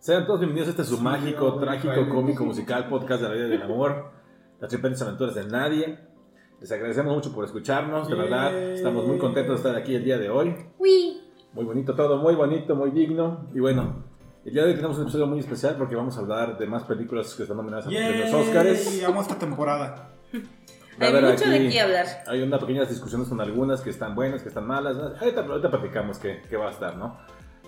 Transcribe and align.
Sean 0.00 0.24
todos 0.24 0.40
bienvenidos 0.40 0.68
a 0.68 0.70
este 0.70 0.84
su 0.84 0.98
mágico, 0.98 1.56
trágico, 1.60 2.08
cómico, 2.08 2.42
musical 2.42 2.88
podcast 2.88 3.20
de 3.20 3.28
la 3.28 3.34
vida 3.34 3.46
y 3.48 3.50
del 3.50 3.62
amor, 3.62 4.10
las 4.58 4.70
tripetes 4.70 5.02
aventuras 5.02 5.34
de 5.34 5.44
nadie. 5.44 5.98
Les 6.58 6.72
agradecemos 6.72 7.14
mucho 7.14 7.34
por 7.34 7.44
escucharnos, 7.44 8.08
de 8.08 8.14
verdad. 8.14 8.56
Estamos 8.72 9.06
muy 9.06 9.18
contentos 9.18 9.62
de 9.62 9.68
estar 9.68 9.76
aquí 9.78 9.94
el 9.94 10.02
día 10.02 10.16
de 10.16 10.30
hoy. 10.30 10.56
Uy. 10.78 11.20
Muy 11.52 11.66
bonito 11.66 11.94
todo, 11.94 12.16
muy 12.16 12.34
bonito, 12.34 12.74
muy 12.74 12.92
digno. 12.92 13.50
Y 13.52 13.60
bueno, 13.60 14.06
el 14.42 14.54
día 14.54 14.62
de 14.62 14.70
hoy 14.70 14.74
tenemos 14.74 14.96
un 14.96 15.02
episodio 15.02 15.26
muy 15.26 15.40
especial 15.40 15.76
porque 15.76 15.96
vamos 15.96 16.16
a 16.16 16.20
hablar 16.20 16.56
de 16.56 16.66
más 16.66 16.84
películas 16.84 17.34
que 17.34 17.42
están 17.42 17.58
nominadas 17.58 17.86
a 17.86 17.90
los 17.90 18.32
Oscars. 18.32 19.02
Vamos 19.02 19.26
esta 19.26 19.38
temporada. 19.38 20.12
Va 20.98 21.06
Hay 21.08 21.12
mucho 21.12 21.46
de 21.46 21.68
qué 21.68 21.78
hablar. 21.78 22.06
Hay 22.26 22.40
unas 22.40 22.58
pequeñas 22.58 22.88
discusiones 22.88 23.28
con 23.28 23.38
algunas 23.38 23.82
que 23.82 23.90
están 23.90 24.14
buenas, 24.14 24.40
que 24.40 24.48
están 24.48 24.66
malas. 24.66 24.96
¿no? 24.96 25.08
Ahorita, 25.20 25.44
ahorita 25.44 25.70
platicamos 25.70 26.18
qué, 26.18 26.40
qué 26.48 26.56
va 26.56 26.68
a 26.68 26.70
estar, 26.70 26.96
¿no? 26.96 27.18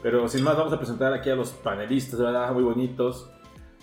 Pero 0.03 0.29
sin 0.29 0.43
más, 0.43 0.57
vamos 0.57 0.73
a 0.73 0.79
presentar 0.79 1.13
aquí 1.13 1.31
a 1.31 1.35
los 1.35 1.51
panelistas, 1.51 2.19
¿verdad? 2.19 2.51
Muy 2.53 2.63
bonitos. 2.65 3.31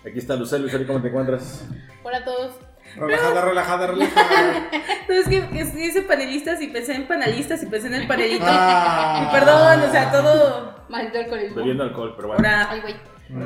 Aquí 0.02 0.18
está 0.20 0.36
Lucero. 0.36 0.64
Lucero, 0.64 0.86
¿cómo 0.88 1.02
te 1.02 1.08
encuentras? 1.10 1.66
Hola 2.04 2.18
a 2.18 2.26
todos. 2.26 2.54
Relajada, 2.96 3.46
relajada, 3.46 3.88
relajada. 3.88 4.70
No, 5.08 5.16
es 5.16 5.28
que, 5.28 5.48
que 5.50 5.64
dice 5.66 6.04
panelistas 6.04 6.62
y 6.62 6.68
pensé 6.68 6.94
en 6.94 7.08
panelistas 7.08 7.64
y 7.64 7.66
pensé 7.66 7.88
en 7.88 7.96
el 7.96 8.08
panelito. 8.08 8.46
Ah. 8.48 9.28
Y 9.28 9.32
perdón, 9.36 9.82
o 9.82 9.92
sea, 9.92 10.12
todo. 10.12 10.76
Maldito 10.88 11.20
alcoholismo. 11.20 11.56
Bebiendo 11.56 11.84
alcohol, 11.84 12.14
pero 12.16 12.28
bueno. 12.30 12.48
Ahora, 12.48 12.70
Ay, 12.70 12.82
güey. 12.82 12.96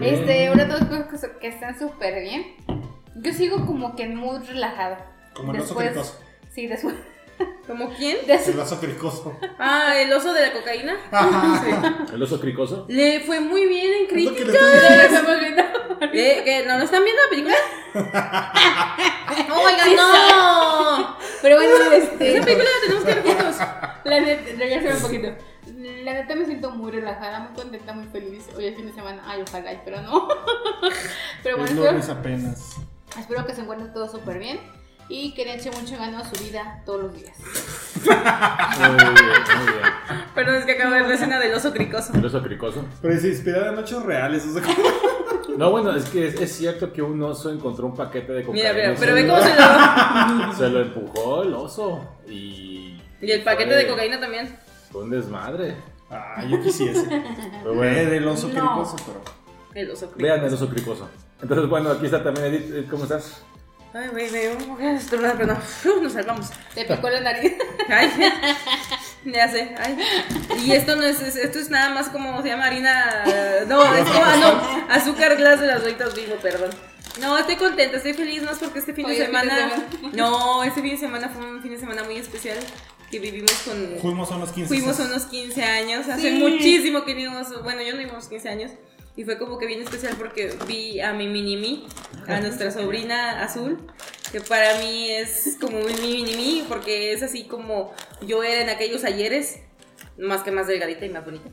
Este, 0.05 0.47
ahora 0.47 0.67
todos 0.67 0.83
cosas 1.05 1.31
que 1.39 1.47
están 1.47 1.77
súper 1.77 2.21
bien. 2.21 2.55
Yo 3.15 3.31
sigo 3.33 3.65
como 3.65 3.95
que 3.95 4.07
muy 4.09 4.39
relajada. 4.45 5.05
Como 5.35 5.53
Después- 5.53 5.89
cricoso. 5.91 6.19
Sí, 6.51 6.67
después. 6.67 6.95
¿como 7.67 7.89
quién? 7.93 8.17
El 8.27 8.59
oso 8.59 8.79
cricoso. 8.79 9.37
Ah, 9.57 9.93
el 9.97 10.11
oso 10.13 10.33
de 10.33 10.41
la 10.47 10.53
cocaína. 10.53 10.95
Ajá. 11.11 12.05
El 12.13 12.21
oso 12.21 12.39
cricoso. 12.39 12.85
Le 12.87 13.21
fue 13.21 13.39
muy 13.39 13.65
bien 13.67 13.91
en 13.93 14.17
Es 14.17 14.25
lo 14.25 14.33
que 14.33 14.43
crítica. 14.43 14.59
Lo. 16.01 16.07
¿Eh? 16.13 16.41
¿Qué? 16.43 16.63
¿No, 16.67 16.77
¿No 16.77 16.83
están 16.83 17.03
viendo 17.03 17.21
la 17.23 17.29
película? 17.29 17.55
¡Oh, 19.51 19.61
oigan, 19.65 19.95
no! 19.95 21.17
Pero 21.41 21.55
bueno, 21.57 21.91
este. 21.91 22.35
Esa 22.37 22.45
película 22.45 22.69
la 22.69 22.81
tenemos 22.81 23.03
que 23.05 23.13
ver 23.13 23.23
juntos. 23.23 23.55
La 24.03 24.19
neta, 24.19 24.43
regresame 24.57 24.95
un 24.95 25.01
poquito. 25.01 25.27
La 26.03 26.13
neta 26.13 26.35
me 26.35 26.45
siento 26.45 26.71
muy 26.71 26.91
relajada, 26.91 27.39
muy 27.39 27.53
contenta, 27.53 27.93
muy 27.93 28.07
feliz. 28.07 28.47
Hoy 28.55 28.65
es 28.65 28.75
fin 28.75 28.85
de 28.87 28.93
semana. 28.93 29.23
Ay, 29.25 29.43
ojalá, 29.47 29.81
pero 29.85 30.01
no. 30.01 30.27
Pero 31.41 31.57
bueno, 31.57 31.83
Es 31.85 31.95
espero, 32.07 32.19
apenas. 32.19 32.75
espero 33.17 33.45
que 33.45 33.53
se 33.55 33.61
encuentren 33.61 33.93
todos 33.93 34.11
súper 34.11 34.39
bien. 34.39 34.59
Y 35.09 35.33
que 35.33 35.45
le 35.45 35.55
eche 35.55 35.69
mucho 35.71 35.97
ganas 35.97 36.25
a 36.27 36.35
su 36.35 36.43
vida 36.43 36.81
todos 36.85 37.03
los 37.03 37.13
días. 37.13 37.35
Muy 38.03 38.95
bien, 38.95 39.13
muy 39.13 39.73
bien. 39.73 40.23
Perdón, 40.33 40.55
es 40.55 40.65
que 40.65 40.71
acabo 40.73 40.93
de 40.93 40.99
ver 41.01 41.09
la 41.09 41.15
escena 41.15 41.39
del 41.39 41.53
oso 41.53 41.71
cricoso. 41.73 42.13
El 42.15 42.25
oso 42.25 42.41
cricoso. 42.41 42.85
Pero 43.01 43.13
es 43.13 43.23
inspirada 43.25 43.71
en 43.73 43.79
hechos 43.79 44.03
reales. 44.03 44.45
O 44.45 44.53
sea, 44.53 44.61
como- 44.63 45.57
No, 45.57 45.71
bueno, 45.71 45.95
es 45.95 46.05
que 46.09 46.27
es, 46.27 46.35
es 46.41 46.51
cierto 46.55 46.91
que 46.91 47.01
un 47.01 47.21
oso 47.21 47.51
encontró 47.51 47.85
un 47.85 47.95
paquete 47.95 48.31
de 48.31 48.43
cocaína. 48.43 48.71
Mira, 48.71 48.73
mira, 48.73 48.93
y 48.93 48.97
pero 48.97 49.15
se 49.15 49.21
ve 49.21 49.27
lo- 49.27 49.33
cómo 49.35 49.45
se 49.45 49.55
lo. 50.47 50.53
Se 50.55 50.69
lo 50.69 50.79
empujó 50.81 51.43
el 51.43 51.53
oso. 51.53 52.05
Y. 52.27 52.99
Y 53.21 53.31
el 53.31 53.43
paquete 53.43 53.69
fue- 53.71 53.83
de 53.83 53.87
cocaína 53.87 54.19
también. 54.19 54.57
Fue 54.91 55.03
un 55.03 55.09
desmadre. 55.11 55.75
Ah, 56.09 56.43
yo 56.47 56.61
quisiese. 56.61 57.05
Pero 57.07 57.75
Ver 57.75 58.05
bueno, 58.05 58.11
el 58.11 58.27
oso 58.27 58.47
No. 58.47 58.53
cricoso, 58.53 58.95
pero. 59.05 59.21
El 59.75 59.89
oso 59.91 60.07
cricoso. 60.11 60.23
vean 60.23 60.45
el 60.45 60.53
oso 60.53 60.69
cricoso. 60.69 61.09
Entonces, 61.41 61.67
bueno, 61.69 61.89
aquí 61.91 62.05
está 62.05 62.23
también 62.23 62.47
Edith. 62.47 62.71
Edith, 62.73 62.89
¿Cómo 62.89 63.03
estás? 63.03 63.43
Ay, 63.93 64.07
güey, 64.11 64.31
me 64.31 64.49
voy 64.65 64.83
a 64.85 64.93
estornudar, 64.93 65.35
pero 65.37 65.53
no. 65.53 65.59
Uf, 65.95 66.01
nos 66.01 66.13
salvamos. 66.13 66.47
Te 66.73 66.83
picó 66.85 67.09
la 67.09 67.19
nariz. 67.21 67.53
Ay, 67.89 68.09
ya 69.25 69.47
sé. 69.51 69.75
Ay. 69.77 69.97
Y 70.65 70.71
esto 70.71 70.95
no 70.95 71.03
es, 71.03 71.21
es- 71.21 71.35
esto 71.35 71.59
es 71.59 71.69
nada 71.69 71.89
más 71.93 72.09
como 72.09 72.41
se 72.41 72.47
llama 72.49 72.65
harina. 72.65 73.23
eh, 73.27 73.65
No, 73.67 73.83
es 73.93 74.03
como 74.03 74.23
ah, 74.23 74.35
no, 74.87 74.93
azúcar 74.93 75.35
glass 75.37 75.59
de 75.61 75.67
las 75.67 75.81
doritas 75.81 76.15
vivo, 76.15 76.35
perdón. 76.41 76.71
No, 77.21 77.37
estoy 77.37 77.55
contenta, 77.57 77.97
estoy 77.97 78.13
feliz 78.15 78.41
más 78.41 78.57
porque 78.57 78.79
este 78.79 78.93
fin 78.95 79.05
de 79.05 79.13
es 79.13 79.25
fin 79.25 79.31
de 79.31 79.39
semana. 79.39 79.69
semana. 79.69 80.13
No, 80.13 80.63
este 80.63 80.81
fin 80.81 80.91
de 80.91 80.97
semana 80.97 81.29
fue 81.29 81.45
un 81.45 81.61
fin 81.61 81.71
de 81.71 81.77
semana 81.79 82.03
muy 82.03 82.17
especial 82.17 82.57
que 83.11 83.19
vivimos 83.19 83.51
con. 83.63 83.97
Fuimos 84.01 84.31
a 84.31 84.37
unos 84.37 84.51
15. 84.51 84.67
Fuimos 84.69 84.99
a 84.99 85.03
unos 85.03 85.25
15 85.25 85.63
años, 85.63 86.07
hace 86.09 86.31
Sí. 86.31 86.39
muchísimo 86.39 87.05
que 87.05 87.13
vivimos, 87.13 87.61
bueno, 87.63 87.83
yo 87.83 87.93
no 87.95 88.01
íbamos 88.01 88.27
15 88.27 88.49
años, 88.49 88.71
y 89.15 89.23
fue 89.25 89.37
como 89.37 89.59
que 89.59 89.67
bien 89.67 89.81
especial 89.81 90.15
porque 90.17 90.55
vi 90.67 90.99
a 90.99 91.13
mi 91.13 91.27
mini 91.27 91.55
mí, 91.55 91.87
a 92.27 92.39
nuestra 92.39 92.71
sobrina 92.71 93.43
azul, 93.43 93.77
que 94.31 94.41
para 94.41 94.79
mí 94.79 95.11
es 95.11 95.57
como 95.61 95.79
mi 95.79 95.93
mini 95.93 96.35
mí, 96.35 96.65
porque 96.67 97.13
es 97.13 97.21
así 97.21 97.43
como 97.45 97.93
yo 98.25 98.43
era 98.43 98.61
en 98.61 98.69
aquellos 98.69 99.03
ayeres, 99.03 99.59
más 100.17 100.43
que 100.43 100.51
más 100.51 100.67
delgadita 100.67 101.05
y 101.05 101.09
más 101.09 101.25
bonita. 101.25 101.49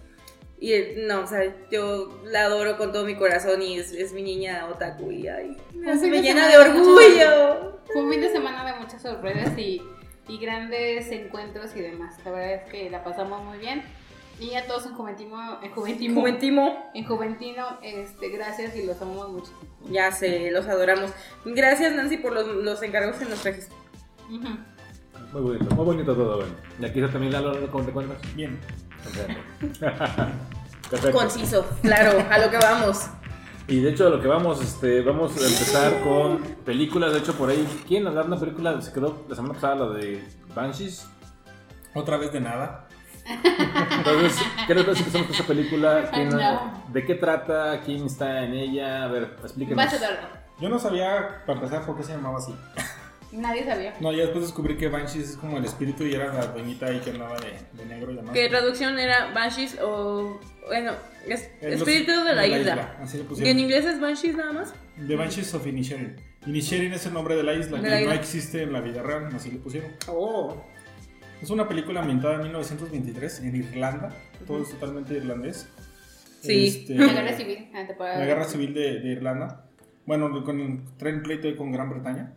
Y 0.59 0.73
eh, 0.73 1.05
no, 1.07 1.23
o 1.23 1.27
sea, 1.27 1.41
yo 1.71 2.21
la 2.25 2.45
adoro 2.45 2.77
con 2.77 2.93
todo 2.93 3.05
mi 3.05 3.17
corazón 3.17 3.63
y 3.63 3.79
es, 3.79 3.93
es 3.93 4.13
mi 4.13 4.23
niña 4.23 4.67
otaku 4.67 5.11
y 5.11 5.27
ay, 5.27 5.57
me, 5.75 5.87
Pues 5.87 6.03
me 6.03 6.21
llena 6.21 6.49
de 6.49 6.53
de 6.53 6.59
orgullo. 6.59 7.81
Fue 7.87 8.03
un 8.03 8.11
fin 8.11 8.21
de 8.21 8.31
semana 8.31 8.65
de 8.71 8.79
muchas 8.79 9.01
sorpresas 9.01 9.57
y, 9.57 9.83
y 10.29 10.39
grandes 10.39 11.11
encuentros 11.11 11.75
y 11.75 11.81
demás. 11.81 12.15
La 12.25 12.31
verdad 12.31 12.55
es 12.55 12.71
que 12.71 12.91
la 12.91 13.03
pasamos 13.03 13.43
muy 13.43 13.59
bien. 13.59 13.83
Y 14.41 14.55
a 14.55 14.67
todos 14.67 14.87
en 14.87 14.95
Juventino, 14.95 15.63
en 15.63 15.71
Juventino, 15.71 16.15
Juventimo. 16.15 16.91
en 16.95 17.05
Juventino, 17.05 17.79
este, 17.83 18.31
gracias 18.31 18.75
y 18.75 18.87
los 18.87 19.01
amamos 19.03 19.29
muchísimo. 19.29 19.61
Ya 19.91 20.11
sé, 20.13 20.51
los 20.51 20.67
adoramos. 20.67 21.11
Gracias 21.45 21.95
Nancy 21.95 22.17
por 22.17 22.33
los, 22.33 22.47
los 22.47 22.83
encargos 22.83 23.17
que 23.17 23.27
nos 23.27 23.43
trajiste. 23.43 23.75
Muy 24.31 25.43
bonito, 25.43 25.75
muy 25.75 25.85
bonito 25.85 26.15
todo, 26.15 26.39
bueno. 26.39 26.55
Y 26.81 26.85
aquí 26.87 27.01
está 27.01 27.13
también 27.13 27.35
Lalo, 27.35 27.71
¿cómo 27.71 27.85
te 27.85 27.91
encuentras? 27.91 28.35
Bien. 28.35 28.59
Perfecto. 30.91 31.19
Conciso, 31.19 31.67
claro, 31.83 32.25
a 32.31 32.39
lo 32.39 32.51
que 32.51 32.57
vamos. 32.57 33.11
Y 33.69 33.81
de 33.81 33.91
hecho, 33.91 34.07
a 34.07 34.11
lo 34.11 34.21
que 34.21 34.27
vamos, 34.27 34.61
este, 34.63 35.03
vamos 35.03 35.33
a 35.37 35.47
empezar 35.47 36.01
con 36.01 36.39
películas. 36.65 37.13
De 37.13 37.19
hecho, 37.19 37.35
por 37.35 37.51
ahí, 37.51 37.65
¿quién 37.87 38.07
hablar 38.07 38.25
de 38.25 38.33
una 38.33 38.41
película? 38.41 38.81
Se 38.81 38.93
quedó 38.93 39.25
la 39.29 39.37
semana 39.37 39.55
pasada 39.55 39.77
la 39.77 39.91
de 39.91 40.25
Banshees. 40.55 41.07
Otra 41.95 42.17
vez 42.17 42.33
de 42.33 42.41
nada. 42.41 42.89
Entonces, 43.99 44.39
¿qué 44.67 44.75
les 44.75 44.85
parece 44.85 45.03
que 45.05 45.09
empezamos 45.09 45.27
con 45.27 45.35
esta 45.37 45.47
película? 45.47 46.11
¿Quién- 46.13 46.29
No. 46.31 46.85
¿De 46.93 47.05
qué 47.05 47.15
trata? 47.15 47.81
¿Quién 47.85 48.07
está 48.07 48.45
en 48.45 48.55
ella? 48.55 49.05
A 49.05 49.09
ver, 49.09 49.37
explíquenos. 49.43 49.77
Vas 49.85 49.95
a 49.95 49.99
darlo. 49.99 50.29
Yo 50.61 50.69
no 50.69 50.79
sabía, 50.79 51.43
para 51.47 51.59
empezar, 51.61 51.87
por 51.87 51.97
qué 51.97 52.03
se 52.03 52.13
llamaba 52.13 52.39
así. 52.39 52.55
Nadie 53.33 53.65
sabía. 53.65 53.95
No, 54.01 54.11
ya 54.13 54.23
después 54.23 54.43
descubrí 54.45 54.77
que 54.77 54.89
Banshees 54.89 55.31
es 55.31 55.37
como 55.37 55.57
el 55.59 55.65
espíritu 55.65 56.05
y 56.05 56.15
era 56.15 56.33
la 56.35 56.47
doñita 56.49 56.87
ahí 56.87 56.99
que 56.99 57.11
andaba 57.11 57.37
de, 57.39 57.61
de 57.73 57.87
negro 57.87 58.11
y 58.11 58.17
demás. 58.17 58.33
¿Qué 58.35 58.49
traducción 58.49 58.99
era 58.99 59.33
Banshees 59.33 59.79
o. 59.81 60.41
Bueno, 60.67 60.93
es, 61.29 61.43
Eh, 61.61 61.71
los- 61.77 61.81
Espíritu 61.89 62.13
de 62.25 62.35
la 62.35 62.47
isla. 62.47 62.97
Así 63.01 63.19
le 63.19 63.19
¿Y 63.19 63.23
en 63.23 63.29
pusieron. 63.29 63.59
inglés 63.61 63.85
es 63.85 64.01
Banshees 64.01 64.37
nada 64.37 64.53
más? 64.53 64.75
The 65.07 65.15
Banshees 65.17 65.55
of 65.55 65.65
Inisherin. 65.67 66.17
Inisherin 66.45 66.93
es 66.93 67.07
el 67.07 67.13
nombre 67.15 67.37
de 67.37 67.45
la 67.45 67.55
isla, 67.55 67.77
De 67.79 67.85
que 67.85 67.89
la 67.91 67.97
no 67.97 68.03
isla. 68.03 68.15
existe 68.17 68.63
en 68.65 68.73
la 68.73 68.81
vida 68.81 69.01
real, 69.03 69.29
así 69.35 69.51
le 69.53 69.59
pusieron. 69.59 69.93
Oh. 70.09 70.57
Es 71.43 71.51
una 71.51 71.67
película 71.69 72.01
ambientada 72.01 72.35
en 72.35 72.43
1923 72.43 73.41
en 73.41 73.57
Irlanda, 73.57 74.11
todo 74.47 74.63
es 74.63 74.71
totalmente 74.71 75.15
irlandés. 75.15 75.69
Sí. 76.41 76.67
Este, 76.67 76.95
La 76.95 77.13
guerra 77.13 77.33
civil. 77.37 77.71
ah, 77.75 77.85
te 77.87 77.95
puedo- 77.95 78.19
la 78.19 78.25
guerra 78.25 78.45
civil 78.45 78.75
de, 78.75 79.01
de 79.01 79.09
Irlanda. 79.13 79.67
Bueno, 80.07 80.43
con, 80.45 80.85
traen 80.97 81.23
pleito 81.23 81.47
ahí 81.47 81.55
con 81.57 81.71
Gran 81.71 81.89
Bretaña. 81.91 82.35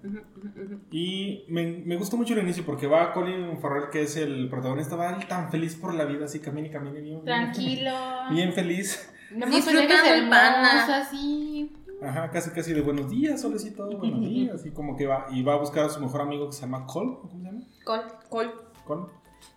Y 0.91 1.45
me, 1.47 1.81
me 1.85 1.95
gustó 1.95 2.17
mucho 2.17 2.33
el 2.33 2.41
inicio 2.43 2.65
porque 2.65 2.85
va 2.87 3.13
Colin 3.13 3.57
Farrell, 3.59 3.89
que 3.91 4.03
es 4.03 4.15
el 4.17 4.49
protagonista, 4.49 4.95
va 4.95 5.15
él 5.15 5.25
tan 5.27 5.49
feliz 5.49 5.75
por 5.75 5.93
la 5.93 6.05
vida, 6.05 6.25
así 6.25 6.39
camina 6.39 6.67
y 6.67 6.71
camina 6.71 6.99
bien. 6.99 7.23
Tranquilo. 7.23 7.91
Bien 8.31 8.53
feliz. 8.53 9.09
No 9.31 9.47
Disfrutando 9.47 10.13
el 10.13 10.31
así. 10.31 11.71
Ajá, 12.01 12.29
casi 12.29 12.49
casi 12.51 12.73
de 12.73 12.81
buenos 12.81 13.09
días, 13.09 13.41
solecito, 13.41 13.87
buenos 13.97 14.19
días. 14.19 14.65
Y 14.65 14.71
como 14.71 14.95
que 14.97 15.07
va, 15.07 15.25
y 15.31 15.41
va 15.41 15.53
a 15.53 15.57
buscar 15.57 15.85
a 15.85 15.89
su 15.89 16.01
mejor 16.01 16.21
amigo 16.21 16.47
que 16.47 16.53
se 16.53 16.61
llama 16.61 16.85
Cole, 16.85 17.15
¿cómo 17.21 17.31
se 17.31 17.37
llama? 17.37 17.61
Col. 17.85 18.01
Cole. 18.29 18.51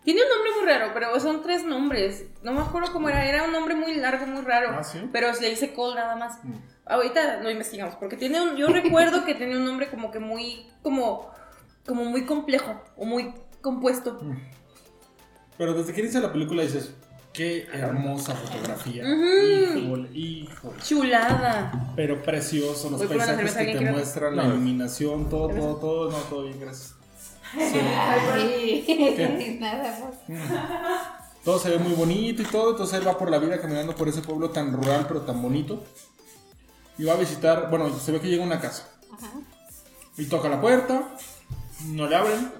Tiene 0.03 0.21
un 0.21 0.29
nombre 0.29 0.51
muy 0.57 0.65
raro, 0.65 0.91
pero 0.93 1.19
son 1.19 1.41
tres 1.41 1.63
nombres. 1.65 2.25
No 2.43 2.53
me 2.53 2.61
acuerdo 2.61 2.91
cómo 2.93 3.09
era. 3.09 3.25
Era 3.27 3.43
un 3.43 3.51
nombre 3.51 3.75
muy 3.75 3.95
largo, 3.95 4.25
muy 4.25 4.41
raro. 4.41 4.69
Ah, 4.77 4.83
sí. 4.83 4.99
Pero 5.11 5.33
se 5.33 5.41
le 5.41 5.49
dice 5.49 5.73
Cole 5.73 5.95
nada 5.95 6.15
más. 6.15 6.43
Mm. 6.43 6.53
Ahorita 6.85 7.41
lo 7.41 7.49
investigamos, 7.49 7.95
porque 7.95 8.15
tiene 8.15 8.39
un, 8.41 8.55
yo 8.55 8.67
recuerdo 8.67 9.25
que 9.25 9.35
tenía 9.35 9.57
un 9.57 9.65
nombre 9.65 9.89
como 9.89 10.09
que 10.11 10.19
muy, 10.19 10.65
como, 10.81 11.29
como 11.85 12.05
muy 12.05 12.25
complejo 12.25 12.81
o 12.95 13.05
muy 13.05 13.33
compuesto. 13.61 14.19
Pero 15.57 15.73
desde 15.73 15.93
que 15.93 16.01
inicia 16.01 16.21
la 16.21 16.31
película 16.31 16.63
dices, 16.63 16.93
qué 17.33 17.67
hermosa 17.73 18.33
fotografía. 18.35 19.03
Híjole. 19.03 20.47
Chulada. 20.81 21.93
Pero 21.95 22.23
precioso, 22.23 22.89
los 22.89 22.99
Voy 22.99 23.17
paisajes 23.17 23.53
que 23.53 23.59
¿alguien 23.59 23.77
te 23.79 23.91
muestran, 23.91 24.35
la 24.35 24.43
No. 24.43 24.49
iluminación, 24.51 25.29
todo, 25.29 25.49
todo, 25.49 25.75
todo. 25.75 26.11
No, 26.11 26.17
todo 26.17 26.43
bien, 26.43 26.59
gracias. 26.59 26.96
Sí. 27.53 27.79
Ay, 27.79 29.57
Nada 29.59 29.99
más. 29.99 30.99
Todo 31.43 31.59
se 31.59 31.69
ve 31.69 31.79
muy 31.79 31.93
bonito 31.93 32.41
y 32.41 32.45
todo, 32.45 32.71
entonces 32.71 32.99
él 32.99 33.07
va 33.07 33.17
por 33.17 33.29
la 33.31 33.39
vida 33.39 33.59
caminando 33.61 33.95
por 33.95 34.07
ese 34.09 34.21
pueblo 34.21 34.49
tan 34.49 34.73
rural 34.73 35.05
pero 35.07 35.21
tan 35.21 35.41
bonito. 35.41 35.83
Y 36.97 37.05
va 37.05 37.13
a 37.13 37.17
visitar, 37.17 37.69
bueno, 37.69 37.89
se 37.97 38.11
ve 38.11 38.19
que 38.19 38.27
llega 38.27 38.43
a 38.43 38.47
una 38.47 38.59
casa. 38.59 38.89
Ajá. 39.13 39.31
Y 40.17 40.25
toca 40.25 40.49
la 40.49 40.59
puerta, 40.59 41.09
no 41.85 42.07
le 42.07 42.15
abren. 42.15 42.51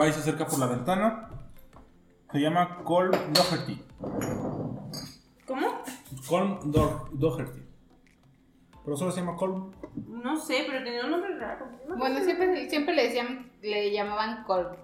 Va 0.00 0.06
y 0.08 0.12
se 0.12 0.20
acerca 0.20 0.46
por 0.46 0.58
la 0.60 0.66
ventana. 0.66 1.28
Se 2.32 2.38
llama 2.38 2.78
Colm 2.84 3.10
Doherty. 3.32 3.82
¿Cómo? 5.46 5.66
Colm 6.28 6.70
Do- 6.70 7.08
Doherty. 7.12 7.62
Pero 8.84 8.96
solo 8.96 9.10
se 9.12 9.20
llama 9.20 9.36
Colm. 9.36 9.72
No 10.06 10.36
sé, 10.36 10.64
pero 10.66 10.84
tenía 10.84 11.04
un 11.04 11.10
nombre 11.10 11.36
raro. 11.38 11.66
No 11.88 11.96
Bueno, 11.96 12.22
siempre, 12.22 12.68
siempre 12.68 12.94
le 12.94 13.04
decían, 13.04 13.50
le 13.62 13.90
llamaban 13.92 14.44
Colm. 14.44 14.76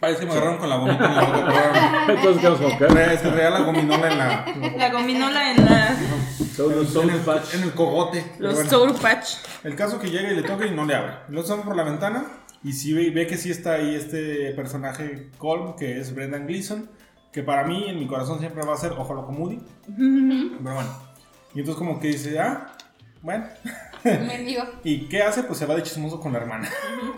Parece 0.00 0.20
que 0.20 0.26
me 0.26 0.32
agarraron 0.32 0.58
con 0.58 0.68
la 0.68 0.76
gomita 0.76 1.04
en 1.06 1.14
la 1.16 1.24
boca. 1.24 2.04
Entonces. 2.08 3.20
Se 3.20 3.30
traía 3.30 3.50
la 3.50 3.60
gominola 3.60 4.12
en 4.12 4.18
la. 4.18 4.76
La 4.76 4.92
gominola 4.92 5.50
en 5.50 5.64
la. 5.64 5.96
Son 6.54 6.74
los 6.74 6.94
en, 6.96 7.10
el, 7.10 7.16
Soul 7.16 7.24
Patch. 7.24 7.54
en 7.54 7.62
el 7.64 7.72
cogote. 7.72 8.32
Los 8.38 8.54
bueno. 8.54 8.70
Soul 8.70 8.94
Patch. 8.94 9.36
El 9.64 9.74
caso 9.74 9.98
que 9.98 10.10
llega 10.10 10.30
y 10.32 10.36
le 10.36 10.42
toca 10.42 10.66
y 10.66 10.70
no 10.70 10.84
le 10.84 10.94
abre. 10.94 11.14
Lo 11.28 11.42
sale 11.42 11.62
por 11.62 11.74
la 11.74 11.82
ventana 11.82 12.26
y 12.62 12.72
sí 12.72 12.92
ve, 12.92 13.10
ve 13.10 13.26
que 13.26 13.36
sí 13.36 13.50
está 13.50 13.74
ahí 13.74 13.94
este 13.94 14.52
personaje 14.52 15.30
Colm, 15.38 15.74
que 15.74 15.98
es 15.98 16.14
Brendan 16.14 16.46
Gleeson, 16.46 16.88
que 17.32 17.42
para 17.42 17.64
mí 17.64 17.86
en 17.88 17.98
mi 17.98 18.06
corazón 18.06 18.38
siempre 18.38 18.64
va 18.64 18.74
a 18.74 18.76
ser 18.76 18.92
Ojo 18.92 19.14
Loco 19.14 19.32
Moody. 19.32 19.60
Pero 19.96 20.74
bueno. 20.74 21.07
Y 21.54 21.60
entonces 21.60 21.78
como 21.78 21.98
que 22.00 22.08
dice, 22.08 22.38
ah, 22.38 22.72
bueno. 23.22 23.46
¿Y 24.84 25.08
qué 25.08 25.22
hace? 25.22 25.42
Pues 25.42 25.58
se 25.58 25.66
va 25.66 25.74
de 25.74 25.82
chismoso 25.82 26.20
con 26.20 26.32
la 26.32 26.38
hermana. 26.38 26.68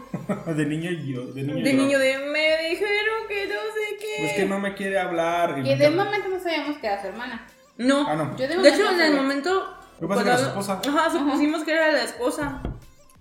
de 0.46 0.66
niño 0.66 0.90
y 0.90 1.12
yo. 1.12 1.26
De 1.26 1.42
niño, 1.42 1.62
De 1.64 1.70
y 1.70 1.76
yo. 1.76 1.82
niño 1.82 1.98
de 1.98 2.18
me 2.18 2.68
dijeron 2.70 3.28
que 3.28 3.46
no 3.46 3.54
sé 3.54 3.96
qué. 4.00 4.26
Es 4.26 4.32
que 4.34 4.46
no 4.46 4.58
me 4.58 4.74
quiere 4.74 4.98
hablar. 4.98 5.58
y 5.64 5.74
de 5.76 5.90
momento 5.90 6.28
no 6.28 6.40
sabíamos 6.40 6.78
que 6.78 6.86
era 6.86 7.00
su 7.00 7.08
hermana. 7.08 7.46
No. 7.76 8.06
Ah, 8.08 8.14
no. 8.16 8.36
Yo 8.36 8.48
de, 8.48 8.56
De 8.56 8.68
hecho, 8.68 8.90
en 8.90 9.00
el 9.00 9.14
momento. 9.14 9.76
Lo 10.00 10.08
que 10.08 10.14
pasa 10.14 10.20
es 10.20 10.24
que 10.24 10.30
era 10.30 10.38
su 10.38 10.46
esposa. 10.46 10.80
Ajá, 10.88 11.10
supusimos 11.10 11.64
que 11.64 11.72
era 11.72 11.92
la 11.92 12.02
esposa. 12.04 12.62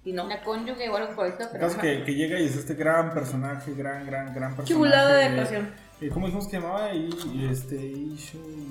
Y 0.05 0.13
no. 0.13 0.27
La 0.27 0.41
cónyuge 0.41 0.89
o 0.89 0.95
algo 0.95 1.13
por 1.15 1.25
El 1.27 1.33
pero 1.33 1.67
caso 1.67 1.79
que, 1.79 2.03
que 2.03 2.13
llega 2.15 2.39
y 2.39 2.45
es 2.45 2.55
este 2.55 2.73
gran 2.75 3.13
personaje, 3.13 3.73
gran, 3.73 4.05
gran, 4.05 4.33
gran 4.33 4.55
personaje. 4.55 4.73
Chulada 4.73 5.15
de 5.15 5.23
actuación. 5.25 5.69
Eh, 5.99 6.09
¿Cómo 6.13 6.27
dijimos 6.27 6.47
que 6.47 6.57
llamaba? 6.59 6.93
Y, 6.93 7.09
y 7.33 7.47
este, 7.51 7.75
y- 7.75 8.17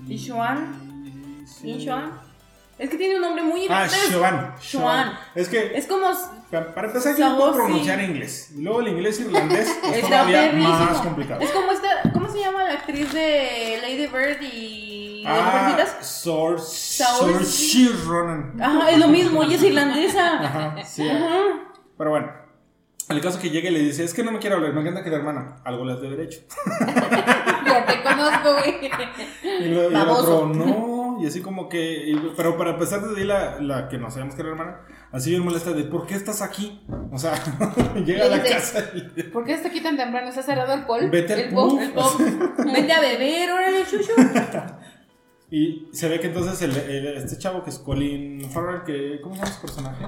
y- 0.09 0.15
Ishoan. 0.15 0.99
Es 2.79 2.89
que 2.91 2.97
tiene 2.97 3.17
un 3.17 3.23
nombre 3.23 3.43
muy 3.43 3.67
Ah, 3.69 3.87
Shoan. 3.89 4.55
Shoan. 4.61 5.19
Es 5.35 5.49
que, 5.49 5.77
Es 5.77 5.87
como. 5.87 6.07
pa- 6.51 6.75
para 6.75 6.87
empezar, 6.87 7.17
yo 7.17 7.29
no 7.31 7.37
puedo 7.37 7.55
pronunciar 7.55 8.01
inglés. 8.01 8.53
Y 8.57 8.63
luego 8.63 8.81
el 8.81 8.89
inglés 8.89 9.19
irlandés 9.21 9.69
es 9.95 10.01
todavía 10.03 10.43
perrísimo. 10.43 10.69
más 10.75 11.01
complicado. 11.01 11.41
Es 11.41 11.51
como 11.51 11.73
esta. 11.73 11.89
¿Cómo 12.13 12.31
se 12.31 12.39
llama 12.41 12.63
la 12.65 12.75
actriz 12.75 13.13
de 13.13 13.79
Lady 13.83 14.07
Bird 14.07 14.43
y. 14.43 15.25
Ah, 15.27 15.77
Saoirse. 16.01 17.05
Saoirse 17.05 17.89
Ronan. 18.07 18.55
Ajá, 18.63 18.91
es 18.93 18.99
lo 18.99 19.09
mismo, 19.09 19.43
ella 19.43 19.57
es 19.57 19.63
irlandesa. 19.63 20.39
Ajá, 20.45 20.77
sí. 20.85 21.09
Ajá. 21.09 21.73
Pero 21.99 22.11
bueno. 22.11 22.33
El 23.09 23.23
caso 23.23 23.41
que 23.41 23.49
llega 23.49 23.71
y 23.71 23.73
le 23.73 23.79
dice, 23.81 24.05
es 24.05 24.13
que 24.13 24.23
no 24.23 24.31
me 24.33 24.39
quiere 24.39 24.55
hablar, 24.57 24.75
me 24.75 24.83
encanta 24.83 25.03
que 25.03 25.09
la 25.09 25.17
hermana. 25.17 25.57
Algo 25.65 25.83
le 25.87 25.95
has 25.95 26.01
de 26.03 26.07
haber 26.09 26.21
hecho. 26.21 26.41
Ya 27.67 27.85
te 27.87 28.03
conozco, 28.03 28.55
güey. 28.55 28.91
Y, 29.61 29.69
lo- 29.69 29.91
y 29.91 29.95
el 29.95 30.09
otro, 30.09 30.47
no. 30.55 30.98
Y 31.21 31.27
así 31.27 31.41
como 31.41 31.69
que. 31.69 32.11
y- 32.11 32.33
pero 32.37 32.57
para 32.57 32.71
empezar 32.71 33.01
desde 33.03 33.21
ahí, 33.21 33.27
la, 33.27 33.61
la 33.61 33.89
que 33.89 33.99
no 33.99 34.11
sabemos 34.11 34.35
que 34.35 34.41
era 34.43 34.51
hermana, 34.51 34.81
así 35.13 35.31
bien 35.31 35.45
molesta 35.45 35.73
de 35.73 35.85
¿por 35.85 36.07
qué 36.07 36.15
estás 36.15 36.43
aquí? 36.43 36.81
O 37.13 37.19
sea, 37.19 37.35
llega 38.05 38.27
a 38.27 38.29
la 38.29 38.39
dice, 38.39 38.51
casa 38.55 38.91
y. 38.95 39.23
¿Por 39.25 39.45
qué 39.45 39.55
está 39.55 39.69
aquí 39.69 39.81
tan 39.81 39.97
temprano? 39.97 40.29
¿Está 40.29 40.43
cerrado 40.43 40.73
el 40.75 40.85
pol? 40.85 41.09
Vete 41.11 41.33
al 41.35 41.41
el 41.41 41.49
pub. 41.51 41.79
Vente 42.65 42.93
a 42.93 43.01
beber, 43.01 43.51
órale, 43.51 43.85
chuchu. 43.91 44.13
Y 45.51 45.89
se 45.93 46.09
ve 46.09 46.21
que 46.21 46.27
entonces 46.27 46.61
el, 46.63 46.77
el- 46.77 47.17
este 47.17 47.39
chavo 47.39 47.65
que 47.65 47.71
es 47.71 47.79
Colin 47.79 48.51
Farrell, 48.51 48.83
que. 48.85 49.21
¿Cómo 49.23 49.35
se 49.35 49.41
llama 49.43 49.53
su 49.55 49.61
personaje? 49.63 50.07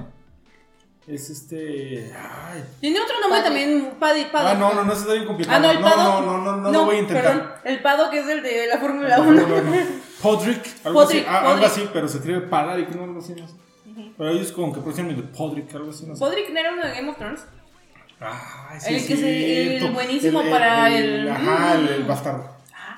Es 1.07 1.31
este. 1.31 2.13
Ay. 2.15 2.63
Tiene 2.79 2.99
otro 3.01 3.19
nombre 3.19 3.39
Paddy. 3.39 3.43
también, 3.43 3.93
Paddy. 3.99 4.25
Paddy. 4.25 4.47
Ah, 4.49 4.53
no, 4.53 4.71
no, 4.75 4.83
no, 4.83 4.91
eso 4.93 5.01
está 5.01 5.13
bien 5.13 5.25
complicado. 5.25 5.57
Ah, 5.57 5.59
no, 5.59 5.71
el 5.71 5.81
no, 5.81 5.89
Pado. 5.89 6.21
no, 6.21 6.37
no, 6.37 6.37
no, 6.37 6.57
no, 6.61 6.71
lo 6.71 6.85
voy 6.85 6.97
a 6.97 6.99
intentar. 6.99 7.23
Perdón, 7.23 7.51
el 7.63 7.81
Pado 7.81 8.09
que 8.11 8.19
es 8.19 8.27
el 8.29 8.43
de 8.43 8.67
la 8.67 8.77
Fórmula 8.77 9.17
No, 9.17 9.23
1. 9.23 9.33
no, 9.41 9.47
no. 9.47 9.73
Podrick, 10.21 10.65
algo 10.85 10.99
Podrick, 11.01 11.21
así, 11.21 11.27
ah, 11.29 11.39
algo 11.39 11.49
Podrick. 11.53 11.67
así, 11.71 11.89
pero 11.93 12.07
se 12.07 12.17
escribe 12.17 12.41
Padrick, 12.41 12.89
no 12.89 13.03
algo 13.03 13.19
así, 13.19 13.33
no 13.33 13.47
sé. 13.47 13.53
Pero 14.17 14.29
ellos 14.29 14.51
como 14.51 14.71
que 14.73 14.79
pronuncian 14.79 15.07
de 15.09 15.23
Podrick, 15.23 15.73
algo 15.75 15.89
así, 15.91 16.05
no 16.05 16.15
sé. 16.15 16.19
Podrick 16.19 16.49
no 16.51 16.59
era 16.59 16.73
uno 16.73 16.85
de 16.85 16.93
Game 16.93 17.09
of 17.09 17.17
Thrones. 17.17 17.41
El 18.85 18.99
sí, 19.01 19.07
que 19.07 19.17
se- 19.17 19.63
el 19.63 19.79
cierto. 19.79 19.93
buenísimo 19.93 20.43
para 20.49 20.95
el- 20.95 21.27
Ajá, 21.29 21.75
el, 21.75 21.87
el 21.87 22.03
bastardo. 22.03 22.49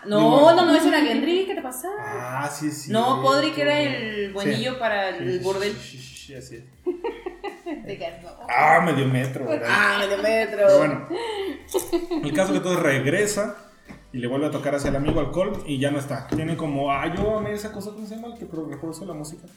No, 0.05 0.17
Digo- 0.19 0.51
no, 0.53 0.65
no, 0.65 0.75
ese 0.75 0.89
era 0.89 0.99
Gendry, 0.99 1.45
¿qué 1.45 1.55
te 1.55 1.61
pasa? 1.61 1.87
Ah, 1.97 2.49
sí, 2.53 2.69
sí. 2.69 2.91
No, 2.91 3.21
Podrick 3.21 3.57
era 3.57 3.79
el 3.79 4.33
buenillo 4.33 4.77
para 4.77 5.09
el 5.09 5.37
Sí, 5.39 5.43
bordel. 5.43 5.73
Sí, 5.77 5.97
sí, 5.97 6.15
sí, 6.27 6.33
es. 6.33 6.51
No. 7.65 8.29
Ah, 8.49 8.81
medio 8.85 9.07
metro, 9.07 9.45
¿verdad? 9.45 9.67
Ah, 9.71 9.97
medio 9.99 10.17
metro. 10.21 10.57
Pero 10.65 10.77
bueno, 10.77 11.07
el 12.23 12.33
caso 12.33 12.53
que 12.53 12.59
todo 12.59 12.77
regresa 12.77 13.55
y 14.13 14.19
le 14.19 14.27
vuelve 14.27 14.45
a 14.47 14.51
tocar 14.51 14.75
hacia 14.75 14.89
el 14.91 14.95
amigo 14.95 15.19
alcohol 15.19 15.61
y 15.65 15.79
ya 15.79 15.91
no 15.91 15.99
está. 15.99 16.27
Tiene 16.27 16.55
como, 16.55 16.91
ah, 16.91 17.13
yo 17.13 17.37
amé 17.39 17.51
esa 17.51 17.71
cosa, 17.71 17.91
¿cómo 17.91 18.05
se 18.07 18.15
llama? 18.15 18.27
El 18.29 18.39
que 18.39 18.45
pro- 18.45 18.65
reproduce 18.69 19.05
la 19.05 19.13
música. 19.13 19.47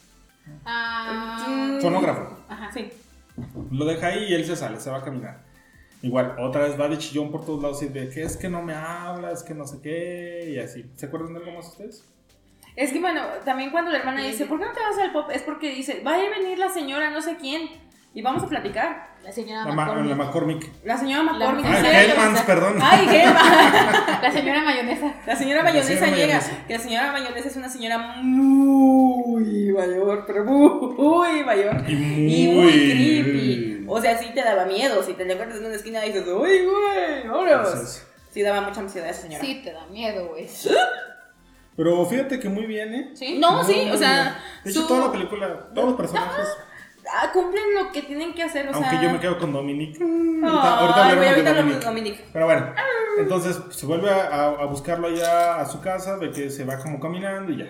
Ah, 0.65 1.77
Fonógrafo. 1.81 2.37
ajá. 2.49 2.71
Sí. 2.73 2.89
Lo 3.71 3.85
deja 3.85 4.07
ahí 4.07 4.25
y 4.29 4.33
él 4.33 4.45
se 4.45 4.55
sale, 4.55 4.79
se 4.79 4.89
va 4.89 4.97
a 4.97 5.03
caminar. 5.03 5.41
Igual, 6.01 6.35
otra 6.39 6.63
vez 6.63 6.79
va 6.79 6.87
de 6.87 6.97
chillón 6.97 7.31
por 7.31 7.45
todos 7.45 7.61
lados 7.61 7.81
y 7.83 7.87
de 7.89 8.09
que 8.09 8.23
es 8.23 8.37
que 8.37 8.49
no 8.49 8.61
me 8.61 8.73
hablas, 8.73 9.43
que 9.43 9.53
no 9.53 9.65
sé 9.65 9.79
qué, 9.81 10.51
y 10.55 10.59
así. 10.59 10.85
¿Se 10.95 11.07
acuerdan 11.07 11.33
de 11.33 11.39
algo 11.39 11.51
más 11.53 11.67
ustedes? 11.69 12.03
Es 12.75 12.91
que 12.93 12.99
bueno, 12.99 13.21
también 13.43 13.71
cuando 13.71 13.89
la 13.91 13.97
hermana 13.97 14.21
dice, 14.23 14.45
¿por 14.45 14.59
qué 14.59 14.65
no 14.65 14.73
te 14.73 14.79
vas 14.79 14.97
al 14.99 15.11
pop? 15.11 15.29
Es 15.33 15.41
porque 15.41 15.73
dice, 15.73 16.03
va 16.05 16.13
a 16.15 16.17
venir 16.17 16.59
la 16.59 16.69
señora 16.69 17.09
no 17.09 17.21
sé 17.21 17.37
quién 17.37 17.67
y 18.13 18.21
vamos 18.21 18.43
a 18.43 18.47
platicar. 18.47 19.07
La 19.23 19.31
señora 19.31 19.65
La, 19.65 19.73
ma- 19.73 19.85
McCormick. 19.85 20.09
la 20.09 20.15
McCormick. 20.15 20.85
La 20.85 20.97
señora 20.97 21.23
McCormick. 21.23 21.65
La- 21.65 21.71
Ah, 21.79 22.01
Hellmans, 22.03 22.33
o 22.33 22.35
sea, 22.37 22.45
perdón. 22.45 22.79
Ay, 22.81 23.07
Hellmans. 23.09 24.21
La 24.21 24.31
señora 24.31 24.63
mayonesa. 24.63 25.13
La 25.25 25.35
señora 25.35 25.57
La 25.57 25.63
mayonesa 25.69 25.93
señora 26.05 26.15
llega. 26.17 26.37
mayonesa. 26.37 26.65
Que 26.67 26.73
la 26.73 26.79
señora 26.79 27.11
mayonesa 27.11 27.47
es 27.49 27.55
una 27.57 27.69
señora 27.69 27.97
muy 28.21 29.71
mayor, 29.73 30.23
pero 30.25 30.45
muy 30.45 31.43
mayor. 31.43 31.83
Y 31.89 31.95
muy... 31.95 32.33
Y 32.33 32.47
muy 32.53 32.71
creepy. 33.23 33.85
O 33.89 34.01
sea, 34.01 34.17
sí 34.17 34.31
te 34.33 34.43
daba 34.43 34.65
miedo. 34.65 35.03
Si 35.03 35.13
te 35.13 35.25
le 35.25 35.33
encuentras 35.33 35.59
en 35.59 35.65
una 35.67 35.75
esquina 35.75 36.05
y 36.05 36.13
dices, 36.13 36.27
uy, 36.27 36.65
güey, 36.65 37.27
vámonos. 37.27 38.03
Sí 38.31 38.41
daba 38.43 38.61
mucha 38.61 38.79
ansiedad 38.81 39.09
esa 39.09 39.23
señora. 39.23 39.43
Sí, 39.43 39.61
te 39.63 39.73
da 39.73 39.85
miedo, 39.87 40.29
güey. 40.29 40.47
Pero 41.75 42.05
fíjate 42.05 42.39
que 42.39 42.49
muy 42.49 42.65
bien, 42.65 42.93
¿eh? 42.95 43.11
Sí. 43.13 43.37
No, 43.39 43.63
sí, 43.63 43.89
o 43.91 43.97
sea. 43.97 44.39
De 44.63 44.71
hecho, 44.71 44.81
su- 44.81 44.87
toda 44.87 45.07
la 45.07 45.11
película, 45.11 45.67
todos 45.75 45.89
los 45.89 45.97
personajes, 45.97 46.47
ah, 47.15 47.29
cumplen 47.31 47.63
lo 47.75 47.91
que 47.91 48.01
tienen 48.03 48.33
que 48.33 48.43
hacer, 48.43 48.67
o 48.69 48.73
aunque 48.73 48.89
sea. 48.89 49.01
yo 49.01 49.11
me 49.11 49.19
quedo 49.19 49.37
con 49.37 49.51
Dominique. 49.53 49.99
Ay, 50.03 50.41
ahorita, 50.43 50.79
ahorita 50.79 51.15
de 51.21 51.27
ahorita 51.29 51.49
hablamos 51.49 51.55
Dominique. 51.55 51.79
de 51.79 51.85
Dominic. 51.85 52.23
Pero 52.33 52.45
bueno, 52.45 52.73
entonces 53.19 53.61
se 53.69 53.85
vuelve 53.85 54.09
a, 54.11 54.45
a- 54.49 54.65
buscarlo 54.65 55.07
allá 55.07 55.59
a 55.59 55.65
su 55.65 55.81
casa, 55.81 56.17
ve 56.17 56.31
que 56.31 56.49
se 56.49 56.65
va 56.65 56.77
como 56.79 56.99
caminando 56.99 57.51
y 57.51 57.57
ya. 57.57 57.65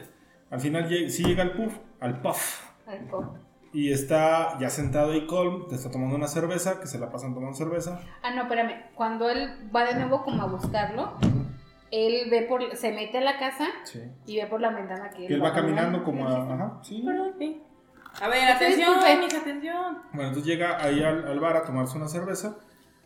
Al 0.50 0.60
final 0.60 0.88
llega, 0.88 1.10
sí 1.10 1.24
llega 1.24 1.44
al 1.44 1.54
puff, 1.54 1.74
al 2.00 2.22
puff. 2.22 2.64
Al 2.88 3.00
pop. 3.10 3.36
Y 3.74 3.92
está 3.92 4.58
ya 4.60 4.70
sentado 4.70 5.12
ahí 5.12 5.28
Colm, 5.28 5.68
te 5.68 5.76
está 5.76 5.92
tomando 5.92 6.16
una 6.16 6.28
cerveza, 6.28 6.80
que 6.80 6.88
se 6.88 6.98
la 7.00 7.12
pasan 7.12 7.34
tomando 7.34 7.56
cerveza. 7.56 8.00
Ah, 8.24 8.32
no, 8.34 8.44
espérame. 8.44 8.72
Cuando 8.96 9.30
él 9.30 9.70
va 9.76 9.84
de 9.84 9.96
nuevo 9.96 10.24
como 10.24 10.42
a 10.42 10.46
buscarlo, 10.48 11.14
él 11.92 12.30
ve 12.32 12.44
por, 12.44 12.76
se 12.78 12.92
mete 12.94 13.18
a 13.18 13.22
la 13.22 13.38
casa 13.38 13.66
Sí. 13.84 14.02
y 14.26 14.38
ve 14.38 14.48
por 14.48 14.62
la 14.62 14.72
ventana 14.72 15.10
que 15.10 15.28
Que 15.28 15.34
él 15.36 15.44
va 15.44 15.54
caminando 15.54 16.04
como 16.04 16.28
a... 16.28 16.54
Ajá, 16.54 16.80
sí. 16.82 17.04
Perdón, 17.06 17.34
sí. 17.38 17.62
A 18.20 18.28
ver, 18.30 18.50
atención, 18.50 18.96
mija, 19.20 19.38
atención. 19.38 20.00
Bueno, 20.12 20.30
entonces 20.30 20.46
llega 20.46 20.84
ahí 20.84 21.04
al, 21.04 21.28
al 21.28 21.40
bar 21.40 21.58
a 21.58 21.64
tomarse 21.64 21.98
una 21.98 22.08
cerveza. 22.08 22.58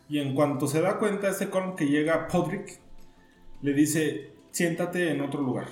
Y 0.08 0.18
en 0.18 0.34
cuanto 0.34 0.66
se 0.66 0.80
da 0.80 0.98
cuenta 0.98 1.28
este 1.28 1.48
Colm 1.48 1.76
que 1.76 1.86
llega 1.86 2.28
Podrick, 2.28 2.80
le 3.60 3.72
dice, 3.72 4.32
siéntate 4.50 5.10
en 5.10 5.20
otro 5.20 5.40
lugar. 5.40 5.68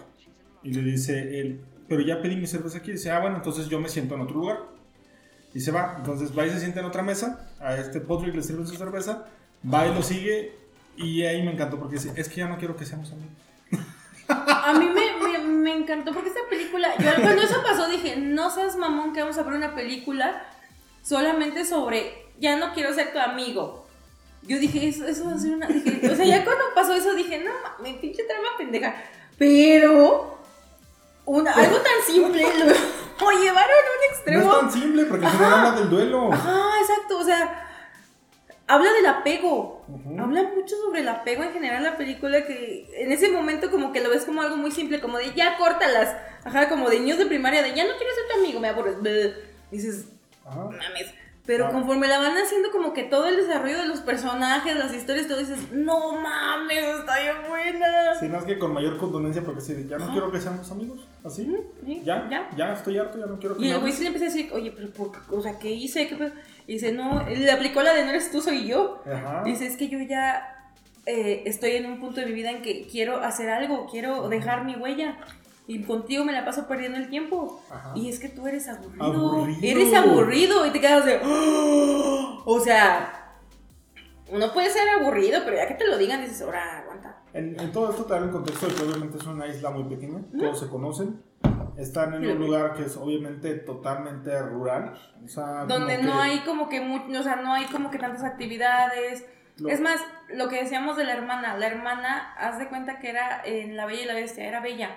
Y 0.63 0.73
le 0.73 0.83
dice 0.83 1.41
él, 1.41 1.61
pero 1.89 2.03
ya 2.03 2.21
pedí 2.21 2.37
mi 2.37 2.47
cerveza 2.47 2.79
aquí. 2.79 2.91
Y 2.91 2.95
dice, 2.95 3.11
ah, 3.11 3.21
bueno, 3.21 3.37
entonces 3.37 3.69
yo 3.69 3.81
me 3.81 3.89
siento 3.89 4.15
en 4.15 4.21
otro 4.23 4.37
lugar. 4.37 4.61
Y 5.53 5.61
se 5.61 5.73
va. 5.73 5.95
Entonces 5.99 6.37
va 6.37 6.47
y 6.47 6.51
se 6.51 6.61
sienta 6.61 6.81
en 6.81 6.87
otra 6.87 7.03
mesa. 7.03 7.51
A 7.61 7.77
este 7.77 8.01
Podrick 8.01 8.35
le 8.35 8.43
sirve 8.43 8.67
su 8.67 8.77
cerveza. 8.77 9.27
Va 9.73 9.87
y 9.87 9.95
lo 9.95 10.03
sigue. 10.03 10.55
Y 10.97 11.23
ahí 11.23 11.43
me 11.43 11.53
encantó 11.53 11.79
porque 11.79 11.97
dice, 11.97 12.13
es 12.15 12.29
que 12.29 12.37
ya 12.37 12.49
no 12.49 12.59
quiero 12.59 12.77
que 12.77 12.85
seamos 12.85 13.11
amigos. 13.13 13.33
A 14.29 14.73
mí 14.79 14.87
me, 14.87 15.29
me, 15.29 15.30
me 15.61 15.73
encantó 15.75 16.13
porque 16.13 16.29
esta 16.29 16.41
película, 16.49 16.89
yo 16.99 17.11
cuando 17.23 17.43
eso 17.43 17.63
pasó 17.63 17.89
dije, 17.89 18.17
no 18.17 18.51
seas 18.51 18.77
mamón 18.77 19.13
que 19.13 19.21
vamos 19.21 19.39
a 19.39 19.43
ver 19.43 19.55
una 19.55 19.75
película 19.75 20.43
solamente 21.03 21.65
sobre, 21.65 22.27
ya 22.39 22.57
no 22.57 22.73
quiero 22.75 22.93
ser 22.95 23.13
tu 23.13 23.19
amigo. 23.19 23.87
Yo 24.43 24.59
dije, 24.59 24.89
eso, 24.89 25.07
eso 25.07 25.27
va 25.27 25.35
a 25.35 25.39
ser 25.39 25.53
una... 25.53 25.67
dije, 25.67 26.01
o 26.11 26.17
sea, 26.17 26.25
ya 26.25 26.45
cuando 26.45 26.65
pasó 26.75 26.95
eso 26.95 27.15
dije, 27.15 27.39
no 27.45 27.53
mames, 27.63 27.97
pinche 27.99 28.25
trama 28.25 28.49
pendeja. 28.57 28.95
Pero, 29.39 30.39
una, 31.27 31.53
algo 31.53 31.77
tan 31.79 31.93
simple 32.07 32.43
lo, 32.43 32.65
lo 33.31 33.41
llevaron 33.41 33.71
a 33.71 33.93
un 33.93 34.01
No 34.01 34.15
extremo. 34.15 34.53
es 34.53 34.61
tan 34.61 34.73
simple 34.73 35.05
porque 35.05 35.27
final 35.29 35.53
habla 35.53 35.73
del 35.81 35.91
duelo. 35.91 36.31
Ah, 36.33 36.73
exacto, 36.81 37.19
o 37.19 37.25
sea, 37.25 37.70
habla 38.75 38.93
del 38.93 39.07
apego. 39.07 39.85
Ujú. 39.89 40.21
Habla 40.21 40.43
mucho 40.55 40.77
sobre 40.77 41.01
el 41.01 41.09
apego 41.09 41.43
en 41.43 41.53
general 41.53 41.83
la 41.83 41.97
película 41.97 42.45
que 42.47 42.89
en 42.97 43.13
ese 43.13 43.31
momento 43.31 43.71
como 43.71 43.93
que 43.93 44.01
lo 44.01 44.11
ves 44.11 44.25
como 44.25 44.43
algo 44.43 44.57
muy 44.57 44.71
simple, 44.71 45.01
como 45.01 45.19
de 45.19 45.33
ya 45.35 45.57
córtalas. 45.59 46.17
Ajá, 46.45 46.69
como 46.69 46.89
de 46.89 47.01
niños 47.01 47.19
de 47.19 47.27
primaria, 47.27 47.63
de 47.63 47.75
ya 47.75 47.85
no 47.85 47.97
quiero 47.99 48.15
ser 48.15 48.25
tu 48.33 48.41
amigo, 48.41 48.61
me 48.61 48.69
aburres. 48.69 48.97
Dices, 49.71 50.07
Ajá. 50.45 50.65
mames. 50.65 51.15
Pero 51.47 51.67
Ah. 51.67 51.71
conforme 51.73 52.07
la 52.07 52.19
van 52.19 52.37
haciendo 52.37 52.71
como 52.71 52.93
que 52.93 53.03
todo 53.03 53.27
el 53.27 53.37
desarrollo 53.37 53.79
de 53.79 53.89
los 53.89 54.01
personajes, 54.01 54.77
las 54.77 54.95
historias, 54.95 55.27
todo 55.27 55.39
dices, 55.39 55.73
no 55.73 56.13
mames, 56.21 56.85
está 57.01 57.19
bien 57.21 57.37
buena. 57.49 58.15
Sí, 58.21 58.29
más 58.29 58.45
que 58.45 58.59
con 58.59 58.73
mayor 58.73 58.99
contundencia, 58.99 59.43
porque 59.43 59.61
si 59.61 59.87
ya 59.89 59.99
no 59.99 60.13
quiero 60.13 60.31
que 60.31 60.39
seamos 60.41 60.71
amigos, 60.71 61.01
así, 61.25 61.51
Sí, 61.85 62.03
ya, 62.05 62.29
ya. 62.31 62.49
ya, 62.57 62.73
estoy 62.75 62.99
harto, 62.99 63.19
ya 63.19 63.27
no 63.27 63.39
quiero 63.41 63.57
que 63.57 63.65
Y 63.65 63.71
el 63.71 63.81
güey 63.81 63.93
sí 63.93 64.03
le 64.03 64.09
empecé 64.09 64.27
a 64.27 64.29
decir, 64.29 64.51
oye, 64.53 64.71
pero 64.71 64.91
por, 64.91 65.11
o 65.31 65.41
sea, 65.43 65.59
¿qué 65.59 65.71
hice? 65.73 66.07
¿Qué 66.07 66.15
pedo?". 66.17 66.31
Y 66.71 66.75
dice, 66.75 66.93
no, 66.93 67.27
le 67.29 67.51
aplicó 67.51 67.83
la 67.83 67.93
de 67.95 68.05
no 68.05 68.11
eres 68.11 68.31
tú, 68.31 68.41
soy 68.41 68.65
yo. 68.69 69.03
Ajá. 69.05 69.43
Dice, 69.45 69.67
es 69.67 69.77
que 69.77 69.89
yo 69.89 69.99
ya 69.99 70.71
eh, 71.05 71.43
estoy 71.45 71.73
en 71.73 71.87
un 71.87 71.99
punto 71.99 72.21
de 72.21 72.27
mi 72.27 72.33
vida 72.33 72.53
en 72.53 72.63
que 72.63 72.87
quiero 72.87 73.17
hacer 73.17 73.51
algo, 73.51 73.89
quiero 73.91 74.29
dejar 74.29 74.65
mi 74.65 74.77
huella. 74.77 75.19
Y 75.67 75.83
contigo 75.83 76.25
me 76.25 76.33
la 76.33 76.45
paso 76.45 76.69
perdiendo 76.69 76.97
el 76.97 77.11
tiempo. 77.11 77.61
Ajá. 77.73 77.93
Y 77.97 78.09
es 78.09 78.21
que 78.21 78.29
tú 78.29 78.47
eres 78.47 78.69
aburrido. 78.69 79.03
Aburrido. 79.05 79.59
Eres 79.65 79.95
aburrido. 79.95 80.65
Y 80.65 80.71
te 80.71 80.81
quedas 80.81 81.05
de. 81.05 81.21
"Oh". 81.25 82.43
O 82.47 82.61
sea, 82.61 83.35
uno 84.31 84.53
puede 84.53 84.71
ser 84.71 84.89
aburrido, 84.91 85.41
pero 85.45 85.57
ya 85.57 85.67
que 85.67 85.75
te 85.75 85.89
lo 85.89 85.99
digan, 85.99 86.21
dices, 86.23 86.41
ahora 86.43 86.79
aguanta. 86.83 87.17
En, 87.33 87.59
en 87.59 87.73
todo 87.73 87.91
esto 87.91 88.05
te 88.05 88.15
da 88.15 88.21
el 88.21 88.31
contexto 88.31 88.69
de 88.69 88.75
que 88.77 88.83
obviamente 88.85 89.19
es 89.19 89.27
una 89.27 89.49
isla 89.49 89.71
muy 89.71 89.85
pequeña, 89.93 90.21
todos 90.39 90.61
se 90.61 90.69
conocen, 90.69 91.21
están 91.77 92.15
en 92.15 92.23
Sí, 92.23 92.27
un 92.29 92.39
lugar 92.39 92.75
que 92.75 92.83
es 92.83 92.97
obviamente 92.97 93.55
totalmente 93.55 94.41
rural, 94.43 94.95
o 95.25 95.29
sea, 95.29 95.65
Donde 95.67 95.99
no 96.03 96.13
que 96.15 96.19
hay 96.19 96.39
como 96.41 96.69
que 96.69 96.81
mu- 96.81 97.19
o 97.19 97.23
sea, 97.23 97.37
no 97.37 97.53
hay 97.55 97.65
como 97.67 97.91
que 97.91 97.99
tantas 97.99 98.25
actividades. 98.25 99.25
lo- 99.59 99.69
Es 99.69 99.81
más, 99.81 100.01
lo 100.35 100.49
que 100.49 100.63
decíamos 100.63 100.97
de 100.97 101.05
la 101.05 101.13
hermana, 101.13 101.57
la 101.57 101.67
hermana, 101.67 102.35
haz 102.39 102.59
de 102.59 102.69
cuenta 102.69 102.99
que 102.99 103.11
era 103.11 103.43
en 103.45 103.77
La 103.77 103.85
Bella 103.87 104.03
y 104.03 104.07
la 104.07 104.15
Bestia, 104.15 104.47
era 104.47 104.61
bella. 104.61 104.91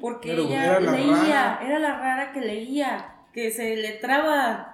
Porque 0.00 0.28
Pero 0.30 0.42
ella 0.44 0.64
era 0.64 0.80
la 0.80 0.92
leía, 0.92 1.14
rara. 1.14 1.60
era 1.66 1.78
la 1.78 1.98
rara 1.98 2.32
que 2.32 2.40
leía, 2.42 3.14
que 3.32 3.50
se 3.50 3.76
le 3.76 3.92
traba. 3.92 4.71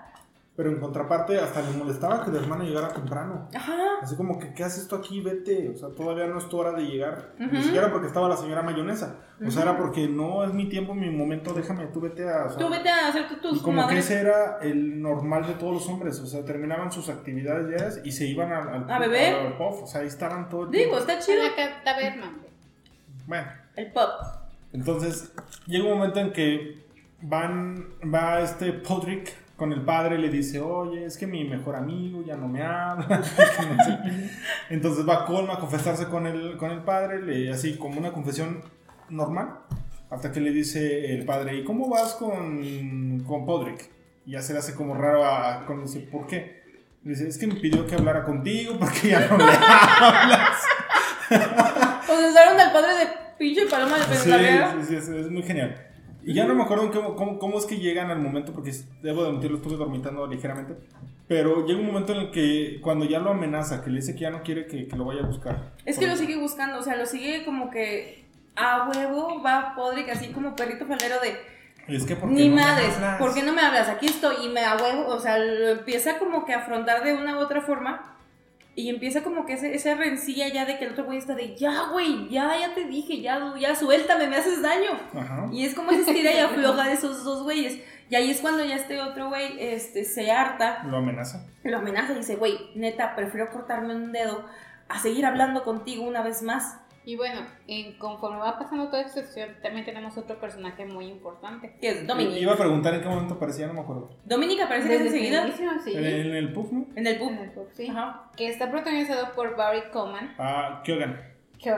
Pero 0.58 0.70
en 0.70 0.80
contraparte 0.80 1.38
hasta 1.38 1.62
le 1.62 1.70
molestaba 1.78 2.24
que 2.24 2.32
la 2.32 2.40
hermana 2.40 2.64
llegara 2.64 2.88
temprano. 2.92 3.48
Ajá. 3.54 3.76
Así 4.02 4.16
como 4.16 4.40
que, 4.40 4.52
¿qué 4.54 4.64
haces 4.64 4.88
tú 4.88 4.96
aquí? 4.96 5.20
Vete. 5.20 5.68
O 5.68 5.76
sea, 5.76 5.90
todavía 5.90 6.26
no 6.26 6.36
es 6.38 6.48
tu 6.48 6.58
hora 6.58 6.72
de 6.72 6.82
llegar. 6.82 7.32
Ni 7.38 7.62
siquiera 7.62 7.92
porque 7.92 8.08
estaba 8.08 8.28
la 8.28 8.36
señora 8.36 8.62
mayonesa. 8.62 9.18
O 9.46 9.48
sea, 9.52 9.62
era 9.62 9.76
porque 9.78 10.08
no 10.08 10.42
es 10.42 10.52
mi 10.52 10.68
tiempo, 10.68 10.94
mi 10.96 11.10
momento, 11.10 11.52
déjame, 11.54 11.86
tú 11.86 12.00
vete 12.00 12.28
a... 12.28 12.46
o 12.46 12.48
sea, 12.48 12.58
Tú 12.58 12.68
vete 12.68 12.88
a 12.88 13.06
hacer 13.06 13.26
Y 13.30 13.40
tus 13.40 13.62
como 13.62 13.86
que 13.86 13.98
ese 13.98 14.18
era 14.20 14.58
el 14.60 15.00
normal 15.00 15.46
de 15.46 15.54
todos 15.54 15.74
los 15.74 15.88
hombres. 15.88 16.18
O 16.18 16.26
sea, 16.26 16.44
terminaban 16.44 16.90
sus 16.90 17.08
actividades 17.08 17.68
diarias 17.68 18.00
y 18.04 18.10
se 18.10 18.26
iban 18.26 18.52
al, 18.52 18.68
al, 18.68 18.90
¿A 18.90 18.98
beber? 18.98 19.34
al 19.36 19.56
puff. 19.56 19.84
O 19.84 19.86
sea, 19.86 20.00
ahí 20.00 20.08
estaban 20.08 20.48
todo 20.48 20.64
el 20.64 20.70
Digo, 20.72 20.96
tiempo. 20.96 20.98
está 20.98 21.12
En 21.14 21.20
chido. 21.20 21.38
la 21.56 21.84
taberna. 21.84 22.36
Bueno, 23.28 23.46
El 23.76 23.92
pop. 23.92 24.10
entonces 24.72 25.32
llega 25.66 25.84
un 25.84 25.98
momento 25.98 26.18
en 26.18 26.32
que 26.32 26.84
van, 27.22 27.86
va 28.12 28.40
este 28.40 28.72
Podrick 28.72 29.46
con 29.58 29.72
el 29.72 29.82
padre 29.82 30.18
le 30.18 30.28
dice, 30.28 30.60
oye, 30.60 31.04
es 31.04 31.18
que 31.18 31.26
mi 31.26 31.42
mejor 31.42 31.74
amigo 31.74 32.22
ya 32.24 32.36
no 32.36 32.46
me 32.46 32.62
habla. 32.62 33.24
Entonces 34.70 35.06
va 35.06 35.26
Colma 35.26 35.54
a 35.54 35.58
confesarse 35.58 36.06
con 36.06 36.28
el, 36.28 36.56
con 36.56 36.70
el 36.70 36.84
padre, 36.84 37.20
le, 37.20 37.50
así 37.50 37.76
como 37.76 37.98
una 37.98 38.12
confesión 38.12 38.62
normal, 39.08 39.58
hasta 40.10 40.30
que 40.30 40.38
le 40.38 40.52
dice 40.52 41.12
el 41.12 41.24
padre, 41.24 41.56
¿y 41.56 41.64
cómo 41.64 41.88
vas 41.88 42.14
con, 42.14 43.24
con 43.26 43.44
Podrick? 43.44 43.90
Y 44.26 44.32
ya 44.32 44.42
se 44.42 44.52
le 44.52 44.60
hace 44.60 44.76
como 44.76 44.94
raro 44.94 45.26
a, 45.26 45.66
con 45.66 45.82
dice, 45.82 46.00
¿por 46.02 46.28
qué? 46.28 46.62
Le 47.02 47.10
dice, 47.10 47.26
es 47.26 47.36
que 47.36 47.48
me 47.48 47.56
pidió 47.56 47.84
que 47.84 47.96
hablara 47.96 48.22
contigo 48.22 48.76
porque 48.78 49.08
ya 49.08 49.26
no 49.26 49.38
le 49.38 49.44
hablas. 49.52 50.62
Sea, 51.28 52.28
usaron 52.30 52.60
al 52.60 52.72
padre 52.72 52.96
de 52.96 53.06
pinche 53.36 53.66
paloma 53.66 53.98
de 53.98 54.04
Sí, 54.14 54.30
sí, 54.30 54.86
sí, 54.86 54.94
es, 54.94 55.08
es 55.08 55.28
muy 55.28 55.42
genial. 55.42 55.87
Y 56.28 56.34
ya 56.34 56.44
no 56.44 56.54
me 56.54 56.62
acuerdo 56.62 56.90
cómo, 56.90 57.16
cómo, 57.16 57.38
cómo 57.38 57.58
es 57.58 57.64
que 57.64 57.78
llegan 57.78 58.10
al 58.10 58.20
momento, 58.20 58.52
porque 58.52 58.70
debo 59.02 59.22
de 59.22 59.30
admitirlo, 59.30 59.56
estuve 59.56 59.76
dormitando 59.76 60.26
ligeramente. 60.26 60.74
Pero 61.26 61.66
llega 61.66 61.80
un 61.80 61.86
momento 61.86 62.12
en 62.12 62.18
el 62.18 62.30
que 62.30 62.80
cuando 62.82 63.06
ya 63.06 63.18
lo 63.18 63.30
amenaza, 63.30 63.82
que 63.82 63.88
le 63.88 64.00
dice 64.00 64.14
que 64.14 64.20
ya 64.20 64.30
no 64.30 64.42
quiere 64.42 64.66
que, 64.66 64.86
que 64.86 64.94
lo 64.96 65.06
vaya 65.06 65.22
a 65.22 65.26
buscar. 65.26 65.72
Es 65.86 65.98
que 65.98 66.06
lo 66.06 66.16
sigue 66.16 66.36
buscando, 66.36 66.80
o 66.80 66.82
sea, 66.82 66.96
lo 66.96 67.06
sigue 67.06 67.46
como 67.46 67.70
que 67.70 68.26
a 68.56 68.90
huevo 68.90 69.42
va 69.42 69.72
Podrick 69.74 70.10
así 70.10 70.28
como 70.28 70.54
perrito 70.54 70.84
falero 70.84 71.14
de 71.22 71.34
Es 71.94 72.04
que 72.04 72.14
¿por 72.14 72.28
qué 72.28 72.34
ni 72.34 72.48
no 72.50 72.56
madres? 72.56 72.94
¿por 73.18 73.32
qué 73.32 73.42
no 73.42 73.54
me 73.54 73.62
hablas? 73.62 73.88
Aquí 73.88 74.04
estoy 74.04 74.44
y 74.44 74.48
me 74.50 74.62
a 74.66 74.76
huevo, 74.76 75.06
o 75.06 75.18
sea, 75.20 75.38
lo 75.38 75.68
empieza 75.68 76.18
como 76.18 76.44
que 76.44 76.52
a 76.52 76.58
afrontar 76.58 77.04
de 77.04 77.14
una 77.14 77.38
u 77.38 77.40
otra 77.40 77.62
forma 77.62 78.17
y 78.78 78.90
empieza 78.90 79.24
como 79.24 79.44
que 79.44 79.54
ese, 79.54 79.74
esa 79.74 79.96
rencilla 79.96 80.46
ya 80.46 80.64
de 80.64 80.78
que 80.78 80.84
el 80.84 80.92
otro 80.92 81.04
güey 81.04 81.18
está 81.18 81.34
de 81.34 81.56
ya, 81.56 81.88
güey, 81.90 82.28
ya, 82.28 82.56
ya 82.60 82.74
te 82.74 82.84
dije, 82.84 83.20
ya, 83.20 83.52
ya, 83.58 83.74
suéltame, 83.74 84.28
me 84.28 84.36
haces 84.36 84.62
daño. 84.62 84.90
Ajá. 85.16 85.48
Y 85.50 85.64
es 85.64 85.74
como 85.74 85.90
ese 85.90 86.02
estira 86.02 86.32
y 86.32 86.38
afloja 86.38 86.86
de 86.86 86.92
esos 86.92 87.24
dos 87.24 87.42
güeyes. 87.42 87.80
Y 88.08 88.14
ahí 88.14 88.30
es 88.30 88.40
cuando 88.40 88.64
ya 88.64 88.76
este 88.76 89.00
otro 89.00 89.30
güey 89.30 89.56
este, 89.58 90.04
se 90.04 90.30
harta 90.30 90.84
Lo 90.84 90.98
amenaza. 90.98 91.44
lo 91.64 91.78
amenaza 91.78 92.12
y 92.12 92.18
dice, 92.18 92.36
güey, 92.36 92.56
neta, 92.76 93.16
prefiero 93.16 93.50
cortarme 93.50 93.96
un 93.96 94.12
dedo 94.12 94.44
a 94.88 95.00
seguir 95.00 95.26
hablando 95.26 95.64
contigo 95.64 96.04
una 96.04 96.22
vez 96.22 96.42
más. 96.44 96.76
Y 97.08 97.16
bueno, 97.16 97.40
en- 97.66 97.96
conforme 97.96 98.36
va 98.38 98.58
pasando 98.58 98.88
toda 98.88 99.00
esta 99.00 99.22
sección, 99.22 99.48
también 99.62 99.86
tenemos 99.86 100.18
otro 100.18 100.38
personaje 100.38 100.84
muy 100.84 101.06
importante. 101.06 101.74
Que 101.80 101.88
es 101.88 102.06
Dominic. 102.06 102.36
Iba 102.36 102.52
a 102.52 102.56
preguntar 102.58 102.92
en 102.92 103.00
qué 103.00 103.08
momento 103.08 103.32
aparecía, 103.32 103.66
no 103.66 103.72
me 103.72 103.80
acuerdo. 103.80 104.10
Dominic 104.26 104.60
aparece 104.60 104.88
Desde 104.90 105.06
enseguida 105.06 105.46
sí. 105.82 105.94
En, 105.96 106.04
el- 106.04 106.34
el 106.36 106.52
pub, 106.52 106.70
¿no? 106.70 106.84
en 106.96 107.06
el 107.06 107.16
pub. 107.18 107.30
En 107.30 107.38
el 107.38 107.50
pub, 107.52 107.66
sí. 107.72 107.88
Ajá. 107.88 108.30
Que 108.36 108.48
está 108.48 108.70
protagonizado 108.70 109.32
por 109.34 109.56
Barry 109.56 109.88
Coleman. 109.90 110.34
Ah, 110.38 110.82
Kyogan. 110.84 111.18
Que, 111.58 111.70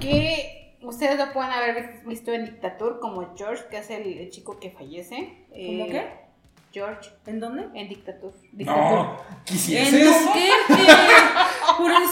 que 0.00 0.76
ustedes 0.82 1.16
lo 1.18 1.32
pueden 1.32 1.52
haber 1.52 2.02
visto 2.04 2.32
en 2.32 2.46
Dictatur 2.46 2.98
como 2.98 3.36
George, 3.36 3.62
que 3.70 3.78
es 3.78 3.90
el, 3.90 4.18
el 4.18 4.30
chico 4.30 4.58
que 4.58 4.72
fallece. 4.72 5.46
¿Cómo 5.50 5.84
Eh, 5.84 5.88
qué? 5.88 6.28
George 6.72 7.10
¿En 7.26 7.38
dónde? 7.38 7.62
en 7.80 7.88
Dictatur. 7.88 8.32
No, 8.54 9.16
En. 9.48 10.04
Dunkerque. 10.04 10.50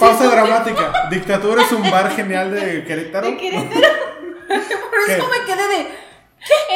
Pausa 0.00 0.26
dramática. 0.28 0.92
Dictadura 1.10 1.62
es 1.62 1.72
un 1.72 1.82
bar 1.90 2.10
genial 2.10 2.50
de 2.54 2.84
Querétaro. 2.84 3.26
De 3.26 3.36
Querétaro. 3.36 3.80
Por 4.48 5.10
eso 5.10 5.28
me 5.28 5.44
quedé 5.46 5.68
de. 5.68 5.86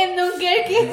en 0.02 0.16
Dunkerque. 0.16 0.90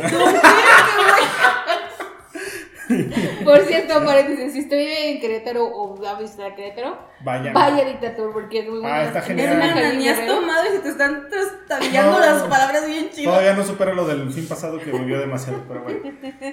Por 3.43 3.59
cierto, 3.65 4.05
paréntesis, 4.05 4.53
si 4.53 4.61
usted 4.61 4.77
vive 4.77 5.11
en 5.11 5.19
Querétaro 5.19 5.65
o 5.65 6.01
va 6.01 6.11
a 6.11 6.19
visitar 6.21 6.55
Querétaro, 6.55 6.97
vaya 7.21 7.51
a 7.53 7.83
Dictatur 7.85 8.31
porque 8.31 8.59
es 8.59 8.69
muy 8.69 8.79
bueno. 8.79 8.95
Ah, 8.95 9.03
está 9.03 9.19
Es 9.19 9.25
genial. 9.25 9.57
una 9.57 9.73
calle 9.73 9.97
ni 9.97 10.07
has 10.07 10.25
tomado 10.25 10.63
y 10.65 10.69
se 10.69 10.79
te 10.79 10.89
están 10.89 11.27
trastabillando 11.29 12.11
No. 12.11 12.19
las 12.19 12.43
palabras 12.43 12.87
bien 12.87 13.09
chidas. 13.09 13.25
Todavía 13.33 13.53
no 13.55 13.65
supera 13.65 13.93
lo 13.93 14.05
del 14.07 14.31
fin 14.31 14.47
pasado 14.47 14.79
que 14.79 14.89
bebió 14.91 15.19
demasiado, 15.19 15.65
pero 15.67 15.81
bueno. 15.83 15.99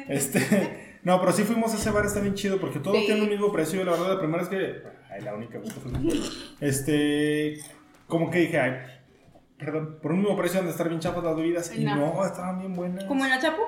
Este, 0.09 0.97
no, 1.05 1.21
pero 1.21 1.33
sí 1.33 1.45
fuimos 1.45 1.73
a 1.73 1.77
ese 1.77 1.91
bar, 1.91 2.05
está 2.05 2.19
bien 2.19 2.35
chido 2.35 2.59
porque 2.59 2.81
todo 2.81 2.95
Sí. 2.95 3.05
tiene 3.07 3.23
un 3.23 3.29
mismo 3.29 3.53
precio. 3.53 3.81
Y 3.81 3.85
la 3.85 3.93
verdad, 3.93 4.15
la 4.15 4.19
primera 4.19 4.43
es 4.43 4.49
que. 4.49 4.83
Ay, 5.15 5.21
la 5.23 5.35
única. 5.35 5.61
Este, 6.61 7.59
como 8.09 8.31
que 8.31 8.39
dije, 8.41 8.59
ay, 8.61 8.73
perdón, 9.59 9.99
por 10.03 10.13
un 10.13 10.21
mismo 10.21 10.37
precio 10.37 10.59
han 10.61 10.67
de 10.67 10.73
estar 10.73 10.89
bien 10.89 11.01
chapas 11.01 11.23
las 11.25 11.37
bebidas. 11.37 11.75
Y 11.75 11.85
No. 11.85 11.97
no, 11.97 12.25
estaban 12.25 12.59
bien 12.59 12.75
buenas. 12.75 13.05
¿Como 13.05 13.25
en 13.25 13.31
la 13.31 13.39
Chapo? 13.39 13.63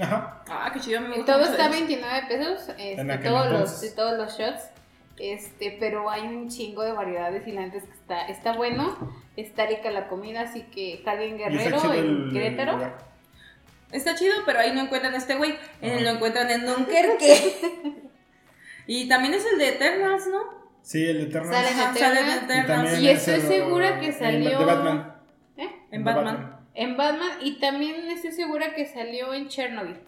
Ajá. 0.00 0.42
Ah, 0.48 0.70
qué 0.72 0.80
chido, 0.80 1.00
me 1.00 1.16
gusta 1.16 1.34
Todo 1.34 1.44
está 1.44 1.64
a 1.66 1.68
eso. 1.68 1.78
29 1.78 2.22
pesos, 2.28 2.68
este, 2.70 3.00
En 3.00 3.22
todos, 3.22 3.46
los, 3.50 3.60
entonces. 3.60 3.94
todos 3.94 4.16
los 4.18 4.38
shots. 4.38 4.62
Este, 5.18 5.76
pero 5.80 6.08
hay 6.10 6.22
un 6.22 6.48
chingo 6.48 6.82
de 6.84 6.92
variedades 6.92 7.46
y 7.48 7.52
la 7.52 7.62
neta 7.62 7.78
es 7.78 7.84
que 7.84 7.92
está, 7.92 8.26
está 8.28 8.52
bueno, 8.52 8.96
está 9.36 9.66
rica 9.66 9.90
la 9.90 10.06
comida, 10.08 10.42
así 10.42 10.62
que 10.72 10.94
está 10.94 11.14
Guerrero 11.16 11.80
chido 11.80 11.94
en 11.94 12.04
el- 12.04 12.32
Querétaro. 12.32 12.80
el. 12.80 12.90
Está 13.90 14.14
chido, 14.14 14.34
pero 14.46 14.60
ahí 14.60 14.72
no 14.72 14.82
encuentran 14.82 15.14
a 15.14 15.16
este 15.16 15.34
güey. 15.34 15.52
Ajá. 15.52 15.60
él 15.82 16.04
lo 16.04 16.10
encuentran 16.10 16.48
en 16.50 16.66
Dunkerque. 16.66 18.02
y 18.86 19.08
también 19.08 19.34
es 19.34 19.44
el 19.52 19.58
de 19.58 19.68
Eternals, 19.70 20.26
¿no? 20.28 20.67
Sí, 20.82 21.04
el 21.04 21.22
Eternal. 21.22 21.52
Sale 21.54 22.20
en 22.20 22.86
en. 22.94 23.02
Y 23.02 23.08
estoy 23.08 23.40
segura 23.40 24.00
que 24.00 24.06
en- 24.06 24.18
salió- 24.18 24.58
De 24.58 24.64
Batman. 24.64 25.14
¿Eh? 25.56 25.68
En 25.90 26.04
Batman. 26.04 26.56
En 26.74 26.96
Batman 26.96 27.30
y 27.42 27.58
también 27.58 28.08
estoy 28.10 28.32
segura 28.32 28.74
que 28.74 28.86
salió 28.86 29.34
en 29.34 29.48
Chernobyl. 29.48 29.98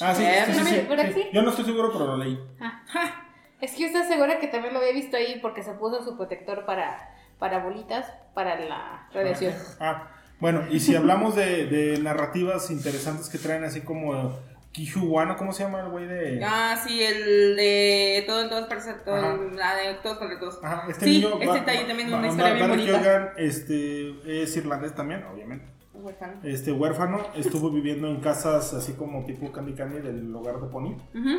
Ah, 0.00 0.14
sí, 0.14 0.24
sí, 0.46 0.52
sí, 0.52 1.12
sí. 1.12 1.28
Yo 1.32 1.42
no 1.42 1.50
estoy 1.50 1.64
seguro, 1.64 1.90
pero 1.92 2.06
lo 2.06 2.16
leí. 2.16 2.38
Ah. 2.60 2.82
Es 3.60 3.72
que 3.72 3.80
yo 3.80 3.86
estoy 3.88 4.04
segura 4.04 4.38
que 4.38 4.46
también 4.46 4.72
lo 4.72 4.80
había 4.80 4.94
visto 4.94 5.18
ahí 5.18 5.38
porque 5.42 5.62
se 5.62 5.74
puso 5.74 6.02
su 6.02 6.16
protector 6.16 6.64
para, 6.64 7.10
para 7.38 7.58
bolitas 7.62 8.10
para 8.32 8.58
la 8.58 9.06
radiación. 9.12 9.52
Ah, 9.78 10.08
bueno, 10.38 10.64
y 10.70 10.80
si 10.80 10.96
hablamos 10.96 11.36
de, 11.36 11.66
de 11.66 11.98
narrativas 11.98 12.70
interesantes 12.70 13.28
que 13.28 13.36
traen, 13.36 13.64
así 13.64 13.82
como 13.82 14.34
Kijuano, 14.72 15.36
¿cómo 15.36 15.52
se 15.52 15.64
llama 15.64 15.80
el 15.80 15.88
güey 15.88 16.06
de.? 16.06 16.40
Ah, 16.44 16.80
sí, 16.86 17.02
el 17.02 17.56
de 17.56 18.22
todo 18.26 18.42
en 18.42 18.48
todas 18.48 18.66
partes, 18.68 19.04
todo, 19.04 19.16
Ajá. 19.16 19.36
la 19.54 19.74
de 19.76 19.94
todos 19.94 20.18
contra 20.18 20.38
todos. 20.38 20.60
Ajá, 20.62 20.84
este 20.88 21.04
Sí, 21.06 21.10
niño. 21.18 21.34
este 21.34 21.46
va- 21.46 21.64
también 21.64 22.12
va- 22.12 22.18
una 22.18 22.20
va- 22.20 22.28
historia 22.28 22.54
bien 22.54 22.68
bonita. 22.70 23.02
Keoghan, 23.02 23.30
este, 23.36 24.42
es 24.42 24.56
irlandés 24.56 24.94
también, 24.94 25.24
obviamente. 25.24 25.66
Huérfano. 26.00 26.32
Este 26.42 26.72
huérfano 26.72 27.18
estuvo 27.34 27.70
viviendo 27.70 28.08
en 28.08 28.20
casas 28.20 28.72
así 28.74 28.92
como 28.94 29.24
tipo 29.24 29.50
Candy 29.52 29.74
Candy 29.74 30.00
del 30.00 30.34
hogar 30.34 30.60
de 30.60 30.66
Pony. 30.68 30.96
Ujú. 31.14 31.38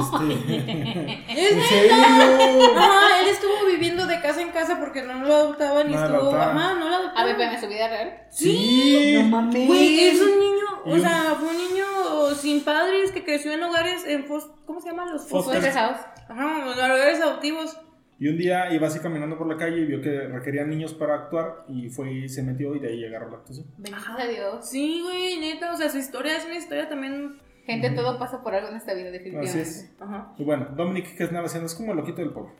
Este. 0.00 1.24
¿Es 1.28 1.52
¿En 1.52 1.62
serio? 1.62 1.94
Ajá, 2.76 3.20
él 3.20 3.28
estuvo 3.28 3.66
viviendo 3.66 4.06
de 4.06 4.20
casa 4.20 4.40
en 4.42 4.50
casa 4.50 4.78
porque 4.78 5.02
no 5.02 5.14
lo 5.24 5.34
adoptaban 5.34 5.90
y 5.90 5.94
No 5.94 6.00
estuvo. 6.04 6.18
adoptaban. 6.20 6.56
Ajá, 6.58 6.74
no 6.74 6.88
lo 6.88 6.94
A 6.96 6.98
ver, 7.00 7.06
adoptaban. 7.06 7.36
pero 7.36 7.50
en 7.52 7.60
su 7.60 7.68
vida 7.68 7.88
real. 7.88 8.12
Sí. 8.30 9.26
mames. 9.30 9.66
Güey, 9.66 10.00
es 10.08 10.20
un 10.20 10.38
niño 10.38 10.54
o 10.86 10.98
sea, 10.98 11.34
fue 11.40 11.48
un 11.48 11.56
niño 11.56 11.84
sin 12.36 12.62
padres 12.62 13.10
que 13.10 13.24
creció 13.24 13.52
en 13.52 13.62
hogares, 13.62 14.04
en 14.06 14.26
fos- 14.26 14.50
¿cómo 14.66 14.80
se 14.82 14.88
llaman 14.90 15.10
los 15.12 15.26
Foster. 15.26 15.54
Foster 15.62 15.72
House. 15.72 15.96
Ajá, 16.28 16.58
en 16.62 16.68
hogares 16.68 17.20
adoptivos. 17.22 17.74
Y 18.18 18.28
un 18.28 18.36
día 18.38 18.72
iba 18.72 18.86
así 18.86 19.00
caminando 19.00 19.36
por 19.36 19.46
la 19.48 19.56
calle 19.56 19.78
y 19.78 19.84
vio 19.86 20.00
que 20.00 20.28
requerían 20.28 20.70
niños 20.70 20.94
para 20.94 21.14
actuar 21.14 21.64
y 21.68 21.88
fue 21.90 22.12
y 22.12 22.28
se 22.28 22.42
metió 22.42 22.74
y 22.76 22.78
de 22.78 22.88
ahí 22.88 23.04
agarró 23.04 23.30
la 23.30 23.38
actuación. 23.38 23.66
Bendito 23.76 24.06
a 24.16 24.26
Dios. 24.26 24.68
Sí, 24.70 25.02
güey, 25.02 25.38
neta, 25.40 25.72
o 25.72 25.76
sea, 25.76 25.90
su 25.90 25.98
historia 25.98 26.36
es 26.36 26.44
una 26.44 26.56
historia 26.56 26.88
también. 26.88 27.40
Gente, 27.66 27.90
todo 27.90 28.18
pasa 28.18 28.42
por 28.42 28.54
algo 28.54 28.68
en 28.68 28.76
esta 28.76 28.92
vida, 28.94 29.08
Así 29.08 29.18
definitivamente. 29.18 29.62
es. 29.62 29.94
Ajá. 29.98 30.34
Y 30.38 30.44
bueno, 30.44 30.68
Dominic, 30.76 31.16
¿qué 31.16 31.24
es 31.24 31.32
nada 31.32 31.46
haciendo? 31.46 31.66
Es 31.66 31.74
como 31.74 31.92
el 31.92 31.98
loquito 31.98 32.20
del 32.20 32.30
pueblo. 32.30 32.52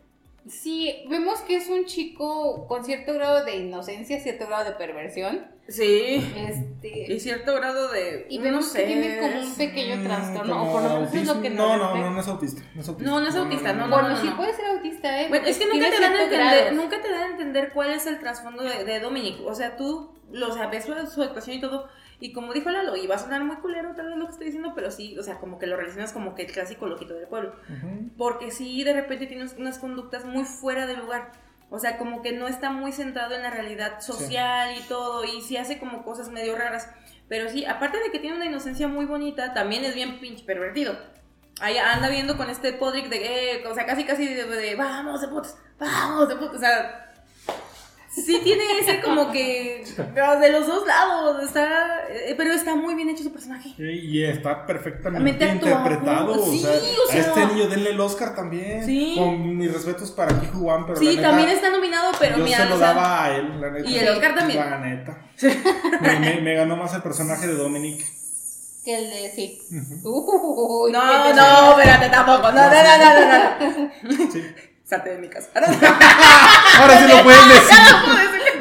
Sí, 0.47 1.05
vemos 1.09 1.41
que 1.41 1.57
es 1.57 1.69
un 1.69 1.87
chico 1.87 2.67
con 2.67 2.85
cierto 2.85 3.15
grado 3.15 3.45
de 3.45 3.57
inocencia, 3.57 4.21
cierto 4.21 4.47
grado 4.47 4.65
de 4.65 4.73
perversión. 4.73 5.47
Sí. 5.69 6.23
Este, 6.37 7.11
Y 7.15 7.19
cierto 7.21 7.55
grado 7.55 7.89
de. 7.89 8.27
y 8.29 8.37
no 8.37 8.45
vemos 8.45 8.67
sé, 8.67 8.81
que 8.81 8.87
tiene 8.87 9.19
como 9.19 9.41
un 9.41 9.55
pequeño 9.55 9.97
Mm, 9.97 10.05
trastorno, 10.05 10.53
como 10.59 10.69
o 10.69 10.73
por 10.73 10.83
lo 10.83 10.89
menos 10.97 11.15
es 11.15 11.27
lo 11.27 11.41
que 11.41 11.49
No, 11.51 11.77
no, 11.79 11.95
no, 11.97 12.11
no 12.11 12.21
es 12.21 12.29
autista. 12.29 12.63
No 12.75 12.83
es 12.83 12.89
autista. 12.89 13.11
No, 13.11 13.21
no 13.21 13.29
es 13.29 13.35
autista, 13.35 13.73
no, 13.73 13.89
Bueno, 13.89 14.11
no, 14.11 14.17
sí 14.21 14.27
no. 14.27 14.37
puede 14.37 14.53
ser 14.55 14.67
autista, 14.67 15.23
¿eh? 15.23 15.29
Bueno, 15.31 15.47
es 15.47 15.57
que 15.59 15.65
nunca 15.67 15.91
te, 15.91 16.01
dan 16.01 16.13
a 16.13 16.23
entender, 16.25 16.73
nunca 16.75 17.01
te 17.03 17.11
dan 17.11 17.23
a 17.23 17.31
entender 17.31 17.71
cuál 17.73 17.91
es 17.93 18.07
el 18.07 18.19
trasfondo 18.21 18.63
de, 18.63 18.85
de 18.85 19.01
Dominic. 19.01 19.41
O 19.47 19.55
sea, 19.55 19.77
tú 19.77 20.11
lo 20.31 20.53
sabes, 20.53 20.85
su, 20.85 20.93
su 21.11 21.23
actuación 21.23 21.57
y 21.57 21.61
todo. 21.63 21.89
Y 22.21 22.33
como 22.33 22.53
dijo 22.53 22.71
Lalo, 22.71 22.97
y 22.97 23.07
va 23.07 23.17
a 23.17 23.19
sonar 23.19 23.43
muy 23.45 23.57
culero 23.57 23.95
tal 23.95 24.09
vez 24.09 24.17
lo 24.17 24.27
que 24.27 24.33
estoy 24.33 24.47
diciendo, 24.47 24.73
pero 24.75 24.91
sí, 24.91 25.19
o 25.19 25.23
sea, 25.23 25.39
como 25.39 25.59
que 25.59 25.67
lo 25.67 25.77
relacionas 25.77 26.13
como 26.13 26.35
que 26.35 26.43
el 26.43 26.53
clásico 26.53 26.87
loquito 26.87 27.15
del 27.15 27.27
pueblo. 27.27 27.55
Ujú. 27.69 28.11
Porque 28.17 28.51
sí, 28.51 28.85
de 28.85 28.93
repente 28.93 29.27
tiene 29.27 29.47
unas 29.59 29.79
conductas 29.79 30.25
muy 30.25 30.45
fuera 30.45 30.87
de 30.87 30.97
lugar. 30.97 31.33
O 31.71 31.79
sea, 31.79 31.99
como 31.99 32.23
que 32.23 32.33
no 32.33 32.47
está 32.47 32.71
muy 32.71 32.93
centrado 32.93 33.35
en 33.35 33.43
la 33.43 33.51
realidad 33.51 34.01
social 34.01 34.77
y 34.79 34.83
todo. 34.83 35.25
Y 35.25 35.43
sí 35.43 35.57
hace 35.57 35.79
como 35.79 36.05
cosas 36.05 36.29
medio 36.29 36.57
raras. 36.57 36.89
Pero 37.29 37.49
sí, 37.49 37.65
aparte 37.65 37.99
de 37.99 38.11
que 38.11 38.19
tiene 38.19 38.37
una 38.37 38.47
inocencia 38.47 38.87
muy 38.87 39.07
bonita, 39.07 39.55
también 39.55 39.85
es 39.85 39.95
bien 39.95 40.21
pinche 40.21 40.45
pervertido. 40.45 40.97
Ahí 41.61 41.77
anda 41.79 42.09
viendo 42.09 42.37
con 42.37 42.51
este 42.51 42.73
Podrick 42.73 43.09
de, 43.09 43.57
eh, 43.57 43.67
o 43.67 43.75
sea, 43.75 43.87
casi 43.87 44.05
casi 44.05 44.27
de, 44.27 44.45
de, 44.45 44.75
vamos 44.75 45.21
de 45.21 45.29
putos, 45.29 45.57
vamos 45.79 46.29
de 46.29 46.37
putos. 46.37 46.57
O 46.57 46.59
sea, 46.59 47.04
sí 48.15 48.41
tiene 48.45 48.63
ese 48.81 49.01
como 49.01 49.31
que 49.33 49.85
de 50.41 50.51
los 50.53 50.67
dos 50.67 50.87
lados. 50.87 51.43
Está, 51.45 52.03
eh, 52.09 52.35
pero 52.37 52.53
está 52.53 52.75
muy 52.75 52.95
bien 52.95 53.09
hecho 53.11 53.23
su 53.25 53.33
personaje. 53.33 53.71
Sí, 53.77 53.83
Y 53.83 54.25
está 54.25 54.67
perfectamente 54.67 55.47
interpretado. 55.47 56.33
o 56.43 56.45
Sí, 56.51 56.59
sea, 56.61 56.71
o 56.73 57.11
sea- 57.11 57.17
a 57.17 57.19
este 57.19 57.47
niño 57.47 57.69
denle 57.69 57.91
el 57.91 58.01
Oscar 58.01 58.35
también. 58.35 58.85
Sí. 58.85 59.15
Con 59.19 59.57
mis 59.57 59.73
respetos 59.73 60.11
para 60.13 60.39
Kiju 60.41 60.59
Wan, 60.61 60.87
pero 60.87 60.99
Sí, 60.99 61.07
la 61.07 61.13
neta, 61.13 61.29
también 61.29 61.49
está 61.51 61.71
nominado, 61.71 62.13
pero 62.19 62.39
yo 62.39 62.45
mira, 62.45 62.59
se 62.59 62.65
lo 62.67 62.75
o 62.75 62.79
sea, 62.79 62.87
daba 62.89 63.25
a 63.25 63.37
él, 63.37 63.61
la 63.61 63.71
neta. 63.71 63.89
Y 63.89 63.99
el 63.99 64.09
Oscar 64.09 64.35
también. 64.35 64.59
La 64.71 64.79
neta. 64.79 65.19
me, 66.01 66.21
me- 66.21 66.41
me 66.41 66.55
ganó 66.55 66.77
más 66.77 66.95
el 66.95 67.03
personaje 67.03 67.47
de 67.47 67.55
Dominic. 67.55 68.05
Que 68.85 68.97
el 68.97 69.09
de 69.11 69.33
sí. 69.35 69.63
Uy, 70.05 70.93
No, 70.93 71.35
no, 71.35 71.71
espérate, 71.79 72.09
tampoco. 72.11 72.53
No, 72.53 72.63
no, 72.65 72.71
no, 72.71 72.99
no, 72.99 73.21
no, 73.21 73.91
no. 74.27 74.31
Sí. 74.33 74.43
Salte 74.85 75.11
de 75.11 75.19
mi 75.19 75.29
casa. 75.29 75.49
Ahora 75.55 76.99
sí 76.99 77.05
lo 77.09 77.23
pueden 77.23 77.49
decir. 77.49 77.77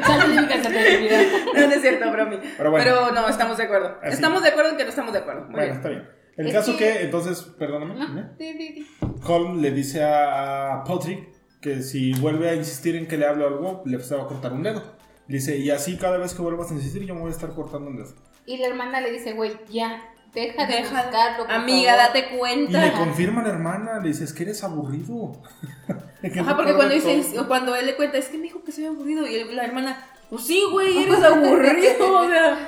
Sale 0.04 0.34
de 0.34 0.40
mi 0.40 0.46
casa, 0.48 0.68
te 0.70 0.96
olvidó. 0.96 1.16
No, 1.54 1.66
no 1.68 1.74
es 1.74 1.80
cierto, 1.82 2.10
bromi. 2.10 2.38
Pero 2.56 2.70
bueno. 2.70 2.84
Pero 2.84 3.12
no, 3.12 3.28
estamos 3.28 3.56
de 3.58 3.64
acuerdo. 3.64 3.98
Así. 4.02 4.14
Estamos 4.14 4.42
de 4.42 4.48
acuerdo 4.48 4.70
en 4.70 4.76
que 4.78 4.84
no 4.84 4.90
estamos 4.90 5.12
de 5.12 5.18
acuerdo. 5.18 5.42
Muy 5.44 5.52
Bueno, 5.52 5.66
bien. 5.66 5.76
está 5.76 5.88
bien. 5.90 6.08
El 6.36 6.46
Es 6.48 6.52
caso 6.54 6.72
que- 6.76 6.78
que, 6.92 7.02
entonces, 7.02 7.42
perdóname. 7.58 7.94
No, 7.94 8.06
sí, 8.38 8.54
sí, 8.58 8.74
sí. 8.74 9.06
Holm 9.26 9.60
le 9.60 9.70
dice 9.70 10.02
a 10.02 10.82
Patrick 10.86 11.28
que 11.60 11.82
si 11.82 12.12
vuelve 12.14 12.50
a 12.50 12.54
insistir 12.54 12.96
en 12.96 13.06
que 13.06 13.16
le 13.16 13.26
hable 13.26 13.44
algo, 13.44 13.82
le 13.86 13.96
va 13.98 14.22
a 14.22 14.26
cortar 14.26 14.52
un 14.52 14.62
dedo. 14.62 14.82
Dice, 15.28 15.56
y 15.58 15.70
así 15.70 15.96
cada 15.96 16.16
vez 16.18 16.34
que 16.34 16.42
vuelvas 16.42 16.70
a 16.70 16.74
insistir, 16.74 17.04
yo 17.04 17.14
me 17.14 17.20
voy 17.20 17.30
a 17.30 17.34
estar 17.34 17.50
cortando 17.54 17.88
un 17.88 17.96
dedo. 17.96 18.12
Y 18.46 18.56
la 18.58 18.66
hermana 18.66 19.00
le 19.00 19.10
dice, 19.12 19.32
güey, 19.32 19.52
ya, 19.70 20.02
deja 20.34 20.66
de 20.66 20.74
Deja- 20.74 21.02
buscarlo, 21.02 21.46
Amiga, 21.48 21.92
favor". 21.96 22.06
date 22.06 22.18
Y 22.34 22.38
cuenta. 22.38 22.80
le 22.84 22.92
confirma 22.92 23.40
a 23.40 23.44
la 23.44 23.50
hermana, 23.50 24.00
le 24.00 24.08
dice, 24.08 24.24
es 24.24 24.32
que 24.34 24.42
eres 24.42 24.62
aburrido. 24.64 25.40
Que 26.32 26.40
Ajá, 26.40 26.50
no 26.50 26.56
porque 26.56 26.74
cuando, 26.74 26.94
de 26.94 27.00
dice, 27.00 27.34
todo. 27.34 27.48
cuando 27.48 27.76
él 27.76 27.86
le 27.86 27.96
cuenta, 27.96 28.18
es 28.18 28.28
que 28.28 28.36
me 28.38 28.44
dijo 28.44 28.62
que 28.64 28.72
soy 28.72 28.86
aburrido. 28.86 29.26
Y 29.26 29.44
la 29.54 29.64
hermana, 29.64 30.06
pues 30.30 30.46
sí, 30.46 30.62
güey, 30.70 31.02
eres 31.04 31.22
aburrido. 31.22 32.18
o 32.20 32.28
sea, 32.28 32.58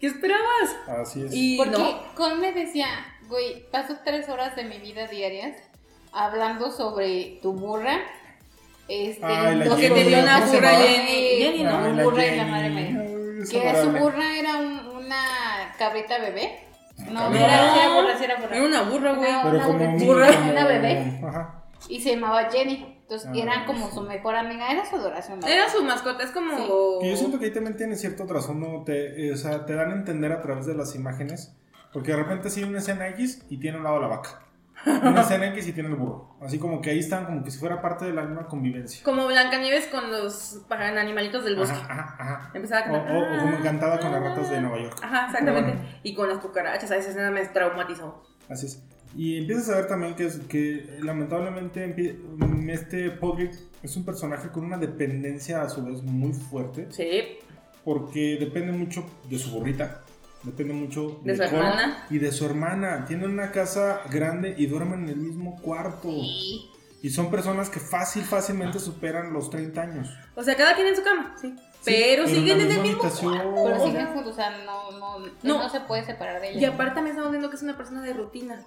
¿qué 0.00 0.06
esperabas? 0.08 0.76
Así 1.00 1.22
es. 1.24 1.30
Y 1.34 1.56
Porque 1.56 1.70
no. 1.78 2.14
Con 2.14 2.40
me 2.40 2.52
decía, 2.52 2.86
güey, 3.28 3.68
paso 3.70 3.96
tres 4.04 4.28
horas 4.28 4.56
de 4.56 4.64
mi 4.64 4.78
vida 4.78 5.06
diarias 5.06 5.56
hablando 6.12 6.70
sobre 6.72 7.38
tu 7.42 7.52
burra. 7.52 7.98
Este, 8.88 9.54
los 9.56 9.76
que 9.78 9.90
te 9.90 10.04
dio 10.04 10.18
una 10.20 10.40
¿cómo 10.40 10.50
se 10.50 10.56
burra? 10.56 10.70
Jenny. 10.70 11.42
Jenny, 11.42 11.62
¿no? 11.62 11.78
Un 11.78 11.96
la 11.98 12.04
burra 12.04 12.26
y 12.26 12.36
la 12.36 12.44
madre 12.46 12.70
mía. 12.70 13.04
Que 13.50 13.82
su 13.82 13.90
burra 13.92 14.38
era 14.38 14.56
un- 14.56 14.88
una 15.04 15.74
cabrita 15.78 16.18
bebé. 16.18 16.60
No, 17.10 17.20
Ah, 17.20 17.28
no 17.30 17.36
era, 17.36 17.76
era 17.84 17.94
burra, 17.94 18.18
sí 18.18 18.24
era 18.24 18.36
burra. 18.36 18.56
Era 18.56 18.66
una 18.66 18.82
burra, 18.82 19.12
güey. 19.12 19.30
Una- 19.30 19.42
Pero 19.42 19.56
una 19.56 19.66
como 19.66 19.98
burra- 19.98 20.50
una 20.50 20.64
bebé. 20.66 21.20
Ajá. 21.24 21.57
Y 21.88 22.00
se 22.00 22.14
llamaba 22.14 22.50
Jenny. 22.50 22.96
Entonces 23.02 23.28
Ah, 23.32 23.36
era 23.36 23.64
como 23.66 23.88
sí. 23.88 23.94
su 23.94 24.02
mejor 24.02 24.34
amiga, 24.36 24.70
era 24.70 24.84
su 24.84 24.96
adoración. 24.96 25.40
la 25.40 25.46
Era 25.48 25.62
verdad. 25.64 25.78
su 25.78 25.84
mascota, 25.84 26.24
es 26.24 26.30
como. 26.30 26.98
Que 27.00 27.10
yo 27.10 27.16
siento 27.16 27.38
que 27.38 27.46
ahí 27.46 27.52
también 27.52 27.76
tiene 27.76 27.96
cierto 27.96 28.26
trasfondo, 28.26 28.82
te, 28.84 29.28
eh, 29.28 29.32
o 29.32 29.36
sea, 29.36 29.64
te 29.64 29.74
dan 29.74 29.90
a 29.92 29.94
entender 29.94 30.30
a 30.32 30.40
través 30.42 30.66
de 30.66 30.74
las 30.74 30.94
imágenes, 30.94 31.54
porque 31.92 32.10
de 32.12 32.18
repente 32.18 32.50
sí 32.50 32.62
hay 32.62 32.68
una 32.68 32.78
escena 32.80 33.08
X 33.08 33.44
y 33.48 33.58
tiene 33.58 33.76
a 33.76 33.80
un 33.80 33.84
lado 33.84 34.00
la 34.00 34.08
vaca. 34.08 34.42
Una 34.86 35.22
escena 35.22 35.46
X 35.48 35.66
y 35.68 35.72
tiene 35.72 35.88
el 35.88 35.96
burro. 35.96 36.36
Así 36.40 36.58
como 36.58 36.80
que 36.80 36.90
ahí 36.90 36.98
están, 37.00 37.24
como 37.24 37.42
que 37.42 37.50
si 37.50 37.58
fuera 37.58 37.80
parte 37.82 38.04
de 38.04 38.12
la 38.12 38.22
misma 38.22 38.46
convivencia. 38.46 39.02
Como 39.02 39.26
Blancanieves 39.26 39.86
con 39.88 40.08
los 40.12 40.60
animalitos 40.70 41.44
del 41.44 41.56
bosque. 41.56 41.74
Ajá, 41.76 41.92
ajá, 41.92 42.16
ajá. 42.18 42.50
Empezaba 42.54 42.86
a 42.86 42.90
O, 42.90 42.92
cantar. 42.92 43.16
o- 43.16 43.20
o 43.22 43.38
como 43.40 43.56
encantada 43.56 43.98
con 43.98 44.12
las 44.12 44.22
ratas 44.22 44.50
de 44.50 44.60
Nueva 44.60 44.78
York. 44.80 44.98
Ajá, 45.02 45.26
exactamente. 45.26 45.72
Bueno. 45.72 45.88
Y 46.04 46.14
con 46.14 46.28
las 46.28 46.38
cucarachas, 46.38 46.90
a 46.92 46.96
esa 46.96 47.08
escena 47.10 47.30
me 47.32 47.44
traumatizó. 47.46 48.22
Así 48.48 48.66
es. 48.66 48.84
Y 49.16 49.38
empiezas 49.38 49.70
a 49.70 49.76
ver 49.76 49.86
también 49.86 50.14
que, 50.14 50.26
es, 50.26 50.36
que 50.48 50.98
lamentablemente 51.00 51.84
empie- 51.86 52.16
mm, 52.18 52.70
este 52.70 53.10
Podrick 53.10 53.52
es 53.82 53.96
un 53.96 54.04
personaje 54.04 54.48
con 54.50 54.64
una 54.64 54.78
dependencia 54.78 55.62
a 55.62 55.68
su 55.68 55.84
vez 55.84 56.02
muy 56.02 56.32
fuerte, 56.32 56.86
Sí. 56.90 57.38
porque 57.84 58.36
depende 58.38 58.72
mucho 58.72 59.04
de 59.28 59.38
su 59.38 59.50
burrita, 59.50 60.02
depende 60.42 60.74
mucho 60.74 61.20
De 61.24 61.34
su 61.34 61.42
Cole 61.42 61.56
hermana. 61.56 62.06
y 62.10 62.18
de 62.18 62.30
su 62.32 62.44
hermana. 62.46 63.04
Tienen 63.06 63.30
una 63.30 63.50
casa 63.50 64.02
grande 64.10 64.54
y 64.56 64.66
duermen 64.66 65.04
en 65.04 65.08
el 65.08 65.16
mismo 65.16 65.56
cuarto. 65.62 66.10
Sí. 66.10 66.66
Y 67.00 67.10
son 67.10 67.30
personas 67.30 67.70
que 67.70 67.78
fácil, 67.80 68.24
fácilmente 68.24 68.78
superan 68.80 69.32
los 69.32 69.50
30 69.50 69.80
años. 69.82 70.08
O 70.34 70.42
sea, 70.42 70.56
cada 70.56 70.74
quien 70.74 70.88
en 70.88 70.96
su 70.96 71.02
cama, 71.02 71.34
sí. 71.40 71.54
Sí, 71.80 71.94
pero, 71.94 72.26
siguen 72.26 72.58
la 72.58 72.64
en 72.64 72.70
el 72.72 72.80
mismo 72.80 73.02
habitación. 73.02 73.32
cuarto. 73.32 73.64
Pero 73.64 73.84
siguen 73.86 74.06
juntos, 74.08 74.32
o 74.32 74.36
sea, 74.36 74.50
no, 74.64 74.90
no, 74.92 75.18
No. 75.18 75.58
no 75.58 75.68
se 75.70 75.80
puede 75.80 76.04
separar 76.04 76.40
de 76.40 76.50
ella. 76.50 76.60
Y 76.60 76.64
aparte 76.64 76.94
también 76.94 77.14
estamos 77.14 77.30
viendo 77.30 77.50
que 77.50 77.56
es 77.56 77.62
una 77.62 77.76
persona 77.76 78.02
de 78.02 78.12
rutina. 78.12 78.64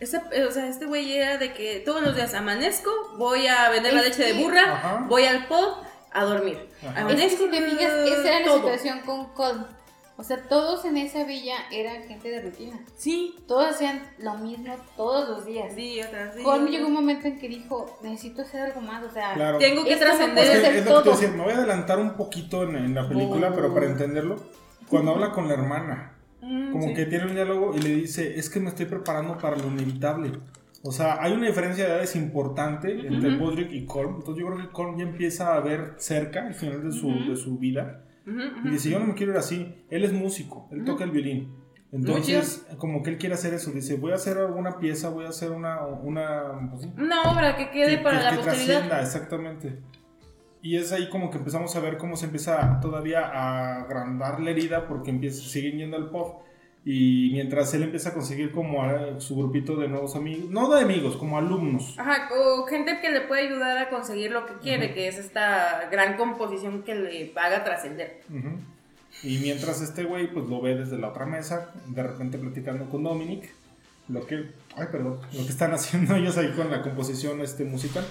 Ese, 0.00 0.20
eh, 0.32 0.44
o 0.44 0.50
sea, 0.52 0.66
este 0.68 0.86
güey 0.86 1.12
era 1.16 1.38
de 1.38 1.52
que 1.54 1.80
todos 1.80 2.02
los 2.02 2.14
días 2.14 2.34
amanezco, 2.34 2.90
voy 3.16 3.46
a 3.48 3.68
vender 3.70 3.94
la 3.94 4.02
leche 4.02 4.22
de 4.24 4.32
burra, 4.42 4.62
Ajá. 4.74 5.04
voy 5.08 5.24
al 5.24 5.46
pub 5.46 5.74
a 6.12 6.24
dormir. 6.24 6.68
Ajá. 6.80 6.88
Es 6.88 6.94
que 6.94 7.00
Amanezco, 7.00 7.48
fijas, 7.48 7.92
esa 8.06 8.38
era 8.38 8.46
la 8.46 8.54
situación 8.54 9.00
con. 9.34 9.77
O 10.20 10.24
sea, 10.24 10.42
todos 10.48 10.84
en 10.84 10.96
esa 10.96 11.22
villa 11.24 11.54
eran 11.70 12.02
gente 12.02 12.28
de 12.28 12.42
rutina. 12.42 12.78
Sí, 12.96 13.36
Todos 13.46 13.66
hacían 13.76 14.02
lo 14.18 14.34
mismo 14.38 14.74
todos 14.96 15.28
los 15.28 15.46
días. 15.46 15.76
día 15.76 16.10
tras 16.10 16.34
día. 16.34 16.44
Cole 16.44 16.70
llegó 16.70 16.88
un 16.88 16.94
momento 16.94 17.28
en 17.28 17.38
que 17.38 17.48
dijo, 17.48 17.98
necesito 18.02 18.42
hacer 18.42 18.62
algo 18.62 18.80
más, 18.80 19.04
o 19.04 19.10
sea, 19.10 19.34
Claro. 19.34 19.58
Tengo 19.58 19.84
que 19.84 19.94
trascender. 19.96 20.44
Es, 20.44 20.50
que 20.68 20.78
es 20.78 20.84
lo 20.86 20.96
que 20.98 21.02
te 21.04 21.10
decía, 21.10 21.30
me 21.30 21.44
voy 21.44 21.52
a 21.52 21.56
adelantar 21.58 22.00
un 22.00 22.14
poquito 22.16 22.64
en, 22.64 22.74
en 22.74 22.94
la 22.94 23.08
película, 23.08 23.50
Oh. 23.50 23.54
pero 23.54 23.72
para 23.72 23.86
entenderlo, 23.86 24.36
cuando 24.88 25.12
habla 25.12 25.30
con 25.32 25.46
la 25.48 25.54
hermana, 25.54 26.14
Mm, 26.40 26.70
como 26.72 26.88
sí. 26.88 26.94
que 26.94 27.06
tiene 27.06 27.26
un 27.26 27.34
diálogo 27.34 27.74
y 27.74 27.80
le 27.80 27.88
dice, 27.90 28.38
es 28.38 28.48
que 28.48 28.60
me 28.60 28.68
estoy 28.68 28.86
preparando 28.86 29.36
para 29.38 29.56
lo 29.56 29.66
inevitable. 29.68 30.32
O 30.84 30.92
sea, 30.92 31.20
hay 31.20 31.32
una 31.32 31.46
diferencia 31.48 31.84
de 31.84 31.90
edades 31.90 32.14
importante 32.14 32.92
entre 33.06 33.34
Ujú. 33.36 33.44
Podrick 33.44 33.72
y 33.72 33.84
Colm, 33.86 34.16
entonces 34.16 34.40
yo 34.44 34.46
creo 34.52 34.58
que 34.66 34.72
Colm 34.72 34.96
ya 34.98 35.02
empieza 35.04 35.54
a 35.54 35.60
ver 35.60 35.94
cerca 35.98 36.46
el 36.46 36.54
final 36.54 36.82
de 36.84 36.92
su, 36.92 37.08
Ujú. 37.08 37.30
de 37.30 37.36
su 37.36 37.58
vida 37.58 38.04
Y 38.64 38.68
dice, 38.70 38.90
yo 38.90 38.98
no 38.98 39.06
me 39.06 39.14
quiero 39.14 39.32
ir 39.32 39.38
así, 39.38 39.84
él 39.90 40.04
es 40.04 40.12
músico, 40.12 40.68
él 40.70 40.84
toca 40.84 41.04
el 41.04 41.10
violín. 41.10 41.54
Entonces, 41.90 42.66
como 42.76 43.02
que 43.02 43.10
él 43.10 43.18
quiere 43.18 43.34
hacer 43.34 43.54
eso, 43.54 43.70
dice, 43.70 43.96
voy 43.96 44.12
a 44.12 44.16
hacer 44.16 44.36
alguna 44.36 44.78
pieza, 44.78 45.08
voy 45.08 45.24
a 45.24 45.30
hacer 45.30 45.50
una, 45.52 45.86
una, 45.86 46.68
pues 46.70 46.86
Una 46.98 47.22
obra 47.32 47.56
que 47.56 47.70
quede 47.70 47.96
que, 47.96 48.02
para 48.02 48.18
que- 48.18 48.24
la 48.24 48.30
que 48.30 48.36
posteridad. 48.36 49.00
exactamente. 49.02 49.78
Y 50.60 50.76
es 50.76 50.92
ahí 50.92 51.08
como 51.08 51.30
que 51.30 51.38
empezamos 51.38 51.74
a 51.76 51.80
ver 51.80 51.96
cómo 51.96 52.16
se 52.16 52.26
empieza 52.26 52.78
todavía 52.80 53.20
a 53.26 53.82
agrandar 53.82 54.40
la 54.40 54.50
herida 54.50 54.86
porque 54.86 55.10
empieza, 55.10 55.40
siguen 55.48 55.78
yendo 55.78 55.96
al 55.96 56.10
pop. 56.10 56.42
Y 56.84 57.30
mientras 57.32 57.74
él 57.74 57.82
empieza 57.82 58.10
a 58.10 58.14
conseguir 58.14 58.50
como 58.52 58.82
a 58.82 59.20
su 59.20 59.36
grupito 59.36 59.76
de 59.76 59.88
nuevos 59.88 60.16
amigos, 60.16 60.48
no 60.48 60.74
de 60.74 60.82
amigos, 60.82 61.16
como 61.16 61.36
alumnos. 61.36 61.94
Ajá, 61.98 62.30
o 62.34 62.64
gente 62.66 63.00
que 63.00 63.10
le 63.10 63.22
puede 63.22 63.48
ayudar 63.48 63.76
a 63.76 63.90
conseguir 63.90 64.30
lo 64.30 64.46
que 64.46 64.54
quiere, 64.54 64.94
que 64.94 65.08
es 65.08 65.18
esta 65.18 65.88
gran 65.90 66.16
composición 66.16 66.82
que 66.84 66.94
le 66.94 67.32
haga 67.36 67.64
trascender. 67.64 68.22
Y 69.22 69.38
mientras 69.38 69.82
este 69.82 70.04
güey 70.04 70.32
pues 70.32 70.46
lo 70.48 70.60
ve 70.60 70.76
desde 70.76 70.98
la 70.98 71.08
otra 71.08 71.26
mesa, 71.26 71.72
de 71.86 72.02
repente 72.02 72.38
platicando 72.38 72.88
con 72.88 73.02
Dominic, 73.02 73.50
lo 74.08 74.26
que, 74.26 74.50
ay 74.76 74.86
perdón, 74.90 75.20
lo 75.32 75.44
que 75.44 75.50
están 75.50 75.72
haciendo 75.74 76.14
ellos 76.14 76.38
ahí 76.38 76.52
con 76.52 76.70
la 76.70 76.82
composición 76.82 77.40
este 77.40 77.64
musical. 77.64 78.04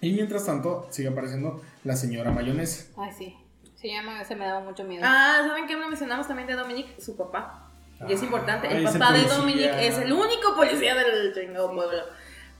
Y 0.00 0.12
mientras 0.12 0.46
tanto 0.46 0.86
sigue 0.90 1.08
apareciendo 1.08 1.60
la 1.84 1.96
señora 1.96 2.30
mayonesa. 2.30 2.86
ay 2.96 3.10
sí, 3.18 3.36
se 3.80 3.88
llama, 3.88 4.24
se 4.24 4.34
me 4.34 4.44
daba 4.44 4.60
mucho 4.60 4.84
miedo. 4.84 5.04
Ah, 5.06 5.42
¿saben 5.46 5.66
qué 5.66 5.76
no 5.76 5.88
mencionamos 5.88 6.26
también 6.26 6.48
de 6.48 6.54
Dominic? 6.54 6.98
Su 6.98 7.16
papá. 7.16 7.64
Y 8.08 8.12
es 8.12 8.22
importante. 8.22 8.66
El 8.68 8.86
Ah, 8.86 8.88
es 8.88 8.94
el 8.94 9.00
papá 9.00 9.12
de. 9.12 9.24
Dominic 9.24 9.70
es 9.78 9.98
el 9.98 10.12
único 10.12 10.54
policía 10.54 10.94
del 10.94 11.34
chingado 11.34 11.72
pueblo. 11.72 12.02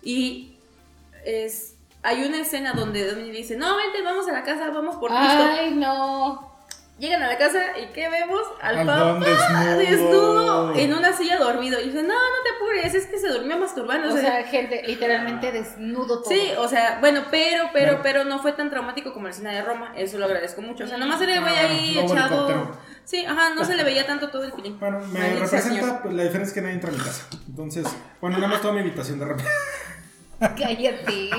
Y 0.02 0.56
es. 1.24 1.74
Hay 2.02 2.24
una 2.24 2.38
escena 2.38 2.72
donde 2.72 3.08
Dominic 3.08 3.32
dice, 3.32 3.56
no, 3.56 3.76
vente, 3.76 4.02
vamos 4.02 4.28
a 4.28 4.32
la 4.32 4.42
casa, 4.44 4.70
vamos 4.70 4.96
por. 4.96 5.10
Ay, 5.12 5.74
no. 5.74 6.47
Llegan 6.98 7.22
a 7.22 7.28
la 7.28 7.38
casa 7.38 7.78
y 7.78 7.86
¿qué 7.92 8.08
vemos? 8.08 8.42
Al 8.60 8.78
Al 8.78 8.86
papá 8.86 9.24
desnudo. 9.24 9.76
desnudo 9.78 10.74
en 10.74 10.92
una 10.94 11.12
silla 11.12 11.38
dormido. 11.38 11.80
Y 11.80 11.84
dice, 11.84 12.02
no, 12.02 12.14
no 12.14 12.42
te 12.42 12.50
apures, 12.56 12.92
es 12.92 13.06
que 13.06 13.18
se 13.18 13.28
durmió 13.28 13.56
masturbando. 13.56 14.12
O 14.12 14.16
sea, 14.16 14.42
gente, 14.42 14.82
literalmente 14.84 15.52
desnudo 15.52 16.22
todo. 16.22 16.28
Sí, 16.28 16.50
o 16.58 16.66
sea, 16.66 16.98
bueno, 17.00 17.22
pero, 17.30 17.70
pero, 17.72 18.00
pero 18.02 18.24
no 18.24 18.40
fue 18.40 18.52
tan 18.52 18.68
traumático 18.68 19.12
como 19.12 19.26
la 19.26 19.30
escena 19.30 19.52
de 19.52 19.62
Roma. 19.62 19.92
Eso 19.96 20.18
lo 20.18 20.24
agradezco 20.24 20.60
mucho. 20.60 20.84
O 20.84 20.86
sea, 20.88 20.98
nomás 20.98 21.20
se 21.20 21.26
le 21.26 21.38
veía 21.38 21.60
Ah, 21.60 21.70
ahí 21.70 21.94
no 21.94 22.00
echado. 22.12 22.72
Sí, 23.04 23.24
ajá, 23.24 23.54
no 23.54 23.64
se 23.64 23.76
le 23.76 23.84
veía 23.84 24.04
tanto 24.04 24.28
todo 24.30 24.42
el 24.42 24.52
feeling. 24.52 24.78
Bueno, 24.80 24.98
me 25.12 25.34
representa, 25.36 26.02
pues, 26.02 26.14
la 26.14 26.24
diferencia 26.24 26.48
es 26.48 26.52
que 26.52 26.60
nadie 26.62 26.74
entra 26.74 26.90
a 26.90 26.92
mi 26.92 26.98
casa. 26.98 27.26
Entonces, 27.48 27.86
bueno, 28.20 28.36
nada 28.38 28.48
más 28.48 28.60
toda 28.60 28.74
mi 28.74 28.80
habitación 28.80 29.20
de 29.20 29.24
repente. 29.24 29.50
Cállate. 30.40 31.30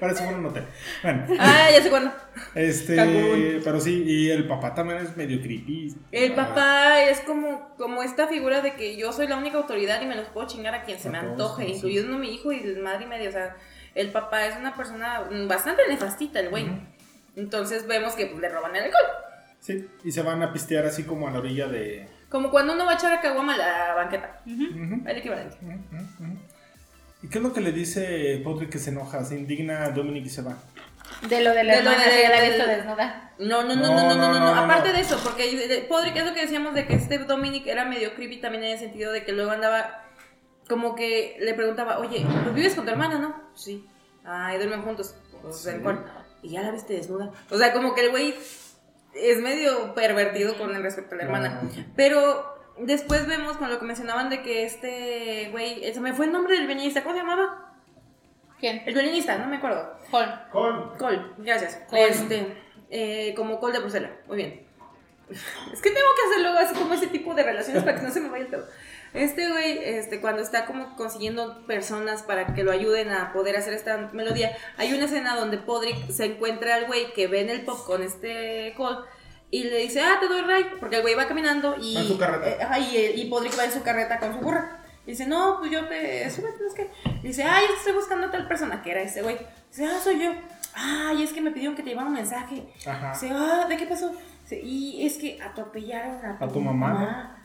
Para 0.00 0.12
eso 0.12 0.24
fue 0.24 0.34
un 0.34 0.46
hotel. 0.46 0.64
Bueno, 1.02 1.26
Ah, 1.38 1.68
ya 1.70 1.82
sé 1.82 1.90
cuándo. 1.90 2.12
este, 2.54 2.96
Cancún. 2.96 3.60
pero 3.62 3.80
sí, 3.80 4.02
y 4.06 4.30
el 4.30 4.46
papá 4.46 4.74
también 4.74 5.00
es 5.00 5.16
medio 5.16 5.40
creepy. 5.40 5.94
El 6.10 6.32
Ah, 6.32 6.36
papá 6.36 7.02
es 7.02 7.20
como, 7.20 7.74
como 7.76 8.02
esta 8.02 8.26
figura 8.26 8.60
de 8.62 8.74
que 8.74 8.96
yo 8.96 9.12
soy 9.12 9.26
la 9.28 9.36
única 9.36 9.58
autoridad 9.58 10.00
y 10.00 10.06
me 10.06 10.16
los 10.16 10.28
puedo 10.28 10.46
chingar 10.46 10.74
a 10.74 10.82
quien 10.84 10.98
se 10.98 11.08
A 11.08 11.12
me 11.12 11.18
antoje, 11.18 11.68
incluyendo 11.68 12.16
mi 12.18 12.34
hijo 12.34 12.52
y 12.52 12.60
el 12.60 12.78
madre 12.82 13.04
y 13.04 13.08
medio. 13.08 13.28
O 13.28 13.32
sea, 13.32 13.56
el 13.94 14.10
papá 14.10 14.46
es 14.46 14.56
una 14.56 14.74
persona 14.74 15.28
bastante 15.46 15.82
nefastita, 15.88 16.40
el 16.40 16.48
güey. 16.50 16.66
Entonces 17.36 17.86
vemos 17.86 18.14
que 18.14 18.26
pues, 18.26 18.40
le 18.40 18.48
roban 18.48 18.74
el 18.76 18.84
alcohol. 18.84 19.04
Sí, 19.60 19.88
y 20.04 20.12
se 20.12 20.22
van 20.22 20.42
a 20.42 20.52
pistear 20.52 20.84
así 20.86 21.04
como 21.04 21.26
a 21.28 21.30
la 21.30 21.38
orilla 21.38 21.66
de. 21.68 22.06
Como 22.28 22.50
cuando 22.50 22.72
uno 22.72 22.84
va 22.84 22.92
a 22.92 22.94
echar 22.94 23.12
a 23.12 23.20
caguama 23.20 23.54
a 23.54 23.58
la 23.58 23.94
banqueta. 23.94 24.40
Ujú, 24.46 25.02
El 25.06 25.16
equivalente. 25.18 25.56
ujú, 25.62 25.72
ujú. 26.24 26.38
¿Y 27.24 27.28
qué 27.28 27.38
es 27.38 27.44
lo 27.44 27.52
que 27.54 27.62
le 27.62 27.72
dice 27.72 28.38
Podrick 28.44 28.68
que 28.70 28.78
se 28.78 28.90
enoja? 28.90 29.24
Se 29.24 29.34
indigna 29.34 29.84
a 29.84 29.90
Dominic 29.90 30.26
y 30.26 30.28
se 30.28 30.42
va. 30.42 30.58
De 31.28 31.40
lo 31.42 31.54
de 31.54 31.64
la 31.64 31.76
De 31.76 31.82
lo 31.82 31.90
hermana 31.90 32.04
de- 32.04 32.16
que 32.16 32.22
ya 32.22 32.28
la 32.30 32.40
del- 32.42 32.50
visto 32.52 32.66
desnuda. 32.68 33.32
No, 33.38 33.62
no, 33.62 33.74
no, 33.74 33.82
No, 33.82 33.88
no, 33.88 33.94
no, 33.94 34.02
no, 34.02 34.14
no, 34.14 34.32
no, 34.32 34.38
no, 34.40 34.54
no, 34.54 34.60
Aparte 34.60 34.88
no. 34.90 34.94
de 34.94 35.00
eso, 35.00 35.18
porque 35.24 35.56
de- 35.66 35.78
Podrick 35.88 36.16
es 36.16 36.26
lo 36.26 36.34
que 36.34 36.42
decíamos 36.42 36.74
de 36.74 36.86
que 36.86 36.94
este 36.94 37.16
Dominic 37.18 37.66
era 37.66 37.86
medio 37.86 38.14
creepy 38.14 38.40
también 38.42 38.64
en 38.64 38.72
el 38.72 38.78
sentido 38.78 39.10
de 39.10 39.24
que 39.24 39.32
luego 39.32 39.50
andaba 39.52 40.02
como 40.68 40.94
que 40.94 41.36
le 41.40 41.54
preguntaba, 41.54 41.98
oye, 41.98 42.26
¿pues 42.42 42.54
vives 42.54 42.74
con 42.74 42.84
tu 42.84 42.90
hermana, 42.90 43.18
no? 43.18 43.34
Sí. 43.54 43.86
Ah, 44.24 44.52
y 44.54 44.58
duermen 44.58 44.82
juntos. 44.82 45.14
Pues, 45.42 45.56
Sí. 45.56 45.70
Y 46.42 46.50
ya 46.50 46.60
la 46.62 46.72
viste 46.72 46.92
desnuda. 46.92 47.30
O 47.50 47.56
sea, 47.56 47.72
como 47.72 47.94
que 47.94 48.02
el 48.04 48.10
güey 48.10 48.34
es 49.14 49.40
medio 49.40 49.94
pervertido 49.94 50.58
con 50.58 50.74
respecto 50.82 51.14
a 51.14 51.18
la 51.18 51.24
hermana. 51.24 51.60
No. 51.62 51.70
Pero 51.96 52.53
después 52.78 53.26
vemos 53.26 53.56
con 53.56 53.70
lo 53.70 53.78
que 53.78 53.84
mencionaban 53.84 54.30
de 54.30 54.42
que 54.42 54.64
este 54.64 55.48
güey, 55.50 55.92
se 55.92 56.00
me 56.00 56.12
fue 56.12 56.26
el 56.26 56.32
nombre 56.32 56.56
del 56.56 56.66
violinista, 56.66 57.02
¿cómo 57.02 57.14
se 57.14 57.20
llamaba? 57.20 57.72
¿Quién? 58.60 58.82
El 58.86 58.94
violinista, 58.94 59.38
no 59.38 59.46
me 59.46 59.56
acuerdo. 59.56 59.98
Paul. 60.10 60.26
Con. 60.50 60.96
Cole, 60.98 61.22
gracias. 61.38 61.82
Cole. 61.88 62.08
Este, 62.08 62.46
eh, 62.90 63.34
como 63.36 63.58
Cole 63.58 63.74
de 63.74 63.80
Bruselas, 63.80 64.10
muy 64.26 64.36
bien. 64.36 64.66
Es 65.30 65.80
que 65.80 65.90
tengo 65.90 66.08
que 66.16 66.30
hacerlo 66.30 66.58
así 66.58 66.74
como 66.74 66.94
ese 66.94 67.06
tipo 67.06 67.34
de 67.34 67.42
relaciones 67.42 67.82
para 67.82 67.96
que 67.96 68.02
no 68.06 68.12
se 68.12 68.20
me 68.20 68.28
vaya 68.28 68.44
el 68.44 68.50
pedo. 68.50 68.66
Este 69.14 69.48
güey, 69.48 69.78
este, 69.78 70.20
cuando 70.20 70.42
está 70.42 70.66
como 70.66 70.96
consiguiendo 70.96 71.64
personas 71.66 72.22
para 72.22 72.52
que 72.54 72.64
lo 72.64 72.72
ayuden 72.72 73.10
a 73.10 73.32
poder 73.32 73.56
hacer 73.56 73.72
esta 73.72 74.10
melodía, 74.12 74.56
hay 74.76 74.92
una 74.92 75.04
escena 75.04 75.36
donde 75.36 75.58
Podrick 75.58 76.10
se 76.10 76.24
encuentra 76.24 76.74
al 76.74 76.86
güey 76.86 77.12
que 77.12 77.28
ve 77.28 77.40
en 77.40 77.50
el 77.50 77.64
pop 77.64 77.86
con 77.86 78.02
este 78.02 78.74
Cole 78.76 79.06
y 79.50 79.64
le 79.64 79.78
dice, 79.78 80.00
ah, 80.00 80.18
te 80.20 80.26
doy 80.26 80.40
ray, 80.42 80.64
porque 80.80 80.96
el 80.96 81.02
güey 81.02 81.14
va 81.14 81.26
caminando 81.28 81.76
y... 81.80 81.96
En 81.96 82.08
su 82.08 82.18
carreta. 82.18 82.48
eh, 82.48 82.58
ajá, 82.62 82.78
y, 82.78 83.20
y 83.20 83.24
Podrick 83.26 83.56
va 83.58 83.64
en 83.64 83.72
su 83.72 83.82
carreta 83.82 84.18
con 84.18 84.32
su 84.34 84.40
burra. 84.40 84.80
Y 85.06 85.10
dice, 85.10 85.26
no, 85.26 85.58
pues 85.58 85.70
yo 85.70 85.86
te... 85.86 86.28
Súbete, 86.30 86.66
es 86.66 86.74
que... 86.74 86.90
Y 87.22 87.28
dice, 87.28 87.44
ay, 87.44 87.66
estoy 87.76 87.92
buscando 87.92 88.26
a 88.26 88.30
tal 88.30 88.48
persona, 88.48 88.82
que 88.82 88.90
era 88.90 89.02
ese 89.02 89.22
güey. 89.22 89.36
Dice, 89.70 89.86
ah, 89.86 90.00
soy 90.02 90.18
yo. 90.20 90.32
Ay, 90.74 91.22
es 91.22 91.32
que 91.32 91.40
me 91.40 91.50
pidieron 91.52 91.76
que 91.76 91.82
te 91.82 91.90
llevara 91.90 92.08
un 92.08 92.14
mensaje. 92.14 92.64
Ajá. 92.86 93.12
Dice, 93.12 93.30
ah, 93.32 93.66
¿de 93.68 93.76
qué 93.76 93.86
pasó? 93.86 94.12
Dice, 94.42 94.60
y 94.60 95.06
es 95.06 95.18
que 95.18 95.40
atropellaron 95.40 96.24
a 96.24 96.38
tu, 96.38 96.44
A 96.44 96.48
tu 96.48 96.60
mamá, 96.60 97.36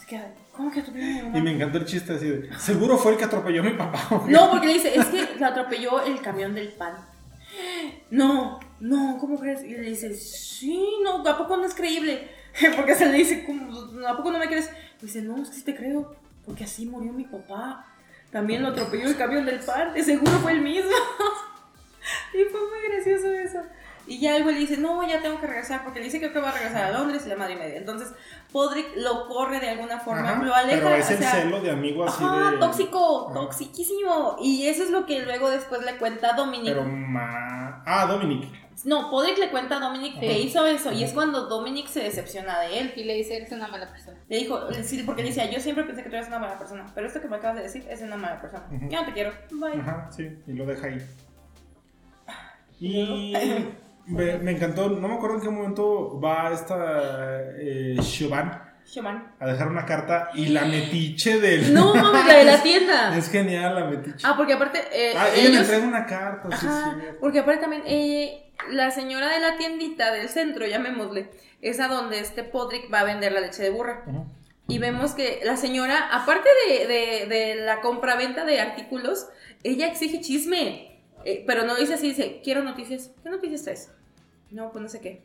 Es 0.00 0.06
que, 0.06 0.20
¿cómo 0.56 0.70
que 0.72 0.80
atropellaron 0.80 1.12
a 1.12 1.18
mi 1.18 1.22
mamá? 1.24 1.38
Y 1.38 1.42
me 1.42 1.50
encantó 1.52 1.78
el 1.78 1.84
chiste 1.84 2.14
así 2.14 2.26
de. 2.28 2.58
Seguro 2.58 2.96
fue 2.98 3.12
el 3.12 3.18
que 3.18 3.24
atropelló 3.24 3.60
a 3.60 3.64
mi 3.64 3.72
papá. 3.74 4.22
No, 4.26 4.50
porque 4.50 4.66
le 4.66 4.72
dice, 4.74 4.98
es 4.98 5.04
que 5.06 5.36
lo 5.38 5.46
atropelló 5.46 6.02
el 6.02 6.20
camión 6.20 6.54
del 6.54 6.68
pan. 6.68 6.94
No, 8.10 8.58
no, 8.80 9.18
¿cómo 9.18 9.38
crees? 9.38 9.62
Y 9.62 9.70
le 9.70 9.82
dice, 9.90 10.14
sí, 10.14 10.98
no, 11.02 11.26
¿a 11.26 11.38
poco 11.38 11.56
no 11.56 11.64
es 11.64 11.74
creíble? 11.74 12.30
Porque 12.76 12.94
se 12.94 13.06
le 13.06 13.18
dice, 13.18 13.44
¿cómo? 13.44 14.06
¿a 14.06 14.16
poco 14.16 14.30
no 14.30 14.38
me 14.38 14.46
crees? 14.46 14.70
Y 15.00 15.06
dice, 15.06 15.22
no, 15.22 15.42
es 15.42 15.48
que 15.50 15.56
sí 15.56 15.62
te 15.62 15.74
creo, 15.74 16.14
porque 16.46 16.64
así 16.64 16.86
murió 16.86 17.12
mi 17.12 17.24
papá. 17.24 17.86
También 18.30 18.62
lo 18.62 18.68
atropelló 18.68 19.06
el 19.06 19.16
camión 19.16 19.44
del 19.44 19.60
pan, 19.60 19.92
de 19.94 20.02
seguro 20.02 20.32
fue 20.38 20.52
el 20.52 20.60
mismo. 20.60 20.90
y 22.34 22.44
fue 22.50 22.60
muy 22.60 22.88
gracioso 22.88 23.32
eso. 23.32 23.60
Y 24.06 24.18
ya 24.18 24.36
el 24.36 24.42
güey 24.42 24.54
le 24.54 24.60
dice, 24.60 24.76
no, 24.76 25.06
ya 25.08 25.22
tengo 25.22 25.40
que 25.40 25.46
regresar, 25.46 25.82
porque 25.82 25.98
le 25.98 26.06
dice 26.06 26.20
que 26.20 26.28
va 26.28 26.50
a 26.50 26.52
regresar 26.52 26.84
a 26.84 26.90
Londres 26.90 27.22
y 27.24 27.28
la 27.28 27.36
madre 27.36 27.54
y 27.54 27.56
media. 27.56 27.76
Entonces, 27.78 28.12
Podrick 28.52 28.96
lo 28.96 29.28
corre 29.28 29.60
de 29.60 29.70
alguna 29.70 29.98
forma, 29.98 30.30
Ajá, 30.32 30.42
lo 30.42 30.54
aleja. 30.54 30.82
Pero 30.82 30.94
es 30.96 31.10
el 31.10 31.16
o 31.16 31.20
sea, 31.20 31.32
celo 31.32 31.60
de 31.60 31.70
amigo 31.70 32.04
así 32.04 32.22
Ajá, 32.22 32.50
de. 32.50 32.58
tóxico, 32.58 33.30
Ajá. 33.30 33.40
toxiquísimo. 33.40 34.36
Y 34.40 34.66
eso 34.66 34.82
es 34.82 34.90
lo 34.90 35.06
que 35.06 35.22
luego 35.22 35.48
después 35.50 35.82
le 35.84 35.96
cuenta 35.96 36.34
a 36.34 36.36
Dominic. 36.36 36.74
Pero 36.74 36.84
ma. 36.84 37.82
Ah, 37.86 38.06
Dominic. 38.06 38.63
No, 38.84 39.10
Podrick 39.10 39.38
le 39.38 39.50
cuenta 39.50 39.76
a 39.76 39.80
Dominic 39.80 40.18
que 40.18 40.40
hizo 40.40 40.66
eso. 40.66 40.92
Y 40.92 41.04
es 41.04 41.12
cuando 41.12 41.46
Dominic 41.46 41.86
se 41.86 42.00
decepciona 42.02 42.60
de 42.60 42.80
él. 42.80 42.92
Y 42.96 43.04
le 43.04 43.14
dice, 43.14 43.36
eres 43.36 43.52
una 43.52 43.68
mala 43.68 43.88
persona. 43.88 44.18
Le 44.28 44.38
dijo, 44.38 44.60
sí, 44.82 45.02
porque 45.04 45.22
le 45.22 45.28
decía, 45.28 45.50
yo 45.50 45.60
siempre 45.60 45.84
pensé 45.84 46.02
que 46.02 46.10
tú 46.10 46.16
eres 46.16 46.28
una 46.28 46.38
mala 46.38 46.58
persona. 46.58 46.86
Pero 46.94 47.06
esto 47.06 47.20
que 47.20 47.28
me 47.28 47.36
acabas 47.36 47.56
de 47.56 47.62
decir 47.62 47.86
es 47.88 48.02
una 48.02 48.16
mala 48.16 48.40
persona. 48.40 48.66
Ujú. 48.70 48.88
Yo 48.88 49.00
no 49.00 49.06
te 49.06 49.12
quiero. 49.12 49.32
Bye. 49.52 49.80
Ajá, 49.80 50.08
sí, 50.10 50.28
y 50.46 50.52
lo 50.52 50.66
deja 50.66 50.86
ahí. 50.88 50.98
Y 52.80 53.32
me, 54.06 54.38
me 54.38 54.50
encantó, 54.50 54.90
no 54.90 55.08
me 55.08 55.14
acuerdo 55.14 55.36
en 55.36 55.42
qué 55.42 55.48
momento 55.48 56.20
va 56.20 56.52
esta 56.52 57.52
eh, 57.56 57.96
Siobhan 58.02 58.73
Shaman. 58.86 59.34
a 59.40 59.46
dejar 59.46 59.68
una 59.68 59.84
carta 59.86 60.30
y 60.34 60.46
la 60.46 60.64
metiche 60.66 61.40
del... 61.40 61.72
No, 61.74 61.94
mames, 61.94 62.26
la 62.26 62.34
de 62.34 62.44
la 62.44 62.62
tienda. 62.62 63.16
Es 63.16 63.30
genial 63.30 63.74
la 63.74 63.84
metiche. 63.86 64.18
Ah, 64.26 64.34
porque 64.36 64.52
aparte. 64.52 64.80
eh, 64.92 65.14
Ah, 65.16 65.28
ella 65.34 65.50
le 65.50 65.56
entrega 65.58 65.84
una 65.86 66.06
carta, 66.06 66.56
sí, 66.56 66.66
Ajá, 66.66 66.96
sí. 67.00 67.06
porque 67.20 67.40
aparte 67.40 67.62
también 67.62 67.82
eh, 67.86 68.52
la 68.70 68.90
señora 68.90 69.28
de 69.30 69.40
la 69.40 69.56
tiendita 69.56 70.12
del 70.12 70.28
centro, 70.28 70.66
llamémosle, 70.66 71.30
es 71.62 71.80
a 71.80 71.88
donde 71.88 72.20
este 72.20 72.44
Podrick 72.44 72.92
va 72.92 73.00
a 73.00 73.04
vender 73.04 73.32
la 73.32 73.40
leche 73.40 73.62
de 73.62 73.70
burra. 73.70 74.02
Ujú. 74.06 74.26
Y 74.68 74.78
vemos 74.78 75.12
que 75.12 75.40
la 75.44 75.56
señora, 75.56 76.08
aparte 76.12 76.48
de, 76.68 76.86
de, 76.86 77.26
de 77.26 77.54
la 77.56 77.80
compra-venta 77.80 78.44
de 78.44 78.60
artículos, 78.60 79.26
ella 79.62 79.88
exige 79.88 80.20
chisme. 80.20 81.00
Eh, 81.26 81.42
pero 81.46 81.64
no 81.64 81.74
dice 81.74 81.94
así, 81.94 82.08
dice, 82.08 82.40
quiero 82.44 82.62
noticias. 82.62 83.10
¿Qué 83.22 83.30
noticias 83.30 83.62
traes? 83.62 83.90
No, 84.50 84.70
pues 84.72 84.82
no 84.82 84.88
sé 84.88 85.00
qué. 85.00 85.22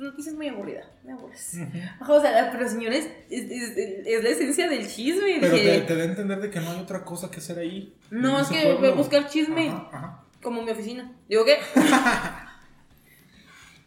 Tu 0.00 0.06
noticia 0.06 0.30
es 0.32 0.36
muy 0.38 0.48
aburrida, 0.48 0.82
me 1.04 1.12
aburres. 1.12 1.58
Ajá, 2.00 2.10
O 2.14 2.20
sea, 2.22 2.48
pero 2.50 2.66
señores, 2.66 3.06
es, 3.28 3.50
es- 3.50 3.76
es 4.06 4.22
la 4.24 4.30
esencia 4.30 4.66
del 4.66 4.88
chisme. 4.88 5.36
Pero 5.40 5.52
dije, 5.52 5.78
te, 5.80 5.86
te 5.88 5.94
da 5.96 6.02
a 6.04 6.06
entender 6.06 6.40
de 6.40 6.48
que 6.48 6.58
no 6.58 6.70
hay 6.70 6.78
otra 6.80 7.04
cosa 7.04 7.30
que 7.30 7.36
hacer 7.36 7.58
ahí. 7.58 7.94
No, 8.10 8.40
es 8.40 8.48
que 8.48 8.72
voy 8.72 8.88
a 8.88 8.92
buscar 8.92 9.28
chisme. 9.28 9.68
Ajá, 9.68 9.88
ajá. 9.92 10.24
como 10.42 10.62
mi 10.62 10.70
oficina. 10.70 11.12
Digo, 11.28 11.44
¿qué? 11.44 11.58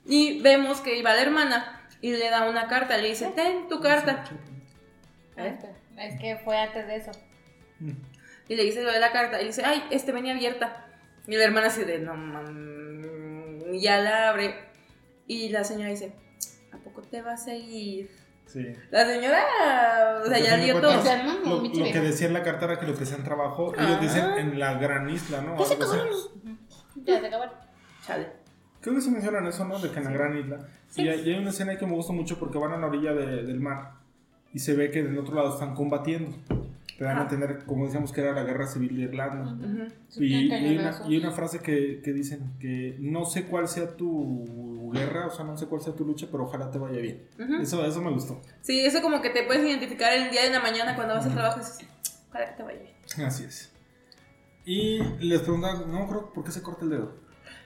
y 0.05 0.39
vemos 0.41 0.81
que 0.81 0.97
iba 0.99 1.15
la 1.15 1.21
hermana 1.23 1.81
y 1.99 2.11
le 2.11 2.29
da 2.29 2.47
una 2.47 2.67
carta, 2.67 2.95
le 2.97 3.09
dice, 3.09 3.31
ten 3.35 3.67
tu 3.67 3.79
carta. 3.79 4.23
¿Eh? 5.37 5.57
Es 5.97 6.19
que 6.19 6.37
fue 6.45 6.57
antes 6.57 6.85
de 6.85 6.95
eso. 6.97 7.11
Mm. 7.79 7.91
Y 8.49 8.55
le 8.55 8.63
dice 8.65 8.83
lo 8.83 8.91
de 8.91 8.99
la 8.99 9.11
carta 9.11 9.37
y 9.39 9.45
le 9.45 9.47
dice, 9.47 9.63
ay, 9.65 9.83
este 9.89 10.11
venía 10.11 10.33
abierta. 10.33 10.85
Y 11.27 11.35
la 11.37 11.45
hermana 11.45 11.67
así 11.67 11.83
de, 11.85 11.97
no 11.97 12.13
mames, 12.15 13.63
y 13.73 13.81
ya 13.81 13.97
la 13.99 14.29
abre. 14.29 14.71
Y 15.33 15.49
la 15.49 15.63
señora 15.63 15.89
dice, 15.89 16.13
¿a 16.71 16.77
poco 16.77 17.01
te 17.01 17.21
vas 17.21 17.47
a 17.47 17.55
ir? 17.55 18.09
Sí. 18.45 18.67
La 18.91 19.05
señora, 19.05 19.41
o 20.23 20.27
sea, 20.27 20.37
ya 20.39 20.53
a 20.55 20.57
dio 20.57 20.79
todo. 20.79 20.99
O 20.99 21.01
sea, 21.01 21.23
no, 21.23 21.39
Lo, 21.39 21.61
lo 21.63 21.71
que 21.71 21.99
decía 22.01 22.27
en 22.27 22.33
la 22.33 22.43
carta 22.43 22.65
era 22.65 22.79
que 22.79 22.85
lo 22.85 22.95
que 22.95 23.03
hacían 23.03 23.23
trabajo, 23.23 23.73
Ah. 23.77 23.83
ellos 23.83 24.01
dicen 24.01 24.25
en 24.37 24.59
la 24.59 24.75
gran 24.75 25.09
isla, 25.09 25.41
¿no? 25.41 25.57
Ya 25.57 25.65
se 25.65 25.73
acabaron. 25.75 26.07
Ya 27.03 27.19
se 27.19 27.27
acabaron. 27.27 27.53
Chale. 28.05 28.27
Creo 28.81 28.95
que 28.95 29.01
sí 29.01 29.09
mencionan 29.09 29.47
eso, 29.47 29.65
¿no? 29.65 29.79
De 29.79 29.89
que 29.89 29.97
en 29.97 30.03
la 30.05 30.11
gran 30.11 30.37
isla. 30.37 30.59
Sí. 30.89 31.03
Y, 31.03 31.09
hay, 31.09 31.21
y 31.21 31.33
hay 31.33 31.39
una 31.39 31.49
escena 31.49 31.71
ahí 31.71 31.77
que 31.77 31.85
me 31.87 31.93
gusta 31.93 32.11
mucho 32.13 32.37
porque 32.37 32.57
van 32.57 32.73
a 32.73 32.77
la 32.77 32.87
orilla 32.87 33.13
de- 33.13 33.43
del 33.43 33.59
mar 33.59 33.93
y 34.53 34.59
se 34.59 34.73
ve 34.75 34.91
que 34.91 35.01
del 35.03 35.17
otro 35.17 35.33
lado 35.35 35.53
están 35.53 35.73
combatiendo. 35.73 36.35
Te 36.97 37.05
dan 37.05 37.17
a 37.17 37.21
Ah. 37.21 37.23
entender, 37.23 37.63
como 37.65 37.85
decíamos, 37.85 38.11
que 38.11 38.21
era 38.21 38.33
la 38.33 38.43
guerra 38.43 38.67
civil 38.67 38.95
de 38.97 39.01
Irlanda. 39.03 39.53
Ujú. 39.53 39.87
Y, 40.23 40.47
y 40.47 40.51
hay 40.51 40.77
una, 40.77 41.01
y 41.07 41.13
hay 41.13 41.17
una 41.17 41.31
frase 41.31 41.59
que, 41.59 42.01
que 42.03 42.13
dicen 42.13 42.53
que 42.59 42.97
no 42.99 43.25
sé 43.25 43.45
cuál 43.45 43.67
sea 43.67 43.95
tu 43.95 44.72
guerra, 44.93 45.27
o 45.27 45.29
sea, 45.29 45.43
no 45.43 45.57
sé 45.57 45.65
cuál 45.67 45.81
sea 45.81 45.93
tu 45.93 46.05
lucha, 46.05 46.27
pero 46.31 46.43
ojalá 46.45 46.71
te 46.71 46.77
vaya 46.77 46.99
bien. 47.01 47.27
Eso, 47.61 47.85
eso 47.85 48.01
me 48.01 48.11
gustó. 48.11 48.41
Sí, 48.61 48.85
eso 48.85 49.01
como 49.01 49.21
que 49.21 49.29
te 49.31 49.43
puedes 49.43 49.65
identificar 49.65 50.13
el 50.13 50.29
día 50.29 50.43
de 50.43 50.49
la 50.51 50.59
mañana 50.61 50.95
cuando 50.95 51.15
vas 51.15 51.25
al 51.25 51.33
trabajo 51.33 51.57
y 51.57 51.63
dices, 51.63 51.85
para 52.31 52.45
que 52.49 52.57
te 52.57 52.63
vaya 52.63 52.79
bien. 52.79 53.27
Así 53.27 53.43
es. 53.43 53.71
Y 54.65 54.99
les 55.19 55.41
preguntan, 55.41 55.91
no 55.91 56.07
creo, 56.07 56.31
¿por 56.31 56.43
qué 56.45 56.51
se 56.51 56.61
corta 56.61 56.85
el 56.85 56.91
dedo? 56.91 57.15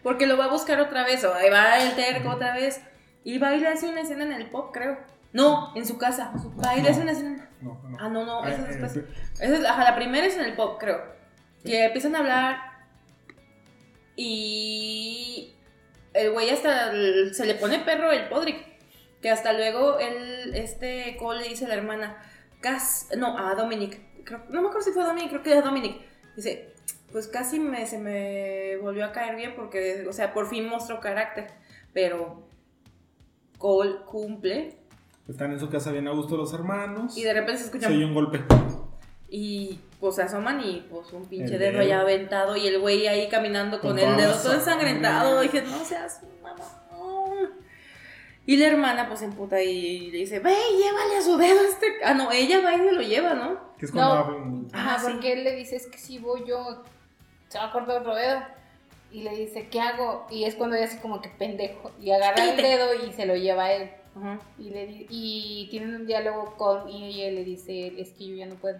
Porque 0.02 0.26
lo 0.26 0.38
va 0.38 0.46
a 0.46 0.52
buscar 0.52 0.80
otra 0.82 1.04
vez, 1.04 1.24
o 1.26 1.34
ahí 1.34 1.50
va 1.50 1.78
el 1.80 1.96
terco 1.96 2.30
otra 2.32 2.54
vez. 2.56 2.82
Y 3.24 3.38
va 3.40 3.50
a 3.50 3.56
ir 3.56 3.68
a 3.68 3.74
hacer 3.74 3.90
una 3.90 4.02
escena 4.02 4.24
en 4.24 4.32
el 4.32 4.50
pop, 4.50 4.72
creo. 4.74 4.98
No, 5.34 5.74
en 5.76 5.86
su 5.86 5.98
casa. 5.98 6.32
Va 6.64 6.72
hace 6.72 7.02
una 7.02 7.12
escena. 7.12 7.50
No, 7.62 7.80
no. 7.84 7.98
Ah, 8.00 8.08
no, 8.10 8.26
no, 8.26 8.46
esa 8.46 8.62
es 8.70 8.76
eh, 8.76 8.80
después. 8.80 8.98
eh, 8.98 9.06
Esa 9.42 9.58
es, 9.58 9.66
ajá, 9.66 9.84
la 9.84 9.96
primera 9.96 10.26
es 10.26 10.36
en 10.38 10.46
el 10.46 10.56
pop, 10.56 10.78
creo. 10.80 11.02
Que 11.66 11.86
empiezan 11.86 12.16
a 12.16 12.20
hablar 12.20 12.58
y 14.16 15.54
el 16.14 16.32
güey 16.32 16.50
hasta 16.50 16.92
el- 16.92 17.34
se 17.36 17.46
le 17.46 17.56
pone 17.56 17.80
perro 17.80 18.12
el 18.12 18.28
Podrick. 18.30 18.66
Que 19.22 19.30
hasta 19.32 19.52
luego 19.54 19.98
él, 20.00 20.54
este 20.56 21.18
Cole 21.18 21.42
le 21.42 21.50
dice 21.50 21.66
a 21.66 21.70
la 21.70 21.74
hermana, 21.76 22.18
Cas, 22.62 23.08
no, 23.18 23.38
a 23.38 23.54
Dominic, 23.56 24.00
creo- 24.24 24.44
no 24.50 24.62
me 24.62 24.68
acuerdo 24.68 24.86
si 24.86 24.92
fue 24.92 25.04
a 25.04 25.08
Dominic, 25.08 25.30
creo 25.30 25.44
que 25.44 25.54
a 25.54 25.62
Dominic. 25.62 26.02
Dice, 26.36 26.74
pues 27.12 27.28
casi 27.28 27.60
me, 27.60 27.86
se 27.88 27.98
me 27.98 28.78
volvió 28.78 29.06
a 29.06 29.12
caer 29.12 29.36
bien 29.36 29.54
porque, 29.56 30.06
o 30.08 30.14
sea, 30.14 30.34
por 30.34 30.48
fin 30.50 30.68
mostró 30.68 31.00
carácter. 31.00 31.48
Pero 31.94 32.48
Cole 33.58 33.98
cumple 34.06 34.78
Están 35.28 35.52
en 35.52 35.60
su 35.60 35.70
casa 35.70 35.92
bien 35.92 36.08
a 36.08 36.12
gusto 36.12 36.38
los 36.38 36.54
hermanos. 36.54 37.18
y 37.18 37.24
de 37.24 37.34
repente 37.34 37.58
se 37.60 37.66
escucha 37.66 37.88
Se 37.88 37.94
oye 37.94 38.06
un 38.06 38.14
golpe. 38.14 38.40
Y 39.30 39.80
pues 40.00 40.16
se 40.16 40.22
asoman 40.24 40.62
y 40.64 40.86
pues 40.90 41.12
un 41.12 41.26
pinche 41.26 41.54
El 41.56 41.60
dedo 41.60 41.80
allá 41.82 42.02
aventado 42.02 42.56
y 42.56 42.68
el 42.68 42.80
güey 42.80 43.08
ahí 43.08 43.28
caminando 43.28 43.80
con 43.82 43.92
Con 43.92 44.00
el 44.00 44.16
dedo 44.16 44.34
todo 44.34 44.54
ensangrentado. 44.54 45.42
sangre. 45.42 45.62
Dije, 45.62 45.68
no 45.78 45.84
seas 45.84 46.22
mamón. 46.42 47.50
Y 48.46 48.56
la 48.56 48.68
hermana 48.68 49.08
pues 49.08 49.20
se 49.20 49.26
emputa 49.26 49.62
y 49.62 50.10
le 50.12 50.20
dice, 50.20 50.40
ve, 50.40 50.56
llévale 50.78 51.18
a 51.18 51.22
su 51.22 51.36
dedo 51.36 51.60
a 51.60 51.64
este. 51.64 51.88
Ah, 52.06 52.14
no, 52.14 52.32
ella 52.32 52.62
va 52.62 52.74
y 52.74 52.78
se 52.78 52.92
lo 52.94 53.02
lleva, 53.02 53.34
¿no? 53.34 53.76
Que 53.78 53.86
es 53.88 53.92
cuando 53.92 54.32
No. 54.40 54.68
Ah, 54.72 54.96
Ajá, 54.96 55.00
sí. 55.00 55.12
porque 55.12 55.34
él 55.34 55.44
le 55.44 55.54
dice, 55.56 55.76
es 55.76 55.88
que 55.88 55.98
si 55.98 56.18
voy 56.20 56.44
yo, 56.48 56.84
se 57.50 57.58
va 57.58 57.66
a 57.66 57.72
cortar 57.74 58.00
otro 58.00 58.16
dedo. 58.16 58.40
Y 59.12 59.24
le 59.24 59.32
dice, 59.36 59.68
¿qué 59.70 59.82
hago? 59.82 60.26
Y 60.30 60.46
es 60.46 60.56
cuando 60.56 60.76
ella 60.78 60.86
así 60.86 60.98
como 61.00 61.22
que 61.22 61.28
pendejo. 61.30 61.92
Y 62.02 62.12
agarra 62.12 62.50
el 62.52 62.56
dedo 62.58 62.94
y 63.06 63.12
se 63.12 63.26
lo 63.26 63.36
lleva 63.36 63.66
a 63.66 63.74
él. 63.74 63.90
Ajá. 64.16 64.40
Y, 64.58 64.70
le 64.70 65.06
y 65.10 65.68
tienen 65.70 65.96
un 65.96 66.06
diálogo 66.06 66.56
con 66.58 66.88
y 66.90 67.04
ella 67.22 67.32
le 67.34 67.44
dice, 67.44 67.94
es 68.00 68.12
que 68.12 68.28
yo 68.30 68.36
ya 68.38 68.46
no 68.46 68.56
puedo. 68.56 68.80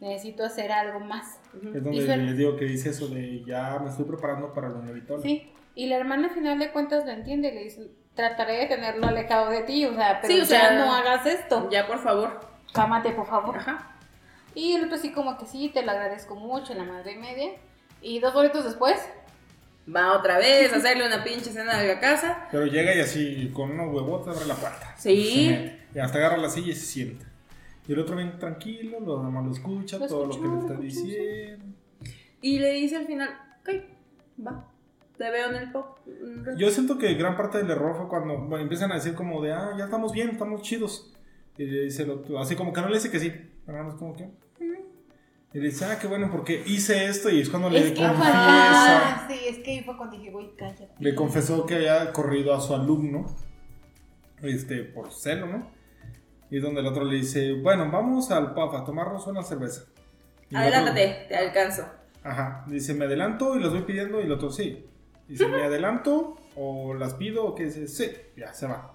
Necesito 0.00 0.44
hacer 0.44 0.70
algo 0.72 1.00
más. 1.00 1.38
Es 1.54 1.82
donde 1.82 1.94
Y 1.94 2.04
suena- 2.06 2.22
les 2.22 2.36
digo 2.36 2.56
que 2.56 2.66
dice 2.66 2.90
eso 2.90 3.08
de 3.08 3.42
ya 3.44 3.78
me 3.82 3.88
estoy 3.90 4.04
preparando 4.04 4.52
para 4.52 4.68
lo 4.68 4.82
inevitable. 4.82 5.22
Sí. 5.22 5.52
Y 5.74 5.86
la 5.86 5.96
hermana 5.96 6.28
al 6.28 6.34
final 6.34 6.58
de 6.58 6.70
cuentas 6.70 7.04
lo 7.06 7.12
entiende. 7.12 7.52
Le 7.52 7.64
dice, 7.64 7.90
trataré 8.14 8.58
de 8.58 8.66
tenerlo 8.66 9.06
alejado 9.06 9.50
de 9.50 9.62
ti. 9.62 9.84
O 9.86 9.94
sea, 9.94 10.20
pero 10.20 10.34
Sí, 10.34 10.40
o 10.40 10.44
sea, 10.44 10.70
ya 10.74 10.78
no 10.84 10.92
hagas 10.94 11.24
esto. 11.26 11.68
Ya, 11.70 11.86
por 11.86 11.98
favor. 11.98 12.40
Cámate, 12.72 13.10
por 13.12 13.26
favor. 13.26 13.56
Ajá. 13.56 13.92
Y 14.54 14.72
el 14.72 14.84
otro 14.84 14.96
así 14.96 15.12
como 15.12 15.36
que 15.38 15.46
sí, 15.46 15.70
te 15.72 15.82
lo 15.82 15.90
agradezco 15.92 16.34
mucho, 16.34 16.72
la 16.74 16.84
madre 16.84 17.12
y 17.12 17.16
media. 17.16 17.50
Y 18.02 18.20
dos 18.20 18.32
bolitos 18.34 18.64
después, 18.64 18.96
Va 19.88 20.16
otra 20.16 20.38
vez 20.38 20.72
a 20.72 20.76
hacerle 20.78 21.06
una 21.06 21.22
pinche 21.22 21.52
cena 21.52 21.78
de 21.78 21.86
la 21.94 22.00
casa. 22.00 22.48
Pero 22.50 22.66
llega 22.66 22.92
y 22.92 22.98
así 23.00 23.52
con 23.54 23.70
unos 23.70 23.94
huevotes 23.94 24.34
abre 24.34 24.44
la 24.46 24.54
puerta. 24.56 24.92
Sí. 24.96 25.70
Y 25.94 25.98
hasta 26.00 26.18
agarra 26.18 26.38
la 26.38 26.48
silla 26.50 26.72
y 26.72 26.74
se 26.74 26.86
sienta. 26.86 27.24
Y 27.88 27.92
el 27.92 27.98
otro 28.00 28.16
bien 28.16 28.38
tranquilo, 28.38 29.00
lo 29.00 29.22
demás 29.22 29.44
lo 29.46 29.52
escucha, 29.52 29.98
Lo 29.98 30.06
todo 30.06 30.26
lo 30.26 30.40
que 30.40 30.48
le 30.48 30.58
está 30.58 30.74
diciendo. 30.74 31.64
Y 32.40 32.58
le 32.58 32.72
dice 32.72 32.96
al 32.96 33.06
final, 33.06 33.30
ok, 33.60 33.70
va. 34.46 34.68
Te 35.16 35.30
veo 35.30 35.48
en 35.48 35.56
el 35.56 35.72
pop. 35.72 35.98
Yo 36.58 36.70
siento 36.70 36.98
que 36.98 37.14
gran 37.14 37.36
parte 37.36 37.58
del 37.58 37.70
error 37.70 37.96
fue 37.96 38.08
cuando 38.08 38.36
bueno, 38.38 38.58
empiezan 38.62 38.92
a 38.92 38.96
decir 38.96 39.14
como 39.14 39.42
de, 39.42 39.52
ah, 39.52 39.70
ya 39.78 39.84
estamos 39.84 40.12
bien, 40.12 40.30
estamos 40.30 40.60
chidos. 40.62 41.12
Y 41.56 41.64
le 41.64 41.82
dice 41.84 42.02
el 42.02 42.10
otro, 42.10 42.38
así 42.38 42.54
como 42.54 42.72
que 42.72 42.80
no 42.82 42.88
le 42.88 42.96
dice 42.96 43.10
que 43.10 43.18
sí. 43.20 43.32
Pero 43.64 43.82
no 43.82 43.88
es 43.90 43.94
como 43.94 44.14
que... 44.14 44.24
"Mm". 44.26 44.76
Y 45.54 45.58
le 45.58 45.66
dice, 45.68 45.86
ah, 45.86 45.98
qué 45.98 46.06
bueno, 46.06 46.28
porque 46.30 46.62
hice 46.66 47.06
esto 47.06 47.30
y 47.30 47.40
es 47.40 47.48
cuando 47.48 47.70
le 47.70 47.78
es 47.78 47.92
que 47.92 48.02
confiesa. 48.06 48.24
ah, 48.28 49.26
sí, 49.30 49.38
es 49.48 49.58
que 49.60 49.70
ahí 49.70 49.82
fue 49.84 49.96
cuando 49.96 50.18
dije, 50.18 50.30
güey, 50.30 50.54
cállate. 50.54 50.88
Le 50.98 51.14
confesó 51.14 51.64
que 51.64 51.76
había 51.76 52.12
corrido 52.12 52.52
a 52.52 52.60
su 52.60 52.74
alumno, 52.74 53.24
este, 54.42 54.82
por 54.84 55.10
celo, 55.12 55.46
¿no? 55.46 55.70
Y 56.50 56.58
donde 56.60 56.80
el 56.80 56.86
otro 56.86 57.04
le 57.04 57.16
dice, 57.16 57.54
bueno, 57.54 57.90
vamos 57.90 58.30
al 58.30 58.54
pub 58.54 58.74
a 58.74 58.84
tomarnos 58.84 59.26
una 59.26 59.42
cerveza. 59.42 59.84
Y 60.48 60.54
el 60.54 60.62
otro- 60.62 60.74
Adelántate, 60.78 61.26
te 61.28 61.36
alcanzo. 61.36 61.84
Ajá, 62.22 62.64
dice, 62.68 62.94
me 62.94 63.04
adelanto 63.06 63.56
y 63.56 63.60
los 63.60 63.72
voy 63.72 63.82
pidiendo 63.82 64.20
y 64.20 64.24
el 64.24 64.32
otro 64.32 64.50
sí. 64.50 64.84
Dice, 65.28 65.48
¿me 65.48 65.62
adelanto 65.64 66.36
o 66.54 66.94
las 66.94 67.14
pido 67.14 67.44
o 67.46 67.54
qué 67.54 67.64
dice? 67.64 67.88
Sí, 67.88 68.10
ya, 68.36 68.52
se 68.54 68.66
va. 68.66 68.94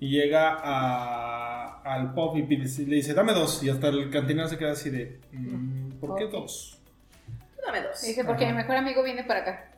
Y 0.00 0.10
llega 0.10 0.58
a- 0.60 1.82
al 1.82 2.14
pub 2.14 2.36
y 2.36 2.42
pide- 2.42 2.86
le 2.86 2.96
dice, 2.96 3.14
dame 3.14 3.32
dos. 3.34 3.62
Y 3.62 3.68
hasta 3.70 3.88
el 3.88 4.10
cantinero 4.10 4.48
se 4.48 4.56
queda 4.58 4.72
así 4.72 4.90
de, 4.90 5.20
"Mm, 5.32 5.92
¿por 6.00 6.16
qué 6.16 6.26
dos? 6.26 6.78
Dame 7.64 7.82
dos. 7.82 8.02
Y 8.02 8.08
dije, 8.08 8.24
porque 8.24 8.44
Ajá. 8.44 8.52
mi 8.54 8.58
mejor 8.62 8.76
amigo 8.76 9.02
viene 9.02 9.24
para 9.24 9.40
acá. 9.40 9.70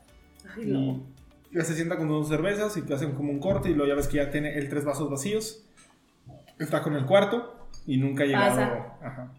Ay, 0.57 0.65
no. 0.67 1.03
Y 1.51 1.57
ya 1.57 1.65
se 1.65 1.75
sienta 1.75 1.97
con 1.97 2.09
dos 2.09 2.29
cervezas 2.29 2.77
y 2.77 2.83
te 2.83 2.95
hacen 2.95 3.13
como 3.13 3.31
un 3.31 3.39
corte 3.41 3.69
y 3.71 3.75
luego 3.75 3.89
ya 3.89 3.95
ves 3.97 4.09
que 4.09 4.17
ya 4.17 4.31
tiene 4.31 4.57
el 4.59 4.69
tres 4.69 4.85
vasos 4.85 5.11
vacíos. 5.11 5.65
Está 6.59 6.83
con 6.83 6.95
el 6.97 7.05
cuarto 7.07 7.69
y 7.87 7.97
nunca 7.99 8.25
ha 8.25 8.27
llegado. 8.27 8.61
Ajá. 9.03 9.33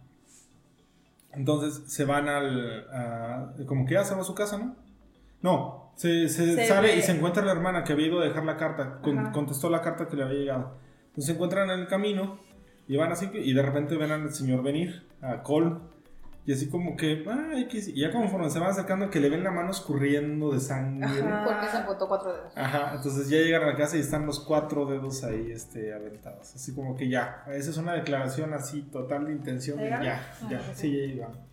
Entonces 1.34 1.84
se 1.92 2.06
van 2.06 2.28
al... 2.30 2.88
a- 2.92 3.54
como 3.68 3.86
que 3.86 3.94
ya 3.96 4.04
se 4.04 4.16
va 4.16 4.22
a 4.22 4.26
su 4.26 4.36
casa, 4.36 4.58
¿no? 4.58 4.76
No, 5.42 5.92
se, 5.96 6.28
se 6.30 6.56
Se 6.56 6.66
sale 6.68 6.90
ve. 6.90 6.98
y 6.98 7.02
se 7.02 7.12
encuentra 7.12 7.44
la 7.44 7.52
hermana 7.52 7.84
que 7.84 7.94
había 7.94 8.08
ido 8.08 8.22
a 8.22 8.24
dejar 8.24 8.46
la 8.46 8.58
carta. 8.58 9.00
Con- 9.02 9.32
contestó 9.32 9.70
la 9.70 9.82
carta 9.82 10.08
que 10.08 10.16
le 10.16 10.24
había 10.24 10.40
llegado. 10.40 10.78
Entonces 11.08 11.26
se 11.26 11.32
encuentran 11.34 11.70
en 11.70 11.80
el 11.82 11.88
camino 11.88 12.38
y 12.88 12.98
van 12.98 13.12
así 13.12 13.30
y 13.34 13.54
de 13.54 13.62
repente 13.62 13.96
ven 13.98 14.12
al 14.12 14.34
señor 14.34 14.64
venir, 14.64 15.08
a 15.22 15.42
Cole. 15.44 15.76
Y 16.48 16.54
así 16.54 16.70
como 16.70 16.96
que, 16.96 17.26
ay, 17.28 17.68
que 17.68 17.82
sí". 17.82 17.94
y 17.96 18.02
ya 18.02 18.12
conforme 18.12 18.50
se 18.52 18.60
van 18.60 18.70
acercando 18.70 19.10
que 19.10 19.20
le 19.20 19.30
ven 19.30 19.44
la 19.44 19.52
mano 19.52 19.72
escurriendo 19.72 20.52
de 20.52 20.60
sangre. 20.60 21.06
Ajá. 21.06 21.44
Porque 21.44 21.68
se 21.68 21.78
empotó 21.78 22.08
cuatro 22.08 22.34
dedos. 22.34 22.54
Ajá, 22.56 22.94
entonces 22.96 23.30
ya 23.30 23.38
llegan 23.38 23.64
a 23.64 23.68
la 23.68 23.76
casa 23.76 23.98
y 23.98 24.02
están 24.02 24.26
los 24.28 24.40
cuatro 24.40 24.86
dedos 24.86 25.24
ahí 25.24 25.52
este, 25.52 25.94
aventados. 25.94 26.54
Así 26.54 26.76
como 26.76 26.96
que 26.96 27.10
ya, 27.10 27.44
esa 27.48 27.72
es 27.72 27.78
una 27.78 27.94
declaración 27.94 28.54
así 28.54 28.84
total 28.84 29.26
de 29.26 29.32
intención 29.32 29.78
de 29.78 29.90
¿Ya? 29.90 30.02
ya, 30.04 30.22
ya, 30.50 30.58
Ah, 30.60 30.74
sí, 30.76 30.92
ya 30.92 31.08
llegan. 31.08 31.46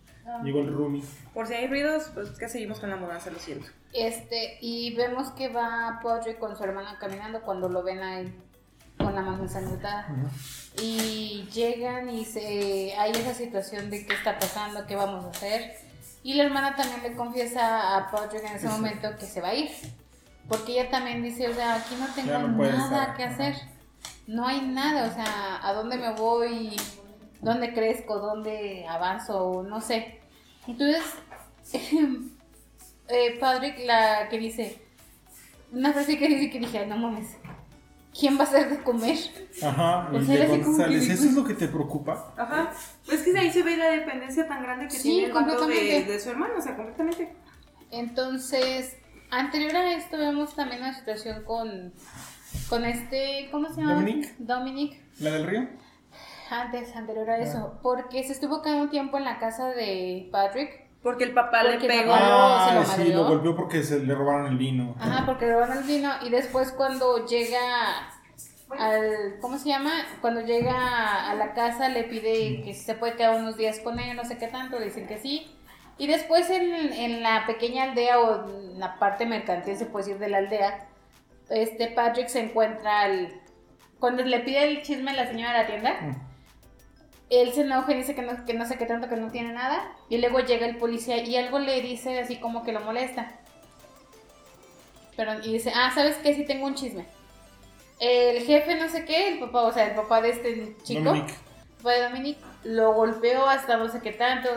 Llegó 0.43 0.59
el 0.59 0.71
roomie. 0.73 1.03
Por 1.33 1.47
si 1.47 1.53
hay 1.53 1.67
ruidos, 1.67 2.11
pues 2.13 2.29
que 2.31 2.47
seguimos 2.47 2.79
con 2.79 2.89
la 2.89 2.95
mudanza, 2.95 3.29
lo 3.29 3.39
siento. 3.39 3.67
Este, 3.93 4.57
y 4.61 4.95
vemos 4.95 5.31
que 5.31 5.49
va 5.49 5.99
Podrick 6.01 6.39
con 6.39 6.55
su 6.55 6.63
hermano 6.63 6.89
caminando 6.99 7.41
cuando 7.41 7.67
lo 7.67 7.83
ven 7.83 7.99
a 7.99 8.19
él 8.19 8.33
con 9.03 9.15
la 9.15 9.21
mano 9.21 9.43
ensangrentada. 9.43 10.07
Y 10.81 11.47
llegan 11.53 12.09
y 12.09 12.25
se, 12.25 12.95
hay 12.97 13.11
esa 13.11 13.33
situación 13.33 13.89
de 13.89 14.05
qué 14.05 14.13
está 14.13 14.39
pasando, 14.39 14.85
qué 14.87 14.95
vamos 14.95 15.25
a 15.25 15.29
hacer. 15.29 15.75
Y 16.23 16.35
la 16.35 16.43
hermana 16.45 16.75
también 16.75 17.03
le 17.03 17.13
confiesa 17.15 17.97
a 17.97 18.09
Podrick 18.09 18.43
en 18.45 18.53
ese 18.55 18.67
momento 18.69 19.09
que 19.19 19.25
se 19.25 19.41
va 19.41 19.49
a 19.49 19.55
ir. 19.55 19.69
Porque 20.47 20.73
ella 20.73 20.89
también 20.89 21.21
dice, 21.21 21.47
o 21.47 21.53
sea, 21.53 21.75
aquí 21.75 21.95
no 21.99 22.07
tengo 22.13 22.39
no 22.39 22.57
nada 22.57 23.01
estar. 23.01 23.15
que 23.17 23.23
hacer. 23.23 23.55
No 24.25 24.47
hay 24.47 24.61
nada, 24.61 25.09
o 25.09 25.13
sea, 25.13 25.59
¿a 25.67 25.73
dónde 25.73 25.97
me 25.97 26.13
voy? 26.13 26.75
¿Dónde 27.41 27.73
crezco? 27.73 28.19
¿Dónde 28.19 28.85
avanzo? 28.87 29.63
No 29.67 29.81
sé. 29.81 30.21
Entonces, 30.65 31.03
eh, 33.09 33.37
Patrick, 33.39 33.79
la 33.85 34.27
que 34.29 34.37
dice, 34.39 34.81
una 35.71 35.91
frase 35.91 36.17
que 36.17 36.27
dice 36.27 36.49
que 36.49 36.59
dije, 36.59 36.79
"Ay, 36.79 36.87
no 36.87 36.97
mames, 36.97 37.35
¿quién 38.17 38.37
va 38.37 38.41
a 38.41 38.43
hacer 38.43 38.69
de 38.69 38.83
comer? 38.83 39.17
Ajá, 39.63 40.07
así 40.09 40.61
como 40.61 40.77
que 40.77 40.87
dice, 40.87 40.87
dijo- 40.87 41.13
¿eso 41.13 41.25
es 41.25 41.33
lo 41.33 41.43
que 41.43 41.53
te 41.55 41.67
preocupa? 41.67 42.33
Ajá. 42.37 42.71
Pues 43.05 43.21
que 43.23 43.37
ahí 43.37 43.51
se 43.51 43.63
ve 43.63 43.75
la 43.77 43.89
dependencia 43.89 44.47
tan 44.47 44.61
grande 44.63 44.87
que 44.87 44.91
Sí, 44.97 45.03
tiene 45.09 45.27
el 45.27 45.33
vato 45.33 45.65
de, 45.67 46.03
de 46.03 46.19
su 46.19 46.29
hermano, 46.29 46.53
o 46.57 46.61
sea, 46.61 46.75
completamente. 46.75 47.33
Entonces, 47.91 48.97
anterior 49.29 49.75
a 49.75 49.93
esto 49.93 50.17
vemos 50.17 50.55
también 50.55 50.81
una 50.81 50.93
situación 50.93 51.43
con, 51.43 51.93
con 52.69 52.85
este, 52.85 53.49
¿cómo 53.51 53.69
se 53.69 53.81
llama? 53.81 53.95
Dominic. 53.95 54.35
Dominic. 54.39 55.01
¿La 55.19 55.31
del 55.31 55.47
río? 55.47 55.67
Antes, 56.49 56.95
anterior 56.95 57.29
a 57.29 57.35
Ah. 57.35 57.39
eso, 57.39 57.79
porque 57.81 58.23
se 58.23 58.33
estuvo 58.33 58.61
quedando 58.61 58.83
un 58.83 58.89
tiempo 58.89 59.17
en 59.17 59.23
la 59.25 59.39
casa 59.39 59.67
de 59.69 60.27
Patrick. 60.31 60.82
Porque 61.03 61.25
el 61.25 61.33
papá 61.33 61.61
Porque 61.63 61.87
le 61.87 62.01
pegó. 62.01 62.13
Ah, 62.15 62.85
se 62.85 63.03
lo 63.03 63.05
sí, 63.05 63.13
lo 63.13 63.25
golpeó 63.25 63.55
porque 63.55 63.83
se 63.83 63.99
le 63.99 64.15
robaron 64.15 64.47
el 64.47 64.57
vino. 64.57 64.95
Ajá, 64.99 65.25
porque 65.25 65.45
le 65.45 65.55
van 65.55 65.77
el 65.77 65.83
vino 65.83 66.09
y 66.21 66.29
después 66.29 66.71
cuando 66.71 67.25
llega 67.27 67.59
al, 68.79 69.37
¿cómo 69.41 69.57
se 69.57 69.69
llama? 69.69 69.91
Cuando 70.21 70.41
llega 70.41 71.29
a 71.29 71.35
la 71.35 71.53
casa 71.53 71.89
le 71.89 72.03
pide 72.05 72.61
que 72.63 72.73
si 72.73 72.85
se 72.85 72.95
puede 72.95 73.15
quedar 73.15 73.35
unos 73.35 73.57
días 73.57 73.79
con 73.79 73.99
él, 73.99 74.15
no 74.15 74.23
sé 74.23 74.37
qué 74.37 74.47
tanto, 74.47 74.79
le 74.79 74.85
dicen 74.85 75.05
que 75.05 75.17
sí. 75.17 75.53
Y 75.97 76.07
después 76.07 76.49
en, 76.49 76.93
en 76.93 77.21
la 77.21 77.45
pequeña 77.45 77.83
aldea 77.83 78.19
o 78.19 78.49
en 78.49 78.79
la 78.79 78.97
parte 78.97 79.25
mercantil, 79.25 79.75
se 79.75 79.85
puede 79.85 80.05
decir, 80.05 80.19
de 80.19 80.29
la 80.29 80.37
aldea, 80.39 80.87
este 81.49 81.87
Patrick 81.87 82.29
se 82.29 82.39
encuentra 82.39 83.01
al... 83.01 83.29
Cuando 83.99 84.23
le 84.23 84.39
pide 84.39 84.63
el 84.63 84.81
chisme 84.81 85.11
a 85.11 85.13
la 85.13 85.27
señora 85.27 85.51
de 85.51 85.57
la 85.59 85.67
tienda, 85.67 85.93
Mm. 86.01 86.32
Él 87.37 87.53
se 87.53 87.61
enoja 87.61 87.93
y 87.93 87.97
dice 87.97 88.15
que 88.15 88.21
no, 88.21 88.45
que 88.45 88.53
no 88.53 88.65
sé 88.65 88.77
qué 88.77 88.85
tanto, 88.85 89.07
que 89.07 89.15
no 89.15 89.31
tiene 89.31 89.53
nada. 89.53 89.91
Y 90.09 90.17
luego 90.17 90.39
llega 90.39 90.65
el 90.65 90.77
policía 90.77 91.17
y 91.17 91.35
algo 91.37 91.59
le 91.59 91.81
dice 91.81 92.19
así 92.19 92.37
como 92.37 92.63
que 92.63 92.73
lo 92.73 92.81
molesta. 92.81 93.31
Pero, 95.15 95.39
y 95.43 95.53
dice, 95.53 95.71
ah, 95.75 95.91
¿sabes 95.93 96.17
qué? 96.17 96.33
Sí 96.33 96.45
tengo 96.45 96.65
un 96.65 96.75
chisme. 96.75 97.05
El 97.99 98.43
jefe 98.43 98.75
no 98.75 98.89
sé 98.89 99.05
qué, 99.05 99.29
el 99.29 99.39
papá, 99.39 99.61
o 99.61 99.71
sea, 99.71 99.85
el 99.85 99.95
papá 99.95 100.21
de 100.21 100.29
este 100.31 100.75
chico, 100.83 101.03
Dominic. 101.03 101.33
de 101.83 102.01
Dominic, 102.01 102.37
lo 102.63 102.93
golpeó 102.93 103.47
hasta 103.47 103.77
no 103.77 103.87
sé 103.89 104.01
qué 104.01 104.11
tanto. 104.11 104.49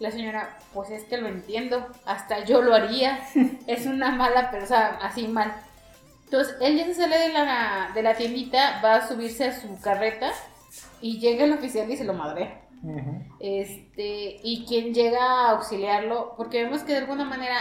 La 0.00 0.10
señora, 0.10 0.58
pues 0.74 0.90
es 0.90 1.04
que 1.04 1.16
lo 1.16 1.28
entiendo, 1.28 1.86
hasta 2.04 2.44
yo 2.44 2.60
lo 2.60 2.74
haría. 2.74 3.20
es 3.66 3.86
una 3.86 4.10
mala 4.10 4.50
persona, 4.50 4.98
así 5.00 5.28
mal. 5.28 5.54
Entonces, 6.24 6.56
él 6.60 6.76
ya 6.76 6.84
se 6.86 6.94
sale 6.94 7.18
de 7.18 7.28
la, 7.28 7.92
de 7.94 8.02
la 8.02 8.14
tiendita, 8.14 8.80
va 8.84 8.96
a 8.96 9.08
subirse 9.08 9.44
a 9.44 9.60
su 9.60 9.80
carreta 9.80 10.32
y 11.04 11.18
llega 11.18 11.44
el 11.44 11.52
oficial 11.52 11.90
y 11.90 11.98
se 11.98 12.04
lo 12.04 12.14
madrea. 12.14 12.62
Este, 13.38 14.40
y 14.42 14.64
quien 14.66 14.94
llega 14.94 15.22
a 15.22 15.50
auxiliarlo, 15.50 16.32
porque 16.34 16.64
vemos 16.64 16.82
que 16.82 16.92
de 16.92 16.98
alguna 17.00 17.26
manera 17.26 17.58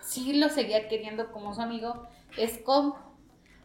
sí 0.00 0.32
lo 0.32 0.48
seguía 0.48 0.88
queriendo 0.88 1.32
como 1.32 1.52
su 1.52 1.60
amigo, 1.60 2.06
es 2.38 2.56
Com. 2.56 2.94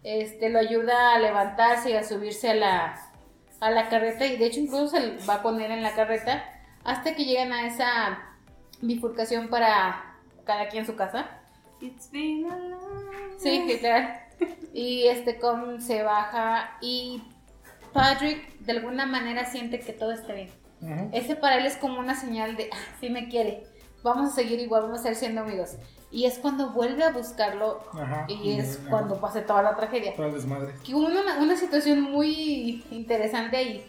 Este, 0.04 0.50
lo 0.50 0.60
ayuda 0.60 1.16
a 1.16 1.20
levantarse 1.20 1.92
y 1.92 1.94
a 1.94 2.04
subirse 2.04 2.50
a 2.50 2.56
la, 2.56 3.14
a 3.62 3.72
la 3.72 3.88
carreta, 3.88 4.26
y 4.26 4.36
de 4.36 4.48
hecho 4.48 4.60
incluso 4.60 4.90
se 4.90 5.16
va 5.26 5.42
con 5.42 5.62
él 5.62 5.72
en 5.72 5.84
la 5.84 5.96
carreta, 5.96 6.44
hasta 6.84 7.16
que 7.16 7.24
llegan 7.24 7.54
a 7.54 7.68
esa 7.68 8.20
bifurcación 8.82 9.48
para 9.48 10.18
cada 10.44 10.68
quien 10.68 10.86
su 10.86 10.98
casa. 10.98 11.30
It's 11.80 12.12
been 12.12 12.46
a 12.52 12.58
long 12.58 13.38
Sí, 13.38 13.64
literal. 13.66 14.20
Y 14.74 15.08
este 15.08 15.40
Com 15.40 15.80
se 15.80 16.04
baja 16.04 16.78
y 16.82 17.24
Patrick 17.94 18.58
de 18.60 18.72
alguna 18.72 19.06
manera 19.06 19.46
siente 19.46 19.80
que 19.80 19.94
todo 19.94 20.12
está 20.12 20.34
bien. 20.34 20.50
Ese 21.12 21.36
para 21.36 21.58
él 21.58 21.66
es 21.66 21.78
como 21.78 22.00
una 22.00 22.16
señal 22.16 22.56
de, 22.56 22.70
ah, 22.74 22.78
sí 23.00 23.10
me 23.10 23.30
quiere, 23.30 23.68
vamos 24.02 24.32
a 24.32 24.36
seguir 24.36 24.60
igual, 24.60 24.84
vamos 24.84 25.00
a 25.00 25.04
seguir 25.04 25.18
siendo 25.18 25.42
amigos. 25.42 25.76
Y 26.10 26.26
es 26.26 26.40
cuando 26.40 26.72
vuelve 26.72 27.04
a 27.04 27.12
buscarlo 27.12 27.84
Ajá. 27.94 28.26
y 28.28 28.54
es 28.60 28.80
cuando 28.90 29.22
pasa 29.22 29.46
toda 29.46 29.62
la 29.62 29.76
tragedia. 29.76 30.16
Todo 30.16 30.28
el 30.28 30.34
desmadre. 30.34 30.74
Que 30.84 30.96
hubo 30.96 31.06
una, 31.06 31.40
una 31.40 31.56
situación 31.56 32.02
muy 32.02 32.84
interesante 32.92 33.58
ahí, 33.58 33.86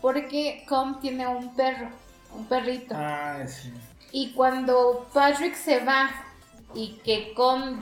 porque 0.00 0.64
Com 0.68 1.00
tiene 1.00 1.28
un 1.28 1.54
perro, 1.54 1.88
un 2.36 2.44
perrito. 2.46 2.94
Ah, 2.96 3.46
sí. 3.46 3.72
Y 4.10 4.32
cuando 4.32 5.06
Patrick 5.14 5.54
se 5.54 5.84
va 5.84 6.10
y 6.74 7.00
que 7.04 7.32
Com 7.34 7.78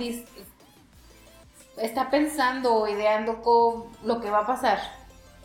está 1.78 2.10
pensando 2.10 2.74
o 2.74 2.88
ideando 2.88 3.40
con 3.40 3.86
lo 4.04 4.20
que 4.20 4.30
va 4.30 4.40
a 4.40 4.46
pasar, 4.46 4.78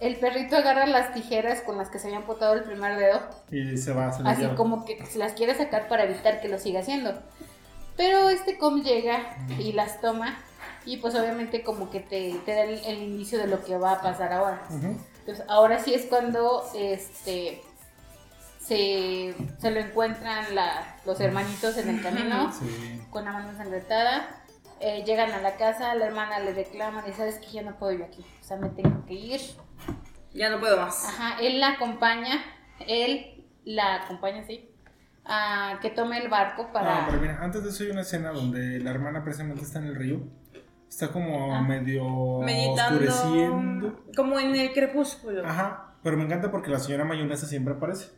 el 0.02 0.18
perrito 0.18 0.58
agarra 0.58 0.86
las 0.86 1.14
tijeras 1.14 1.62
con 1.62 1.78
las 1.78 1.90
que 1.90 2.00
se 2.00 2.08
habían 2.08 2.24
potado 2.24 2.54
el 2.54 2.64
primer 2.64 2.98
dedo 2.98 3.22
Y 3.52 3.78
se 3.78 3.94
va, 3.94 4.12
se 4.12 4.22
Así 4.28 4.42
lleva. 4.42 4.56
como 4.56 4.84
que 4.86 5.04
se 5.06 5.18
las 5.18 5.34
quiere 5.34 5.56
sacar 5.56 5.88
para 5.88 6.04
evitar 6.04 6.42
que 6.42 6.48
lo 6.50 6.58
siga 6.60 6.82
haciendo. 6.82 7.14
Pero 7.98 8.30
este 8.30 8.58
com 8.58 8.82
llega 8.82 9.38
y 9.58 9.72
las 9.72 10.02
toma 10.02 10.38
y 10.86 10.98
pues 10.98 11.16
obviamente 11.16 11.64
como 11.64 11.90
que 11.90 12.00
te, 12.02 12.36
te 12.46 12.54
da 12.54 12.64
el, 12.64 12.84
el 12.86 13.02
inicio 13.04 13.40
de 13.40 13.48
lo 13.48 13.64
que 13.64 13.78
va 13.78 13.94
a 13.94 14.02
pasar 14.02 14.34
ahora. 14.34 14.62
Entonces 15.20 15.46
ahora 15.48 15.80
sí 15.80 15.94
es 15.94 16.06
cuando 16.08 16.64
este 16.76 17.62
se, 18.62 19.34
se 19.60 19.72
lo 19.72 19.80
encuentran 19.80 20.54
la- 20.56 20.98
los 21.06 21.20
hermanitos 21.20 21.78
en 21.78 21.90
el 21.90 22.02
camino 22.02 22.52
Sí. 22.60 23.02
con 23.12 23.26
la 23.26 23.32
mano 23.32 23.50
ensangrentada. 23.52 24.28
Eh, 24.82 25.04
llegan 25.06 25.32
a 25.32 25.42
la 25.42 25.56
casa, 25.56 25.96
la 25.96 26.06
hermana 26.06 26.40
le 26.40 26.54
reclama 26.54 27.04
y 27.08 27.14
sabes 27.14 27.40
que 27.40 27.48
ya 27.50 27.62
no 27.62 27.78
puedo 27.78 27.94
yo 27.94 28.04
aquí, 28.06 28.26
o 28.42 28.44
sea, 28.44 28.58
me 28.58 28.68
tengo 28.70 29.06
que 29.06 29.14
ir. 29.14 29.42
Ya 30.36 30.50
no 30.50 30.60
puedo 30.60 30.78
más. 30.78 31.06
Ajá, 31.08 31.38
él 31.42 31.60
la 31.60 31.70
acompaña, 31.72 32.44
él 32.88 33.44
la 33.64 34.04
acompaña, 34.04 34.44
sí, 34.46 34.70
a 35.26 35.80
que 35.82 35.90
tome 35.90 36.20
el 36.20 36.30
barco 36.30 36.72
para... 36.72 37.02
No, 37.02 37.08
pero 37.08 37.20
mira, 37.22 37.40
antes 37.42 37.64
de 37.64 37.70
eso 37.70 37.84
hay 37.84 37.90
una 37.90 38.02
escena 38.02 38.30
donde 38.32 38.80
la 38.80 38.92
hermana 38.92 39.24
precisamente 39.24 39.64
está 39.64 39.80
en 39.80 39.86
el 39.88 39.96
río. 39.96 40.20
Está 40.90 41.08
como 41.10 41.54
Ah. 41.56 41.62
medio 41.62 42.40
Meditando. 42.42 43.00
oscureciendo. 43.00 44.04
Como 44.16 44.40
en 44.40 44.56
el 44.56 44.72
crepúsculo. 44.74 45.46
Ajá, 45.46 45.96
pero 46.04 46.16
me 46.18 46.24
encanta 46.26 46.52
porque 46.52 46.70
la 46.70 46.80
señora 46.80 47.06
mayonesa 47.06 47.48
siempre 47.48 47.74
aparece. 47.74 48.12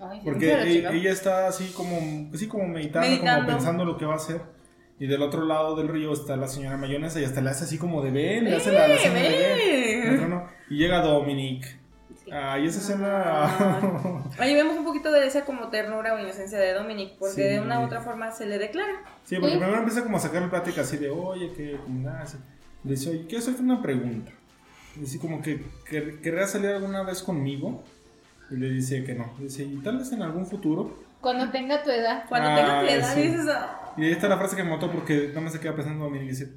Ay, 0.00 0.20
Porque 0.24 0.52
e- 0.52 0.88
ella 0.96 1.10
está 1.12 1.46
así 1.46 1.72
como, 1.76 1.96
así 2.34 2.48
como 2.48 2.66
meditando, 2.68 3.08
Meditando. 3.08 3.44
como 3.46 3.56
pensando 3.56 3.84
lo 3.84 3.96
que 3.96 4.04
va 4.04 4.14
a 4.14 4.16
hacer. 4.16 4.40
Y 5.02 5.06
del 5.08 5.20
otro 5.22 5.44
lado 5.44 5.74
del 5.74 5.88
río 5.88 6.12
está 6.12 6.36
la 6.36 6.46
señora 6.46 6.76
mayonesa 6.76 7.18
y 7.20 7.24
hasta 7.24 7.40
le 7.40 7.50
hace 7.50 7.64
así 7.64 7.76
como 7.76 8.02
de 8.02 8.12
ven, 8.12 8.44
le 8.44 8.54
hace 8.54 8.70
la, 8.70 8.86
la 8.86 8.96
seña 8.98 9.14
de 9.20 10.04
ven. 10.16 10.30
no. 10.30 10.44
Y 10.70 10.76
llega 10.76 11.00
Dominic. 11.00 11.64
Sí. 12.24 12.30
Ah, 12.32 12.56
y 12.60 12.66
esa 12.68 12.78
Ah. 12.78 13.50
escena. 13.50 14.22
Ahí 14.38 14.54
vemos 14.54 14.76
un 14.78 14.84
poquito 14.84 15.10
de 15.10 15.26
esa 15.26 15.44
como 15.44 15.70
ternura 15.70 16.14
o 16.14 16.20
inocencia 16.20 16.56
de 16.58 16.72
Dominic, 16.72 17.14
porque 17.18 17.34
Sí. 17.34 17.42
de 17.42 17.58
una 17.60 17.80
u 17.80 17.86
otra 17.86 18.00
forma 18.00 18.30
se 18.30 18.46
le 18.46 18.58
declara. 18.58 18.92
sí, 19.24 19.36
porque 19.40 19.54
Sí. 19.54 19.58
primero 19.58 19.78
empieza 19.78 20.04
como 20.04 20.18
a 20.18 20.20
sacar 20.20 20.48
plática 20.48 20.82
así 20.82 20.96
de, 20.98 21.10
oye, 21.10 21.52
que 21.52 21.78
como 21.84 22.00
nada, 22.02 22.22
así. 22.22 22.36
Le 22.84 22.92
dice, 22.92 23.10
oye, 23.10 23.24
quiero 23.26 23.38
hacerte 23.42 23.60
una 23.60 23.82
pregunta. 23.82 24.30
Y 25.00 25.04
así 25.04 25.18
como 25.18 25.42
que, 25.42 25.64
que 25.88 26.20
¿querrías 26.20 26.52
salir 26.52 26.70
alguna 26.70 27.02
vez 27.02 27.24
conmigo? 27.24 27.82
Y 28.52 28.54
le 28.56 28.68
dice 28.70 29.02
que 29.02 29.14
no. 29.14 29.32
Dice, 29.40 29.64
y 29.64 29.78
tal 29.82 29.98
vez 29.98 30.12
en 30.12 30.22
algún 30.22 30.46
futuro. 30.46 30.96
Cuando 31.20 31.50
tenga 31.50 31.82
tu 31.82 31.90
edad. 31.90 32.24
Cuando 32.28 32.50
Ah, 32.50 32.54
tenga 32.56 32.80
tu 32.82 32.86
edad, 32.86 33.14
sí. 33.14 33.22
dices, 33.22 33.48
"Ah". 33.48 33.78
Y 33.96 34.04
ahí 34.04 34.12
está 34.12 34.28
la 34.28 34.38
frase 34.38 34.56
que 34.56 34.64
me 34.64 34.70
mató 34.70 34.90
porque 34.90 35.28
nada 35.28 35.40
más 35.42 35.52
se 35.52 35.60
queda 35.60 35.74
pensando 35.74 36.04
Dominic 36.04 36.26
y 36.26 36.30
dice, 36.30 36.52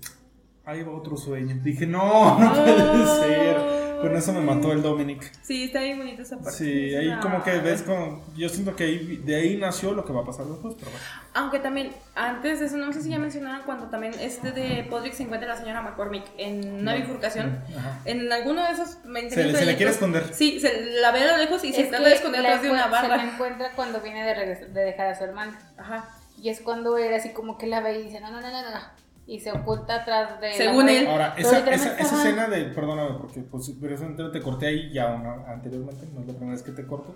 ahí 0.65 0.83
va 0.83 0.91
otro 0.93 1.17
sueño. 1.17 1.55
Dije, 1.61 1.85
no, 1.85 2.39
no 2.39 2.53
puede 2.53 3.05
ser. 3.19 3.85
Con 3.95 4.15
eso 4.15 4.33
me 4.33 4.41
mató 4.41 4.71
el 4.73 4.81
Dominic. 4.83 5.31
Sí, 5.41 5.63
está 5.63 5.79
bien 5.79 5.97
bonita 5.97 6.21
esa 6.21 6.35
parte. 6.37 6.51
Sí, 6.51 6.93
ahí 6.93 7.09
Ah. 7.09 7.19
como 7.21 7.41
que 7.43 7.57
ves 7.59 7.81
como... 7.81 8.23
Yo 8.35 8.49
siento 8.49 8.75
que 8.75 8.83
ahí, 8.83 9.21
de 9.25 9.35
ahí 9.35 9.55
nació 9.57 9.93
lo 9.93 10.03
que 10.05 10.11
va 10.11 10.21
a 10.21 10.25
pasar 10.25 10.45
después, 10.45 10.75
pero 10.77 10.91
bueno. 10.91 11.05
Aunque 11.33 11.59
también, 11.59 11.91
antes 12.13 12.59
de 12.59 12.65
eso, 12.67 12.75
no 12.77 12.91
sé 12.91 13.01
si 13.01 13.09
ya 13.09 13.17
mencionaban 13.19 13.63
cuando 13.63 13.85
también 13.87 14.13
este 14.19 14.51
de 14.51 14.85
Podrick 14.89 15.13
se 15.13 15.23
encuentra 15.23 15.47
la 15.47 15.55
señora 15.57 15.81
McCormick 15.81 16.25
en 16.37 16.81
una 16.81 16.93
bifurcación. 16.93 17.63
Ajá. 17.75 18.01
En 18.03 18.31
alguno 18.31 18.63
de 18.65 18.73
esos 18.73 18.89
Se 19.31 19.43
le- 19.45 19.55
se 19.55 19.65
le 19.65 19.75
quiere 19.77 19.91
esconder. 19.93 20.25
Sí, 20.33 20.59
se 20.59 20.99
la 21.01 21.11
ve 21.11 21.21
a 21.23 21.31
lo 21.31 21.37
lejos 21.37 21.63
y 21.63 21.71
se 21.73 21.83
Es 21.83 21.89
trata 21.89 22.03
que 22.03 22.09
de 22.09 22.15
esconder 22.17 22.41
atrás 22.45 22.61
de 22.63 22.69
una 22.71 22.81
encue- 22.81 23.01
se 23.01 23.07
la 23.07 23.17
barra. 23.17 23.33
encuentra 23.33 23.71
cuando 23.75 24.01
viene 24.01 24.23
de, 24.25 24.67
de 24.67 24.81
dejar 24.81 25.07
a 25.07 25.15
su 25.15 25.23
hermana. 25.23 25.57
Ajá. 25.77 26.09
Y 26.41 26.49
es 26.49 26.61
cuando 26.61 26.97
él 26.97 27.13
así 27.13 27.29
como 27.29 27.57
que 27.57 27.67
la 27.67 27.81
ve 27.81 27.99
y 27.99 28.03
dice, 28.03 28.19
no, 28.19 28.31
no, 28.31 28.41
no, 28.41 28.49
no, 28.49 28.61
no. 28.61 28.79
Y 29.27 29.39
se 29.39 29.51
oculta 29.51 30.01
atrás 30.01 30.39
de... 30.39 30.49
la 30.49 30.55
Según 30.55 30.87
él. 30.87 31.07
Ahora, 31.07 31.33
esa, 31.35 31.59
escena 31.71 32.47
de... 32.47 32.65
Perdóname, 32.65 33.17
porque 33.17 33.41
pues, 33.41 33.71
precisamente 33.81 34.23
te 34.29 34.41
corté 34.41 34.67
ahí 34.67 34.91
ya 34.93 35.07
una- 35.07 35.51
anteriormente, 35.51 36.07
no 36.13 36.21
es 36.21 36.27
la 36.27 36.33
primera 36.33 36.51
vez 36.51 36.61
que 36.61 36.71
te 36.71 36.85
corto. 36.85 37.15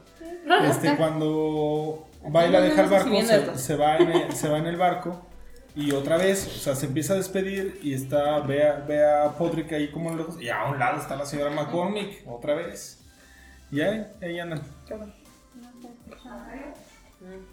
Este, 0.68 0.96
cuando 0.96 2.08
va 2.36 2.48
y 2.48 2.52
la 2.52 2.60
No, 2.60 2.66
no, 2.66 2.70
deja 2.70 2.82
el 2.84 2.90
barco, 2.90 3.56
se, 3.56 3.76
va 3.76 3.98
en 3.98 4.12
el, 4.12 4.34
se 4.34 4.50
va 4.50 4.58
en 4.58 4.66
el 4.66 4.78
barco 4.78 5.22
y 5.76 5.92
otra 5.92 6.18
vez, 6.18 6.48
o 6.48 6.60
sea, 6.60 6.76
se 6.76 6.88
empieza 6.88 7.14
a 7.14 7.18
despedir 7.18 7.80
y 7.84 7.94
está, 7.94 8.40
ve 8.40 8.68
a, 8.68 8.74
ve 8.80 9.06
a 9.06 9.30
Podrick 9.38 9.72
ahí 9.72 9.92
como 9.92 10.16
lejos 10.16 10.42
y 10.42 10.50
a 10.50 10.66
un 10.66 10.80
lado 10.80 11.00
está 11.00 11.16
la 11.16 11.26
señora 11.26 11.52
McCormick, 11.52 12.28
otra 12.28 12.56
vez. 12.56 13.06
Y 13.72 13.82
ahí, 13.82 14.06
ahí 14.22 14.40
andan. 14.40 14.62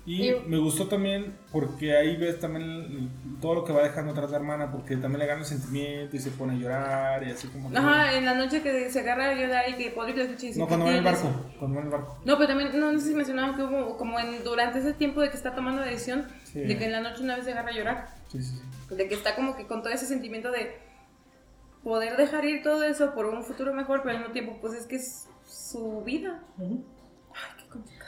Y 0.06 0.30
Y- 0.30 0.40
me 0.46 0.58
gustó 0.58 0.86
también 0.86 1.36
porque 1.50 1.96
ahí 1.96 2.16
ves 2.16 2.38
también 2.38 3.10
todo 3.40 3.54
lo 3.56 3.64
que 3.64 3.72
va 3.72 3.82
dejando 3.82 4.12
atrás 4.12 4.30
la 4.30 4.36
hermana, 4.36 4.70
porque 4.70 4.96
también 4.96 5.18
le 5.18 5.26
gana 5.26 5.40
el 5.40 5.46
sentimiento 5.46 6.14
y 6.16 6.20
se 6.20 6.30
pone 6.30 6.52
a 6.54 6.56
llorar 6.56 7.26
y 7.26 7.32
así 7.32 7.48
como 7.48 7.70
que... 7.70 7.76
Ajá, 7.76 8.14
en 8.14 8.24
la 8.24 8.34
noche 8.34 8.62
que 8.62 8.88
se 8.90 9.00
agarra 9.00 9.30
a 9.30 9.34
llorar 9.34 9.68
y 9.68 9.74
que 9.74 9.90
Podrick 9.90 10.16
lo 10.18 10.22
escucha 10.22 10.46
y 10.46 10.54
No, 10.58 10.68
cuando 10.68 10.86
va 10.86 10.92
"¿Qué 10.92 10.98
en 10.98 11.06
el 11.06 11.12
tienes?". 11.14 11.32
barco, 11.34 11.50
cuando 11.58 11.74
va 11.76 11.80
en 11.82 11.86
el 11.88 11.92
barco. 11.92 12.18
No, 12.24 12.36
pero 12.36 12.48
también, 12.48 12.80
no, 12.80 12.92
no 12.92 13.00
sé 13.00 13.08
si 13.08 13.14
mencionaban 13.14 13.56
que 13.56 13.62
hubo 13.64 13.96
como 13.96 14.20
en, 14.20 14.44
durante 14.44 14.78
ese 14.78 14.92
tiempo 14.94 15.20
de 15.20 15.30
que 15.30 15.36
está 15.36 15.54
tomando 15.54 15.80
la 15.80 15.88
decisión, 15.88 16.26
Sí. 16.44 16.60
de 16.60 16.78
que 16.78 16.84
en 16.84 16.92
la 16.92 17.00
noche 17.00 17.22
una 17.24 17.34
vez 17.34 17.44
se 17.44 17.52
agarra 17.52 17.70
a 17.70 17.74
llorar, 17.74 18.08
Sí, 18.28 18.40
sí, 18.42 18.60
sí. 18.88 18.94
de 18.94 19.08
que 19.08 19.14
está 19.14 19.34
como 19.34 19.56
que 19.56 19.66
con 19.66 19.82
todo 19.82 19.92
ese 19.92 20.06
sentimiento 20.06 20.52
de 20.52 20.78
poder 21.82 22.16
dejar 22.16 22.44
ir 22.44 22.62
todo 22.62 22.84
eso 22.84 23.14
por 23.14 23.26
un 23.26 23.42
futuro 23.42 23.72
mejor, 23.74 24.02
pero 24.02 24.10
al 24.12 24.18
mismo 24.18 24.32
tiempo, 24.32 24.58
pues 24.60 24.74
es 24.74 24.86
que 24.86 24.96
es 24.96 25.26
su 25.48 26.02
vida. 26.02 26.40
Complicado. 26.56 26.95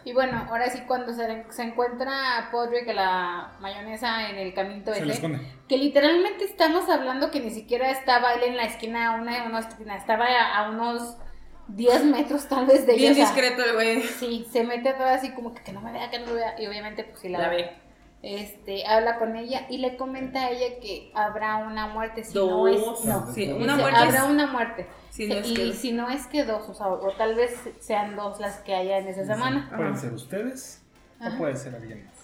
Y 0.08 0.14
bueno, 0.14 0.46
ahora 0.48 0.70
sí 0.70 0.80
cuando 0.86 1.12
se, 1.12 1.44
se 1.50 1.62
encuentra 1.62 2.48
Podrick, 2.50 2.86
la 2.94 3.52
mayonesa 3.60 4.30
en 4.30 4.38
el 4.38 4.54
caminito 4.54 4.94
Se 4.94 5.00
ese, 5.02 5.12
esconde. 5.12 5.40
que 5.68 5.76
literalmente 5.76 6.44
estamos 6.44 6.88
hablando 6.88 7.30
que 7.30 7.40
ni 7.40 7.50
siquiera 7.50 7.90
estaba 7.90 8.32
él 8.32 8.42
en 8.44 8.56
la 8.56 8.64
esquina, 8.64 9.16
una, 9.20 9.44
una 9.44 9.58
esquina, 9.58 9.96
estaba 9.96 10.24
a, 10.24 10.56
a 10.64 10.70
unos 10.70 11.18
10 11.68 12.04
metros 12.06 12.48
tal 12.48 12.64
vez 12.66 12.86
de 12.86 12.94
Bien 12.94 13.12
ella. 13.12 13.26
sea, 13.26 13.34
discreto 13.34 13.62
el 13.64 13.74
güey. 13.74 14.02
Sí, 14.02 14.46
se 14.50 14.64
mete 14.64 14.94
todo 14.94 15.08
así 15.08 15.32
como 15.32 15.52
que, 15.54 15.62
que 15.62 15.72
no 15.72 15.82
me 15.82 15.92
vea, 15.92 16.10
que 16.10 16.18
no 16.20 16.26
me 16.26 16.32
vea. 16.34 16.54
Y 16.58 16.66
obviamente, 16.66 17.04
pues 17.04 17.20
sí 17.20 17.28
la, 17.28 17.40
La 17.40 17.48
ve. 17.50 17.70
Este, 18.22 18.84
habla 18.86 19.18
con 19.18 19.36
ella 19.36 19.66
y 19.70 19.78
le 19.78 19.96
comenta 19.96 20.46
a 20.46 20.50
ella 20.50 20.80
que 20.80 21.10
habrá 21.14 21.58
una 21.58 21.86
muerte. 21.86 22.24
Si 22.24 22.34
no 22.36 22.66
es. 22.66 22.80
Dos. 22.80 23.04
No, 23.04 23.32
Sí, 23.32 23.44
una 23.50 23.74
Dice, 23.74 23.76
muerte. 23.82 23.98
habrá 23.98 24.18
es- 24.24 24.30
una 24.30 24.46
muerte. 24.48 24.86
Si 25.10 25.26
no 25.26 25.34
y 25.38 25.54
que- 25.54 25.72
si 25.72 25.92
no 25.92 26.10
es 26.10 26.26
que 26.26 26.44
dos, 26.44 26.68
o, 26.68 26.74
sea, 26.74 26.88
o 26.88 27.10
tal 27.12 27.34
vez 27.36 27.56
sean 27.80 28.16
dos 28.16 28.40
las 28.40 28.56
que 28.60 28.74
haya 28.74 28.98
en 28.98 29.08
esa 29.08 29.24
semana. 29.24 29.68
Pueden 29.70 29.92
Ajá. 29.92 30.00
ser 30.00 30.12
ustedes 30.12 30.82
Ajá. 31.20 31.34
o 31.34 31.38
puede 31.38 31.56
ser 31.56 31.74
alguien 31.76 32.04
más. 32.06 32.14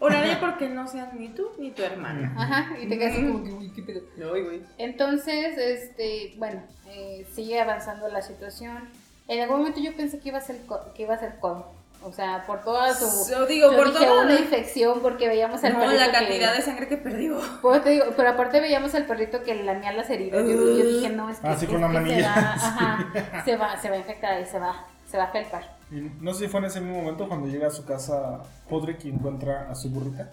Oraría 0.00 0.38
porque 0.38 0.68
no 0.68 0.86
sean 0.86 1.10
ni 1.18 1.28
tú 1.30 1.48
ni 1.58 1.70
tu 1.72 1.82
hermana. 1.82 2.32
Ajá, 2.36 2.78
y 2.80 2.86
te 2.88 2.98
quedas 2.98 3.14
así 3.14 3.26
como 3.26 3.42
que, 3.42 3.50
uy, 3.52 3.72
qué 3.72 3.82
pedo. 3.82 4.02
No, 4.16 4.28
güey. 4.30 4.62
Entonces, 4.78 5.58
este, 5.58 6.34
bueno, 6.38 6.62
eh, 6.86 7.26
sigue 7.32 7.58
avanzando 7.60 8.08
la 8.08 8.22
situación. 8.22 8.88
En 9.26 9.40
algún 9.40 9.58
momento 9.58 9.80
yo 9.80 9.96
pensé 9.96 10.20
que 10.20 10.28
iba 10.28 10.38
a 10.38 10.42
ser 10.42 10.64
co- 10.66 10.92
que 10.94 11.02
iba 11.02 11.14
a 11.14 11.18
ser 11.18 11.38
con, 11.40 11.64
o 12.02 12.12
sea, 12.12 12.44
por 12.46 12.62
toda 12.62 12.94
su 12.94 13.30
Yo 13.30 13.46
digo, 13.46 13.70
yo 13.72 13.76
por 13.76 13.92
dije, 13.92 14.06
todo. 14.06 14.22
una 14.22 14.34
infección 14.34 15.00
porque 15.00 15.28
veíamos 15.28 15.62
al 15.64 15.72
No, 15.74 15.80
perrito 15.80 15.98
la 16.00 16.06
que- 16.06 16.12
cantidad 16.12 16.54
de 16.54 16.62
sangre 16.62 16.88
que 16.88 16.96
perdió. 16.96 17.40
Pues 17.60 17.82
te 17.82 17.90
digo, 17.90 18.04
pero 18.16 18.30
aparte 18.30 18.60
veíamos 18.60 18.94
al 18.94 19.04
perrito 19.06 19.42
que 19.42 19.54
lamía 19.62 19.92
las 19.92 20.08
heridas. 20.10 20.42
Yo, 20.44 20.50
yo 20.52 20.84
dije, 20.86 21.08
no, 21.10 21.28
es 21.28 21.38
que, 21.40 21.48
Ah, 21.48 21.56
sí, 21.58 21.64
es 21.64 21.70
con 21.70 21.80
la 21.80 21.88
se 21.88 21.92
manilla, 21.94 22.28
va, 22.34 22.58
sí. 22.58 22.66
ajá, 22.66 23.44
se 23.44 23.56
va, 23.56 23.76
se 23.80 23.90
va 23.90 23.96
a 23.96 23.98
infectar 23.98 24.40
y 24.40 24.46
se 24.46 24.58
va, 24.58 24.86
se 25.10 25.16
va 25.18 25.24
a 25.24 25.28
felpar. 25.32 25.76
Y 25.90 25.96
no 26.20 26.32
sé 26.34 26.44
si 26.44 26.48
fue 26.48 26.60
en 26.60 26.66
ese 26.66 26.80
mismo 26.80 27.00
momento 27.00 27.26
cuando 27.28 27.46
llega 27.48 27.66
a 27.68 27.70
su 27.70 27.84
casa 27.84 28.40
Podrick 28.68 29.04
y 29.04 29.08
encuentra 29.08 29.68
a 29.70 29.74
su 29.74 29.90
burrita. 29.90 30.30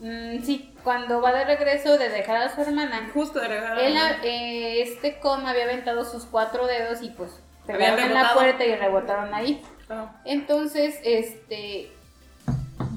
Mm, 0.00 0.42
sí, 0.42 0.74
cuando 0.82 1.20
va 1.20 1.32
de 1.32 1.44
regreso 1.44 1.96
de 1.96 2.08
dejar 2.08 2.36
a 2.36 2.54
su 2.54 2.60
hermana, 2.60 3.10
Justo 3.14 3.40
de 3.40 3.48
regalo. 3.48 3.80
él, 3.80 3.96
eh, 4.24 4.82
este 4.82 5.18
con 5.20 5.46
había 5.46 5.64
aventado 5.64 6.04
sus 6.04 6.24
cuatro 6.24 6.66
dedos 6.66 7.00
y 7.02 7.10
pues 7.10 7.30
pegaron 7.66 7.98
en 8.00 8.12
la 8.14 8.34
puerta 8.34 8.64
y 8.64 8.74
rebotaron 8.74 9.32
ahí. 9.32 9.62
Entonces, 10.24 10.98
este 11.04 11.90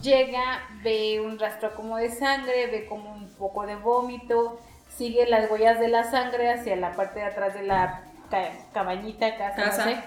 llega, 0.02 0.62
ve 0.84 1.20
un 1.22 1.38
rastro 1.40 1.76
como 1.76 1.98
de 1.98 2.10
sangre, 2.10 2.68
ve 2.68 2.86
como 2.86 3.12
un 3.14 3.28
poco 3.34 3.66
de 3.66 3.76
vómito, 3.76 4.60
sigue 4.96 5.26
las 5.28 5.50
huellas 5.52 5.80
de 5.80 5.88
la 5.90 6.04
sangre 6.10 6.52
hacia 6.52 6.76
la 6.76 6.94
parte 6.96 7.20
de 7.20 7.26
atrás 7.26 7.54
de 7.54 7.64
la 7.64 8.04
ca- 8.30 8.52
cabañita, 8.74 9.38
casa, 9.38 9.56
Casa. 9.64 9.86
no 9.86 9.92
sé, 9.92 10.04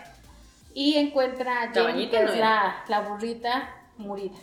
y 0.74 0.96
encuentra 0.96 1.62
a 1.62 1.72
Jenny, 1.88 2.08
que 2.10 2.22
no 2.22 2.28
es 2.32 2.38
la, 2.38 2.76
la 2.88 3.00
burrita 3.00 3.68
murida. 3.98 4.36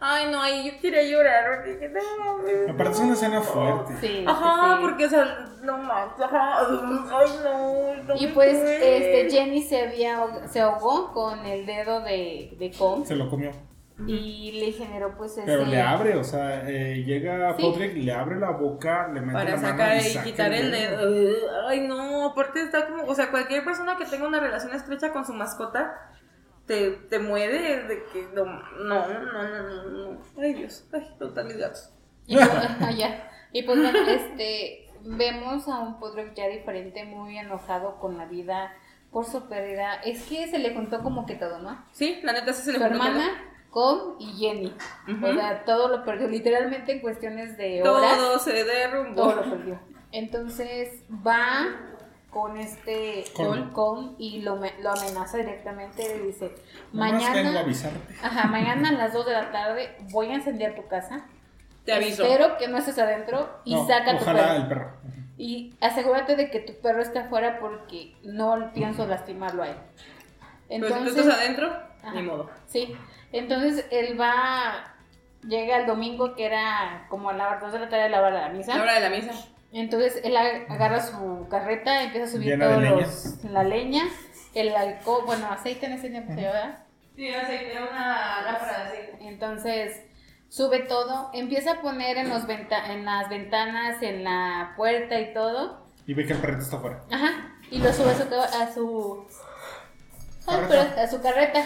Ay, 0.00 0.30
no, 0.32 0.40
ahí 0.40 0.70
yo 0.70 0.80
quería 0.80 1.02
llorar. 1.02 1.44
porque 1.56 1.72
dije, 1.76 1.92
no, 2.18 2.38
Me 2.68 2.74
parece 2.74 3.02
una 3.02 3.12
escena 3.12 3.40
fuerte. 3.42 3.92
Sí, 4.00 4.24
Ajá, 4.26 4.76
sí. 4.76 4.82
porque, 4.82 5.04
o 5.04 5.08
sea, 5.10 5.46
no 5.62 5.76
más, 5.78 6.08
ajá, 6.18 6.58
ay, 6.60 7.30
no, 7.44 7.94
no 8.04 8.14
Y 8.16 8.26
pues 8.28 8.56
puede. 8.58 9.22
este 9.24 9.36
Jenny 9.36 9.62
se 9.62 9.82
había 9.88 10.26
se 10.48 10.60
ahogó 10.60 11.12
con 11.12 11.44
el 11.44 11.66
dedo 11.66 12.00
de, 12.00 12.56
de 12.58 12.70
Kong 12.78 13.04
Se 13.04 13.14
lo 13.14 13.28
comió. 13.28 13.50
y 14.06 14.52
le 14.52 14.72
generó 14.72 15.14
pues 15.18 15.32
ese 15.32 15.42
Pero 15.44 15.66
le 15.66 15.82
abre, 15.82 16.16
o 16.16 16.24
sea, 16.24 16.66
eh, 16.66 17.04
llega 17.04 17.54
Sí. 17.58 17.62
Podrick, 17.62 17.94
le 17.96 18.10
abre 18.14 18.36
la 18.40 18.52
boca, 18.52 19.08
le 19.12 19.20
mete 19.20 19.34
Para 19.34 19.50
la 19.50 19.56
mano 19.56 19.68
sacar 19.68 19.96
y 19.96 19.98
y 19.98 20.02
saca 20.02 20.24
quitar 20.24 20.52
el 20.54 20.70
dedo. 20.70 21.68
Ay, 21.68 21.80
no, 21.86 22.24
aparte 22.30 22.62
está 22.62 22.86
como, 22.86 23.04
o 23.04 23.14
sea, 23.14 23.30
cualquier 23.30 23.62
persona 23.62 23.98
que 23.98 24.06
tenga 24.06 24.26
una 24.26 24.40
relación 24.40 24.72
estrecha 24.74 25.12
con 25.12 25.26
su 25.26 25.34
mascota 25.34 26.09
te, 26.70 26.92
te 26.92 27.18
mueve 27.18 27.82
de 27.82 28.04
que 28.12 28.28
no, 28.32 28.44
no, 28.44 29.08
no, 29.08 29.24
no, 29.24 29.42
no, 29.42 29.82
no. 29.90 30.22
Ay, 30.38 30.54
Dios, 30.54 30.86
ay, 30.92 31.04
total 31.18 31.52
gatos. 31.54 31.90
Y 32.26 32.36
pues, 32.36 32.48
ah, 32.80 32.92
ya. 32.92 33.28
Y 33.50 33.64
pues 33.64 33.76
bueno, 33.80 33.98
este, 34.06 34.88
vemos 35.04 35.66
a 35.66 35.80
un 35.80 35.98
Podrick 35.98 36.32
ya 36.34 36.46
diferente, 36.46 37.04
muy 37.04 37.36
enojado 37.36 37.98
con 37.98 38.16
la 38.16 38.26
vida 38.26 38.72
por 39.10 39.26
su 39.26 39.48
pérdida. 39.48 39.94
Es 40.04 40.22
que 40.28 40.46
se 40.46 40.60
le 40.60 40.72
juntó 40.72 41.02
como 41.02 41.26
que 41.26 41.34
todo, 41.34 41.58
¿no? 41.58 41.84
Sí, 41.90 42.20
la 42.22 42.34
neta 42.34 42.52
sí 42.52 42.62
se 42.62 42.70
le 42.70 42.78
Su 42.78 42.84
juntó 42.84 43.04
hermana, 43.04 43.30
Kong 43.70 44.14
y 44.20 44.26
Jenny. 44.34 44.72
O 45.24 45.32
sea, 45.32 45.64
todo 45.64 45.88
lo 45.88 46.04
perdió, 46.04 46.28
literalmente 46.28 46.92
en 46.92 47.00
cuestiones 47.00 47.56
de 47.56 47.82
horas. 47.82 48.16
todo. 48.16 48.26
Todo 48.28 48.38
se 48.38 48.62
derrumbó. 48.62 49.16
Todo 49.16 49.34
lo 49.34 49.42
perdió. 49.42 49.80
Entonces 50.12 51.02
va 51.26 51.66
con 52.30 52.56
este 52.56 53.24
Con- 53.34 53.70
con, 53.70 54.14
y 54.18 54.40
lo, 54.42 54.56
me- 54.56 54.74
lo 54.80 54.90
amenaza 54.92 55.38
directamente. 55.38 56.02
Le 56.16 56.26
dice: 56.26 56.54
Mañana, 56.92 57.64
ajá, 58.22 58.46
mañana 58.48 58.88
a 58.90 58.92
las 58.92 59.12
2 59.12 59.26
de 59.26 59.32
la 59.32 59.50
tarde 59.50 59.96
voy 60.10 60.28
a 60.28 60.34
encender 60.34 60.74
tu 60.74 60.86
casa. 60.86 61.26
Te 61.84 61.92
aviso. 61.92 62.22
Espero 62.24 62.56
que 62.58 62.68
no 62.68 62.78
estés 62.78 62.98
adentro 62.98 63.48
y 63.64 63.74
No, 63.74 63.86
saca 63.86 64.16
tu 64.16 64.22
ojalá 64.22 64.42
perro. 64.42 64.54
el 64.56 64.66
perro. 64.68 64.90
Y 65.38 65.74
asegúrate 65.80 66.36
de 66.36 66.50
que 66.50 66.60
tu 66.60 66.74
perro 66.80 67.00
esté 67.02 67.18
afuera 67.20 67.58
porque 67.60 68.14
no 68.22 68.70
pienso 68.74 69.06
lastimarlo 69.06 69.62
a 69.62 69.68
él. 69.70 69.76
Pero 70.68 70.86
si 70.86 70.92
tú 70.92 70.98
Entonces, 70.98 71.16
estás 71.26 71.38
adentro, 71.38 71.72
Ajá. 72.02 72.12
ni 72.12 72.22
modo. 72.22 72.50
sí. 72.66 72.94
Entonces 73.32 73.86
él 73.92 74.20
va, 74.20 74.92
llega 75.46 75.78
el 75.78 75.86
domingo 75.86 76.34
que 76.34 76.46
era 76.46 77.06
como 77.08 77.30
a 77.30 77.32
las 77.32 77.60
2 77.60 77.72
de 77.72 77.78
la 77.78 77.88
tarde 77.88 78.04
a 78.04 78.08
la 78.08 78.18
hora 78.20 78.30
de 78.30 78.40
la 78.42 78.48
misa. 78.50 78.76
La 78.76 78.82
hora 78.82 78.94
de 78.94 79.00
la 79.00 79.10
misa. 79.10 79.32
Entonces 79.72 80.20
él 80.24 80.34
ag- 80.36 80.66
agarra 80.68 81.00
su 81.00 81.46
carreta, 81.48 82.02
empieza 82.02 82.26
a 82.26 82.30
subir 82.30 82.58
todos 82.58 82.78
leña. 82.82 82.90
los- 82.96 83.44
la 83.44 83.62
leña, 83.64 84.02
el 84.54 84.74
alcohol, 84.74 85.22
bueno, 85.26 85.46
aceite 85.50 85.86
en 85.86 85.92
ese 85.92 86.10
tiempo 86.10 86.32
se 86.34 86.40
lleva, 86.40 86.52
¿verdad? 86.52 86.78
Sí, 87.16 87.28
aceite, 87.28 87.72
era 87.72 87.84
una 87.88 88.42
lámpara 88.42 88.78
de 88.78 88.84
aceite. 88.88 89.18
Entonces 89.20 90.00
sube 90.48 90.80
todo, 90.80 91.30
empieza 91.32 91.72
a 91.72 91.80
poner 91.82 92.16
en, 92.16 92.30
los 92.30 92.46
venta- 92.46 92.92
en 92.92 93.04
las 93.04 93.28
ventanas, 93.28 94.02
en 94.02 94.24
la 94.24 94.72
puerta 94.76 95.20
y 95.20 95.32
todo. 95.32 95.86
Y 96.06 96.14
ve 96.14 96.26
que 96.26 96.32
el 96.32 96.40
perrito 96.40 96.62
está 96.62 96.76
afuera. 96.78 97.00
Ajá, 97.12 97.54
y 97.70 97.78
lo 97.78 97.92
sube 97.92 98.10
a 98.10 98.14
su, 98.16 98.34
a 98.34 98.72
su, 98.74 99.26
ay, 100.48 100.56
Carreta. 100.56 100.68
pero- 100.94 101.02
a 101.02 101.06
su 101.08 101.22
carreta 101.22 101.64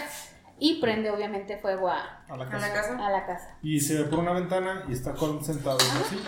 y 0.59 0.79
prende 0.79 1.09
obviamente 1.09 1.57
fuego 1.57 1.89
a, 1.89 2.23
A 2.29 2.37
la 2.37 2.45
A 2.45 2.49
casa. 2.49 2.67
la 2.67 2.73
casa. 2.73 3.07
a 3.07 3.09
la 3.09 3.25
casa. 3.25 3.57
Y 3.63 3.79
se 3.79 3.95
ve 3.95 4.03
por 4.05 4.19
una 4.19 4.33
ventana 4.33 4.83
y 4.87 4.93
está 4.93 5.13
con 5.13 5.43
sentado 5.43 5.77
en 5.79 5.97
así. 6.01 6.23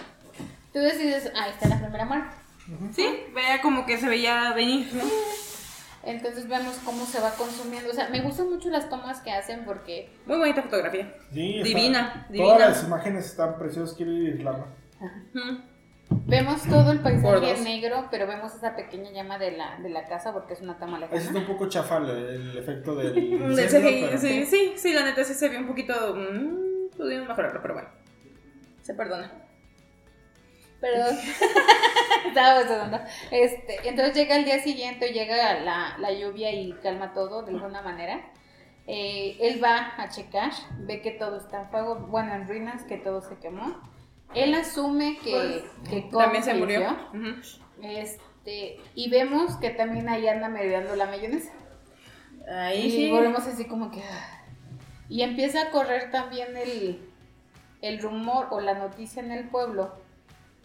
Tú 0.77 0.83
decides, 0.83 1.31
ahí 1.35 1.49
está 1.49 1.69
la 1.69 1.79
primera 1.79 2.05
muerte. 2.05 2.35
Sí, 2.93 3.07
veía 3.33 3.59
como 3.63 3.83
que 3.87 3.97
se 3.97 4.07
veía 4.07 4.53
venir, 4.53 4.87
¿no? 4.93 5.01
Entonces 6.03 6.47
vemos 6.47 6.75
cómo 6.85 7.03
se 7.07 7.19
va 7.19 7.31
consumiendo. 7.31 7.89
O 7.89 7.93
sea, 7.93 8.09
me 8.09 8.21
gustan 8.21 8.47
mucho 8.51 8.69
las 8.69 8.87
tomas 8.87 9.21
que 9.21 9.31
hacen 9.31 9.65
porque 9.65 10.11
Muy 10.27 10.37
bonita 10.37 10.61
fotografía. 10.61 11.11
Sí, 11.33 11.55
está- 11.57 11.67
Divina, 11.67 12.27
divina. 12.29 12.45
Todas 12.53 12.69
las 12.69 12.83
imágenes 12.83 13.25
están 13.25 13.57
preciosas. 13.57 13.97
Quiero 13.97 14.11
ir 14.11 14.43
vemos 16.27 16.61
todo 16.61 16.91
el 16.91 16.99
paisaje 16.99 17.59
negro, 17.61 18.07
pero 18.11 18.27
vemos 18.27 18.53
esa 18.53 18.75
pequeña 18.75 19.09
llama 19.09 19.39
de 19.39 19.57
la, 19.57 19.79
de 19.79 19.89
la 19.89 20.05
casa 20.05 20.31
porque 20.31 20.53
es 20.53 20.61
una 20.61 20.77
está 20.99 21.15
lejana. 21.15 21.39
un 21.39 21.45
poco 21.47 21.67
chafa 21.69 21.97
el, 21.97 22.09
el 22.11 22.57
efecto 22.59 22.93
del 22.93 23.15
Del 23.55 23.67
pero- 23.71 24.19
sí, 24.19 24.45
sí, 24.45 24.73
sí, 24.75 24.93
la 24.93 25.03
neta 25.05 25.23
sí 25.23 25.33
se 25.33 25.49
ve 25.49 25.57
un 25.57 25.65
poquito. 25.65 26.15
Mmm, 26.15 26.95
pudimos 26.95 27.27
mejorarlo, 27.29 27.63
pero 27.63 27.73
bueno. 27.73 27.89
Se 28.83 28.93
perdona. 28.93 29.46
Perdón. 30.79 31.17
Estaba. 32.27 33.05
Este, 33.31 33.87
entonces 33.87 34.15
llega 34.15 34.35
el 34.35 34.45
día 34.45 34.59
siguiente, 34.59 35.11
llega 35.11 35.59
la, 35.61 35.97
la 35.97 36.11
lluvia 36.11 36.51
y 36.51 36.73
calma 36.83 37.13
todo 37.13 37.43
de 37.43 37.51
alguna 37.51 37.81
manera. 37.81 38.31
Eh, 38.85 39.37
él 39.41 39.61
va 39.61 39.93
a 39.97 40.09
checar, 40.09 40.51
ve 40.79 41.01
que 41.01 41.11
todo 41.11 41.37
está 41.37 41.63
en 41.63 41.69
fuego, 41.69 41.95
bueno, 41.95 42.33
en 42.35 42.47
ruinas, 42.47 42.83
que 42.83 42.97
todo 42.97 43.21
se 43.21 43.37
quemó. 43.37 43.75
Él 44.33 44.53
asume 44.53 45.17
que, 45.23 45.63
que 45.89 46.09
Kong 46.09 46.21
También 46.23 46.43
se 46.43 46.53
murió. 46.53 46.97
Este, 47.81 48.79
y 48.95 49.09
vemos 49.09 49.55
que 49.57 49.71
también 49.71 50.07
ahí 50.09 50.27
anda 50.27 50.47
merodeando 50.47 50.95
la 50.95 51.05
mayonesa. 51.05 51.51
Ahí 52.49 52.87
Y 52.87 52.91
sí. 52.91 53.11
volvemos 53.11 53.45
así 53.45 53.65
como 53.65 53.91
que... 53.91 54.01
ah. 54.03 54.43
Y 55.09 55.21
empieza 55.21 55.63
a 55.63 55.69
correr 55.69 56.11
también 56.11 56.55
el, 56.55 57.09
el 57.81 57.99
rumor 57.99 58.47
o 58.51 58.59
la 58.61 58.73
noticia 58.73 59.21
en 59.21 59.31
el 59.31 59.49
pueblo 59.49 59.93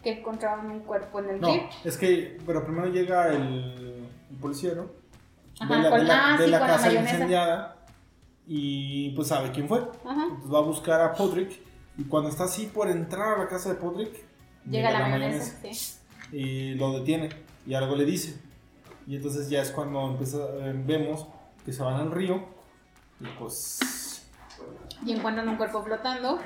que 0.03 0.19
encontraron 0.19 0.69
un 0.69 0.79
cuerpo 0.81 1.19
en 1.19 1.29
el 1.29 1.41
No, 1.41 1.47
jeep. 1.51 1.63
es 1.85 1.97
que, 1.97 2.37
pero 2.45 2.63
primero 2.65 2.87
llega 2.87 3.29
el, 3.29 4.05
el 4.29 4.37
policía, 4.41 4.73
¿no? 4.75 4.87
Ajá, 5.59 5.75
de 5.77 5.81
la, 5.83 5.89
con- 5.89 5.99
de 5.99 6.05
la- 6.05 6.33
ah, 6.33 6.37
de 6.37 6.45
sí, 6.45 6.51
la 6.51 6.59
con 6.59 6.67
la 6.67 6.73
casa 6.75 6.93
incendiada 6.93 7.85
y 8.45 9.09
pues 9.15 9.27
sabe 9.29 9.51
quién 9.51 9.67
fue. 9.67 9.79
Ajá. 10.05 10.23
Entonces 10.23 10.53
va 10.53 10.57
a 10.59 10.63
buscar 10.63 11.01
a 11.01 11.13
Podrick 11.13 11.51
y 11.97 12.03
cuando 12.03 12.29
está 12.29 12.43
así 12.45 12.65
por 12.67 12.89
entrar 12.89 13.35
a 13.35 13.43
la 13.43 13.47
casa 13.47 13.69
de 13.69 13.75
Podrick, 13.75 14.13
Llega 14.69 14.91
la 14.91 15.07
mayonesa, 15.07 15.59
sí. 15.61 15.97
y 16.31 16.73
lo 16.75 16.93
detiene 16.93 17.29
y 17.67 17.73
algo 17.73 17.95
le 17.95 18.05
dice. 18.05 18.39
Y 19.05 19.17
entonces 19.17 19.49
ya 19.49 19.61
es 19.61 19.71
cuando 19.71 20.07
empieza, 20.11 20.37
eh, 20.59 20.73
vemos 20.85 21.27
que 21.65 21.73
se 21.73 21.83
van 21.83 21.95
al 21.95 22.11
río 22.11 22.45
y 23.19 23.25
pues... 23.37 24.25
Y 25.05 25.11
encuentran 25.11 25.47
un 25.49 25.57
cuerpo 25.57 25.83
flotando 25.83 26.39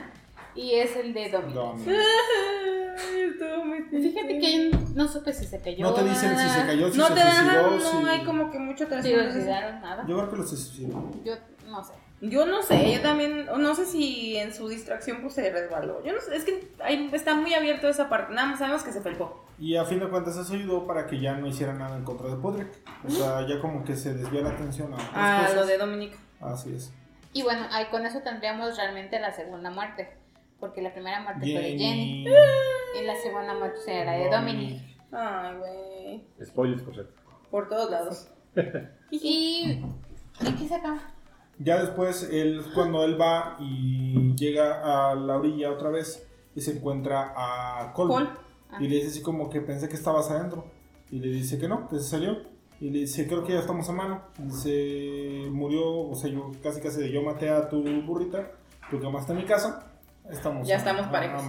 y 0.56 0.74
es 0.74 0.96
el 0.96 1.14
de 1.14 1.30
Dominic. 1.30 1.88
Dominic. 2.98 3.14
Ay, 3.14 3.22
estuvo 3.32 3.66
muy 3.66 3.88
triste. 3.88 4.10
Fíjate 4.10 4.40
que 4.40 4.78
no 4.96 5.08
supe 5.08 5.34
si 5.34 5.46
se 5.46 5.62
cayó. 5.62 5.86
No 5.86 5.94
te 5.94 6.04
dicen 6.04 6.38
si 6.38 6.50
se 6.50 6.66
cayó, 6.66 6.92
si 6.92 6.98
No 6.98 7.08
se 7.08 7.14
te 7.14 7.20
dan, 7.20 7.36
suicidó, 7.36 7.72
no 7.72 8.02
si... 8.02 8.10
hay 8.10 8.24
como 8.26 8.52
que 8.52 8.60
mucho 8.60 8.86
Si 9.02 9.16
lo 9.16 9.32
suicidaron, 9.32 9.82
nada. 9.82 10.06
Yo 10.08 10.18
creo 10.18 10.30
que 10.30 10.36
lo 10.38 10.44
suicidó. 10.48 11.12
Yo 11.24 11.36
no 11.68 11.84
sé. 11.84 11.94
Yo 12.20 12.48
no 12.48 12.64
sé, 12.64 12.94
yo 12.96 13.02
también, 13.02 13.46
no 13.46 13.76
sé 13.76 13.86
si 13.86 14.38
en 14.38 14.52
su 14.52 14.68
distracción 14.68 15.22
pues 15.22 15.36
se 15.36 15.52
resbaló. 15.52 16.04
Yo 16.04 16.14
no 16.14 16.20
sé, 16.20 16.36
es 16.36 16.46
que 16.46 16.68
ahí 16.80 17.12
está 17.14 17.36
muy 17.36 17.54
abierto 17.54 17.88
esa 17.88 18.10
parte. 18.10 18.34
Nada 18.34 18.48
más 18.48 18.60
sabemos 18.60 18.82
que 18.82 18.92
se 18.92 19.02
felpó. 19.02 19.46
Y 19.60 19.76
a 19.76 19.86
fin 19.86 20.00
de 20.00 20.08
cuentas 20.08 20.36
eso 20.36 20.54
ayudó 20.54 20.88
para 20.88 21.06
que 21.06 21.20
ya 21.20 21.36
no 21.36 21.46
hiciera 21.46 21.74
nada 21.74 21.96
en 21.96 22.04
contra 22.04 22.28
de 22.28 22.36
Podrick. 22.38 22.70
O 23.08 23.12
sea, 23.12 23.46
ya 23.48 23.60
como 23.62 23.84
que 23.84 23.96
se 23.96 24.16
desvía 24.16 24.42
la 24.42 24.50
atención 24.50 24.92
a 24.94 24.96
otras 24.96 25.10
A 25.14 25.40
cosas. 25.42 25.56
lo 25.58 25.66
de 25.68 25.78
Dominic. 25.78 26.18
Así 26.42 26.74
es. 26.74 26.92
Y 27.34 27.44
bueno, 27.44 27.68
ahí 27.72 27.86
con 27.92 28.04
eso 28.04 28.20
tendríamos 28.24 28.76
realmente 28.78 29.20
la 29.20 29.32
segunda 29.32 29.70
muerte. 29.70 30.10
Porque 30.60 30.82
la 30.82 30.92
primera 30.92 31.22
muerte 31.22 31.42
fue 31.42 31.62
de 31.62 31.78
Jenny. 31.78 32.24
Jenny. 32.24 32.26
Y 33.00 33.06
la 33.06 33.16
segunda 33.16 33.54
muerte 33.54 33.80
será 33.86 34.14
de 34.14 34.30
Dominic. 34.30 34.82
Ay, 35.12 35.56
güey. 35.58 36.28
Spoilers, 36.46 36.82
por 36.82 36.94
cierto. 36.94 37.14
Por 37.52 37.70
todos 37.70 37.92
lados. 37.92 38.32
Y. 39.12 39.82
¿Y 40.42 40.52
qué 40.54 40.68
se 40.68 40.76
acaba? 40.76 41.00
Ya 41.60 41.80
después, 41.82 42.30
él, 42.32 42.62
cuando 42.76 43.04
él 43.04 43.20
va 43.20 43.56
y 43.60 44.36
llega 44.36 45.12
a 45.12 45.16
la 45.16 45.38
orilla 45.38 45.72
otra 45.72 45.90
vez 45.90 46.28
y 46.54 46.62
se 46.62 46.76
encuentra 46.76 47.34
a 47.36 47.94
Cole. 47.94 48.14
Cole. 48.14 48.30
Y 48.80 48.88
le 48.88 48.98
dice 48.98 49.08
así 49.08 49.22
como 49.22 49.50
que 49.50 49.62
pensé 49.62 49.88
que 49.88 49.96
estabas 49.96 50.30
adentro. 50.30 50.66
Y 51.10 51.20
le 51.20 51.30
dice 51.30 51.58
que 51.58 51.68
no, 51.68 51.88
que 51.88 51.98
se 51.98 52.04
salió. 52.04 52.38
Y 52.80 52.90
le 52.90 53.00
dice, 53.00 53.28
creo 53.28 53.44
que 53.44 53.54
ya 53.54 53.60
estamos 53.60 53.90
a 53.90 53.94
mano. 53.94 54.22
Dice, 54.38 55.48
murió, 55.50 56.10
o 56.10 56.16
sea, 56.16 56.30
yo 56.30 56.52
casi 56.62 56.82
casi 56.82 57.00
de 57.00 57.12
yo 57.12 57.24
maté 57.24 57.50
a 57.50 57.70
tu 57.70 57.82
burrita, 58.04 58.52
tú 58.92 59.00
quemaste 59.00 59.34
mi 59.34 59.46
casa. 59.46 59.97
Estamos 60.30 60.68
Ya 60.68 60.76
estamos 60.76 61.08
parejos. 61.08 61.44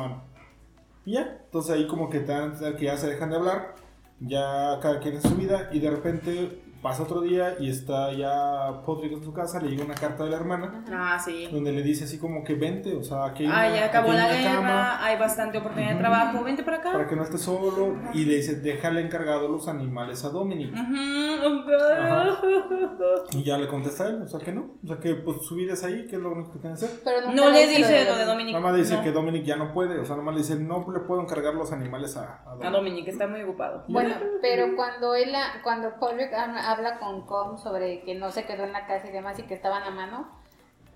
Y 1.05 1.13
ya, 1.13 1.39
entonces 1.45 1.75
ahí 1.75 1.87
como 1.87 2.11
que 2.11 2.19
entender 2.19 2.77
que 2.77 2.85
ya 2.85 2.97
se 2.97 3.09
dejan 3.09 3.31
de 3.31 3.37
hablar. 3.37 3.75
Ya 4.21 4.79
cada 4.81 5.01
quien 5.01 5.15
en 5.15 5.23
su 5.23 5.35
vida. 5.37 5.69
Y 5.73 5.81
de 5.81 5.91
repente 5.91 6.63
pasa 6.83 7.03
otro 7.03 7.21
día 7.23 7.57
y 7.59 7.69
está 7.71 8.13
ya 8.13 8.83
Podrick 8.87 9.13
en 9.13 9.25
su 9.25 9.33
casa, 9.33 9.61
le 9.61 9.69
llega 9.71 9.85
una 9.85 9.95
carta 9.95 10.25
de 10.25 10.31
la 10.31 10.37
hermana 10.37 10.85
Ah, 10.93 11.19
sí. 11.23 11.49
donde 11.53 11.73
le 11.73 11.83
dice 11.83 12.05
así 12.05 12.19
como 12.19 12.45
que 12.45 12.55
vente, 12.55 12.95
o 12.97 13.03
sea, 13.03 13.25
hay 13.25 13.47
Ah, 13.51 13.69
ya 13.75 13.85
acabó 13.87 14.13
la 14.13 14.27
una 14.27 14.43
cama 14.43 14.61
guerra, 14.61 15.05
hay 15.05 15.19
bastante 15.19 15.59
oportunidad 15.59 15.89
de 15.91 15.95
Ujú. 15.97 16.03
trabajo, 16.03 16.45
vente 16.45 16.63
para 16.63 16.77
acá. 16.79 16.93
para 16.93 17.07
que 17.09 17.17
no 17.17 17.23
esté 17.25 17.39
solo 17.39 17.97
y 18.15 18.25
le 18.25 18.37
dice, 18.37 18.57
déjale 18.61 19.01
encargado 19.01 19.49
los 19.49 19.67
animales 19.69 20.25
a 20.25 20.29
Dominic. 20.31 20.73
Ajá. 20.75 21.49
ok. 21.49 23.35
Y 23.35 23.43
ya 23.43 23.59
le 23.59 23.67
contesta 23.69 24.05
a 24.05 24.09
él, 24.09 24.23
o 24.23 24.29
sea 24.29 24.41
que 24.41 24.53
no, 24.53 24.77
o 24.83 24.87
sea 24.87 24.99
que 24.99 25.15
pues 25.17 25.39
su 25.47 25.55
vida 25.57 25.75
es 25.75 25.85
ahí, 25.85 26.07
que 26.07 26.17
es 26.17 26.23
lo 26.23 26.33
único 26.33 26.53
que 26.53 26.59
tiene 26.61 26.77
que 26.77 26.85
hacer. 26.85 27.01
Pero 27.05 27.33
No 27.33 27.51
le 27.51 27.67
dice 27.67 28.05
lo 28.05 28.17
de 28.17 28.25
Dominic. 28.25 28.53
Nada 28.55 28.65
más 28.65 28.73
le 28.75 28.79
dice 28.81 28.95
no. 28.97 29.03
que 29.03 29.13
Dominic 29.13 29.45
ya 29.45 29.57
no 29.57 29.73
puede, 29.73 29.99
o 29.99 30.05
sea, 30.05 30.17
nada 30.17 30.25
más 30.27 30.35
le 30.35 30.41
dice, 30.43 30.57
no 30.57 30.87
le 30.93 31.01
puedo 31.01 31.21
encargar 31.23 31.55
los 31.55 31.73
animales 31.73 32.17
a, 32.17 32.43
a 32.45 32.53
A 32.53 32.55
Dominic. 32.55 32.73
Dominic, 32.73 33.09
está 33.09 33.27
muy 33.27 33.43
ocupado. 33.43 33.85
Bueno, 33.89 34.15
pero 34.41 34.75
cuando 34.77 35.15
él, 35.15 35.35
ha- 35.35 35.63
cuando 35.63 35.99
Podrick 35.99 36.33
habla 36.71 36.99
con 36.99 37.27
Com 37.27 37.59
sobre 37.59 38.03
que 38.03 38.15
no 38.15 38.31
se 38.31 38.45
quedó 38.45 38.65
en 38.65 38.73
la 38.73 38.87
casa 38.87 39.09
y 39.09 39.13
demás 39.13 39.39
y 39.39 39.43
que 39.43 39.55
estaban 39.55 39.83
a 39.83 39.91
mano, 39.91 40.29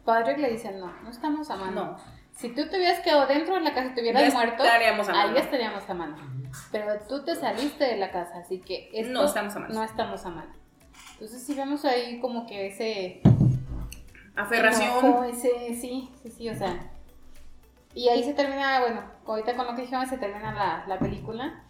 Podrick 0.04 0.38
le 0.38 0.50
dice, 0.50 0.72
no, 0.72 0.92
no 1.02 1.10
estamos 1.10 1.48
a 1.50 1.56
mano. 1.56 1.84
No. 1.84 1.96
Si 2.32 2.48
tú 2.48 2.66
te 2.68 2.76
hubieras 2.78 3.00
quedado 3.00 3.26
dentro 3.26 3.54
de 3.54 3.60
la 3.60 3.74
casa 3.74 3.88
y 3.88 3.94
te 3.94 4.00
hubieras 4.00 4.22
Ya 4.22 4.30
muerto, 4.32 4.64
estaríamos 4.64 5.08
a 5.08 5.12
mano. 5.12 5.30
ahí 5.30 5.38
estaríamos 5.38 5.88
a 5.90 5.94
mano. 5.94 6.16
Pero 6.72 6.98
tú 7.08 7.24
te 7.24 7.36
saliste 7.36 7.84
de 7.84 7.96
la 7.98 8.10
casa, 8.10 8.38
así 8.38 8.60
que 8.60 8.90
esto 8.92 9.12
No 9.12 9.24
estamos 9.24 9.54
a 9.54 9.58
mano. 9.60 9.74
No 9.74 9.82
estamos 9.84 10.24
a 10.26 10.30
mano. 10.30 10.52
Entonces 11.12 11.42
sí 11.44 11.54
vemos 11.54 11.84
ahí 11.84 12.18
como 12.20 12.46
que 12.46 12.66
ese 12.68 13.20
Aferración. 14.34 14.88
enojo, 14.90 15.24
ese, 15.24 15.74
sí, 15.74 16.10
sí, 16.22 16.30
sí, 16.30 16.48
o 16.48 16.54
sea. 16.54 16.90
Y 17.94 18.08
ahí 18.08 18.24
se 18.24 18.32
termina, 18.32 18.80
bueno, 18.80 19.02
ahorita 19.26 19.54
con 19.54 19.66
lo 19.66 19.74
que 19.74 19.82
dijimos 19.82 20.08
se 20.08 20.16
termina 20.18 20.52
la, 20.54 20.84
la 20.86 20.98
película. 20.98 21.62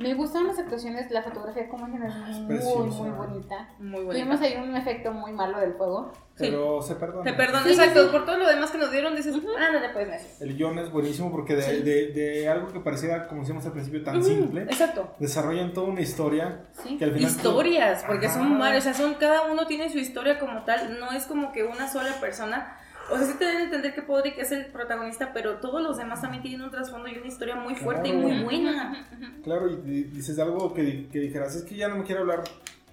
Me 0.00 0.14
gustan 0.14 0.46
las 0.46 0.58
actuaciones, 0.58 1.10
la 1.10 1.22
fotografía 1.22 1.68
como 1.68 1.86
dicen 1.86 2.02
es 2.04 2.14
muy, 2.40 2.86
muy 2.88 3.10
bonita. 3.10 3.68
Muy 3.78 4.00
Tuvimos 4.06 4.40
bonita. 4.40 4.58
ahí 4.60 4.68
un 4.68 4.74
efecto 4.74 5.12
muy 5.12 5.32
malo 5.32 5.60
del 5.60 5.74
fuego. 5.74 6.10
Pero 6.38 6.80
se 6.80 6.94
perdona. 6.94 7.22
Te 7.22 7.34
perdono, 7.36 7.64
Sí, 7.64 7.74
sí, 7.74 7.80
exacto. 7.80 8.04
sí. 8.04 8.08
Por 8.10 8.24
todo 8.24 8.38
lo 8.38 8.48
demás 8.48 8.70
que 8.70 8.78
nos 8.78 8.90
dieron, 8.90 9.14
dices, 9.14 9.36
ah, 9.58 9.68
no 9.72 9.78
le 9.78 9.90
puedes 9.90 10.10
decir. 10.10 10.48
El 10.48 10.56
guion 10.56 10.78
es 10.78 10.90
buenísimo 10.90 11.30
porque 11.30 11.54
de, 11.54 11.62
Sí. 11.62 11.82
de, 11.82 12.06
de 12.12 12.48
algo 12.48 12.68
que 12.72 12.80
parecía, 12.80 13.26
como 13.28 13.40
decíamos 13.42 13.66
al 13.66 13.72
principio, 13.72 14.02
tan 14.02 14.24
simple, 14.24 14.62
Exacto. 14.62 15.14
desarrollan 15.18 15.74
toda 15.74 15.88
una 15.88 16.00
historia 16.00 16.64
Sí. 16.82 16.96
que 16.96 17.04
al 17.04 17.12
final... 17.12 17.30
Historias, 17.30 18.02
porque 18.06 18.26
Ajá. 18.26 18.38
son 18.38 18.58
varias, 18.58 18.86
o 18.86 18.92
sea, 18.92 18.94
son, 18.94 19.14
cada 19.16 19.52
uno 19.52 19.66
tiene 19.66 19.90
su 19.90 19.98
historia 19.98 20.38
como 20.38 20.64
tal, 20.64 20.98
no 20.98 21.12
es 21.12 21.26
como 21.26 21.52
que 21.52 21.62
una 21.64 21.88
sola 21.92 22.14
persona. 22.20 22.74
O 23.12 23.16
sea, 23.16 23.26
sí 23.26 23.34
te 23.38 23.44
deben 23.44 23.62
entender 23.62 23.94
que 23.94 24.02
Podrick 24.02 24.38
es 24.38 24.52
el 24.52 24.66
protagonista, 24.66 25.32
pero 25.32 25.56
todos 25.58 25.82
los 25.82 25.96
demás 25.96 26.20
también 26.20 26.42
tienen 26.42 26.62
un 26.62 26.70
trasfondo 26.70 27.08
y 27.08 27.16
una 27.18 27.26
historia 27.26 27.56
muy 27.56 27.74
fuerte 27.74 28.08
y 28.08 28.12
muy 28.12 28.42
buena. 28.44 29.06
Claro, 29.42 29.68
y 29.70 29.76
di- 29.76 30.04
dices 30.04 30.38
algo 30.38 30.72
que, 30.74 31.08
que 31.08 31.18
dijeras, 31.18 31.54
es 31.56 31.62
que 31.64 31.74
ya 31.76 31.88
no 31.88 31.96
me 31.96 32.04
quiero 32.04 32.20
hablar. 32.22 32.44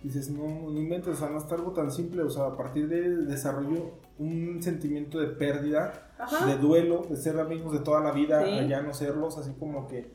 Dices, 0.04 0.30
no, 0.30 0.44
no 0.72 0.80
inventes, 0.80 1.10
o 1.10 1.16
sea, 1.16 1.30
no 1.30 1.38
está 1.40 1.56
algo 1.56 1.72
tan 1.74 1.92
simple. 1.92 2.22
O 2.24 2.30
sea, 2.30 2.46
a 2.46 2.58
partir 2.58 2.88
de 2.88 3.00
él 3.06 3.28
desarrollo 3.28 3.94
un 4.20 4.62
sentimiento 4.62 5.20
de 5.20 5.28
pérdida, 5.28 6.12
Ajá. 6.20 6.46
de 6.46 6.58
duelo, 6.58 7.06
de 7.10 7.16
ser 7.18 7.40
amigos 7.40 7.74
de 7.74 7.80
toda 7.80 8.00
la 8.02 8.12
vida, 8.12 8.44
Sí. 8.46 8.52
a 8.52 8.64
ya 8.68 8.82
no 8.82 8.94
serlos, 8.94 9.38
así 9.38 9.52
como 9.60 9.88
que 9.88 10.12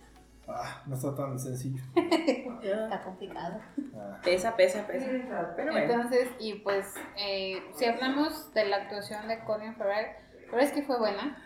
ah, 0.55 0.83
no 0.87 0.95
está 0.95 1.15
tan 1.15 1.39
sencillo. 1.39 1.83
Está 2.63 3.03
complicado. 3.03 3.61
Ah. 3.97 4.21
Pesa, 4.23 4.55
pesa, 4.57 4.87
pesa. 4.87 5.07
Pero 5.57 5.73
bueno. 5.73 5.93
Entonces, 5.93 6.29
y 6.39 6.55
pues, 6.55 6.95
eh, 7.17 7.63
si 7.75 7.85
hablamos 7.87 8.53
de 8.55 8.67
la 8.67 8.77
actuación 8.77 9.27
de 9.29 9.41
Colin 9.45 9.75
Farrell, 9.75 10.07
pero 10.51 10.63
es 10.63 10.73
que 10.73 10.83
fue 10.83 10.99
buena. 10.99 11.37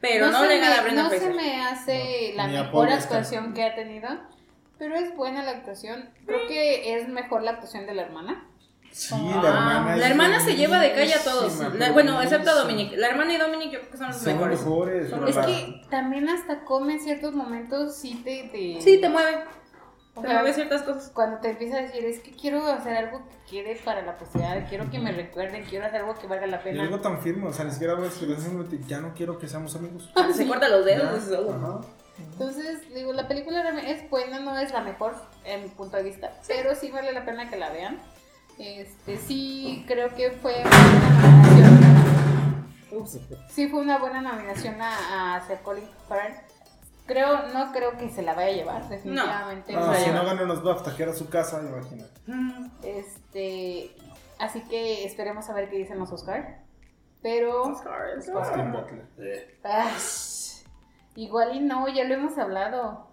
Pero 0.00 0.30
no, 0.30 0.40
se 0.40 0.48
le 0.48 0.58
gana 0.58 0.82
Brenda 0.82 1.02
No 1.04 1.10
se 1.10 1.30
me 1.30 1.62
hace 1.62 2.34
No, 2.36 2.42
la 2.42 2.48
mejor 2.48 2.88
actuación 2.90 3.54
que 3.54 3.62
ha 3.62 3.74
tenido, 3.76 4.08
pero 4.78 4.96
es 4.96 5.14
buena 5.14 5.44
la 5.44 5.52
actuación. 5.52 6.10
Creo 6.26 6.48
que 6.48 6.96
es 6.96 7.08
mejor 7.08 7.42
la 7.42 7.52
actuación 7.52 7.86
de 7.86 7.94
la 7.94 8.02
hermana. 8.02 8.48
Sí, 8.92 9.14
Ah, 9.18 9.40
la 9.42 9.48
hermana. 9.48 9.96
la 9.96 10.04
es 10.04 10.10
hermana 10.10 10.40
se 10.40 10.54
lleva 10.54 10.78
de 10.78 10.92
calle 10.92 11.14
a 11.14 11.24
todos. 11.24 11.58
La- 11.74 11.92
bueno, 11.92 12.20
excepto 12.20 12.50
a. 12.50 12.54
Dominic. 12.54 12.92
La 12.96 13.08
hermana 13.08 13.32
y 13.34 13.38
Dominic 13.38 13.70
yo 13.72 13.78
creo 13.80 13.90
que 13.90 13.96
son 13.96 14.08
los 14.08 14.16
Son 14.18 14.48
mejores. 14.50 15.10
Son 15.10 15.28
Es 15.28 15.36
que 15.38 15.82
también 15.90 16.28
hasta 16.28 16.64
come 16.64 16.94
en 16.94 17.00
ciertos 17.00 17.34
momentos 17.34 17.96
sí 17.96 18.20
te... 18.22 18.48
te 18.52 18.80
Sí, 18.82 19.00
te 19.00 19.08
mueve. 19.08 19.38
o 20.14 20.20
Te 20.20 20.26
sea, 20.28 20.36
mueve 20.36 20.52
ciertas 20.52 20.82
cosas. 20.82 21.10
Cuando 21.14 21.38
te 21.38 21.50
empieza 21.50 21.78
a 21.78 21.80
decir, 21.82 22.04
es 22.04 22.20
que 22.20 22.32
quiero 22.32 22.66
hacer 22.66 22.94
algo 22.96 23.22
que 23.26 23.62
quede 23.64 23.80
para 23.82 24.02
la 24.02 24.18
posteridad, 24.18 24.68
quiero 24.68 24.90
que 24.90 24.98
me 24.98 25.10
recuerden, 25.12 25.64
quiero 25.64 25.86
hacer 25.86 26.02
algo 26.02 26.14
que 26.14 26.26
valga 26.26 26.46
la 26.46 26.58
Y 26.60 26.64
pena. 26.64 26.82
algo 26.82 27.00
tan 27.00 27.18
firme, 27.22 27.48
o 27.48 27.52
sea, 27.52 27.64
ni 27.64 27.70
siquiera 27.72 27.96
que 27.96 28.10
simplemente, 28.10 28.78
ya 28.86 29.00
no 29.00 29.14
quiero 29.14 29.38
que 29.38 29.48
seamos 29.48 29.74
amigos. 29.74 30.10
Se 30.34 30.46
corta 30.46 30.68
los 30.68 30.84
dedos. 30.84 31.30
Ya, 31.30 31.40
"Oh". 31.40 31.50
ajá. 31.54 31.80
Entonces, 32.18 32.92
digo, 32.94 33.14
la 33.14 33.26
película 33.26 33.62
realmente 33.62 33.90
es 33.90 34.08
buena, 34.10 34.38
no 34.38 34.56
es 34.58 34.70
la 34.70 34.82
mejor 34.82 35.14
en 35.44 35.62
mi 35.62 35.68
punto 35.70 35.96
de 35.96 36.02
vista, 36.02 36.30
pero 36.46 36.74
sí 36.74 36.90
vale 36.90 37.10
la 37.12 37.24
pena 37.24 37.48
que 37.48 37.56
la 37.56 37.70
vean. 37.70 37.98
Este, 38.62 39.16
sí, 39.16 39.84
creo 39.88 40.14
que 40.14 40.30
fue 40.30 40.54
una 40.64 41.32
nominación. 41.32 41.80
Ups. 42.92 43.18
Sí, 43.50 43.66
fue 43.66 43.80
una 43.80 43.98
buena 43.98 44.20
nominación 44.20 44.80
a, 44.80 45.34
a 45.34 45.40
Sir 45.48 45.58
Colin 45.64 45.84
Farrell. 46.08 46.34
Creo, 47.06 47.48
no 47.48 47.72
creo 47.72 47.98
que 47.98 48.08
se 48.08 48.22
la 48.22 48.34
vaya 48.34 48.52
a 48.52 48.56
llevar, 48.56 48.88
definitivamente. 48.88 49.72
No, 49.72 49.80
no 49.80 49.86
se 49.86 49.98
la 49.98 50.04
si 50.04 50.10
no 50.12 50.24
gana 50.24 50.44
nos 50.44 50.64
va 50.64 50.74
a 50.74 50.76
hasta 50.76 50.90
a 50.92 51.12
su 51.12 51.28
casa, 51.28 51.60
imagínate. 51.60 52.20
Este, 52.84 53.96
así 54.38 54.60
que 54.62 55.06
esperemos 55.06 55.50
a 55.50 55.54
ver 55.54 55.68
qué 55.68 55.78
dicen 55.78 55.98
los 55.98 56.12
Oscar. 56.12 56.60
Pero. 57.20 57.64
Austin 57.64 58.72
Butler. 58.72 59.58
ah, 59.64 59.90
igual 61.16 61.56
y 61.56 61.60
no, 61.60 61.88
ya 61.88 62.04
lo 62.04 62.14
hemos 62.14 62.38
hablado. 62.38 63.08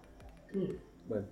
Bueno, 1.08 1.26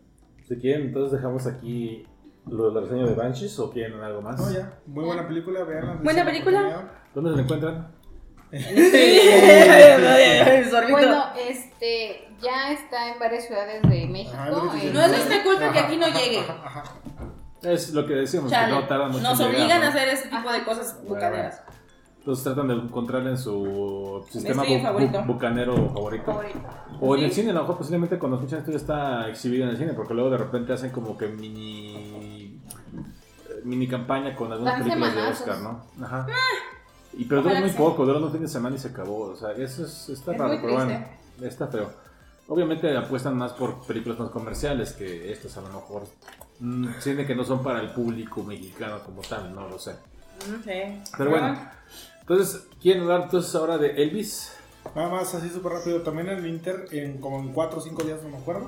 si 0.48 0.56
quieren, 0.56 0.88
entonces 0.88 1.12
dejamos 1.12 1.46
aquí 1.46 2.04
lo 2.50 2.68
de 2.68 2.74
la 2.74 2.80
reseña 2.82 3.06
de 3.06 3.14
Banshees 3.14 3.58
o 3.58 3.70
quieren 3.70 4.00
algo 4.00 4.22
más. 4.22 4.38
No, 4.40 4.50
ya. 4.52 4.78
Muy 4.86 5.04
buena 5.04 5.26
película, 5.26 5.64
veanla. 5.64 5.94
Buena 6.02 6.24
película. 6.24 6.90
¿Dónde 7.14 7.30
se 7.30 7.36
la 7.36 7.42
encuentran? 7.42 7.88
Bueno, 10.90 11.24
este, 11.48 12.28
ya 12.40 12.72
está 12.72 13.12
en 13.12 13.18
varias 13.18 13.46
ciudades 13.46 13.82
de 13.82 14.06
México. 14.06 14.36
Ajá, 14.36 14.50
No 14.50 14.74
es 14.74 14.92
nuestra 15.10 15.42
culpa 15.42 15.72
que 15.72 15.78
aquí 15.78 15.96
no 15.96 16.06
llegue. 16.06 16.40
Ajá. 16.40 16.84
Es 17.62 17.92
lo 17.92 18.06
que 18.06 18.14
decimos, 18.14 18.50
Chale. 18.50 18.72
que 18.74 18.80
no 18.80 18.86
tardan 18.86 19.10
mucho 19.10 19.22
Nos 19.24 19.38
llegar, 19.38 19.54
obligan 19.54 19.80
¿no? 19.80 19.86
a 19.86 19.88
hacer 19.88 20.08
ese 20.08 20.28
tipo 20.28 20.52
de 20.52 20.62
cosas 20.64 21.00
bucaneras. 21.04 21.62
Entonces 22.18 22.44
tratan 22.44 22.68
de 22.68 22.74
encontrarla 22.74 23.30
en 23.30 23.38
su 23.38 24.24
sistema 24.30 24.62
bu- 24.64 24.82
favorito. 24.82 25.18
bu- 25.20 25.26
bucanero 25.26 25.74
favorito. 25.88 26.24
favorito. 26.26 26.58
O 27.00 27.16
en 27.16 27.24
el 27.24 27.32
cine, 27.32 27.50
a 27.50 27.54
lo 27.54 27.60
mejor 27.62 27.78
posiblemente 27.78 28.18
cuando 28.18 28.36
escuchan 28.36 28.58
esto 28.60 28.70
ya 28.70 28.76
está 28.76 29.28
exhibido 29.28 29.64
en 29.64 29.70
el 29.70 29.76
cine, 29.78 29.94
porque 29.94 30.14
luego 30.14 30.28
de 30.30 30.36
repente 30.38 30.72
hacen 30.72 30.90
como 30.90 31.16
que 31.16 31.26
mini 31.26 32.17
mini 33.64 33.88
campaña 33.88 34.34
con 34.34 34.52
algunas 34.52 34.74
Dan 34.78 34.84
películas 34.88 35.14
de. 35.14 35.22
Oscar, 35.28 35.58
¿no? 35.60 36.04
Ajá. 36.04 36.26
Y 37.14 37.24
pero 37.24 37.40
Ojalá 37.40 37.60
muy 37.60 37.70
que 37.70 37.76
poco, 37.76 38.06
dura 38.06 38.18
un 38.18 38.30
fin 38.30 38.42
de 38.42 38.48
semana 38.48 38.76
y 38.76 38.78
se 38.78 38.88
acabó. 38.88 39.20
O 39.30 39.36
sea, 39.36 39.52
eso 39.52 39.84
es, 39.84 40.08
está 40.08 40.32
Es 40.32 40.38
raro, 40.38 40.52
muy 40.52 40.58
pero 40.62 40.74
bueno, 40.74 41.04
triste. 41.36 41.48
está 41.48 41.66
feo. 41.68 41.90
Obviamente 42.48 42.96
apuestan 42.96 43.36
más 43.36 43.52
por 43.52 43.86
películas 43.86 44.18
más 44.18 44.30
comerciales 44.30 44.92
que 44.92 45.32
estas, 45.32 45.56
a 45.58 45.62
lo 45.62 45.68
mejor. 45.68 46.04
Mm, 46.60 46.86
que 47.26 47.34
no 47.34 47.44
son 47.44 47.62
para 47.62 47.80
el 47.80 47.90
público 47.90 48.42
mexicano 48.42 49.00
como 49.04 49.22
tal, 49.22 49.54
no 49.54 49.68
lo 49.68 49.78
sé. 49.78 49.92
Mm, 49.92 50.64
sí. 50.64 51.02
Pero 51.16 51.30
bueno, 51.30 51.58
entonces, 52.20 52.66
¿quieren 52.80 53.02
hablar 53.02 53.22
entonces 53.24 53.54
ahora 53.54 53.78
de 53.78 54.02
Elvis? 54.02 54.52
Nada 54.94 55.08
más 55.08 55.34
así 55.34 55.48
súper 55.50 55.72
rápido. 55.72 56.02
También 56.02 56.28
en 56.28 56.38
el 56.38 56.46
Inter, 56.46 56.86
en 56.92 57.20
como 57.20 57.40
en 57.40 57.52
4 57.52 57.78
o 57.78 57.82
5 57.82 58.02
días, 58.04 58.22
no 58.22 58.30
me 58.30 58.38
acuerdo, 58.38 58.66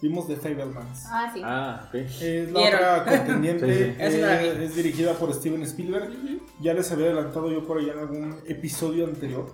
vimos 0.00 0.26
The 0.26 0.36
Fablemans. 0.36 1.04
Ah, 1.06 1.30
sí. 1.34 1.40
Ah, 1.44 1.84
ok. 1.88 1.94
Es 1.94 2.52
la 2.52 2.60
¿Vieron? 2.60 2.80
otra 2.80 3.04
contendiente. 3.04 3.66
Sí, 3.98 4.10
sí. 4.12 4.20
Eh, 4.20 4.64
es 4.64 4.74
dirigida 4.76 5.14
por 5.14 5.32
Steven 5.32 5.62
Spielberg. 5.62 6.10
Ya 6.60 6.74
les 6.74 6.90
había 6.92 7.06
adelantado 7.06 7.50
yo 7.50 7.66
por 7.66 7.78
allá 7.78 7.92
en 7.92 7.98
algún 7.98 8.40
episodio 8.46 9.06
anterior. 9.06 9.52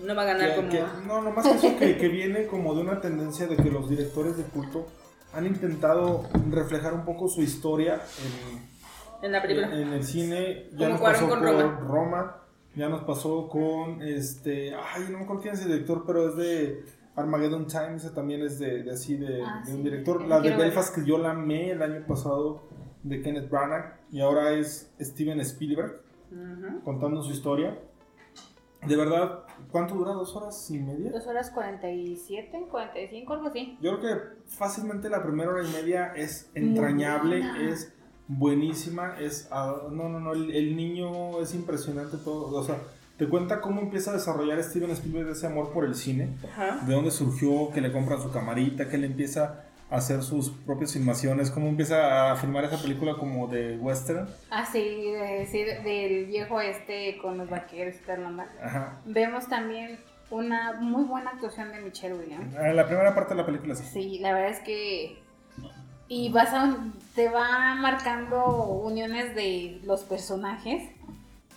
No 0.00 0.14
va 0.14 0.22
a 0.22 0.24
ganar 0.26 0.50
Que- 0.50 0.56
como. 0.56 0.68
que- 0.70 0.84
no, 1.06 1.22
nomás 1.22 1.46
que 1.46 1.54
eso 1.68 1.76
que, 1.78 1.96
que 1.96 2.08
viene 2.08 2.46
como 2.46 2.74
de 2.74 2.80
una 2.82 3.00
tendencia 3.00 3.46
de 3.46 3.56
que 3.56 3.70
los 3.70 3.88
directores 3.88 4.36
de 4.36 4.42
culto 4.44 4.86
han 5.32 5.46
intentado 5.46 6.28
reflejar 6.50 6.94
un 6.94 7.04
poco 7.04 7.28
su 7.28 7.42
historia 7.42 8.00
en, 9.20 9.24
En 9.26 9.32
la 9.32 9.40
película. 9.42 9.68
en 9.72 9.92
el 9.92 10.04
cine. 10.04 10.68
Ya 10.72 10.88
Como 10.88 10.90
nos 10.90 11.00
pasó 11.00 11.28
con 11.28 11.38
con 11.40 11.48
Roma. 11.48 11.80
Roma. 11.86 12.36
Ya 12.76 12.88
nos 12.88 13.04
pasó 13.04 13.48
con 13.48 14.02
este. 14.02 14.74
Ay, 14.74 15.04
no 15.10 15.18
me 15.18 15.24
acuerdo 15.24 15.42
quién 15.42 15.54
es 15.54 15.60
el 15.62 15.68
director, 15.68 16.02
pero 16.04 16.28
es 16.30 16.36
de 16.36 16.84
Armageddon 17.16 17.66
Time. 17.66 17.96
Ese 17.96 18.10
también 18.10 18.42
es 18.42 18.58
de, 18.58 18.82
de 18.82 18.90
así 18.92 19.16
de, 19.16 19.42
Ah, 19.42 19.62
de 19.64 19.72
un 19.72 19.78
sí. 19.78 19.82
director. 19.84 20.22
La 20.22 20.40
de. 20.40 20.56
Belfast 20.56 20.94
que 20.94 21.04
yo 21.04 21.18
la 21.18 21.30
amé 21.30 21.70
el 21.70 21.82
año 21.82 22.04
pasado 22.06 22.62
de 23.02 23.22
Kenneth 23.22 23.50
Branagh. 23.50 24.00
Y 24.10 24.20
ahora 24.20 24.52
es 24.52 24.92
Steven 25.00 25.40
Spielberg 25.40 26.00
Ujú. 26.32 26.80
contando 26.84 27.22
su 27.22 27.32
historia. 27.32 27.78
De 28.86 28.96
verdad, 28.96 29.44
¿cuánto 29.72 29.94
dura? 29.94 30.12
¿Dos 30.12 30.36
horas 30.36 30.70
y 30.70 30.78
media? 30.78 31.10
Dos 31.10 31.26
horas 31.26 31.50
47, 31.52 32.66
45, 32.70 33.32
algo 33.32 33.46
así. 33.48 33.78
Yo 33.80 33.98
creo 33.98 34.00
que 34.00 34.22
fácilmente 34.46 35.08
la 35.08 35.22
primera 35.22 35.50
hora 35.50 35.64
y 35.64 35.72
media 35.72 36.12
es 36.14 36.50
entrañable, 36.54 37.42
es 37.70 37.94
buenísima, 38.28 39.18
es... 39.18 39.48
ah, 39.50 39.74
no, 39.90 40.10
no, 40.10 40.20
no, 40.20 40.32
el, 40.32 40.50
el 40.50 40.76
niño 40.76 41.40
es 41.40 41.54
impresionante 41.54 42.18
todo, 42.18 42.54
o 42.54 42.62
sea, 42.62 42.76
te 43.16 43.28
cuenta 43.28 43.60
cómo 43.60 43.80
empieza 43.80 44.10
a 44.10 44.14
desarrollar 44.14 44.62
Steven 44.62 44.90
Spielberg 44.90 45.28
ese 45.30 45.46
amor 45.46 45.72
por 45.72 45.84
el 45.84 45.94
cine, 45.94 46.30
Ajá. 46.52 46.80
de 46.86 46.94
dónde 46.94 47.10
surgió, 47.10 47.70
que 47.72 47.80
le 47.80 47.92
compran 47.92 48.20
su 48.20 48.30
camarita, 48.32 48.88
que 48.88 48.98
le 48.98 49.06
empieza 49.06 49.64
hacer 49.90 50.22
sus 50.22 50.50
propias 50.50 50.92
filmaciones, 50.94 51.50
cómo 51.52 51.68
empieza 51.68 52.32
a 52.32 52.36
filmar 52.36 52.64
esa 52.64 52.80
película 52.82 53.16
como 53.16 53.46
de 53.46 53.76
western. 53.76 54.26
Ah, 54.50 54.66
sí, 54.66 54.80
de- 54.80 55.46
sí, 55.46 55.62
de- 55.62 55.80
del 55.82 56.26
viejo 56.26 56.60
este 56.60 57.18
con 57.18 57.38
los 57.38 57.48
vaqueros 57.48 57.94
y 58.02 58.06
tal. 58.06 58.20
Vemos 59.04 59.46
también 59.46 60.00
una 60.30 60.72
muy 60.80 61.04
buena 61.04 61.30
actuación 61.30 61.70
de 61.70 61.80
Michelle 61.80 62.14
Williams. 62.14 62.56
En 62.56 62.74
la 62.74 62.86
primera 62.86 63.14
parte 63.14 63.34
de 63.34 63.40
la 63.40 63.46
película 63.46 63.76
sí. 63.76 63.84
Sí, 63.92 64.18
la 64.20 64.32
verdad 64.32 64.50
es 64.50 64.60
que. 64.60 65.22
Y 66.08 66.32
vas 66.32 66.52
a, 66.52 66.76
te 67.14 67.28
va 67.28 67.74
marcando 67.76 68.64
uniones 68.66 69.34
de 69.36 69.80
los 69.84 70.02
personajes 70.02 70.82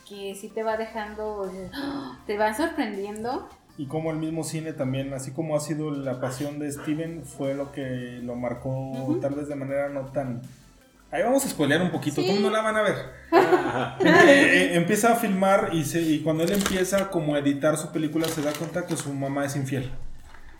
que 0.07 0.35
sí 0.35 0.49
te 0.49 0.63
va 0.63 0.77
dejando. 0.77 1.51
Te 2.25 2.37
van 2.37 2.55
sorprendiendo. 2.55 3.47
Y 3.77 3.85
como 3.85 4.09
el 4.11 4.17
mismo 4.17 4.43
cine 4.43 4.73
también, 4.73 5.13
así 5.13 5.31
como 5.31 5.55
ha 5.55 5.59
sido 5.59 5.91
la 5.91 6.19
pasión 6.19 6.57
de 6.59 6.71
Steven, 6.71 7.23
fue 7.25 7.53
lo 7.53 7.71
que 7.71 8.19
lo 8.23 8.35
marcó 8.35 9.17
tal 9.21 9.35
vez 9.35 9.47
de 9.47 9.55
manera 9.55 9.89
no 9.89 10.05
tan... 10.07 10.41
Ahí 11.11 11.21
vamos 11.23 11.45
a 11.45 11.49
spoilear 11.49 11.81
un 11.83 11.91
poquito, 11.91 12.21
Sí. 12.21 12.27
¿cómo 12.27 12.39
no 12.41 12.49
la 12.49 12.61
van 12.61 12.75
a 12.75 12.81
ver? 12.81 12.95
Eh, 13.99 14.03
eh, 14.73 14.75
empieza 14.75 15.13
a 15.13 15.15
filmar 15.15 15.69
y, 15.73 15.83
se- 15.85 16.01
y 16.01 16.19
cuando 16.21 16.43
él 16.43 16.51
empieza 16.51 17.09
como 17.09 17.35
a 17.35 17.39
editar 17.39 17.77
su 17.77 17.91
película 17.91 18.27
se 18.27 18.41
da 18.41 18.51
cuenta 18.53 18.85
que 18.85 18.95
su 18.97 19.13
mamá 19.13 19.45
es 19.45 19.55
infiel. 19.55 19.91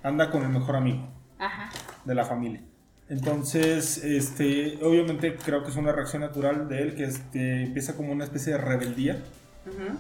Anda 0.04 0.30
con 0.30 0.44
el 0.44 0.50
mejor 0.50 0.76
amigo 0.76 1.08
Ajá. 1.40 1.70
de 2.06 2.16
la 2.16 2.24
familia. 2.26 2.62
Entonces, 3.10 4.04
este, 4.04 4.80
obviamente 4.84 5.36
creo 5.36 5.64
que 5.64 5.70
es 5.70 5.78
una 5.78 5.92
reacción 5.94 6.22
natural 6.22 6.68
de 6.68 6.82
él 6.82 6.96
que 6.96 7.06
este, 7.06 7.64
empieza 7.64 7.96
como 7.96 8.12
una 8.12 8.26
especie 8.26 8.54
de 8.54 8.60
rebeldía 8.60 9.22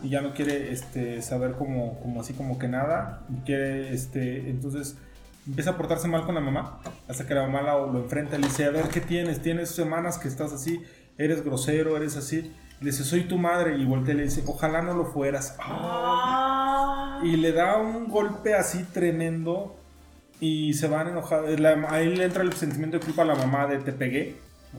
y 0.03 0.10
ya 0.10 0.22
no 0.22 0.34
quiere 0.34 0.72
este, 0.72 1.22
saber 1.22 1.53
como, 1.53 1.99
como 1.99 2.22
así 2.22 2.34
como 2.34 2.60
que 2.60 2.68
nada. 2.68 3.26
y 3.30 3.45
Quiere, 3.45 3.93
este, 3.93 4.49
entonces 4.49 4.97
empieza 5.45 5.72
a 5.72 5.78
portarse 5.78 6.08
mal 6.08 6.26
con 6.26 6.36
la 6.36 6.41
mamá 6.41 6.80
hasta 7.08 7.26
que 7.26 7.34
la 7.34 7.43
mamá 7.47 7.62
lo, 7.62 7.91
lo 7.91 7.99
enfrenta 7.99 8.38
y 8.38 8.41
le 8.41 8.47
dice, 8.47 8.66
a 8.66 8.72
ver, 8.72 8.89
¿qué 8.89 8.99
tienes? 8.99 9.41
Tienes 9.41 9.70
semanas 9.70 10.18
que 10.18 10.28
estás 10.28 10.51
así, 10.51 10.84
eres 11.18 11.43
grosero, 11.43 11.95
eres 11.95 12.18
así. 12.18 12.53
Le 12.80 12.91
dice, 12.91 13.03
soy 13.03 13.24
tu 13.24 13.38
madre 13.38 13.78
y 13.78 13.86
voltea 13.86 14.14
y 14.14 14.18
le 14.18 14.24
dice, 14.24 14.43
ojalá 14.45 14.82
no 14.82 14.93
lo 14.93 15.05
fueras. 15.05 15.55
Ah. 15.60 17.22
Y 17.24 17.38
le 17.38 17.51
da 17.51 17.78
un 17.78 18.08
golpe 18.08 18.53
así 18.53 18.84
tremendo 18.84 19.76
y 20.39 20.73
se 20.73 20.88
van 20.88 21.07
enojados. 21.09 21.59
La- 21.59 21.88
ahí 21.89 22.15
le 22.15 22.25
entra 22.25 22.43
el 22.43 22.53
sentimiento 22.53 22.99
de 22.99 23.05
culpa 23.05 23.23
a 23.23 23.25
la 23.25 23.35
mamá 23.35 23.67
de 23.67 23.77
te 23.79 23.91
pegué, 23.91 24.35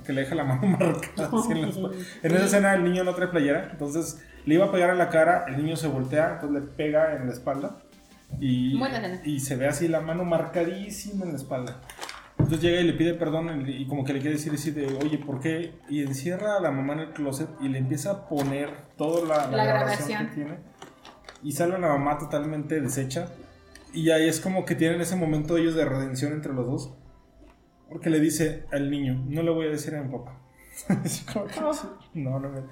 que 0.07 0.13
le 0.13 0.23
deja 0.23 0.35
la 0.35 0.45
mano 0.45 0.67
marcada. 0.79 1.31
así 1.39 1.53
en, 1.53 1.63
la 1.63 1.69
espalda. 1.69 1.97
En 2.23 2.35
esa 2.35 2.45
escena 2.45 2.75
el 2.75 2.85
niño 2.85 3.05
no 3.05 3.15
trae 3.15 3.29
playera, 3.29 3.69
entonces 3.73 4.23
le 4.47 4.55
iba 4.55 4.67
a 4.67 4.73
pegar 4.73 4.91
en 4.91 4.99
la 4.99 5.09
cara, 5.11 5.45
el 5.49 5.57
niño 5.57 5.77
se 5.77 5.89
voltea, 5.89 6.35
entonces 6.35 6.63
le 6.63 6.69
pega 6.69 7.17
en 7.17 7.27
la 7.27 7.33
espalda 7.33 7.77
y, 8.41 8.79
y 9.25 9.41
se 9.41 9.57
ve 9.57 9.67
así 9.69 9.89
la 9.89 10.01
mano 10.01 10.25
marcadísima 10.25 11.25
en 11.25 11.33
la 11.33 11.37
espalda. 11.39 11.81
Entonces 12.39 12.61
llega 12.63 12.81
y 12.81 12.85
le 12.85 12.93
pide 12.93 13.15
perdón 13.15 13.67
y, 13.69 13.73
y 13.83 13.87
como 13.89 14.05
que 14.05 14.13
le 14.13 14.21
quiere 14.21 14.37
decir 14.37 14.53
así 14.55 14.71
de, 14.71 14.87
oye, 15.03 15.19
¿por 15.19 15.41
qué? 15.41 15.73
Y 15.89 16.03
encierra 16.03 16.57
a 16.57 16.61
la 16.61 16.71
mamá 16.71 16.93
en 16.93 17.01
el 17.01 17.11
closet 17.11 17.49
y 17.61 17.69
le 17.69 17.79
empieza 17.79 18.11
a 18.13 18.29
poner 18.29 18.71
toda 18.97 19.27
la, 19.27 19.51
la 19.51 19.57
La 19.57 19.65
grabación, 19.65 20.09
grabación. 20.09 20.27
que 20.29 20.35
tiene. 20.35 20.55
Y 21.43 21.53
sale 21.53 21.79
la 21.79 21.89
mamá 21.89 22.17
totalmente 22.17 22.81
deshecha. 22.81 23.27
Y 23.93 24.11
ahí 24.11 24.29
es 24.29 24.41
como 24.41 24.65
que 24.65 24.75
tienen 24.75 25.01
ese 25.01 25.17
momento 25.17 25.57
ellos 25.57 25.75
de 25.75 25.85
redención 25.85 26.33
entre 26.33 26.53
los 26.53 26.67
dos. 26.67 26.95
Porque 27.89 28.11
le 28.11 28.21
dice 28.21 28.67
al 28.71 28.91
niño, 28.91 29.25
no 29.29 29.43
le 29.43 29.51
voy 29.51 29.67
a 29.67 29.71
decir 29.71 29.95
a 29.95 30.03
mi 30.03 30.13
papá. 30.13 30.39
No, 32.15 32.39
no 32.41 32.49
me... 32.49 32.63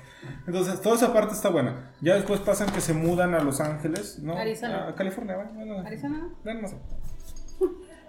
Entonces, 0.47 0.81
toda 0.81 0.97
esa 0.97 1.12
parte 1.12 1.35
está 1.35 1.49
buena. 1.49 1.93
Ya 2.01 2.14
después 2.14 2.41
pasan 2.41 2.71
que 2.71 2.81
se 2.81 2.93
mudan 2.93 3.35
a 3.35 3.41
Los 3.41 3.61
Ángeles, 3.61 4.19
¿no? 4.21 4.37
Arizona. 4.37 4.89
A 4.89 4.95
California. 4.95 5.37
Bueno, 5.55 5.81
Arizona, 5.81 6.19
¿no? 6.19 6.37
bueno, 6.43 6.62
no 6.62 6.69
sé. 6.69 6.77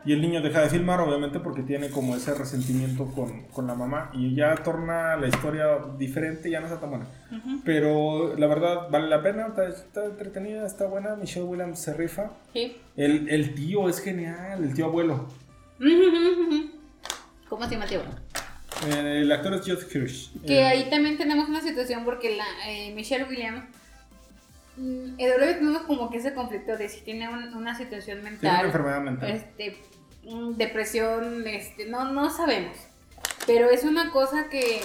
Y 0.07 0.13
el 0.13 0.21
niño 0.21 0.41
deja 0.41 0.61
de 0.61 0.69
filmar, 0.69 1.01
obviamente, 1.01 1.39
porque 1.41 1.63
tiene 1.63 1.89
como 1.89 2.15
ese 2.15 2.33
resentimiento 2.33 3.05
con, 3.07 3.43
con 3.47 3.67
la 3.67 3.75
mamá. 3.75 4.09
Y 4.13 4.33
ya 4.35 4.55
torna 4.55 5.17
la 5.17 5.27
historia 5.27 5.65
diferente, 5.97 6.49
ya 6.49 6.61
no 6.61 6.67
está 6.67 6.79
tan 6.79 6.89
buena. 6.91 7.05
Pero 7.65 8.33
la 8.37 8.47
verdad, 8.47 8.89
vale 8.89 9.07
la 9.09 9.21
pena, 9.21 9.47
está, 9.47 9.67
está 9.67 10.05
entretenida, 10.05 10.65
está 10.65 10.85
buena. 10.87 11.15
Michelle 11.15 11.45
Williams 11.45 11.79
se 11.79 11.93
rifa. 11.93 12.31
Sí. 12.53 12.77
El, 12.95 13.27
el 13.29 13.53
tío 13.53 13.89
es 13.89 13.99
genial, 13.99 14.63
el 14.63 14.73
tío 14.73 14.85
abuelo. 14.85 15.27
¿Cómo 17.49 17.65
se 17.65 17.71
llama, 17.71 17.85
tío? 17.85 18.01
Eh, 18.87 19.19
el 19.23 19.31
actor 19.31 19.53
es 19.55 19.65
Geoff 19.65 19.93
Hirsch. 19.95 20.31
Que 20.45 20.59
Eh, 20.59 20.65
ahí 20.65 20.89
también 20.89 21.17
tenemos 21.17 21.49
una 21.49 21.61
situación 21.61 22.03
porque 22.05 22.35
la 22.37 22.45
eh, 22.67 22.93
Michelle 22.95 23.25
Williams. 23.25 23.63
mm, 24.77 25.15
Eduardo 25.19 25.45
tenemos 25.55 25.81
como 25.83 26.09
que 26.09 26.17
ese 26.17 26.33
conflicto 26.33 26.77
de 26.77 26.87
si 26.89 27.01
tiene 27.01 27.27
un- 27.29 27.53
una 27.55 27.75
situación 27.77 28.19
Tiene 28.21 28.37
una 28.39 28.41
mental, 28.51 28.65
enfermedad 28.67 29.01
mental. 29.01 29.29
este, 29.31 29.77
depresión, 30.57 31.47
este, 31.47 31.85
no, 31.85 32.11
no 32.11 32.29
sabemos. 32.29 32.77
Pero 33.45 33.69
es 33.69 33.83
una 33.83 34.11
cosa 34.11 34.49
que, 34.49 34.81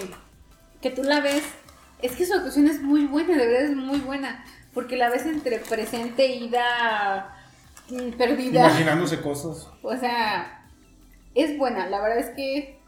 que 0.81 0.91
tú 0.91 1.03
la 1.03 1.21
ves. 1.21 1.43
Es 2.01 2.13
que 2.13 2.27
su 2.27 2.35
actuación 2.35 2.69
es 2.69 2.81
muy 2.81 3.07
buena, 3.07 3.37
de 3.37 3.47
verdad 3.47 3.63
es 3.71 3.77
muy 3.77 3.99
buena. 4.01 4.45
Porque 4.75 4.97
la 4.97 5.11
ves 5.11 5.27
entre 5.27 5.59
presente, 5.59 6.27
ida, 6.27 7.37
mm, 7.89 8.11
perdida. 8.13 8.69
Imaginándose 8.69 9.21
cosas. 9.21 9.69
O 9.83 9.97
sea, 9.97 10.65
es 11.35 11.59
buena, 11.59 11.89
la 11.89 12.01
verdad 12.01 12.19
es 12.19 12.31
que 12.37 12.79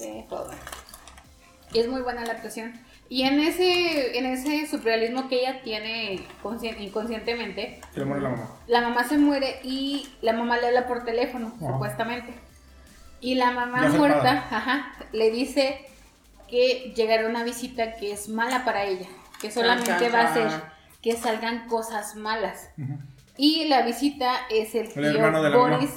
eh, 0.00 0.26
es 1.74 1.88
muy 1.88 2.02
buena 2.02 2.24
la 2.24 2.32
actuación. 2.32 2.72
Y 3.12 3.24
en 3.24 3.40
ese, 3.40 4.16
en 4.18 4.24
ese 4.24 4.66
surrealismo 4.68 5.28
que 5.28 5.40
ella 5.40 5.60
tiene 5.62 6.20
conscien- 6.42 6.80
inconscientemente, 6.80 7.80
Se 7.92 7.98
le 7.98 8.06
muere 8.06 8.22
la 8.22 8.28
mamá. 8.30 8.50
la 8.68 8.80
mamá 8.82 9.04
se 9.04 9.18
muere 9.18 9.58
y 9.64 10.08
la 10.22 10.32
mamá 10.32 10.56
le 10.58 10.68
habla 10.68 10.86
por 10.86 11.04
teléfono, 11.04 11.52
Ajá. 11.56 11.72
supuestamente. 11.72 12.32
Y 13.20 13.34
la 13.34 13.50
mamá 13.50 13.82
Ya 13.82 13.88
muerta, 13.98 14.30
ajá, 14.50 14.92
le 15.12 15.30
dice 15.32 15.84
que 16.48 16.92
llegará 16.96 17.26
una 17.28 17.42
visita 17.42 17.96
que 17.96 18.12
es 18.12 18.28
mala 18.28 18.64
para 18.64 18.84
ella, 18.84 19.08
que 19.40 19.50
solamente 19.50 19.90
Chan, 19.90 20.14
va 20.14 20.20
a 20.30 20.34
chan. 20.34 20.62
que 21.02 21.16
salgan 21.16 21.66
cosas 21.66 22.14
malas. 22.14 22.70
Y 23.36 23.64
la 23.66 23.82
visita 23.82 24.32
es 24.50 24.74
el 24.76 24.88
tío 24.92 25.02
Boris 25.58 25.90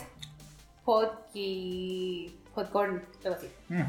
así. 3.36 3.48
Mm. 3.70 3.82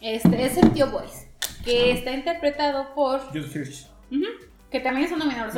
Este 0.00 0.44
es 0.46 0.56
el 0.56 0.70
tío 0.72 0.90
Boris, 0.90 1.26
que 1.64 1.92
está 1.92 2.12
interpretado 2.12 2.94
por... 2.94 3.32
Geoff 3.32 3.54
Hirsch. 3.54 3.86
Que 4.70 4.80
también 4.80 5.06
es 5.06 5.12
un 5.12 5.18
nominador. 5.20 5.52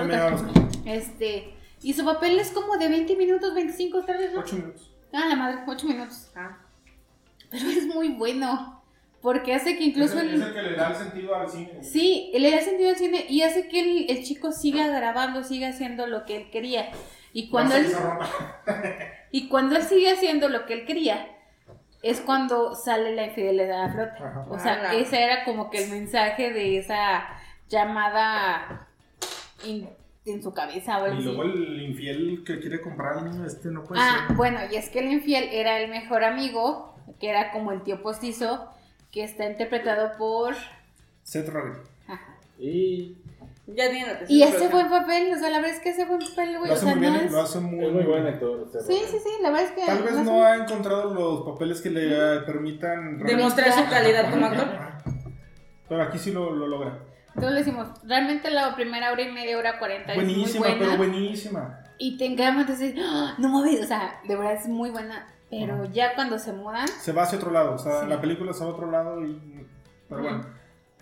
Este... 0.85 1.55
Y 1.83 1.95
su 1.95 2.05
papel 2.05 2.39
es 2.39 2.51
como 2.53 2.77
de 2.77 2.89
20 2.89 3.17
minutos, 3.17 3.55
25 3.55 4.05
tal 4.05 4.19
vez, 4.19 4.33
¿no? 4.33 4.41
Ocho 4.41 4.55
minutos. 4.57 4.95
Ah, 5.13 5.27
la 5.29 5.35
madre, 5.35 5.59
8 5.67 5.87
minutos. 5.87 6.31
Ah. 6.37 6.59
Pero 7.51 7.69
es 7.69 7.87
muy 7.87 8.11
bueno, 8.11 8.83
porque 9.21 9.53
hace 9.53 9.77
que 9.77 9.85
incluso... 9.85 10.17
es, 10.19 10.23
el, 10.23 10.29
el- 10.29 10.43
es 10.43 10.47
el 10.49 10.55
que 10.55 10.63
le 10.63 10.77
da 10.77 10.91
el 10.91 10.97
sentido 10.97 11.35
al 11.35 11.51
cine. 11.51 11.83
Sí, 11.83 12.31
le 12.39 12.51
da 12.53 12.61
sentido 12.61 12.91
al 12.91 12.97
cine 12.97 13.27
y 13.29 13.43
hace 13.43 13.67
que 13.69 13.81
el, 13.81 14.11
el 14.17 14.25
chico 14.25 14.53
siga 14.53 14.87
grabando, 14.87 15.43
siga 15.43 15.71
haciendo 15.71 16.07
lo 16.07 16.25
que 16.25 16.37
él 16.37 16.51
quería. 16.51 16.91
Y 17.33 17.49
cuando 17.51 17.75
él... 17.77 17.87
Y 19.33 19.49
cuando 19.49 19.77
él 19.77 19.83
sigue 19.83 20.11
haciendo 20.13 20.49
lo 20.49 20.67
que 20.67 20.75
él 20.75 20.85
quería, 20.87 21.27
es 22.03 22.21
cuando 22.21 22.75
sale 22.75 23.15
la 23.15 23.27
infidelidad 23.27 23.85
a 23.85 23.93
flote. 23.93 24.23
Ajá. 24.25 24.47
O 24.49 24.59
sea, 24.59 24.73
Ala. 24.75 24.95
ese 24.95 25.23
era 25.23 25.45
como 25.45 25.71
que 25.71 25.85
el 25.85 25.91
mensaje 25.91 26.53
de 26.53 26.79
esa 26.79 27.25
llamada 27.69 28.87
in- 29.65 29.89
en 30.25 30.43
su 30.43 30.53
cabeza 30.55 31.03
o 31.03 31.13
Y 31.13 31.23
luego 31.23 31.43
el 31.45 31.83
infiel 31.83 32.45
que 32.47 32.61
quiere 32.61 32.81
comprar 32.81 33.19
al 33.19 33.31
niño 33.31 33.45
este 33.45 33.71
no 33.71 33.83
puede 33.83 34.01
Ah, 34.01 34.25
ser. 34.29 34.37
bueno, 34.37 34.61
y 34.71 34.77
es 34.77 34.89
que 34.89 35.01
el 35.01 35.11
infiel 35.13 35.49
era 35.51 35.81
el 35.81 35.91
mejor 35.91 36.23
amigo, 36.25 36.95
que 37.19 37.29
era 37.31 37.51
como 37.51 37.73
el 37.73 37.83
tío 37.83 38.03
postizo, 38.03 38.69
que 39.11 39.25
está 39.25 39.47
interpretado 39.47 40.17
por... 40.19 40.55
Seth 41.25 41.49
Rogen. 41.49 41.83
Ajá. 42.09 42.37
Y 42.59 43.17
Ya 43.67 43.89
tiene 43.91 44.07
la 44.07 44.19
Y 44.29 44.43
ese 44.43 44.69
buen 44.69 44.89
papel, 44.91 45.33
o 45.33 45.39
sea, 45.39 45.49
la 45.51 45.59
verdad 45.59 45.77
es 45.77 45.81
que 45.81 45.91
ese 45.91 46.05
buen 46.05 46.19
papel, 46.19 46.59
güey, 46.59 46.67
Lo 46.69 46.75
o 46.75 46.77
hace 46.77 46.85
sea, 46.87 46.95
muy 46.97 47.07
no 47.07 47.13
bien, 47.13 47.27
es... 47.27 47.33
lo 47.33 47.41
hace 47.41 47.61
muy, 47.61 47.85
es 47.87 47.93
muy 47.93 48.03
buen 48.03 48.27
actor. 48.27 48.69
Seth 48.73 48.83
Sí, 48.83 49.01
sí, 49.09 49.19
sí, 49.23 49.31
la 49.41 49.51
verdad 49.51 49.67
es 49.67 49.71
que... 49.73 49.87
Tal 49.87 50.03
vez 50.03 50.15
no 50.15 50.25
muy- 50.33 50.43
ha 50.43 50.57
encontrado 50.57 51.15
los 51.15 51.43
papeles 51.43 51.81
que 51.81 51.91
le 51.91 52.41
permitan 52.41 53.19
Demostrar 53.23 53.73
su 53.73 53.89
calidad 53.89 54.31
como 54.31 54.47
actor. 54.47 54.67
Pero 55.89 56.03
aquí 56.03 56.19
sí 56.19 56.33
lo, 56.33 56.51
lo 56.55 56.67
logra. 56.67 56.99
Entonces 57.29 57.53
le 57.53 57.59
decimos, 57.61 57.89
realmente 58.05 58.51
la 58.51 58.75
primera 58.75 59.13
hora 59.13 59.23
y 59.23 59.31
media, 59.33 59.57
hora 59.57 59.79
cuarenta 59.79 60.13
es 60.13 60.17
muy 60.19 60.27
Buenísima, 60.27 60.67
buena. 60.67 60.79
pero 60.79 60.97
buenísima. 60.97 61.79
Y 61.99 62.17
te 62.19 62.27
engañan, 62.27 62.61
entonces, 62.61 62.95
¡ah! 62.99 63.35
no 63.39 63.49
mames, 63.49 63.81
o 63.81 63.87
sea, 63.87 64.21
de 64.27 64.37
verdad 64.37 64.55
es 64.55 64.69
muy 64.69 64.91
buena. 64.91 65.27
Pero 65.51 65.85
ya 65.87 66.15
cuando 66.15 66.39
se 66.39 66.53
mudan, 66.53 66.89
Se 66.89 67.13
va 67.13 67.23
hacia 67.23 67.39
otro 67.39 67.51
lado, 67.51 67.75
o 67.75 67.79
sea, 67.79 68.01
Sí. 68.03 68.07
la 68.09 68.21
película 68.21 68.53
se 68.53 68.65
va 68.65 68.71
a 68.71 68.73
otro 68.75 68.91
lado 68.91 69.25
y... 69.25 69.67
Pero 70.09 70.23
bueno, 70.23 70.47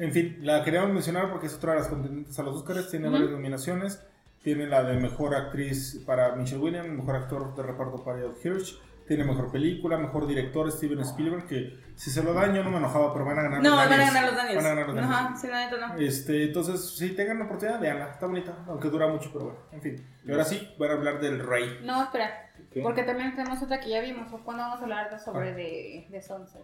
en 0.01 0.13
fin, 0.13 0.39
la 0.43 0.65
queríamos 0.65 0.93
mencionar 0.93 1.31
porque 1.31 1.47
es 1.47 1.55
otra 1.55 1.73
de 1.75 1.79
las 1.81 1.89
contendientes 1.89 2.37
a 2.39 2.43
los 2.43 2.57
Oscars, 2.57 2.91
tiene 2.91 3.07
Ujú. 3.07 3.15
varias 3.15 3.31
nominaciones. 3.31 4.05
Tiene 4.43 4.67
la 4.67 4.83
de 4.83 4.97
Mejor 4.97 5.35
Actriz 5.35 6.03
para 6.07 6.35
Michelle 6.35 6.63
Williams, 6.63 6.89
Mejor 6.89 7.15
Actor 7.17 7.55
de 7.55 7.63
Reparto 7.63 8.03
para 8.03 8.21
Geoff 8.21 8.43
Hirsch, 8.43 8.81
tiene 9.07 9.23
Mejor 9.23 9.53
Película, 9.53 9.99
Mejor 9.99 10.27
Director 10.27 10.73
Steven 10.73 11.01
Spielberg, 11.01 11.47
que 11.47 11.79
si 11.95 12.11
se 12.11 12.23
lo 12.23 12.33
dan 12.33 12.55
yo 12.55 12.65
no 12.65 12.71
me 12.71 12.79
enojaba, 12.79 13.13
pero 13.13 13.27
van 13.27 13.39
a 13.39 13.43
ganar 13.43 13.63
No, 13.63 13.69
los 13.69 13.77
van 13.79 13.87
a 13.87 13.91
Daniels. 13.91 14.15
ganar 14.15 14.27
los 14.31 14.37
Daniels. 14.37 14.57
Van 14.57 14.65
a 14.65 14.69
ganar 14.71 14.87
los 14.87 14.97
Daniels. 14.97 15.15
Ajá, 15.21 15.37
sí, 15.37 15.47
la 15.49 15.65
neta 15.71 15.87
no. 15.89 15.95
Este, 15.99 16.45
entonces, 16.45 16.97
si 16.97 17.11
tengan 17.11 17.39
la 17.39 17.45
oportunidad, 17.45 17.81
veanla, 17.81 18.11
está 18.13 18.25
bonita, 18.27 18.57
aunque 18.67 18.89
dura 18.89 19.09
mucho, 19.09 19.29
pero 19.31 19.45
bueno, 19.45 19.59
en 19.73 19.83
fin. 19.83 20.07
Y 20.25 20.31
ahora 20.33 20.45
sí, 20.47 20.75
voy 20.79 20.89
a 20.89 20.93
hablar 20.93 21.21
del 21.21 21.47
Rey. 21.47 21.81
no, 21.85 22.03
espera. 22.05 22.51
¿Qué? 22.73 22.81
Porque 22.83 23.03
también 23.03 23.35
tenemos 23.37 23.63
otra 23.63 23.79
que 23.81 23.91
ya 23.91 24.01
vimos. 24.01 24.33
¿O 24.33 24.39
cuándo 24.43 24.63
vamos 24.63 24.81
a 24.81 24.83
hablar 24.85 25.21
sobre 25.21 25.53
de, 25.53 26.07
de 26.09 26.23
Sunset? 26.23 26.63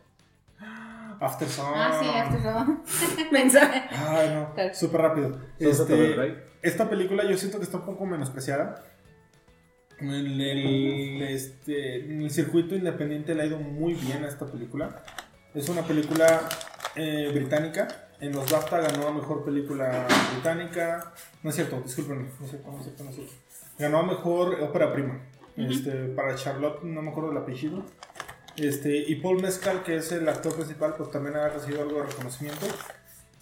After 1.21 1.49
Sun. 1.49 1.65
Ah, 1.75 1.99
sí, 2.01 2.09
After 2.09 2.43
Sun. 2.43 3.29
Mensaje. 3.33 3.83
Ay, 3.91 4.31
no. 4.35 4.75
Súper 4.75 5.01
rápido. 5.01 5.39
Este, 5.59 6.45
esta 6.63 6.89
película 6.89 7.25
yo 7.25 7.37
siento 7.37 7.59
que 7.59 7.65
está 7.65 7.79
un 7.79 7.87
poco 7.87 8.07
menospreciada. 8.07 8.85
En 9.99 10.11
el, 10.11 11.23
este, 11.23 12.05
en 12.05 12.21
el 12.23 12.31
circuito 12.31 12.75
independiente 12.75 13.35
le 13.35 13.43
ha 13.43 13.47
ido 13.47 13.59
muy 13.59 13.95
bien 13.95 14.25
a 14.25 14.29
esta 14.29 14.47
película. 14.47 15.03
Es 15.55 15.69
una 15.71 15.83
película 15.83 16.43
eh, 16.97 17.31
británica. 17.33 17.89
En 18.21 18.33
los 18.33 18.51
BAFTA 18.51 18.81
ganó 18.81 19.09
a 19.09 19.13
mejor 19.13 19.45
película 19.45 20.07
británica. 20.33 21.13
No 21.43 21.51
es 21.51 21.57
cierto, 21.57 21.81
discúlpenme. 21.81 22.29
No 22.39 22.45
es 22.45 22.51
cierto, 22.51 22.71
no 22.71 22.79
es 22.79 22.85
cierto, 22.85 23.05
no 23.05 23.11
es 23.11 23.17
cierto. 23.17 23.33
Ganó 23.79 23.99
a 23.99 24.03
mejor 24.03 24.61
ópera 24.61 24.93
prima. 24.93 25.21
este, 25.57 25.91
para 26.09 26.35
Charlotte, 26.35 26.83
no 26.83 27.01
me 27.01 27.11
acuerdo 27.11 27.31
el 27.31 27.39
apellido. 27.39 27.85
Este, 28.57 28.97
y 28.97 29.17
Paul 29.17 29.43
Mescal, 29.43 29.83
que 29.83 29.97
es 29.97 30.13
el 30.13 30.29
actor 30.29 30.55
principal, 30.55 30.95
pues 30.97 31.11
también 31.11 31.37
ha 31.37 31.49
recibido 31.49 31.83
algo 31.83 32.01
de 32.01 32.07
reconocimiento. 32.07 32.67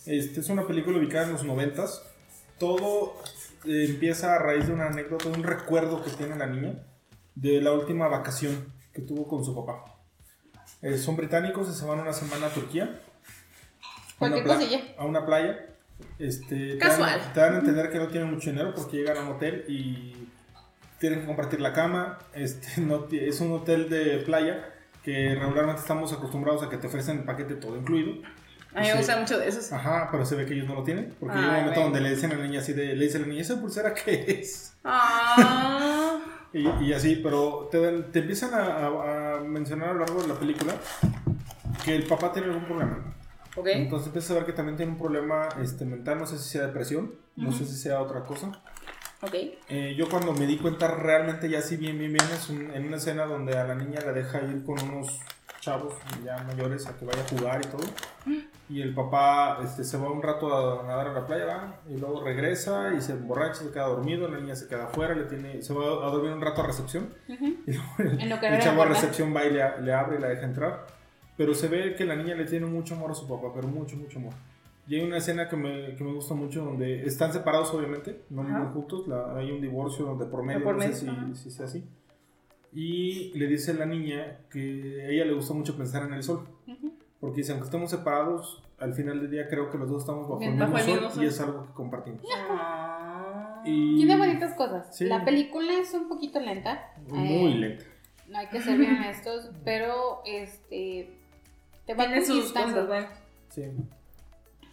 Este, 0.07 0.41
es 0.41 0.49
una 0.49 0.67
película 0.67 0.99
ubicada 0.99 1.27
en 1.27 1.33
los 1.33 1.45
noventas. 1.45 2.03
Todo 2.59 3.15
eh, 3.67 3.87
empieza 3.89 4.35
a 4.35 4.39
raíz 4.39 4.67
de 4.67 4.73
una 4.75 4.87
anécdota, 4.87 5.29
de 5.29 5.37
un 5.37 5.45
recuerdo 5.45 6.03
que 6.05 6.11
tiene 6.11 6.37
la 6.37 6.47
niña 6.47 6.83
de 7.35 7.61
la 7.61 7.73
última 7.73 8.09
vacación 8.09 8.73
que 8.93 9.03
tuvo 9.03 9.27
con 9.29 9.45
su 9.45 9.55
papá. 9.55 9.97
Eh, 10.83 10.99
son 10.99 11.17
británicos 11.17 11.69
y 11.69 11.73
se 11.79 11.85
van 11.87 12.01
una 12.01 12.13
semana 12.13 12.47
a 12.47 12.51
Turquía. 12.51 12.85
A 12.85 14.27
una, 14.27 14.37
Cualquier 14.37 14.45
pla- 14.45 14.55
cosilla. 14.57 14.81
a 14.99 15.05
una 15.05 15.27
playa. 15.27 15.67
Este, 16.19 16.73
te 16.73 16.79
Casual. 16.79 17.33
Te 17.33 17.41
dan 17.41 17.55
a 17.55 17.59
entender 17.61 17.91
que 17.91 17.99
no 17.99 18.09
tienen 18.09 18.31
mucho 18.33 18.51
dinero 18.51 18.75
porque 18.75 18.97
llegan 18.99 19.17
a 19.17 19.21
un 19.23 19.29
hotel 19.37 19.65
y 19.69 20.29
tienen 20.99 21.21
que 21.21 21.27
compartir 21.27 21.61
la 21.61 21.73
cama. 21.73 22.19
Este, 22.35 22.81
no, 22.81 23.07
es 23.11 23.41
un 23.41 23.53
hotel 23.53 23.89
de 23.89 24.19
playa 24.19 24.74
que 25.05 25.35
regularmente 25.35 25.81
estamos 25.83 26.13
acostumbrados 26.13 26.63
a 26.63 26.69
que 26.71 26.79
te 26.79 26.87
ofrecen 26.87 27.19
el 27.19 27.25
paquete 27.25 27.55
todo 27.57 27.77
incluido. 27.77 28.15
A 28.75 28.81
mí 28.81 28.89
me 28.89 28.97
gusta 28.97 29.17
mucho 29.21 29.39
de 29.39 29.47
esos. 29.47 29.71
Ajá, 29.73 30.09
pero 30.11 30.25
se 30.25 30.35
ve 30.35 30.47
que 30.47 30.55
ellos 30.55 30.67
no 30.67 30.75
lo 30.75 30.83
tienen. 30.83 31.15
Porque 31.21 31.37
hay 31.39 31.45
un 31.45 31.51
momento 31.55 31.81
donde 31.81 32.01
le 32.01 32.11
dicen 32.11 32.33
a 32.33 32.37
la 32.37 32.43
niña 32.45 32.59
así 32.61 32.73
de, 32.73 32.97
le 32.97 33.05
dice 33.05 33.19
a 33.19 33.21
la 33.21 33.27
niña, 33.29 33.43
¿esa 33.43 33.61
pulsera 33.61 33.95
qué 33.95 34.25
es? 34.41 34.75
Ah. 34.85 36.21
Y, 36.57 36.69
y 36.85 36.93
así, 36.93 37.17
pero 37.17 37.69
te, 37.69 37.81
te 38.13 38.21
empiezan 38.21 38.55
a, 38.55 38.59
a- 38.61 39.35
a 39.39 39.41
mencionar 39.41 39.89
a 39.89 39.93
lo 39.95 39.99
largo 40.01 40.23
de 40.23 40.29
la 40.29 40.35
película 40.35 40.73
que 41.85 41.97
el 41.97 42.05
papá 42.05 42.31
tiene 42.33 42.47
algún 42.47 42.65
problema. 42.65 43.13
Ok. 43.57 43.67
Entonces 43.73 44.07
empiezas 44.07 44.31
a 44.31 44.35
ver 44.35 44.45
que 44.47 44.53
también 44.53 44.77
tiene 44.77 44.93
un 44.93 44.99
problema 44.99 45.49
este, 45.61 45.85
mental, 45.85 46.17
no 46.21 46.27
sé 46.27 46.39
si 46.39 46.49
sea 46.49 46.63
depresión, 46.69 47.13
no 47.35 47.51
sé 47.51 47.65
si 47.67 47.75
sea 47.77 48.01
otra 48.01 48.23
cosa. 48.23 48.53
Ok. 49.25 49.35
Eh, 49.69 49.95
yo 49.97 50.09
cuando 50.09 50.33
me 50.33 50.47
di 50.47 50.59
cuenta 50.59 50.89
realmente 50.89 51.49
ya 51.49 51.63
sí 51.63 51.77
bien, 51.77 51.99
bien, 51.99 52.13
bien, 52.13 52.25
es 52.33 52.49
un- 52.51 52.71
en 52.71 52.87
una 52.87 52.97
escena 52.99 53.25
donde 53.25 53.57
a 53.57 53.65
la 53.65 53.75
niña 53.75 54.01
la 54.05 54.13
deja 54.13 54.41
ir 54.43 54.65
con 54.65 54.81
unos 54.83 55.19
chavos 55.61 55.95
ya 56.23 56.37
mayores 56.47 56.87
a 56.87 56.97
que 56.97 57.07
vaya 57.07 57.23
a 57.23 57.29
jugar 57.29 57.61
y 57.65 57.69
todo. 57.69 57.83
Y 58.69 58.83
el 58.83 58.95
papá 58.95 59.61
este, 59.63 59.85
se 59.85 59.97
va 59.97 60.11
un 60.11 60.23
rato 60.23 60.81
a 60.81 60.87
nadar 60.87 61.09
a 61.09 61.13
la 61.13 61.27
playa, 61.27 61.45
va, 61.47 61.81
y 61.89 61.97
luego 61.99 62.23
regresa 62.23 62.93
y 62.95 63.01
se 63.01 63.13
emborracha, 63.13 63.61
se 63.63 63.71
queda 63.71 63.87
dormido, 63.87 64.29
la 64.29 64.39
niña 64.39 64.57
se 64.57 64.69
queda 64.69 64.85
afuera, 64.85 65.15
le 65.15 65.25
tiene, 65.25 65.63
se 65.63 65.73
va 65.75 65.85
a 65.85 66.11
dormir 66.11 66.33
un 66.33 66.41
rato 66.41 66.63
a 66.63 66.67
recepción. 66.67 67.15
Y 67.67 67.73
luego 67.73 67.95
el, 67.99 68.61
chavo 68.61 68.83
a 68.83 68.87
recepción 68.87 69.35
va 69.35 69.45
y 69.45 69.51
le, 69.53 69.81
le 69.83 69.93
abre 69.93 70.17
y 70.19 70.21
la 70.21 70.29
deja 70.29 70.45
entrar. 70.45 70.87
Pero 71.37 71.55
se 71.55 71.69
ve 71.69 71.95
que 71.97 72.05
la 72.05 72.15
niña 72.15 72.35
le 72.35 72.45
tiene 72.45 72.67
mucho 72.67 72.95
amor 72.95 73.11
a 73.11 73.15
su 73.15 73.27
papá, 73.27 73.49
pero 73.55 73.67
mucho, 73.69 73.97
mucho 73.97 74.19
amor. 74.19 74.35
Y 74.87 74.97
hay 74.97 75.05
una 75.07 75.17
escena 75.17 75.49
que 75.49 75.57
me, 75.57 75.95
que 75.97 76.05
me 76.05 76.13
gusta 76.13 76.35
mucho 76.35 76.63
donde 76.65 77.05
están 77.07 77.33
separados, 77.33 77.73
obviamente, 77.73 78.21
no 78.31 78.43
viven 78.45 78.67
juntos. 78.73 79.09
la- 79.09 79.35
hay 79.37 79.51
un 79.51 79.61
divorcio 79.61 80.05
donde 80.05 80.27
por 80.27 80.43
medio, 80.43 80.63
por 80.63 80.75
no 80.77 80.83
sé 80.83 81.05
medio, 81.11 81.35
si, 81.35 81.45
si 81.45 81.51
sea 81.51 81.65
así. 81.67 81.85
Y 82.73 83.33
le 83.39 83.47
dice 83.47 83.71
a 83.71 83.75
la 83.75 83.87
niña 83.87 84.41
que 84.51 85.05
a 85.07 85.11
ella 85.11 85.25
le 85.25 85.33
gusta 85.33 85.55
mucho 85.55 85.77
pensar 85.77 86.03
en 86.07 86.13
el 86.15 86.23
sol. 86.23 86.47
Ujú. 86.67 86.93
Porque 87.21 87.39
dice, 87.39 87.53
aunque 87.53 87.67
estemos 87.67 87.89
separados, 87.91 88.63
al 88.79 88.93
final 88.95 89.21
del 89.21 89.31
día 89.31 89.49
creo 89.49 89.71
que 89.71 89.79
los 89.79 89.89
dos 89.89 90.03
estamos 90.03 90.29
bajo, 90.29 90.35
el 90.43 90.49
Bien, 90.51 90.53
mismo, 90.59 90.73
bajo 90.75 90.79
el 90.79 90.85
sol, 90.85 90.95
mismo 90.95 91.11
sol. 91.15 91.25
y 91.25 91.27
es 91.29 91.41
algo 91.41 91.67
que 91.67 91.73
compartimos. 91.73 92.21
Ah. 92.51 93.63
Y 93.65 93.97
Tiene 93.97 94.17
bonitas 94.19 94.55
cosas. 94.55 94.95
Sí. 94.95 95.07
La 95.07 95.25
película 95.25 95.73
es 95.81 95.95
un 95.95 96.09
poquito 96.09 96.41
lenta. 96.41 96.93
muy 97.09 97.53
Eh, 97.53 97.57
lenta. 97.57 97.85
No 98.29 98.39
hay 98.39 98.49
que 98.49 98.61
ser 98.61 98.77
bien 98.79 98.97
honestos, 98.97 99.51
pero 99.65 100.21
este 100.27 101.17
te 101.87 101.95
va 101.95 102.05
Tiene 102.07 102.21
sus 102.25 102.35
conquistando. 102.53 102.73
cosas, 102.75 102.89
bueno. 102.89 103.07
Sí. 103.49 103.63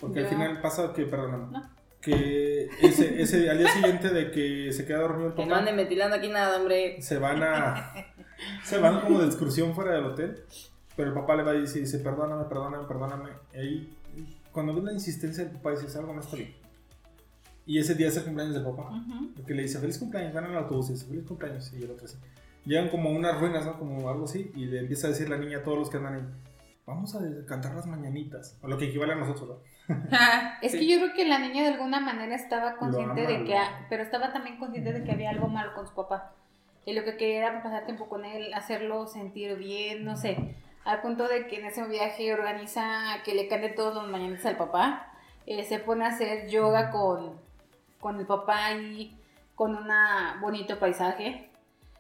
Porque 0.01 0.19
al 0.21 0.27
final 0.27 0.59
pasa 0.61 0.91
que, 0.93 1.05
perdóname, 1.05 1.45
No. 1.51 1.69
que 2.01 2.67
ese, 2.81 3.21
ese, 3.21 3.49
al 3.49 3.57
día 3.59 3.69
siguiente 3.69 4.09
de 4.09 4.31
que 4.31 4.73
se 4.73 4.85
queda 4.85 4.99
dormido 4.99 5.27
el 5.29 5.33
Que 5.35 5.43
no 5.43 5.49
papá, 5.49 5.59
anden 5.59 5.77
ventilando 5.77 6.15
aquí 6.17 6.27
nada, 6.27 6.57
hombre. 6.59 7.01
se 7.01 7.17
van 7.19 7.41
a. 7.43 7.93
se 8.65 8.79
van 8.79 8.99
como 9.01 9.19
de 9.19 9.27
excursión 9.27 9.73
fuera 9.73 9.93
del 9.93 10.05
hotel. 10.05 10.43
Pero 10.97 11.09
el 11.09 11.13
papá 11.13 11.35
le 11.35 11.43
va 11.43 11.55
y 11.55 11.61
dice, 11.61 11.79
dice 11.79 11.99
perdóname, 11.99 12.43
perdóname, 12.45 12.85
perdóname. 12.87 13.29
Y 13.53 13.57
ahí, 13.57 13.93
cuando 14.51 14.73
ves 14.73 14.83
la 14.83 14.91
insistencia 14.93 15.43
del 15.45 15.53
papá, 15.53 15.71
dices, 15.71 15.95
algo 15.95 16.13
no 16.13 16.19
está 16.19 16.35
bien. 16.35 16.53
Y 17.65 17.77
ese 17.79 17.95
día 17.95 18.07
es 18.07 18.17
el 18.17 18.23
cumpleaños 18.25 18.55
del 18.55 18.63
papá. 18.65 18.89
Porque 19.35 19.53
le 19.53 19.61
dice, 19.61 19.79
feliz 19.79 19.97
cumpleaños, 19.99 20.33
van 20.33 20.45
en 20.45 20.51
el 20.51 20.57
autobús 20.57 20.89
y 20.89 20.93
dice, 20.93 21.05
feliz 21.05 21.25
cumpleaños. 21.25 21.71
Y 21.73 21.83
el 21.83 21.91
otro 21.91 22.05
así. 22.05 22.17
Llegan 22.65 22.89
como 22.89 23.09
unas 23.11 23.39
ruinas, 23.39 23.65
¿no? 23.65 23.79
Como 23.79 24.09
algo 24.09 24.25
así. 24.25 24.51
Y 24.55 24.65
le 24.65 24.79
empieza 24.79 25.07
a 25.07 25.11
decir 25.11 25.29
la 25.29 25.37
niña 25.37 25.59
a 25.59 25.63
todos 25.63 25.77
los 25.77 25.89
que 25.89 25.97
andan 25.97 26.15
ahí, 26.15 26.21
vamos 26.85 27.15
a 27.15 27.19
cantar 27.45 27.73
las 27.75 27.85
mañanitas. 27.85 28.57
O 28.61 28.67
lo 28.67 28.77
que 28.77 28.85
equivale 28.85 29.13
a 29.13 29.15
nosotros, 29.15 29.47
¿no? 29.49 29.55
Es 30.61 30.71
Sí. 30.73 30.79
que 30.79 30.87
yo 30.87 30.97
creo 30.99 31.13
que 31.13 31.25
la 31.25 31.39
niña 31.39 31.63
de 31.63 31.69
alguna 31.69 31.99
manera 31.99 32.35
estaba 32.35 32.77
consciente 32.77 33.21
ama, 33.21 33.29
de 33.29 33.43
que, 33.43 33.57
pero 33.89 34.03
estaba 34.03 34.31
también 34.31 34.57
consciente 34.57 34.93
de 34.93 35.03
que 35.03 35.11
había 35.11 35.29
algo 35.31 35.47
malo 35.47 35.73
con 35.73 35.87
su 35.87 35.93
papá. 35.93 36.33
Y 36.85 36.93
lo 36.93 37.03
que 37.03 37.17
quería 37.17 37.37
era 37.49 37.63
pasar 37.63 37.85
tiempo 37.85 38.07
con 38.09 38.25
él, 38.25 38.53
hacerlo 38.53 39.05
sentir 39.07 39.55
bien, 39.57 40.03
no 40.05 40.15
sé. 40.17 40.55
Al 40.83 41.01
punto 41.01 41.27
de 41.27 41.47
que 41.47 41.59
en 41.59 41.65
ese 41.65 41.85
viaje 41.87 42.33
organiza 42.33 43.21
que 43.23 43.35
le 43.35 43.47
cante 43.47 43.69
todos 43.69 43.93
los 43.93 44.07
mañanitas 44.07 44.45
al 44.47 44.57
papá. 44.57 45.07
Eh, 45.45 45.63
se 45.63 45.79
pone 45.79 46.05
a 46.05 46.09
hacer 46.09 46.47
yoga 46.49 46.89
con, 46.91 47.39
con 47.99 48.19
el 48.19 48.25
papá 48.25 48.71
y 48.73 49.15
con 49.55 49.75
un 49.75 49.87
bonito 50.39 50.79
paisaje. 50.79 51.49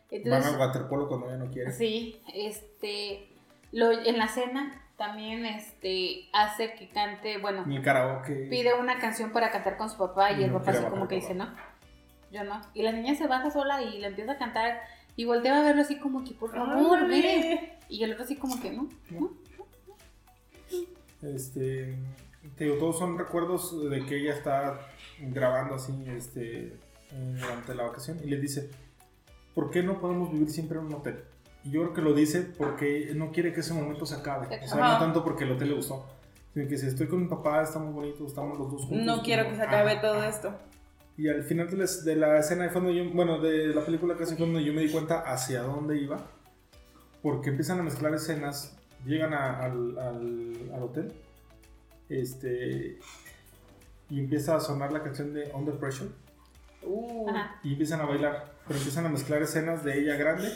Van 0.09 0.19
Entonces, 0.19 0.53
al 0.53 0.59
waterpolo 0.59 1.07
cuando 1.07 1.27
ella 1.27 1.37
no 1.37 1.51
quiere. 1.51 1.71
Sí, 1.71 2.21
este, 2.33 3.29
lo, 3.71 3.91
en 3.91 4.17
la 4.17 4.27
cena 4.27 4.83
también 5.01 5.47
este, 5.47 6.29
hace 6.31 6.75
que 6.75 6.87
cante, 6.87 7.39
bueno, 7.39 7.65
Ni 7.65 7.77
el 7.77 7.81
karaoke. 7.81 8.45
pide 8.51 8.75
una 8.75 8.99
canción 8.99 9.31
para 9.31 9.49
cantar 9.49 9.75
con 9.75 9.89
su 9.89 9.97
papá 9.97 10.31
y 10.33 10.43
el 10.43 10.51
papá 10.51 10.71
así 10.71 10.83
como 10.85 11.07
que 11.07 11.15
dice, 11.15 11.33
no, 11.33 11.51
yo 12.31 12.43
no. 12.43 12.61
Y 12.75 12.83
la 12.83 12.91
niña 12.91 13.15
se 13.15 13.25
baja 13.25 13.49
sola 13.49 13.81
y 13.81 13.97
le 13.97 14.05
empieza 14.05 14.33
a 14.33 14.37
cantar 14.37 14.79
y 15.15 15.25
voltea 15.25 15.59
a 15.59 15.63
verlo 15.63 15.81
así 15.81 15.97
como 15.97 16.23
que, 16.23 16.35
por 16.35 16.51
favor, 16.51 17.07
ve. 17.07 17.79
Y 17.89 18.03
el 18.03 18.11
otro 18.11 18.25
así 18.25 18.35
como 18.35 18.61
que, 18.61 18.69
no, 18.69 18.89
no. 19.09 19.31
Este, 21.23 21.97
te 22.55 22.65
digo, 22.65 22.77
todos 22.77 22.99
son 22.99 23.17
recuerdos 23.17 23.89
de 23.89 24.05
que 24.05 24.17
ella 24.17 24.33
está 24.35 24.81
grabando 25.19 25.75
así, 25.75 25.93
este, 26.15 26.77
durante 27.09 27.73
la 27.73 27.85
vacación 27.85 28.19
y 28.23 28.27
le 28.27 28.37
dice, 28.37 28.69
¿por 29.55 29.71
qué 29.71 29.81
no 29.81 29.99
podemos 29.99 30.31
vivir 30.31 30.51
siempre 30.51 30.77
en 30.77 30.85
un 30.85 30.93
hotel? 30.93 31.23
Yo 31.63 31.81
creo 31.81 31.93
que 31.93 32.01
lo 32.01 32.13
dice 32.13 32.41
porque 32.57 33.11
no 33.15 33.31
quiere 33.31 33.53
que 33.53 33.59
ese 33.59 33.73
momento 33.73 34.05
se 34.05 34.15
acabe. 34.15 34.47
O 34.47 34.67
sea, 34.67 34.83
Ajá. 34.83 34.93
no 34.93 34.99
tanto 34.99 35.23
porque 35.23 35.43
el 35.43 35.51
hotel 35.51 35.69
le 35.69 35.75
gustó, 35.75 36.05
sino 36.53 36.67
que 36.67 36.77
si 36.77 36.87
estoy 36.87 37.07
con 37.07 37.21
mi 37.21 37.27
papá, 37.27 37.61
está 37.61 37.77
muy 37.79 37.93
bonito, 37.93 38.25
estamos 38.25 38.57
los 38.57 38.71
dos 38.71 38.81
juntos. 38.85 39.05
No 39.05 39.21
quiero 39.21 39.47
que 39.49 39.55
se 39.55 39.61
acabe 39.61 39.91
Ajá. 39.91 40.01
todo 40.01 40.23
esto. 40.23 40.53
Y 41.17 41.27
al 41.29 41.43
final 41.43 41.69
de 41.69 41.77
la, 41.77 41.85
de 42.03 42.15
la 42.15 42.39
escena 42.39 42.63
de 42.63 42.69
fondo, 42.71 42.89
yo, 42.89 43.03
bueno, 43.11 43.39
de 43.39 43.67
la 43.67 43.81
película 43.85 44.15
casi 44.17 44.35
fue 44.35 44.45
donde 44.47 44.63
yo 44.63 44.73
me 44.73 44.81
di 44.81 44.89
cuenta 44.89 45.19
hacia 45.19 45.61
dónde 45.61 45.97
iba. 45.97 46.17
Porque 47.21 47.49
empiezan 47.51 47.79
a 47.79 47.83
mezclar 47.83 48.13
escenas, 48.15 48.75
llegan 49.05 49.33
a- 49.35 49.59
al, 49.59 49.97
al- 49.99 50.71
al 50.73 50.81
hotel, 50.83 51.13
este, 52.09 52.97
y 54.09 54.19
empieza 54.19 54.55
a 54.55 54.59
sonar 54.59 54.91
la 54.91 55.03
canción 55.03 55.33
de 55.33 55.51
Under 55.53 55.75
Pressure, 55.75 56.09
Uh. 56.83 57.29
Y 57.63 57.73
empiezan 57.73 58.01
a 58.01 58.05
bailar. 58.05 58.53
Pero 58.67 58.79
empiezan 58.79 59.05
a 59.05 59.09
mezclar 59.09 59.39
escenas 59.43 59.83
de 59.83 59.99
ella 59.99 60.15
grande 60.15 60.49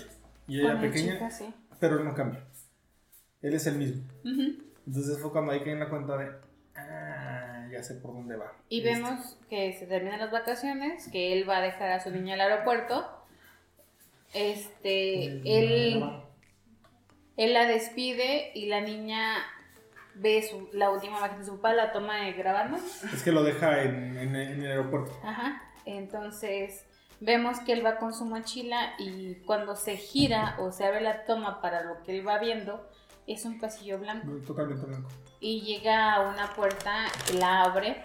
y 0.48 0.60
ella 0.62 0.80
pequeña, 0.80 1.14
chica, 1.14 1.30
sí. 1.32 1.54
pero 1.80 1.98
él 2.00 2.06
no 2.06 2.14
cambia. 2.14 2.42
Él 3.42 3.54
es 3.54 3.68
el 3.68 3.76
mismo. 3.78 4.04
Entonces 4.88 5.20
fue 5.20 5.32
cuando 5.32 5.52
ahí 5.52 5.60
caí 5.62 5.72
en 5.72 5.80
la 5.80 5.90
cuenta 5.90 6.18
de, 6.18 6.32
ah, 6.76 7.68
ya 7.72 7.82
sé 7.84 7.96
por 7.96 8.14
dónde 8.14 8.36
va. 8.36 8.52
Y 8.70 8.82
vemos 8.84 9.38
que 9.50 9.74
se 9.74 9.86
terminan 9.88 10.20
las 10.20 10.32
vacaciones, 10.32 11.08
que 11.12 11.34
él 11.34 11.48
va 11.50 11.58
a 11.58 11.62
dejar 11.62 11.92
a 11.92 12.00
su 12.04 12.10
niña 12.12 12.36
al 12.36 12.42
aeropuerto. 12.42 13.06
Este, 14.34 15.26
él, 15.46 16.04
él 17.38 17.54
la 17.54 17.66
despide 17.68 18.52
y 18.54 18.66
la 18.68 18.82
niña 18.82 19.38
ve 20.16 20.42
su- 20.44 20.70
la 20.74 20.90
última 20.92 21.18
imagen 21.20 21.40
de 21.40 21.46
su 21.46 21.56
papá, 21.58 21.74
la 21.74 21.92
toma 21.92 22.30
grabando. 22.32 22.78
Es 23.14 23.24
que 23.24 23.32
lo 23.32 23.44
deja 23.44 23.84
en, 23.84 24.18
en- 24.18 24.36
en 24.36 24.62
el 24.64 24.72
aeropuerto. 24.72 25.12
Ajá. 25.24 25.62
Entonces 25.86 26.86
vemos 27.20 27.60
que 27.60 27.74
él 27.74 27.86
va 27.86 27.98
con 27.98 28.14
su 28.14 28.26
mochila 28.26 28.94
y 29.00 29.36
cuando 29.46 29.76
se 29.76 29.98
gira 29.98 30.58
o 30.60 30.72
se 30.72 30.86
abre 30.86 31.02
la 31.02 31.26
toma 31.26 31.62
para 31.62 31.84
lo 31.84 32.04
que 32.04 32.18
él 32.18 32.28
va 32.28 32.40
viendo, 32.40 32.88
es 33.28 33.46
un 33.46 33.60
pasillo 33.60 34.00
blanco. 34.00 34.28
Totalmente 34.46 34.86
blanco. 34.86 35.10
y 35.40 35.62
llega 35.62 36.14
a 36.14 36.30
una 36.30 36.54
puerta, 36.54 37.06
la 37.40 37.64
abre 37.64 38.02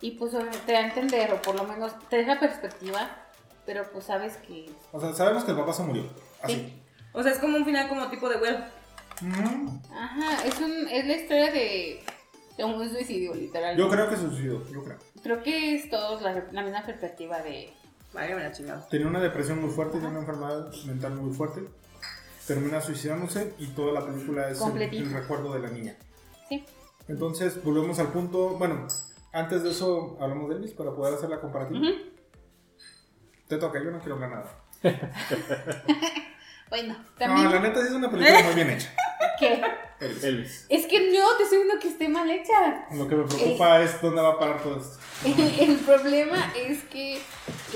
y 0.00 0.12
pues 0.12 0.32
te 0.66 0.72
da 0.72 0.78
a 0.78 0.86
entender, 0.88 1.32
o 1.32 1.40
por 1.42 1.54
lo 1.54 1.64
menos 1.64 1.92
te 2.08 2.16
deja 2.16 2.38
perspectiva 2.38 3.26
pero 3.66 3.84
pues 3.92 4.04
sabes 4.04 4.36
que... 4.38 4.70
O 4.92 5.00
sea, 5.00 5.12
sabemos 5.12 5.44
que 5.44 5.50
el 5.50 5.56
papá 5.58 5.72
se 5.72 5.82
murió. 5.82 6.04
Así. 6.40 6.54
Sí. 6.54 6.82
O 7.12 7.22
sea, 7.22 7.32
es 7.32 7.38
como 7.38 7.56
un 7.56 7.64
final 7.64 7.88
como 7.88 8.08
tipo 8.08 8.28
de 8.28 8.36
Will. 8.36 8.56
Ujú. 9.22 9.80
Ajá, 9.92 10.46
es, 10.46 10.58
un, 10.60 10.88
es 10.88 11.06
la 11.06 11.16
historia 11.16 11.50
de, 11.50 12.04
de 12.56 12.64
un 12.64 12.88
suicidio, 12.88 13.34
literal. 13.34 13.76
Yo 13.76 13.90
creo 13.90 14.08
que 14.08 14.16
se 14.16 14.28
suicidó, 14.28 14.62
yo 14.70 14.84
creo. 14.84 14.98
Creo 15.22 15.42
que 15.42 15.74
es 15.74 15.90
todo 15.90 16.20
la, 16.20 16.44
la 16.52 16.62
misma 16.62 16.84
perspectiva 16.84 17.40
de... 17.40 17.72
La 18.16 18.52
chingada. 18.52 18.86
Tenía 18.88 19.06
una 19.06 19.20
depresión 19.20 19.60
muy 19.60 19.70
fuerte, 19.70 19.94
tenía 19.94 20.10
una 20.10 20.20
enfermedad 20.20 20.72
mental 20.86 21.14
muy 21.16 21.34
fuerte. 21.34 21.62
Termina 22.46 22.80
suicidándose 22.80 23.54
y 23.58 23.66
toda 23.68 23.92
la 23.92 24.06
película 24.06 24.48
es 24.50 24.60
el, 24.60 25.12
recuerdo 25.12 25.52
de 25.52 25.60
la 25.60 25.68
niña. 25.68 25.96
Sí. 26.48 26.64
Entonces, 27.08 27.62
volvemos 27.62 27.98
al 27.98 28.08
punto. 28.08 28.50
Bueno, 28.50 28.86
antes 29.32 29.62
de 29.62 29.70
eso 29.70 30.16
hablamos 30.20 30.48
de 30.48 30.56
Elvis 30.56 30.72
para 30.72 30.92
poder 30.92 31.14
hacer 31.14 31.28
la 31.28 31.40
comparativa. 31.40 31.80
Te 33.48 33.58
toca, 33.58 33.82
yo 33.82 33.90
no 33.90 33.98
quiero 33.98 34.14
hablar 34.14 34.30
nada. 34.30 34.62
Bueno, 36.68 36.94
No, 36.94 37.04
también... 37.16 37.50
la 37.50 37.60
neta 37.60 37.80
sí 37.80 37.86
es 37.86 37.92
una 37.92 38.10
película 38.10 38.42
muy 38.42 38.54
bien 38.54 38.70
hecha. 38.70 38.92
¿Qué? 39.38 39.62
Elvis. 40.00 40.66
Es 40.68 40.86
que 40.86 41.10
no, 41.12 41.36
te 41.36 41.44
estoy 41.44 41.58
diciendo 41.58 41.74
que 41.80 41.88
esté 41.88 42.08
mal 42.08 42.30
hecha. 42.30 42.86
Lo 42.92 43.08
que 43.08 43.16
me 43.16 43.24
preocupa 43.24 43.82
es 43.82 44.00
dónde 44.00 44.20
va 44.20 44.30
a 44.30 44.38
parar 44.38 44.62
todo 44.62 44.78
esto. 44.78 44.98
El 45.24 45.76
problema 45.76 46.52
es 46.56 46.82
que 46.84 47.20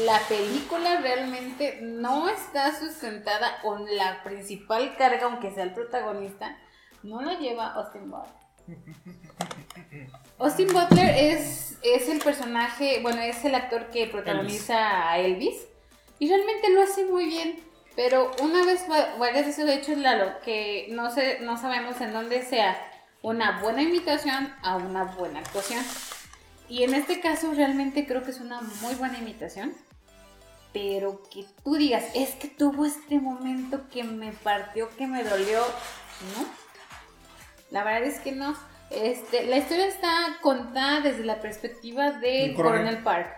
la 0.05 0.19
película 0.29 1.01
realmente 1.01 1.81
no 1.83 2.29
está 2.29 2.79
sustentada 2.79 3.61
con 3.63 3.85
la 3.97 4.23
principal 4.23 4.97
carga, 4.97 5.27
aunque 5.27 5.51
sea 5.53 5.65
el 5.65 5.73
protagonista, 5.73 6.57
no 7.03 7.23
la 7.23 7.39
lleva 7.39 7.73
Austin 7.75 8.11
Butler. 8.11 8.41
Austin 10.39 10.69
Butler 10.69 11.15
es, 11.17 11.79
es 11.83 12.09
el 12.09 12.19
personaje, 12.21 13.01
bueno, 13.03 13.21
es 13.21 13.45
el 13.45 13.55
actor 13.55 13.87
que 13.91 14.07
protagoniza 14.07 15.11
a 15.11 15.19
Elvis 15.19 15.67
y 16.19 16.29
realmente 16.29 16.71
lo 16.71 16.83
hace 16.83 17.05
muy 17.07 17.27
bien. 17.27 17.70
Pero 17.97 18.31
una 18.41 18.65
vez, 18.65 18.85
va- 18.91 19.17
varias 19.19 19.47
veces 19.47 19.69
he 19.69 19.75
hecho 19.75 19.95
Lalo, 19.97 20.41
que 20.45 20.89
no, 20.91 21.11
sé, 21.11 21.39
no 21.41 21.57
sabemos 21.61 22.01
en 22.01 22.13
dónde 22.13 22.43
sea 22.43 22.77
una 23.23 23.61
buena 23.61 23.83
imitación 23.83 24.55
a 24.63 24.77
una 24.77 25.05
buena 25.05 25.41
actuación. 25.41 25.85
Y 26.69 26.85
en 26.85 26.95
este 26.95 27.21
caso 27.21 27.53
realmente 27.53 28.07
creo 28.07 28.23
que 28.23 28.31
es 28.31 28.41
una 28.41 28.61
muy 28.81 28.95
buena 28.95 29.19
imitación. 29.19 29.75
Pero 30.73 31.21
que 31.33 31.45
tú 31.65 31.75
digas, 31.75 32.05
es 32.15 32.37
que 32.37 32.47
tuvo 32.47 32.87
este 32.87 33.19
momento 33.19 33.89
que 33.93 34.05
me 34.05 34.31
partió, 34.33 34.89
que 34.97 35.09
me 35.09 35.25
dolió. 35.25 35.59
No. 36.37 36.47
La 37.73 37.83
verdad 37.83 38.05
es 38.05 38.21
que 38.21 38.31
no. 38.33 38.55
Este, 38.91 39.47
la 39.47 39.57
historia 39.57 39.87
está 39.87 40.37
contada 40.43 41.01
desde 41.01 41.25
la 41.25 41.41
perspectiva 41.41 42.13
coronel. 42.13 42.55
Coronel 42.55 42.99
Park. 43.03 43.37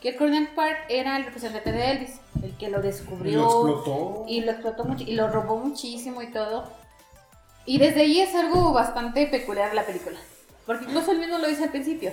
Que 0.00 0.10
el 0.10 0.16
Coronel 0.16 0.48
Park 0.54 0.78
era 0.88 1.16
el 1.16 1.24
representante 1.24 1.72
de 1.72 1.90
Elvis, 1.90 2.20
el 2.42 2.56
que 2.56 2.68
lo 2.70 2.78
Y 2.78 2.82
descubrió 2.82 3.40
lo 3.42 3.46
explotó. 3.76 4.24
y 4.28 4.40
lo 4.42 4.52
explotó 4.52 4.84
mucho 4.84 5.04
y 5.04 5.14
lo 5.14 5.28
robó 5.28 5.56
muchísimo 5.56 6.22
y 6.22 6.30
todo. 6.30 6.70
Y 7.66 7.78
desde 7.78 8.02
ahí 8.02 8.20
es 8.20 8.34
algo 8.34 8.72
bastante 8.72 9.26
peculiar 9.26 9.74
la 9.74 9.84
película. 9.84 10.18
Porque 10.66 10.84
incluso 10.84 11.10
él 11.12 11.18
mismo 11.18 11.38
lo 11.38 11.48
dice 11.48 11.64
al 11.64 11.70
principio. 11.70 12.12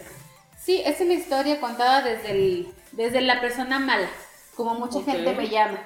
Sí, 0.59 0.81
es 0.83 0.99
la 0.99 1.13
historia 1.13 1.59
contada 1.59 2.01
desde, 2.01 2.31
el, 2.31 2.73
desde 2.93 3.21
la 3.21 3.39
persona 3.39 3.77
mala, 3.79 4.07
como 4.55 4.73
mucha 4.75 4.97
Ok. 4.97 5.05
gente 5.05 5.33
me 5.33 5.47
llama. 5.47 5.79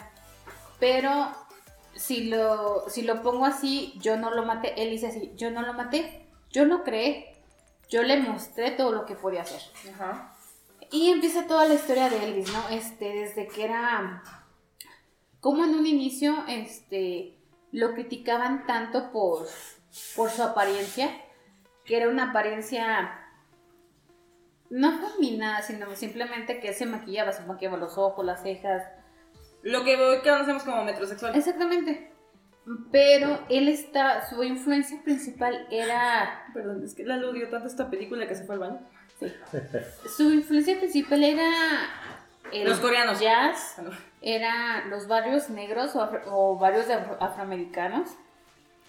Pero 0.80 1.30
si 1.95 2.26
lo, 2.26 2.86
si 2.89 3.02
lo 3.02 3.22
pongo 3.22 3.45
así, 3.45 3.93
yo 4.00 4.16
no 4.18 4.32
lo 4.32 4.45
maté. 4.45 4.82
Él 4.82 4.91
dice 4.91 5.08
así, 5.08 5.34
yo 5.36 5.52
no 5.52 5.62
lo 5.64 5.74
maté, 5.74 6.26
yo 6.52 6.64
lo 6.66 6.84
creé, 6.84 7.36
yo 7.89 8.04
le 8.04 8.18
mostré 8.18 8.72
todo 8.72 8.91
lo 8.93 9.06
que 9.06 9.16
podía 9.16 9.41
hacer. 9.41 9.62
Ajá. 9.93 10.34
Y 10.92 11.12
empieza 11.12 11.48
toda 11.48 11.68
la 11.68 11.76
historia 11.76 12.10
de 12.10 12.24
Elvis, 12.24 12.52
¿no? 12.52 12.70
Este, 12.70 13.14
desde 13.14 13.48
que 13.48 13.66
era. 13.66 14.24
Como 15.40 15.64
en 15.64 15.76
un 15.76 15.86
inicio, 15.86 16.46
este. 16.48 17.38
Lo 17.72 17.94
criticaban 17.94 18.66
tanto 18.66 19.12
por. 19.12 19.48
por 20.16 20.30
su 20.30 20.44
apariencia. 20.44 21.10
Que 21.86 21.98
era 21.98 22.10
una 22.10 22.32
apariencia. 22.32 23.20
No 24.70 24.92
femenina, 25.00 25.62
sino 25.62 25.96
simplemente 25.96 26.60
que 26.60 26.74
se 26.74 26.86
maquillaba, 26.86 27.32
se 27.32 27.46
maquillaba 27.46 27.78
los 27.78 27.98
ojos, 27.98 28.26
las 28.26 28.42
cejas. 28.44 28.84
Lo 29.64 29.84
que 29.84 29.96
hoy 29.96 30.20
conocemos 30.22 30.64
como 30.64 30.84
metrosexual. 30.84 31.36
Exactamente. 31.36 32.12
Pero 32.92 33.40
él 33.50 33.68
está. 33.68 34.28
Su 34.28 34.44
influencia 34.44 35.02
principal 35.04 35.68
era. 35.70 36.52
Perdón, 36.54 36.84
es 36.84 36.96
que 36.96 37.04
la 37.04 37.18
odió 37.18 37.50
tanto 37.50 37.68
esta 37.68 37.90
película 37.90 38.28
que 38.28 38.36
se 38.36 38.46
fue 38.46 38.56
al 38.56 38.60
baño. 38.60 38.80
Sí. 39.20 39.28
Su 40.15 40.32
influencia 40.34 40.78
principal 40.80 41.24
era. 41.24 41.49
el 42.51 42.67
Los 42.67 42.80
coreanos. 42.80 43.20
Jazz. 43.20 43.76
Eran 44.22 44.89
los 44.89 45.07
barrios 45.07 45.49
negros 45.49 45.95
o, 45.95 46.01
afro- 46.01 46.24
o 46.28 46.57
barrios 46.59 46.88
de 46.88 46.93
afro- 46.95 47.17
afroamericanos. 47.22 48.09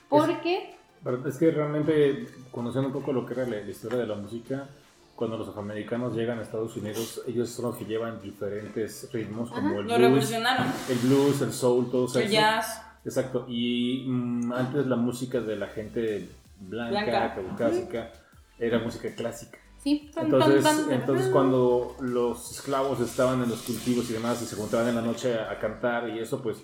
Porque, 0.08 0.74
Pero 1.04 1.26
es 1.28 1.36
que 1.38 1.50
realmente, 1.52 2.26
conociendo 2.50 2.88
un 2.88 2.92
poco 2.92 3.12
lo 3.12 3.24
que 3.26 3.34
era 3.34 3.44
la, 3.44 3.60
la 3.60 3.70
historia 3.70 3.98
de 3.98 4.06
la 4.08 4.16
música, 4.16 4.66
cuando 5.14 5.36
los 5.38 5.48
afroamericanos 5.48 6.16
llegan 6.16 6.38
a 6.40 6.42
Estados 6.42 6.76
Unidos, 6.76 7.22
ellos 7.28 7.48
son 7.50 7.66
los 7.66 7.76
que 7.76 7.84
llevan 7.84 8.20
diferentes 8.20 9.08
ritmos, 9.12 9.50
como 9.50 9.68
Ajá. 9.68 9.78
el 9.78 9.86
Lo 9.86 9.94
blues, 9.94 9.98
revolucionaron. 10.00 10.66
el 10.88 10.98
blues, 10.98 11.40
el 11.42 11.52
soul, 11.52 11.90
todo 11.92 12.06
eso. 12.06 12.18
El 12.18 12.28
jazz. 12.30 12.82
Exacto, 13.04 13.46
y 13.48 14.04
mm, 14.08 14.52
antes 14.52 14.86
la 14.86 14.96
música 14.96 15.40
de 15.40 15.54
la 15.56 15.68
gente 15.68 16.28
blanca, 16.58 17.00
Blanca. 17.04 17.34
caucásica, 17.36 18.10
era 18.58 18.78
música 18.80 19.14
clásica. 19.14 19.58
Sí, 19.82 20.10
Entonces, 20.16 20.86
entonces 20.90 21.28
cuando 21.28 21.96
los 22.00 22.50
esclavos 22.52 23.00
estaban 23.00 23.42
en 23.42 23.48
los 23.50 23.62
cultivos 23.62 24.08
y 24.10 24.14
demás 24.14 24.40
y 24.42 24.46
se 24.46 24.56
juntaban 24.56 24.88
en 24.88 24.96
la 24.96 25.02
noche 25.02 25.38
a, 25.38 25.50
a 25.52 25.58
cantar 25.58 26.08
y 26.10 26.18
eso, 26.18 26.42
pues 26.42 26.58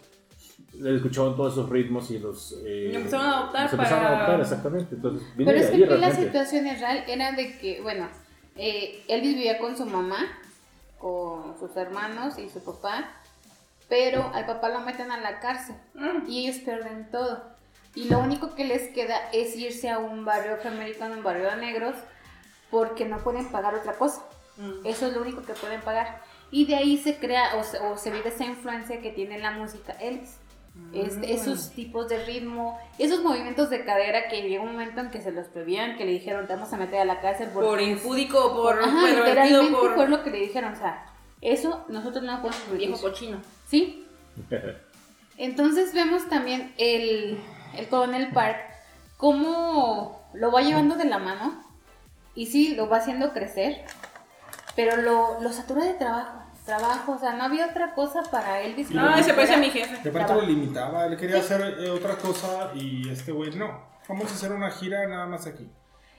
escuchaban 0.85 1.37
todos 1.37 1.55
esos 1.55 1.71
ritmos 1.71 2.11
y 2.11 2.19
los... 2.19 2.53
eh, 2.65 2.91
Y 2.93 2.97
empezaron 2.97 3.27
a 3.27 3.39
adoptar 3.39 3.71
empezaron 3.73 3.99
a 3.99 4.03
para- 4.09 4.17
adoptar, 4.19 4.41
exactamente. 4.41 4.95
Entonces, 4.95 5.29
pero 5.37 5.51
es 5.53 5.71
que 5.71 5.79
la 5.99 6.15
situación 6.15 6.67
es 6.67 6.81
real 6.81 7.05
era 7.07 7.33
de 7.33 7.59
que, 7.59 7.81
bueno, 7.81 8.09
eh, 8.57 9.03
Elvis 9.09 9.35
vivía 9.37 9.59
con 9.59 9.77
su 9.77 9.87
mamá, 9.87 10.19
con 10.99 11.59
sus 11.59 11.77
hermanos 11.77 12.39
y 12.39 12.49
su 12.51 12.61
papá, 12.63 13.11
pero 13.89 14.31
al 14.35 14.47
papá 14.47 14.69
lo 14.71 14.81
meten 14.81 15.11
a 15.11 15.21
la 15.21 15.41
cárcel 15.41 15.77
Mm. 15.95 16.29
y 16.29 16.47
ellos 16.47 16.61
pierden 16.63 17.09
todo. 17.11 17.43
Y 17.95 18.09
lo 18.11 18.19
único 18.19 18.55
que 18.55 18.65
les 18.65 18.89
queda 18.93 19.17
es 19.33 19.57
irse 19.57 19.89
a 19.89 19.99
un 19.99 20.25
barrio 20.27 20.55
afroamericano, 20.55 21.15
un 21.17 21.23
barrio 21.23 21.47
de 21.51 21.57
negros, 21.57 21.95
porque 22.71 23.05
no 23.05 23.19
pueden 23.19 23.47
pagar 23.47 23.75
otra 23.75 23.95
cosa. 23.95 24.23
Mm. 24.57 24.87
Eso 24.87 25.07
es 25.07 25.15
lo 25.15 25.23
único 25.23 25.43
que 25.43 25.53
pueden 25.55 25.81
pagar. 25.81 26.23
Y 26.51 26.67
de 26.67 26.77
ahí 26.77 26.97
se 26.99 27.17
crea 27.19 27.57
o 27.57 27.65
se, 27.65 27.79
o 27.81 27.97
se 27.97 28.11
vive 28.11 28.29
esa 28.29 28.45
influencia 28.45 29.01
que 29.01 29.11
tiene 29.11 29.39
la 29.39 29.51
música 29.53 29.93
Elvis. 30.01 30.39
Este, 30.93 31.33
esos 31.33 31.71
tipos 31.71 32.07
de 32.09 32.23
ritmo, 32.27 32.79
esos 32.99 33.23
movimientos 33.23 33.71
de 33.71 33.83
cadera 33.87 34.29
que 34.29 34.43
llegó 34.43 34.65
un 34.65 34.73
momento 34.73 35.01
en 35.01 35.11
que 35.11 35.23
se 35.23 35.33
los 35.33 35.47
prohibían, 35.47 35.97
que 35.97 36.05
le 36.05 36.13
dijeron 36.13 36.47
te 36.47 36.53
vamos 36.55 36.71
a 36.71 36.77
meter 36.77 37.01
a 37.01 37.07
la 37.07 37.21
cárcel 37.23 37.49
Por 37.49 37.81
es- 37.81 37.89
impúdico, 37.89 38.55
por 38.55 38.79
Ajá, 38.83 39.09
literalmente 39.09 39.71
por 39.75 39.95
fue 39.95 40.07
lo 40.07 40.23
que 40.23 40.29
le 40.31 40.39
dijeron, 40.39 40.75
o 40.75 40.77
sea, 40.77 41.07
eso 41.41 41.87
nosotros 41.89 42.23
no 42.25 42.43
podemos 42.43 42.57
permitir. 42.61 42.89
viejo 42.89 43.01
cochino. 43.01 43.39
¿Sí? 43.67 44.07
Entonces 45.39 45.93
vemos 45.95 46.29
también 46.29 46.75
el, 46.79 47.39
el 47.77 47.89
coronel 47.89 48.33
Park, 48.33 48.59
cómo 49.17 50.29
lo 50.35 50.51
va 50.53 50.61
llevando 50.63 50.97
de 50.97 51.05
la 51.07 51.19
mano 51.19 51.63
y 52.37 52.47
sí, 52.47 52.77
lo 52.77 52.89
va 52.89 52.99
haciendo 52.99 53.33
crecer, 53.33 53.85
pero 54.77 54.99
lo, 54.99 55.41
lo 55.41 55.53
satura 55.53 55.85
de 55.85 55.95
trabajo, 55.95 56.43
trabajo, 56.65 57.13
o 57.13 57.19
sea, 57.19 57.33
no 57.33 57.45
había 57.45 57.67
otra 57.67 57.95
cosa 57.95 58.23
para 58.31 58.61
él. 58.61 58.77
Ay, 58.99 59.23
se 59.25 59.33
parece 59.33 59.55
a 59.55 59.59
mi 59.59 59.71
jefe. 59.71 59.97
De 60.05 60.11
pronto 60.11 60.35
lo 60.35 60.43
limitaba, 60.43 61.07
él 61.07 61.17
quería 61.17 61.39
hacer 61.39 61.63
eh, 61.81 61.91
otra 61.91 62.17
cosa 62.17 62.73
y 62.75 63.09
este 63.09 63.33
güey 63.33 63.57
no. 63.57 63.89
Vamos 64.07 64.31
a 64.31 64.35
hacer 64.35 64.53
una 64.53 64.71
gira 64.71 65.07
nada 65.09 65.27
más 65.27 65.47
aquí. 65.47 65.69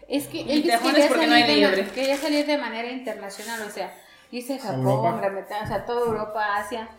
Es 0.07 0.27
que 0.27 0.41
Y 0.41 0.51
él 0.51 0.63
te 0.63 0.77
jodes 0.77 1.07
quería, 1.07 1.09
no 1.09 1.33
salir 1.33 1.33
hay 1.33 1.75
de 1.75 1.91
quería 1.91 2.17
salir 2.17 2.45
de 2.45 2.57
manera 2.57 2.89
internacional, 2.89 3.61
o 3.61 3.69
sea, 3.69 3.93
irse 4.31 4.55
a 4.55 4.59
Japón, 4.59 5.19
Bretaña, 5.21 5.63
o 5.63 5.67
sea, 5.67 5.85
toda 5.85 6.05
Europa, 6.05 6.57
Asia. 6.57 6.89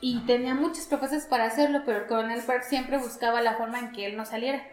Y 0.00 0.20
tenía 0.26 0.54
muchas 0.54 0.86
propuestas 0.86 1.26
para 1.26 1.44
hacerlo, 1.44 1.82
pero 1.86 1.98
el 1.98 2.06
coronel 2.06 2.42
Park 2.42 2.64
siempre 2.64 2.98
buscaba 2.98 3.40
la 3.40 3.54
forma 3.54 3.78
en 3.78 3.92
que 3.92 4.06
él 4.06 4.16
no 4.16 4.26
saliera. 4.26 4.66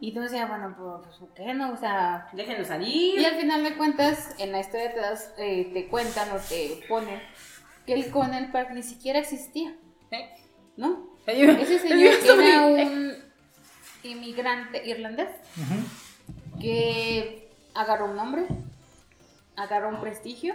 Y 0.00 0.08
entonces 0.08 0.32
decía, 0.32 0.46
bueno, 0.46 0.74
pues, 0.76 1.16
¿por 1.18 1.32
qué 1.34 1.54
no? 1.54 1.72
O 1.72 1.76
sea, 1.76 2.28
Déjenlo 2.32 2.62
y 2.62 2.66
salir. 2.66 3.26
al 3.26 3.36
final 3.36 3.64
de 3.64 3.76
cuentas, 3.76 4.34
en 4.38 4.52
la 4.52 4.60
historia 4.60 4.92
te, 4.92 5.00
das, 5.00 5.32
eh, 5.38 5.70
te 5.72 5.88
cuentan 5.88 6.30
o 6.32 6.38
te 6.38 6.80
ponen 6.88 7.20
que 7.86 7.94
el 7.94 8.10
coronel 8.10 8.50
Park 8.50 8.70
ni 8.72 8.82
siquiera 8.82 9.18
existía, 9.18 9.74
¿Eh? 10.10 10.28
¿no? 10.76 11.16
Ese 11.26 11.78
señor 11.78 12.14
era 12.42 12.66
un 12.66 13.14
inmigrante 14.02 14.86
irlandés 14.88 15.30
que 16.60 17.50
agarró 17.74 18.06
un 18.06 18.16
nombre, 18.16 18.46
agarró 19.56 19.88
un 19.88 20.00
prestigio, 20.00 20.54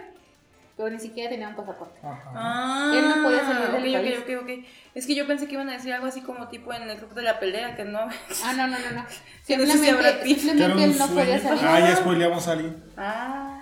pero 0.82 0.94
ni 0.96 1.00
siquiera 1.00 1.30
tenía 1.30 1.48
un 1.48 1.54
pasaporte. 1.54 2.00
Ah, 2.02 2.92
Él 2.94 3.08
no 3.08 3.22
podía 3.22 3.40
salir 3.44 3.68
del 3.70 3.74
ok, 3.96 4.02
país. 4.02 4.18
ok, 4.18 4.42
ok, 4.42 4.42
ok. 4.42 4.66
Es 4.94 5.06
que 5.06 5.14
yo 5.14 5.26
pensé 5.28 5.46
que 5.46 5.54
iban 5.54 5.68
a 5.68 5.74
decir 5.74 5.92
algo 5.92 6.06
así 6.08 6.22
como 6.22 6.48
tipo 6.48 6.72
en 6.72 6.82
el 6.90 6.96
club 6.98 7.14
de 7.14 7.22
la 7.22 7.38
pelea, 7.38 7.76
que 7.76 7.84
no. 7.84 8.00
Ah, 8.00 8.52
no, 8.56 8.66
no, 8.66 8.78
no, 8.78 8.90
no. 8.90 9.06
Simplemente, 9.44 10.24
simplemente 10.34 10.84
él 10.84 10.98
no 10.98 11.06
podía 11.06 11.38
salir. 11.40 11.64
Ah, 11.64 11.80
ya 11.80 11.96
spoileamos 11.96 12.48
a 12.48 12.52
Ali. 12.52 12.72
Ah. 12.96 13.60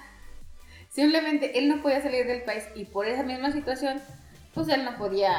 Simplemente 0.88 1.58
él 1.58 1.68
no 1.68 1.82
podía 1.82 2.02
salir 2.02 2.26
del 2.26 2.42
país 2.42 2.64
y 2.74 2.84
por 2.86 3.06
esa 3.06 3.22
misma 3.22 3.52
situación 3.52 4.00
pues 4.54 4.68
él 4.68 4.84
no 4.84 4.96
podía. 4.96 5.30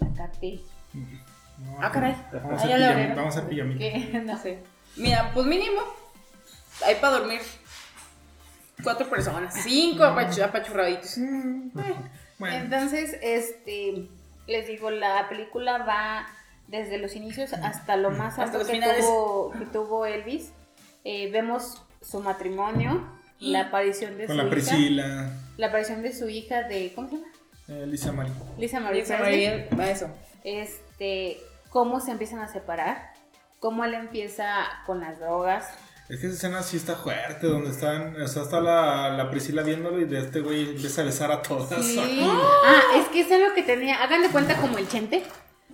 La 0.00 0.08
capté. 0.16 0.60
No, 0.94 1.76
Ah, 1.80 1.90
caray. 1.92 2.16
Vamos 2.32 2.50
a 2.50 2.54
Ah, 2.54 2.56
hacer 2.56 2.78
ya 2.80 2.90
abrieron. 2.90 3.16
vamos 3.16 3.36
a 3.36 3.46
pijamita. 3.48 4.18
No 4.24 4.38
sé. 4.38 4.58
Mira, 4.96 5.30
pues 5.34 5.46
mínimo. 5.46 5.82
Hay 6.86 6.94
para 6.96 7.18
dormir. 7.18 7.40
Cuatro 8.82 9.08
personas. 9.08 9.54
Cinco 9.62 10.02
apachu- 10.04 10.42
apachurraditos. 10.42 11.18
Mm, 11.18 11.70
Bueno, 12.38 12.56
Entonces, 12.56 13.16
este, 13.22 14.08
les 14.46 14.66
digo, 14.66 14.90
la 14.90 15.28
película 15.28 15.78
va 15.78 16.26
desde 16.68 16.96
los 16.98 17.14
inicios 17.16 17.52
hasta 17.52 17.96
lo 17.96 18.10
más 18.10 18.38
Hasta 18.38 18.58
alto 18.58 18.70
que 18.70 18.80
tuvo, 18.80 19.52
que 19.52 19.66
tuvo 19.66 20.06
Elvis. 20.06 20.52
Eh, 21.04 21.30
vemos 21.30 21.82
su 22.00 22.20
matrimonio, 22.20 23.06
la 23.40 23.62
aparición 23.62 24.16
de 24.16 24.26
con 24.26 24.36
su 24.36 24.42
la 24.42 24.42
hija, 24.44 24.50
Priscila, 24.50 25.30
la 25.58 25.66
aparición 25.66 26.00
de 26.02 26.14
su 26.14 26.28
hija 26.28 26.62
de, 26.62 26.92
¿cómo 26.94 27.08
se 27.08 27.16
llama? 27.16 27.28
eh, 27.68 27.86
Lisa 27.86 28.12
Marie. 28.12 28.32
Lisa 28.58 28.80
Marie 28.80 29.02
Presley. 29.04 29.20
María, 29.20 29.68
va 29.78 29.90
eso. 29.90 30.08
Este, 30.44 31.38
cómo 31.70 32.00
se 32.00 32.10
empiezan 32.12 32.40
a 32.40 32.48
separar, 32.48 33.12
cómo 33.58 33.84
él 33.84 33.94
empieza 33.94 34.54
con 34.86 35.00
las 35.00 35.18
drogas. 35.20 35.68
Es 36.10 36.18
que 36.18 36.26
esa 36.26 36.34
escena 36.34 36.62
sí 36.64 36.76
está 36.76 36.96
fuerte, 36.96 37.46
donde 37.46 37.70
están, 37.70 38.20
o 38.20 38.26
sea, 38.26 38.42
está 38.42 38.60
la, 38.60 39.10
la 39.10 39.30
Priscila 39.30 39.62
viéndolo 39.62 40.00
y 40.00 40.06
de 40.06 40.18
este 40.18 40.40
güey 40.40 40.70
empieza 40.70 41.02
a 41.02 41.04
besar 41.04 41.30
a 41.30 41.40
todas. 41.40 41.86
Sí. 41.86 42.00
Ah, 42.62 42.82
es 42.96 43.06
que 43.08 43.20
es 43.20 43.30
algo 43.30 43.54
que 43.54 43.62
tenía, 43.62 44.02
hagan 44.02 44.22
de 44.22 44.28
cuenta 44.28 44.56
como 44.56 44.76
el 44.76 44.88
chente. 44.88 45.22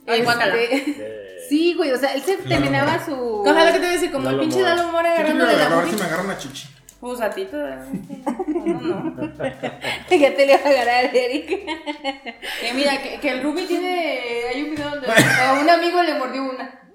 Ay, 0.06 0.22
guácala. 0.22 0.54
Este, 0.54 1.38
sí, 1.48 1.72
güey, 1.74 1.90
o 1.90 1.98
sea, 1.98 2.12
él 2.12 2.22
se 2.22 2.36
terminaba 2.36 3.02
su... 3.02 3.14
Ojalá 3.14 3.66
lo 3.66 3.72
que 3.72 3.78
te 3.78 3.78
voy 3.78 3.88
a 3.88 3.92
decir, 3.92 4.12
como 4.12 4.28
el 4.28 4.38
pinche. 4.40 4.60
Lalo 4.60 4.92
Mora 4.92 5.16
¿Qué 5.16 5.22
quiero 5.24 5.42
agarrándole 5.42 5.52
la 5.52 5.66
agarrar? 5.66 5.78
A 5.78 5.82
ver 5.82 5.90
si 5.90 6.00
me 6.00 6.04
agarra 6.04 6.22
una 6.22 6.38
chichi. 6.38 6.68
Pues 7.00 7.20
a 7.20 7.30
ti 7.30 7.44
todavía. 7.46 7.86
No, 8.26 9.04
no. 9.04 9.32
ya 10.10 10.34
te 10.34 10.46
le 10.46 10.56
va 10.58 10.64
a 10.64 10.68
agarrar 10.68 11.04
a 11.04 11.10
Eric. 11.10 11.48
Que 12.60 12.74
mira, 12.74 13.02
que, 13.02 13.20
que 13.20 13.30
el 13.30 13.42
Ruby 13.42 13.64
tiene. 13.64 14.20
Hay 14.52 14.62
un 14.62 14.70
video 14.70 14.90
donde 14.90 15.06
a 15.08 15.58
un 15.60 15.70
amigo 15.70 16.02
le 16.02 16.14
mordió 16.14 16.44
una. 16.44 16.85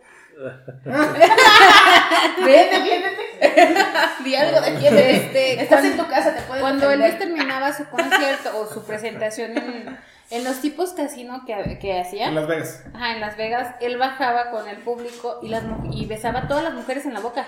Ven, 2.46 2.70
defiéndete. 2.72 3.76
Di 4.24 4.36
algo, 4.36 4.62
defiéndete. 4.62 5.16
Este, 5.16 5.54
Estás 5.64 5.68
cuando- 5.82 5.88
en 5.90 5.98
tu 5.98 6.08
casa, 6.10 6.34
te 6.36 6.42
puedes 6.42 6.62
Cuando 6.62 6.86
defender. 6.88 7.08
Elvis 7.10 7.20
terminaba 7.20 7.74
su 7.74 7.86
concierto 7.90 8.58
o 8.60 8.68
su 8.68 8.84
presentación 8.86 9.58
en, 9.58 10.00
en 10.30 10.44
los 10.44 10.62
tipos 10.62 10.94
casino 10.94 11.44
que, 11.46 11.80
que 11.80 12.00
hacía, 12.00 12.28
En 12.28 12.36
Las 12.36 12.48
Vegas. 12.48 12.84
Ajá, 12.94 13.14
en 13.14 13.22
Las 13.22 13.38
Vegas, 13.38 13.76
él 13.82 13.98
bajaba 13.98 14.52
con 14.52 14.68
el 14.68 14.78
público 14.78 15.40
y, 15.42 15.50
las, 15.50 15.64
y 15.92 16.06
besaba 16.06 16.40
a 16.42 16.48
todas 16.48 16.64
las 16.64 16.74
mujeres 16.74 17.06
en 17.06 17.14
la 17.14 17.20
boca. 17.20 17.46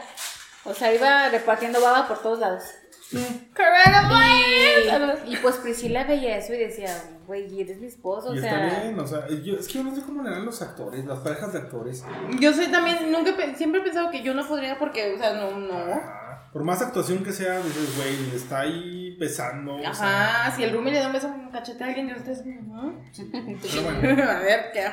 O 0.66 0.74
sea, 0.74 0.94
iba 0.94 1.30
repartiendo 1.30 1.82
baba 1.82 2.08
por 2.08 2.22
todos 2.22 2.40
lados. 2.40 2.64
Coronavirus. 3.56 5.30
Y, 5.30 5.34
y 5.34 5.38
pues 5.38 5.56
Priscila 5.58 6.04
veía 6.04 6.38
eso 6.38 6.54
y 6.54 6.58
decía, 6.58 6.90
güey, 7.28 7.62
eres 7.62 7.80
mi 7.80 7.88
esposo, 7.88 8.30
o 8.30 8.36
y 8.36 8.40
sea... 8.40 8.68
está 8.68 8.82
bien, 8.84 9.00
o 9.00 9.08
sea, 9.08 9.28
yo, 9.30 9.56
es 9.56 9.68
que 9.68 9.74
yo 9.74 9.84
no 9.84 9.96
sé 9.96 10.02
cómo 10.02 10.24
le 10.24 10.30
dan 10.30 10.46
los 10.46 10.62
actores, 10.62 11.06
las 11.06 11.20
parejas 11.20 11.54
de 11.54 11.60
actores. 11.60 12.04
Yo 12.40 12.54
sé 12.54 12.68
también, 12.68 13.12
nunca 13.12 13.32
siempre 13.56 13.82
he 13.82 13.84
pensado 13.84 14.10
que 14.10 14.24
yo 14.24 14.34
no 14.34 14.48
podría 14.48 14.78
porque, 14.80 15.14
o 15.14 15.18
sea, 15.18 15.34
no, 15.34 15.58
no. 15.58 16.24
Por 16.52 16.64
más 16.64 16.82
actuación 16.84 17.24
que 17.24 17.32
sea, 17.32 17.58
dices, 17.58 17.98
güey, 17.98 18.36
está 18.36 18.62
ahí 18.62 19.16
besando. 19.20 19.76
o 19.76 19.94
sea, 19.94 20.44
Ajá, 20.46 20.56
si 20.56 20.64
el 20.64 20.72
Ruby 20.72 20.92
le 20.92 21.00
da 21.00 21.08
un 21.08 21.14
beso 21.14 21.28
en 21.28 21.34
un 21.34 21.52
cachete 21.52 21.84
a 21.84 21.88
alguien, 21.88 22.10
yo 22.10 22.16
estoy 22.16 22.34
así, 22.34 22.50
¿no? 22.68 23.02
pero 23.62 23.82
bueno. 23.84 24.32
A 24.32 24.40
ver, 24.40 24.72
¿qué? 24.72 24.86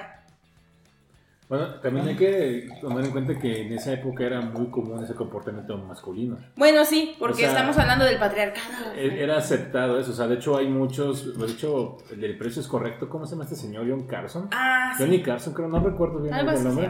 Bueno, 1.51 1.75
también 1.81 2.07
hay 2.07 2.15
que 2.17 2.69
tomar 2.81 3.05
en 3.05 3.11
cuenta 3.11 3.37
que 3.37 3.63
en 3.63 3.73
esa 3.73 3.93
época 3.93 4.25
era 4.25 4.41
muy 4.41 4.71
común 4.71 5.03
ese 5.03 5.15
comportamiento 5.17 5.77
masculino. 5.79 6.39
Bueno, 6.55 6.85
sí, 6.85 7.17
porque 7.19 7.35
O 7.35 7.37
sea, 7.39 7.49
estamos 7.49 7.77
hablando 7.77 8.05
del 8.05 8.19
patriarcado. 8.21 8.93
E- 8.95 9.21
Era 9.21 9.37
aceptado 9.39 9.99
eso, 9.99 10.13
o 10.13 10.15
sea, 10.15 10.29
de 10.29 10.37
hecho 10.37 10.57
hay 10.57 10.69
muchos, 10.69 11.37
de 11.37 11.47
hecho, 11.53 11.97
el 12.13 12.21
del 12.21 12.39
precio 12.39 12.63
es 12.63 12.69
correcto, 12.69 13.09
¿cómo 13.09 13.27
se 13.27 13.33
llama 13.33 13.43
este 13.45 13.57
señor? 13.57 13.85
John 13.91 14.07
Carson. 14.07 14.49
Ah, 14.53 14.93
sí. 14.97 15.03
Johnny 15.03 15.23
Carson, 15.23 15.53
creo, 15.53 15.67
no 15.67 15.81
recuerdo 15.81 16.21
bien 16.23 16.33
Algo 16.35 16.53
el 16.53 16.63
nombre. 16.63 16.87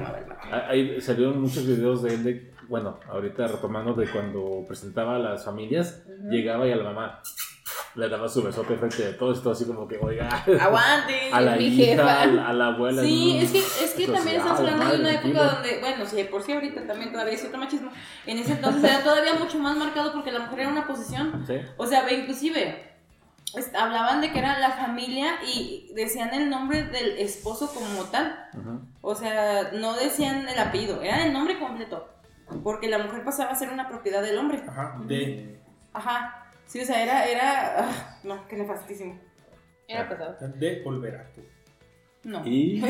Ah, 0.52 0.66
Ahí 0.68 1.00
salieron 1.00 1.40
muchos 1.40 1.66
videos 1.66 2.02
de 2.02 2.14
él, 2.14 2.22
de, 2.24 2.52
bueno, 2.68 3.00
ahorita 3.08 3.46
retomando 3.46 3.94
de 3.94 4.08
cuando 4.08 4.62
presentaba 4.68 5.16
a 5.16 5.18
las 5.18 5.42
familias, 5.42 6.04
llegaba 6.30 6.66
y 6.66 6.72
a 6.72 6.76
la 6.76 6.84
mamá 6.84 7.22
le 7.94 8.08
daba 8.08 8.28
su 8.28 8.42
besote 8.42 8.76
frente 8.76 9.02
de 9.02 9.12
todos, 9.14 9.42
todo 9.42 9.52
así 9.52 9.64
como 9.64 9.86
que, 9.88 9.98
oiga, 9.98 10.28
Aguante. 10.60 11.30
a 11.32 11.40
la 11.40 11.56
mi 11.56 11.66
hija, 11.66 11.84
jefa. 11.92 12.22
a 12.22 12.26
la, 12.26 12.48
a 12.48 12.52
la 12.52 12.66
abuela. 12.68 13.02
Sí, 13.02 13.38
es 13.38 13.50
que, 13.50 13.58
es 13.58 13.94
que 13.94 14.04
entonces, 14.04 14.14
también 14.14 14.36
estamos 14.36 14.60
ah, 14.60 14.62
la 14.62 14.72
hablando 14.72 14.94
de 14.94 15.00
una 15.00 15.10
época 15.10 15.22
tranquilo. 15.22 15.52
donde, 15.54 15.80
bueno, 15.80 16.06
sí, 16.06 16.24
por 16.24 16.42
sí 16.42 16.52
ahorita 16.52 16.86
también 16.86 17.12
todavía 17.12 17.32
hay 17.32 17.38
cierto 17.38 17.58
machismo. 17.58 17.90
En 18.26 18.38
ese 18.38 18.52
entonces 18.52 18.84
era 18.84 19.02
todavía 19.02 19.34
mucho 19.34 19.58
más 19.58 19.76
marcado 19.76 20.12
porque 20.12 20.32
la 20.32 20.40
mujer 20.40 20.60
era 20.60 20.68
una 20.68 20.86
posición. 20.86 21.44
Sí. 21.46 21.54
O 21.76 21.86
sea, 21.86 22.04
ve, 22.04 22.14
inclusive 22.14 22.90
hablaban 23.76 24.20
de 24.20 24.30
que 24.32 24.38
era 24.38 24.58
la 24.58 24.70
familia 24.70 25.32
y 25.44 25.90
decían 25.94 26.32
el 26.34 26.48
nombre 26.50 26.84
del 26.84 27.18
esposo 27.18 27.72
como 27.74 28.04
tal. 28.04 28.48
Ujú. 28.56 28.80
O 29.00 29.14
sea, 29.14 29.72
no 29.72 29.94
decían 29.94 30.48
el 30.48 30.58
apellido, 30.58 31.02
era 31.02 31.24
el 31.24 31.32
nombre 31.32 31.58
completo. 31.58 32.08
Porque 32.64 32.88
la 32.88 32.98
mujer 32.98 33.24
pasaba 33.24 33.52
a 33.52 33.54
ser 33.54 33.70
una 33.70 33.88
propiedad 33.88 34.22
del 34.22 34.38
hombre. 34.38 34.62
Ajá, 34.68 34.96
de. 35.06 35.60
Ajá. 35.92 36.39
Sí, 36.70 36.78
o 36.78 36.84
sea, 36.84 37.02
era, 37.02 37.24
era, 37.24 37.80
ah, 37.80 38.18
no, 38.22 38.46
qué 38.46 38.54
nefastísimo. 38.54 39.18
Era 39.88 40.08
pesado. 40.08 40.36
De 40.54 40.82
volver 40.84 41.16
a 41.16 41.24
tú. 41.32 41.42
No. 42.22 42.46
Y 42.46 42.80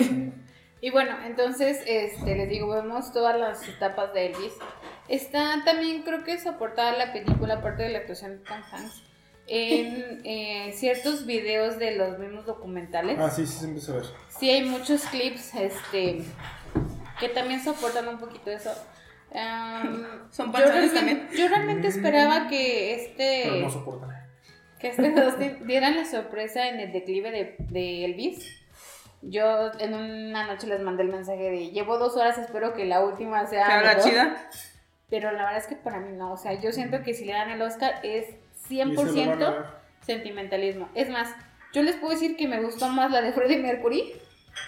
Y 0.82 0.90
bueno, 0.90 1.16
entonces, 1.24 1.82
este, 1.86 2.36
les 2.36 2.50
digo, 2.50 2.68
vemos 2.68 3.10
todas 3.10 3.40
las 3.40 3.66
etapas 3.66 4.12
de 4.12 4.26
Elvis. 4.26 4.52
Está 5.08 5.62
también, 5.64 6.02
creo 6.02 6.24
que 6.24 6.38
soportada 6.38 6.92
la 6.92 7.14
película, 7.14 7.54
aparte 7.54 7.84
de 7.84 7.88
la 7.88 8.00
actuación 8.00 8.32
de 8.32 8.44
Tom 8.44 8.60
Hanks, 8.70 9.02
en 9.46 10.20
eh, 10.24 10.72
ciertos 10.74 11.24
videos 11.24 11.78
de 11.78 11.96
los 11.96 12.18
mismos 12.18 12.44
documentales. 12.44 13.18
Ah, 13.18 13.30
sí, 13.30 13.46
sí, 13.46 13.60
se 13.60 13.64
empieza 13.64 13.92
a 13.92 13.96
ver. 13.96 14.04
Sí 14.28 14.50
hay 14.50 14.62
muchos 14.66 15.04
clips, 15.06 15.54
este, 15.54 16.22
que 17.18 17.30
también 17.30 17.64
soportan 17.64 18.08
un 18.08 18.18
poquito 18.18 18.50
eso. 18.50 18.72
Am, 19.34 20.06
Son 20.30 20.46
yo, 20.46 20.52
panzones 20.52 20.92
realmente, 20.92 20.96
también. 20.96 21.28
yo 21.36 21.48
realmente 21.48 21.88
esperaba 21.88 22.48
que 22.48 23.12
Pero 23.16 23.52
este, 23.54 23.60
no 23.62 23.70
soportan. 23.70 24.10
que 24.78 24.88
este 24.88 25.10
Dustin 25.20 25.66
dieran 25.66 25.96
la 25.96 26.04
sorpresa 26.04 26.68
en 26.68 26.80
el 26.80 26.92
declive 26.92 27.30
de, 27.30 27.56
de 27.58 28.04
Elvis. 28.06 28.56
Yo 29.22 29.70
en 29.78 29.94
una 29.94 30.46
noche 30.46 30.66
les 30.66 30.80
mandé 30.80 31.02
el 31.02 31.10
mensaje 31.10 31.50
de 31.50 31.70
llevo 31.70 31.98
dos 31.98 32.16
horas, 32.16 32.38
espero 32.38 32.72
que 32.72 32.86
la 32.86 33.04
última 33.04 33.46
sea 33.46 33.66
Pero 33.68 33.80
la 33.82 33.94
mejor". 33.94 34.10
chida. 34.10 34.36
Pero 35.10 35.32
la 35.32 35.42
verdad 35.44 35.58
es 35.58 35.66
que 35.66 35.76
para 35.76 35.98
mí 36.00 36.16
no, 36.16 36.32
o 36.32 36.36
sea, 36.36 36.54
yo 36.54 36.72
siento 36.72 37.02
que 37.02 37.14
si 37.14 37.24
le 37.24 37.32
dan 37.32 37.50
el 37.50 37.60
Oscar 37.62 37.94
es 38.04 38.26
Y 38.70 38.78
se 38.78 38.84
lo 38.84 38.94
van 38.94 38.98
a 38.98 39.34
100% 39.34 39.38
dar. 39.38 39.80
sentimentalismo. 40.06 40.88
Es 40.94 41.08
más, 41.10 41.34
yo 41.72 41.82
les 41.82 41.96
puedo 41.96 42.12
decir 42.12 42.36
que 42.36 42.48
me 42.48 42.60
gustó 42.62 42.88
más 42.88 43.10
la 43.10 43.20
de 43.20 43.32
Freddie 43.32 43.58
Mercury. 43.58 44.12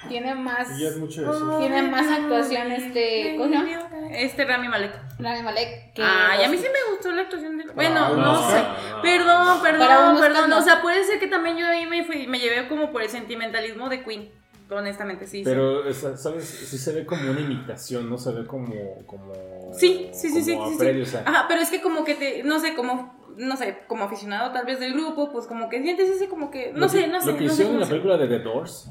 Tiene 0.08 0.34
más 0.34 0.68
Y 0.78 0.82
ya 0.82 0.88
es 0.88 0.96
mucho 0.96 1.22
eso. 1.22 1.58
tiene 1.58 1.82
más 1.82 2.10
actuación 2.10 2.72
este, 2.72 3.36
¿cómo 3.38 3.48
se 3.48 3.54
llama? 3.54 4.08
Este 4.10 4.44
Rami 4.44 4.68
Malek. 4.68 4.92
Rami 5.18 5.42
Malek 5.42 5.92
que 5.94 6.02
Ay, 6.02 6.44
a 6.44 6.48
mí 6.48 6.56
los- 6.56 6.64
sí 6.64 6.70
me 6.72 6.92
gustó 6.92 7.12
la 7.12 7.22
actuación 7.22 7.56
de 7.58 7.64
Bueno, 7.72 8.00
Ah, 8.00 8.08
no, 8.10 8.16
no, 8.16 8.50
sé. 8.50 8.58
no, 8.96 9.02
perdón, 9.02 9.46
no. 9.58 9.62
perdón, 9.62 10.20
perdón. 10.20 10.50
no. 10.50 10.58
O 10.58 10.62
sea, 10.62 10.82
puede 10.82 11.04
ser 11.04 11.18
que 11.20 11.28
también 11.28 11.56
yo 11.56 11.66
ahí 11.66 11.86
me, 11.86 12.04
fui, 12.04 12.26
me 12.26 12.38
llevé 12.40 12.68
como 12.68 12.90
por 12.90 13.02
el 13.02 13.08
sentimentalismo 13.08 13.88
de 13.88 14.02
Queen. 14.02 14.30
Honestamente, 14.70 15.26
sí. 15.26 15.42
Pero, 15.44 15.86
esa- 15.86 16.16
¿sabes? 16.16 16.44
Sí 16.46 16.78
se 16.78 16.92
ve 16.92 17.04
como 17.04 17.30
una 17.30 17.40
imitación, 17.40 18.08
no 18.08 18.16
se 18.16 18.32
ve 18.32 18.46
como. 18.46 18.72
como 19.06 19.34
Sí, 19.74 20.08
sí, 20.14 20.30
sí, 20.30 20.42
sí. 20.42 20.54
como 20.54 20.66
sí, 20.68 20.72
sí. 20.72 20.78
Freddy, 20.78 21.02
o 21.02 21.06
sea, 21.06 21.22
Ajá, 21.26 21.44
pero 21.46 21.60
es 21.60 21.70
que 21.70 21.82
como 21.82 22.04
que 22.04 22.14
te, 22.14 22.42
no 22.42 22.58
sé, 22.58 22.74
como, 22.74 23.14
no 23.36 23.56
sé, 23.58 23.80
como 23.86 24.04
aficionado 24.04 24.50
tal 24.52 24.64
vez 24.64 24.80
del 24.80 24.94
grupo, 24.94 25.30
pues 25.30 25.46
como 25.46 25.68
que 25.68 25.82
sientes 25.82 26.08
ese 26.08 26.26
como 26.28 26.50
que, 26.50 26.72
no 26.72 26.78
lo 26.80 26.88
sé, 26.88 27.00
que- 27.02 27.06
no 27.08 27.20
sé. 27.20 27.32
Lo 27.32 27.36
que 27.38 27.44
no 27.44 27.48
sé 27.50 27.54
hicieron 27.54 27.74
en 27.74 27.78
cómo 27.80 27.84
la 27.84 27.90
película 27.90 28.16
de 28.16 28.28
The 28.28 28.38
Doors, 28.44 28.88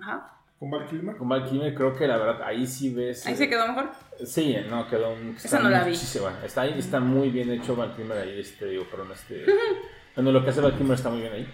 Ajá, 0.00 0.34
¿Con 0.58 0.70
Val 0.70 0.86
Kilmer? 0.86 1.16
con 1.16 1.28
Val 1.28 1.44
Kilmer, 1.48 1.72
creo 1.74 1.94
que 1.96 2.06
la 2.06 2.16
verdad 2.16 2.42
ahí 2.42 2.66
sí 2.66 2.92
ves. 2.92 3.24
ahí 3.26 3.34
eh, 3.34 3.36
se 3.36 3.48
quedó 3.48 3.66
mejor. 3.68 3.90
Sí, 4.24 4.56
no, 4.68 4.88
quedó 4.88 5.12
un. 5.12 5.36
Esa 5.36 5.60
no 5.60 5.70
la 5.70 5.84
vi. 5.84 5.92
Está, 5.92 6.62
ahí, 6.62 6.74
está 6.78 6.98
muy 7.00 7.30
bien 7.30 7.50
hecho 7.52 7.76
Val 7.76 7.94
Kilmer 7.94 8.18
ahí, 8.18 8.40
este, 8.40 8.66
digo, 8.66 8.84
perdón, 8.90 9.12
este. 9.12 9.44
bueno, 10.16 10.32
lo 10.32 10.42
que 10.44 10.50
hace 10.50 10.60
Val 10.60 10.76
Kilmer 10.76 10.96
está 10.96 11.10
muy 11.10 11.20
bien 11.20 11.32
ahí. 11.32 11.48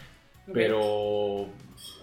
Pero 0.52 1.46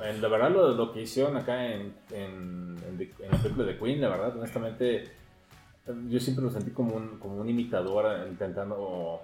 en, 0.03 0.19
la 0.21 0.27
verdad 0.27 0.49
lo, 0.49 0.73
lo 0.73 0.91
que 0.91 1.01
hicieron 1.03 1.37
acá 1.37 1.63
en, 1.73 1.93
en, 2.11 2.75
en 2.87 2.97
The- 2.97 3.13
en 3.25 3.31
la 3.31 3.37
película 3.37 3.65
de 3.67 3.77
Queen, 3.77 4.01
la 4.01 4.09
verdad, 4.09 4.35
honestamente, 4.37 5.11
yo 6.07 6.19
siempre 6.19 6.43
lo 6.45 6.49
sentí 6.51 6.71
como 6.71 6.95
un, 6.95 7.19
como 7.19 7.35
un 7.35 7.47
imitador 7.49 8.27
intentando 8.27 9.21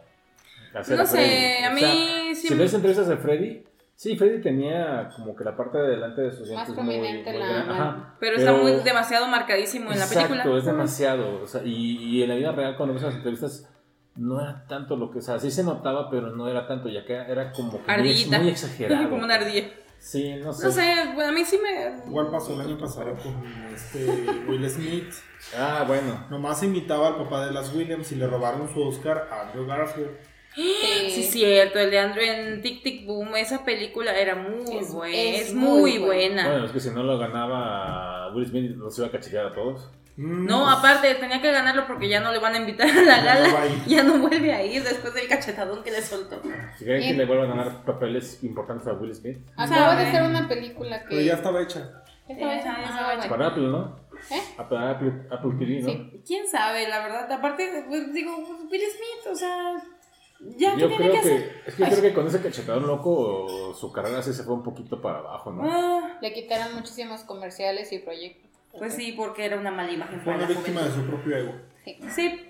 hacer 0.74 0.98
No 0.98 1.04
a 1.04 1.06
Freddy. 1.08 1.26
sé, 1.30 1.66
a 1.66 1.70
O 1.72 1.74
mí 1.74 1.80
sea, 1.80 1.92
sí 2.36 2.48
Si 2.48 2.54
me- 2.54 2.60
ves 2.62 2.74
entrevistas 2.76 3.08
de 3.08 3.18
Freddy, 3.18 3.64
sí, 3.98 4.16
Freddy 4.16 4.42
tenía 4.42 5.10
como 5.16 5.36
que 5.36 5.44
la 5.44 5.58
parte 5.58 5.78
de 5.80 5.90
delante 5.90 6.22
de 6.22 6.32
sus 6.32 6.50
Más 6.52 6.68
dientes 6.68 6.76
muy, 6.76 6.96
prominente 6.96 7.32
muy 7.32 7.40
la 7.42 7.48
mano. 7.48 7.74
Ajá. 7.74 8.16
Pero, 8.20 8.38
está 8.38 8.52
Pero- 8.52 8.64
muy 8.64 8.72
demasiado 8.84 9.28
marcadísimo 9.28 9.92
en 9.92 10.00
la 10.00 10.06
Exacto, 10.06 10.30
película. 10.30 10.58
es 10.58 10.66
demasiado. 10.66 11.42
O 11.44 11.48
sea, 11.48 11.62
y, 11.66 11.98
y 11.98 12.24
en 12.24 12.30
la 12.30 12.36
vida 12.36 12.52
real, 12.54 12.78
cuando 12.78 12.94
ves 12.94 13.04
las 13.04 13.16
entrevistas, 13.16 13.68
no 14.16 14.40
era 14.40 14.66
tanto 14.68 14.96
lo 14.96 15.12
que. 15.12 15.20
O 15.20 15.22
sea, 15.22 15.40
sí 15.40 15.52
se 15.52 15.64
notaba, 15.64 16.10
pero 16.10 16.30
no 16.36 16.48
era 16.48 16.66
tanto. 16.68 16.88
Ya 16.90 17.04
que 17.06 17.14
era 17.14 17.52
como 17.52 17.72
que 17.84 17.92
muy, 17.98 18.26
muy 18.26 18.50
exagerado. 18.50 19.10
como 19.10 19.24
una 19.26 19.36
ardilla. 19.36 19.68
Sí, 20.00 20.36
no 20.36 20.54
sé. 20.54 20.66
No 20.68 20.72
sé, 20.72 20.84
bueno, 21.16 21.30
a 21.32 21.34
mí 21.34 21.44
sí 21.44 21.58
me... 21.62 22.08
Igual 22.08 22.30
pasó 22.30 22.54
el 22.54 22.62
año 22.62 22.78
pasado 22.78 23.16
con 23.16 23.44
este 23.74 24.06
Will 24.48 24.70
Smith. 24.70 25.12
Ah, 25.58 25.86
bueno. 25.88 26.24
Nomás 26.30 26.62
imitaba 26.62 27.08
al 27.08 27.16
papá 27.16 27.48
de 27.48 27.52
las 27.52 27.74
Williams 27.74 28.12
y 28.12 28.16
le 28.16 28.28
robaron 28.28 28.72
su 28.72 28.80
Oscar 28.84 29.28
a 29.32 29.48
Andrew 29.48 29.66
Garfield. 29.66 30.12
Sí, 30.58 31.12
Sí. 31.12 31.24
cierto, 31.24 31.80
el 31.80 31.92
de 31.92 32.00
Andrew 32.00 32.24
en 32.26 32.62
Tic 32.62 32.82
Tic 32.84 33.06
Boom, 33.06 33.36
esa 33.36 33.64
película 33.64 34.18
era 34.18 34.36
muy 34.36 34.78
Es- 34.78 34.92
buena, 34.92 35.16
es 35.16 35.42
es, 35.50 35.54
muy 35.54 35.80
muy 35.80 35.98
buena. 36.00 36.08
buena. 36.44 36.50
Bueno, 36.50 36.66
es 36.66 36.72
que 36.72 36.80
si 36.80 36.90
no 36.90 37.04
lo 37.04 37.18
ganaba 37.18 38.34
Will 38.34 38.48
Smith, 38.48 38.72
no 38.76 38.90
se 38.90 39.02
iba 39.02 39.08
a 39.08 39.12
cachetear 39.12 39.46
a 39.48 39.54
todos. 39.54 39.90
Mm, 40.18 40.48
No, 40.48 40.64
pues, 40.64 40.78
aparte 40.78 41.14
tenía 41.16 41.40
que 41.42 41.52
ganarlo 41.52 41.86
porque 41.86 42.10
ya 42.10 42.20
no 42.20 42.32
le 42.32 42.40
van 42.40 42.56
a 42.56 42.58
invitar 42.58 42.90
a 42.90 43.02
la 43.04 43.18
no 43.18 43.26
gala, 43.54 43.68
ir. 43.68 43.84
ya 43.88 44.02
no 44.04 44.18
vuelve 44.18 44.52
a 44.52 44.66
ir 44.66 44.84
después 44.84 45.14
del 45.14 45.28
cachetadón 45.28 45.84
que 45.84 45.92
le 45.92 46.02
soltó. 46.02 46.42
Si 46.78 46.86
quieren 46.86 47.04
que 47.04 47.14
le 47.14 47.26
vuelvan 47.26 47.52
a 47.60 47.64
dar 47.66 47.86
papeles 47.86 48.44
importantes 48.44 48.88
a 48.88 48.94
Will 48.94 49.14
Smith. 49.14 49.38
Acaba 49.56 49.96
de 49.96 50.06
Sabe. 50.06 50.12
ser 50.18 50.24
una 50.24 50.48
película 50.48 51.02
que. 51.04 51.10
Pero 51.10 51.22
ya 51.22 51.34
estaba 51.36 51.62
hecha. 51.62 52.04
Ya 52.28 52.34
estaba 52.34 52.56
hecha. 52.56 52.78
ya 52.80 52.84
estaba 52.86 53.14
hecha. 53.14 53.30
Para 53.30 53.48
Apple, 53.48 53.68
¿no? 53.68 54.00
¿Eh? 54.32 54.42
Apple, 54.58 54.78
Apple, 54.80 55.14
Apple 55.30 55.52
TV, 55.60 55.82
¿no? 55.82 55.90
Sí. 55.90 56.22
¿Quién 56.26 56.48
sabe, 56.48 56.88
la 56.90 57.00
verdad? 57.04 57.32
Aparte, 57.32 57.86
pues, 57.88 58.12
digo, 58.12 58.36
Will 58.38 58.82
Smith, 58.82 59.32
o 59.32 59.36
sea, 59.36 59.76
ya, 60.58 60.76
¿qué 60.76 60.82
Yo 60.82 60.96
creo 60.96 61.12
que 61.14 61.22
que, 61.22 61.52
es 61.66 61.76
que 61.76 61.84
yo 61.84 61.90
creo 61.90 62.02
que 62.02 62.14
con 62.14 62.28
ese 62.28 62.42
cachetadón 62.42 62.86
loco 62.88 63.74
su 63.74 63.92
carrera 63.92 64.22
sí 64.22 64.34
se 64.34 64.44
fue 64.44 64.54
un 64.54 64.64
poquito 64.64 65.02
para 65.02 65.20
abajo, 65.20 65.52
¿no? 65.52 65.64
Ah, 65.70 66.18
Le 66.22 66.34
quitaron 66.34 66.76
muchísimos 66.76 67.22
comerciales 67.22 67.92
y 67.92 68.00
proyectos. 68.00 68.50
pues 68.78 68.94
sí, 68.94 69.14
porque 69.18 69.46
era 69.46 69.58
una 69.60 69.72
mala 69.72 69.92
imagen 69.92 70.22
Fue 70.22 70.34
para 70.34 70.46
una 70.46 70.50
la 70.50 70.56
víctima 70.60 70.82
de 70.84 70.92
su 70.92 71.02
propio 71.06 71.38
ego. 71.38 71.52
Sí. 71.84 71.98
Sí. 72.16 72.44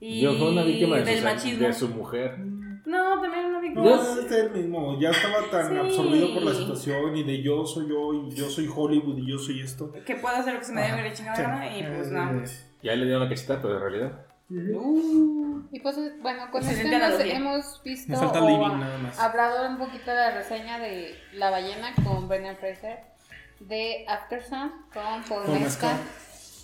Y 0.00 0.20
Yo 0.20 0.34
fue 0.34 0.50
una 0.50 0.62
víctima 0.64 0.96
de, 0.96 1.04
del 1.04 1.18
su, 1.18 1.24
machismo. 1.24 1.66
de 1.66 1.72
su 1.72 1.88
mujer. 1.88 2.38
No, 2.84 3.20
también 3.20 3.44
una 3.46 3.60
víctima. 3.60 3.84
No, 3.84 4.20
es 4.20 4.32
él 4.32 4.50
mismo. 4.50 5.00
Ya 5.00 5.10
estaba 5.10 5.48
tan 5.50 5.70
Sí. 5.72 5.76
absorbido 5.78 6.34
por 6.34 6.42
la 6.42 6.54
situación 6.54 7.16
y 7.16 7.22
de 7.22 7.40
yo 7.42 7.64
soy 7.64 7.88
yo 7.88 8.12
y 8.12 8.34
yo 8.34 8.50
soy 8.50 8.68
Hollywood 8.74 9.18
y 9.18 9.26
yo 9.30 9.38
soy 9.38 9.60
esto. 9.60 9.92
Que 10.04 10.16
puedo 10.16 10.34
hacer 10.36 10.54
lo 10.54 10.58
que 10.60 10.66
se 10.66 10.72
me 10.72 10.82
dé 10.82 10.88
mi 10.92 11.24
gana 11.24 11.78
y 11.78 11.82
pues 11.84 12.10
no. 12.10 12.42
Ya 12.82 12.96
le 12.96 13.04
dieron 13.04 13.22
la 13.22 13.28
cachetada, 13.28 13.62
pero 13.62 13.74
en 13.76 13.80
realidad. 13.80 14.26
Uh, 14.54 15.62
Y 15.72 15.80
pues, 15.80 15.96
bueno, 16.20 16.50
con 16.50 16.62
esto 16.66 16.86
hemos, 16.86 17.20
hemos 17.20 17.82
visto 17.82 18.12
o 18.18 18.46
Living 18.48 18.64
a- 18.64 18.76
nada 18.78 18.98
más. 18.98 19.18
hablado 19.18 19.68
un 19.68 19.78
poquito 19.78 20.10
de 20.10 20.16
la 20.16 20.30
reseña 20.32 20.78
de 20.78 21.18
La 21.32 21.50
ballena 21.50 21.92
con 22.04 22.28
Brendan 22.28 22.56
Fraser, 22.56 23.00
de 23.60 24.04
Aftersun 24.08 24.70
con 24.92 25.22
Paul 25.28 25.58
Mescal, 25.60 25.96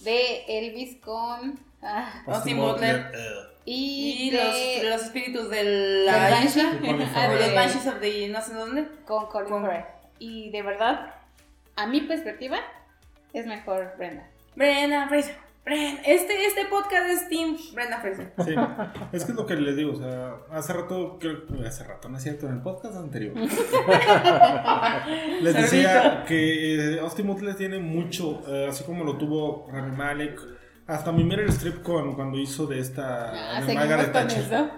de 0.02 0.44
Elvis 0.48 0.96
con... 0.96 1.58
ah, 1.82 2.22
Austin 2.26 2.58
Butler. 2.58 3.10
y, 3.64 4.28
Y 4.28 4.30
de, 4.30 4.82
los, 4.82 4.90
los 4.92 5.02
espíritus 5.04 5.48
de 5.48 6.04
la 6.04 6.28
Banshee, 6.30 6.60
ah, 7.14 7.28
los 7.40 7.54
Banshees 7.54 7.86
of 7.86 8.00
the 8.00 8.28
no 8.28 8.42
sé 8.42 8.52
dónde. 8.54 8.86
con 9.06 9.26
Colin 9.28 9.48
Con-. 9.50 9.70
Y 10.18 10.50
de 10.50 10.62
verdad, 10.62 11.14
a 11.76 11.86
mi 11.86 12.00
perspectiva, 12.02 12.58
es 13.32 13.46
mejor 13.46 13.94
Brenda. 13.96 14.26
Brenda 14.56 15.08
Fraser. 15.08 15.47
Este, 15.70 16.46
este 16.46 16.64
podcast 16.66 17.08
es 17.10 17.28
Team 17.28 17.56
Brenda 17.74 17.98
Fraser. 18.00 18.32
Sí, 18.44 18.54
es 19.12 19.24
que 19.24 19.32
es 19.32 19.36
lo 19.36 19.44
que 19.46 19.54
les 19.56 19.76
digo, 19.76 19.92
o 19.92 19.96
sea, 19.96 20.34
hace 20.50 20.72
rato, 20.72 21.18
creo 21.20 21.42
hace 21.66 21.84
rato, 21.84 22.08
no 22.08 22.16
es 22.16 22.22
cierto, 22.22 22.46
en 22.46 22.54
el 22.54 22.62
podcast 22.62 22.96
anterior, 22.96 23.34
les 25.42 25.54
decía 25.54 26.24
que 26.26 26.94
eh, 26.96 27.00
Austin 27.00 27.26
Butler 27.26 27.54
tiene 27.54 27.78
mucho, 27.78 28.42
eh, 28.48 28.66
así 28.70 28.84
como 28.84 29.04
lo 29.04 29.16
tuvo 29.18 29.68
Rami 29.70 29.94
Malek, 29.96 30.40
hasta 30.86 31.12
mi 31.12 31.24
Meryl 31.24 31.48
Streep 31.50 31.82
con, 31.82 32.14
cuando 32.14 32.38
hizo 32.38 32.66
de 32.66 32.78
esta, 32.80 33.58
Ah, 33.58 33.62
de 33.62 33.74
Margaret 33.74 34.12
con 34.12 34.26
Thatcher. 34.28 34.42
eso. 34.42 34.70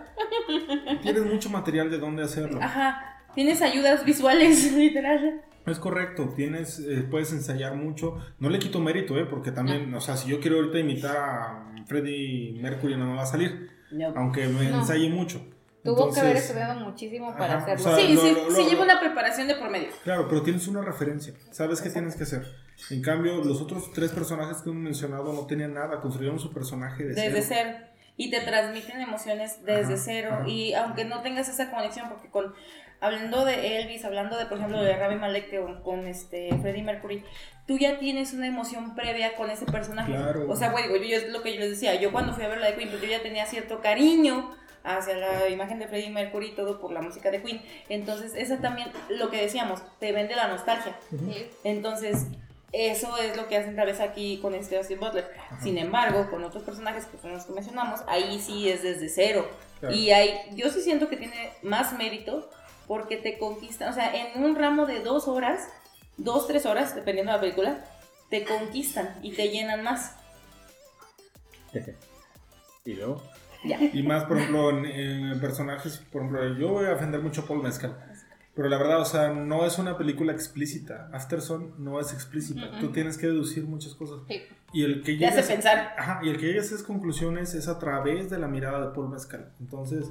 Tienes 1.03 1.25
mucho 1.25 1.51
material 1.51 1.89
de 1.91 1.99
dónde 1.99 2.25
hacerlo. 2.25 2.59
Ajá. 2.61 3.20
Tienes 3.35 3.63
ayudas 3.63 4.05
visuales, 4.05 4.73
literal. 4.77 5.43
Es 5.67 5.79
correcto, 5.79 6.33
tienes, 6.35 6.79
eh, 6.81 7.07
puedes 7.11 7.33
ensayar 7.33 7.75
mucho. 7.77 8.17
No 8.39 8.49
le 8.49 8.59
quito 8.59 8.81
mérito, 8.81 9.19
¿eh? 9.19 9.27
Porque 9.27 9.53
también, 9.53 9.93
o 9.95 10.01
sea, 10.01 10.17
si 10.17 10.29
yo 10.29 10.41
quiero 10.41 10.57
ahorita 10.57 10.79
imitar 10.79 11.17
a 11.17 11.73
Freddie 11.87 12.59
Mercury 12.61 12.97
no 12.97 13.07
me 13.11 13.17
va 13.17 13.23
a 13.23 13.27
salir, 13.27 13.69
aunque 14.17 14.47
me 14.49 14.71
No. 14.71 14.79
ensaye 14.81 15.09
mucho. 15.11 15.45
Tuvo 15.85 16.13
que 16.13 16.21
haber 16.21 16.37
estudiado 16.37 16.79
muchísimo 16.81 17.33
para 17.33 17.57
Ajá, 17.59 17.73
hacerlo. 17.73 17.93
o 17.93 17.97
sea, 17.97 18.07
Sí, 18.07 18.13
lo- 18.15 18.21
sí, 18.21 18.33
lo- 18.33 18.51
sí 18.55 18.63
lo- 18.65 18.69
lleva 18.71 18.83
una 18.85 19.01
preparación 19.01 19.49
de 19.49 19.55
por 19.55 19.71
medio. 19.71 19.89
Claro, 20.05 20.27
pero 20.29 20.43
tienes 20.43 20.67
una 20.69 20.83
referencia, 20.83 21.33
sabes 21.53 21.81
qué 21.81 21.89
tienes 21.91 22.17
que 22.17 22.25
hacer. 22.25 22.43
En 22.91 23.01
cambio, 23.03 23.43
los 23.45 23.61
otros 23.63 23.91
tres 23.93 24.11
personajes 24.13 24.59
que 24.59 24.71
hemos 24.71 24.83
mencionado 24.83 25.33
no 25.33 25.47
tenían 25.47 25.73
nada, 25.75 26.01
construyeron 26.01 26.39
su 26.39 26.53
personaje 26.53 27.05
de 27.05 27.15
Desde 27.15 27.43
cero. 27.43 27.71
cero. 27.75 27.87
Y 28.17 28.31
te 28.31 28.41
transmiten 28.41 29.01
emociones 29.01 29.65
desde 29.65 29.95
Ajá, 29.95 30.03
cero. 30.05 30.29
ajá. 30.41 30.49
Y 30.49 30.75
aunque 30.75 31.05
no 31.07 31.23
tengas 31.23 31.49
esa 31.49 31.71
conexión, 31.71 32.09
porque 32.11 32.29
con 32.29 32.53
hablando 33.01 33.45
de 33.45 33.79
Elvis, 33.79 34.05
hablando 34.05 34.37
de, 34.37 34.47
por 34.47 34.59
ejemplo, 34.59 34.83
de 34.83 34.97
Rami 34.97 35.17
Malek 35.17 35.61
con, 35.61 35.83
con 35.83 36.07
este 36.07 36.51
Freddie 36.61 36.83
Mercury, 36.83 37.25
tú 37.67 37.79
ya 37.79 37.99
tienes 37.99 38.33
una 38.33 38.47
emoción 38.47 38.95
previa 38.95 39.35
con 39.35 39.51
ese 39.51 39.67
personaje. 39.67 40.13
Claro. 40.13 40.47
O 40.49 40.57
sea, 40.57 40.71
güey, 40.71 40.85
digo, 40.85 40.97
yo 40.97 41.17
es 41.17 41.29
lo 41.31 41.43
que 41.43 41.55
yo 41.55 41.61
les 41.61 41.71
decía, 41.71 41.95
yo 41.95 42.13
cuando 42.13 42.35
fui 42.35 42.45
a 42.45 42.49
ver 42.49 42.59
la 42.59 42.67
de 42.67 42.75
Queen, 42.75 42.91
pues 42.91 43.01
yo 43.03 43.09
ya 43.09 43.23
tenía 43.23 43.47
cierto 43.47 43.81
cariño 43.81 44.55
hacia 44.83 45.17
la 45.17 45.49
imagen 45.49 45.79
de 45.79 45.89
Freddie 45.89 46.11
Mercury 46.11 46.49
y 46.49 46.55
todo 46.55 46.81
por 46.81 46.93
la 46.93 47.01
música 47.01 47.31
de 47.31 47.43
Queen. 47.43 47.63
Entonces, 47.89 48.35
esa 48.35 48.61
también, 48.61 48.91
lo 49.09 49.31
que 49.31 49.41
decíamos, 49.41 49.83
te 49.99 50.13
vende 50.13 50.37
la 50.37 50.49
nostalgia. 50.49 50.97
Sí. 51.11 51.47
Entonces, 51.65 52.27
eso 52.73 53.17
es 53.19 53.37
lo 53.37 53.49
que 53.49 53.57
hacen 53.57 53.77
tal 53.77 53.87
vez 53.87 54.01
aquí 54.01 54.39
con 54.41 54.55
este 54.55 54.77
Austin 54.77 55.01
Butler. 55.01 55.29
Sin 55.63 55.77
embargo, 55.77 56.31
con 56.31 56.45
otros 56.45 56.63
personajes 56.63 57.05
que 57.07 57.19
son 57.19 57.33
los 57.33 57.45
que 57.45 57.53
mencionamos, 57.53 58.01
ahí 58.07 58.41
sí 58.41 58.69
es 58.69 58.83
desde 58.83 59.09
cero. 59.09 59.49
Claro. 59.81 59.95
Y 59.95 60.11
hay, 60.13 60.35
yo 60.55 60.71
sí 60.71 60.81
siento 60.81 61.09
que 61.09 61.17
tiene 61.17 61.53
más 61.63 61.93
mérito 61.97 62.51
porque 62.91 63.17
te 63.19 63.39
conquistan, 63.39 63.91
o 63.91 63.93
sea, 63.93 64.13
en 64.13 64.43
un 64.43 64.57
ramo 64.57 64.85
de 64.85 64.99
dos 64.99 65.29
horas, 65.29 65.69
dos, 66.17 66.49
tres 66.49 66.67
horas, 66.67 66.97
dependiendo 66.97 67.31
de 67.31 67.37
la 67.37 67.41
película, 67.41 67.85
te 68.31 68.45
conquistan 68.45 69.15
y 69.23 69.31
te 69.31 69.49
llenan 69.49 69.85
más. 69.85 70.17
Y 72.85 72.95
luego, 72.95 73.23
Ya. 73.63 73.79
Y 73.93 74.03
más, 74.03 74.25
por 74.25 74.39
ejemplo, 74.39 74.71
en, 74.71 74.87
en 74.87 75.39
personajes, 75.41 75.99
por 76.11 76.23
ejemplo, 76.23 76.59
yo 76.59 76.71
voy 76.71 76.87
a 76.87 76.95
ofender 76.95 77.21
mucho 77.21 77.43
a 77.43 77.47
Paul 77.47 77.63
Mescal. 77.63 77.97
Pero 78.57 78.69
la 78.69 78.79
verdad, 78.79 79.01
o 79.01 79.05
sea, 79.05 79.29
no 79.29 79.65
es 79.67 79.79
una 79.79 79.97
película 79.97 80.33
explícita. 80.33 81.09
Afterson 81.13 81.75
no 81.79 82.01
es 82.01 82.13
explícita. 82.13 82.81
Tú 82.81 82.91
tienes 82.91 83.17
que 83.19 83.27
deducir 83.29 83.65
muchas 83.65 83.95
cosas. 83.95 84.23
Sí. 84.29 84.43
Y 84.73 84.83
el 84.85 85.03
que 85.05 85.15
Te 85.15 85.27
hace 85.27 85.37
llegues- 85.43 85.47
pensar. 85.47 85.95
Ajá, 85.97 86.21
y 86.25 86.31
el 86.31 86.39
que 86.39 86.47
llegues 86.47 86.65
a 86.73 86.75
esas 86.75 86.83
conclusiones 86.83 87.55
es 87.55 87.69
a 87.69 87.79
través 87.79 88.31
de 88.31 88.39
la 88.39 88.49
mirada 88.49 88.81
de 88.89 88.93
Paul 88.95 89.11
Mescal. 89.11 89.53
Entonces, 89.61 90.07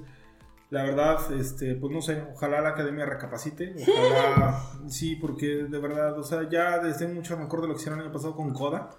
la 0.69 0.83
verdad, 0.83 1.31
este, 1.33 1.75
pues 1.75 1.91
no 1.91 2.01
sé, 2.01 2.23
ojalá 2.33 2.61
la 2.61 2.69
academia 2.69 3.05
recapacite. 3.05 3.75
Ojalá, 3.81 4.61
sí, 4.87 5.15
porque 5.15 5.65
de 5.69 5.79
verdad, 5.79 6.17
o 6.19 6.23
sea, 6.23 6.47
ya 6.49 6.77
desde 6.79 7.07
mucho 7.07 7.37
me 7.37 7.45
acuerdo 7.45 7.63
de 7.63 7.69
lo 7.69 7.73
que 7.75 7.79
hicieron 7.81 7.99
el 7.99 8.05
año 8.05 8.13
pasado 8.13 8.35
con 8.35 8.53
Coda. 8.53 8.91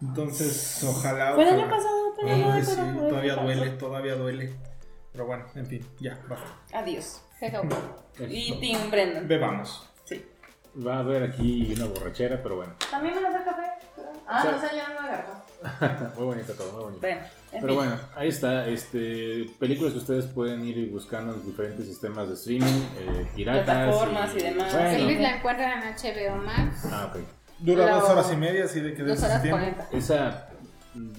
Entonces, 0.00 0.84
ojalá. 0.84 1.34
Fue 1.34 1.48
el 1.48 1.60
año 1.60 1.68
pasado, 1.70 2.12
pero 2.16 2.28
Ay, 2.28 2.42
no, 2.42 2.64
sí, 2.64 2.72
pero 2.76 2.92
no, 2.92 3.08
todavía 3.08 3.36
no, 3.36 3.42
duele, 3.42 3.70
todavía 3.70 4.14
duele. 4.14 4.56
Pero 5.12 5.26
bueno, 5.26 5.46
en 5.54 5.66
fin, 5.66 5.86
ya, 5.98 6.18
basta. 6.28 6.46
Adiós. 6.74 7.22
Y 8.28 8.60
Tim 8.60 8.90
Brendan. 8.90 9.26
Bebamos. 9.26 9.88
Sí. 10.04 10.24
va 10.86 10.96
a 10.96 10.98
haber 11.00 11.22
aquí 11.24 11.72
una 11.76 11.86
borrachera, 11.86 12.42
pero 12.42 12.56
bueno. 12.56 12.74
También 12.90 13.14
me 13.20 13.28
hacer 13.28 13.44
café. 13.44 13.62
Ah, 14.26 14.42
Sí. 14.42 14.48
no 14.52 14.60
sé, 14.60 14.76
ya 14.76 14.88
no 14.88 15.00
me 15.02 15.08
agarró. 15.08 15.46
Muy 16.16 16.24
bonito 16.26 16.52
todo, 16.52 16.72
muy 16.72 16.82
bonito. 16.84 17.00
Bueno, 17.00 17.20
en 17.20 17.45
Pero 17.60 17.68
fin. 17.68 17.76
bueno, 17.76 17.96
ahí 18.16 18.28
está, 18.28 18.66
este, 18.68 19.46
películas 19.58 19.92
que 19.92 19.98
ustedes 19.98 20.26
pueden 20.26 20.64
ir 20.64 20.90
buscando 20.90 21.34
en 21.34 21.44
diferentes 21.44 21.86
sistemas 21.86 22.28
de 22.28 22.34
streaming, 22.34 22.66
eh, 22.98 23.26
piratas. 23.34 23.64
Plataformas 23.64 24.34
y 24.36 24.38
demás. 24.40 24.72
Bueno. 24.72 24.88
Elvis 24.90 25.20
la 25.20 25.36
encuentran 25.36 25.82
en 25.82 25.94
HBO 25.94 26.42
Max. 26.42 26.86
Ah, 26.90 27.12
ok. 27.14 27.20
Dura 27.58 27.90
dos 27.96 28.10
horas 28.10 28.30
y 28.32 28.36
media, 28.36 28.64
así 28.64 28.80
de 28.80 28.94
que 28.94 29.02
des 29.02 29.20
Dos 29.20 29.28
horas 29.30 29.42
tiempo. 29.42 29.58
cuarenta. 29.58 29.88
Esa 29.92 30.48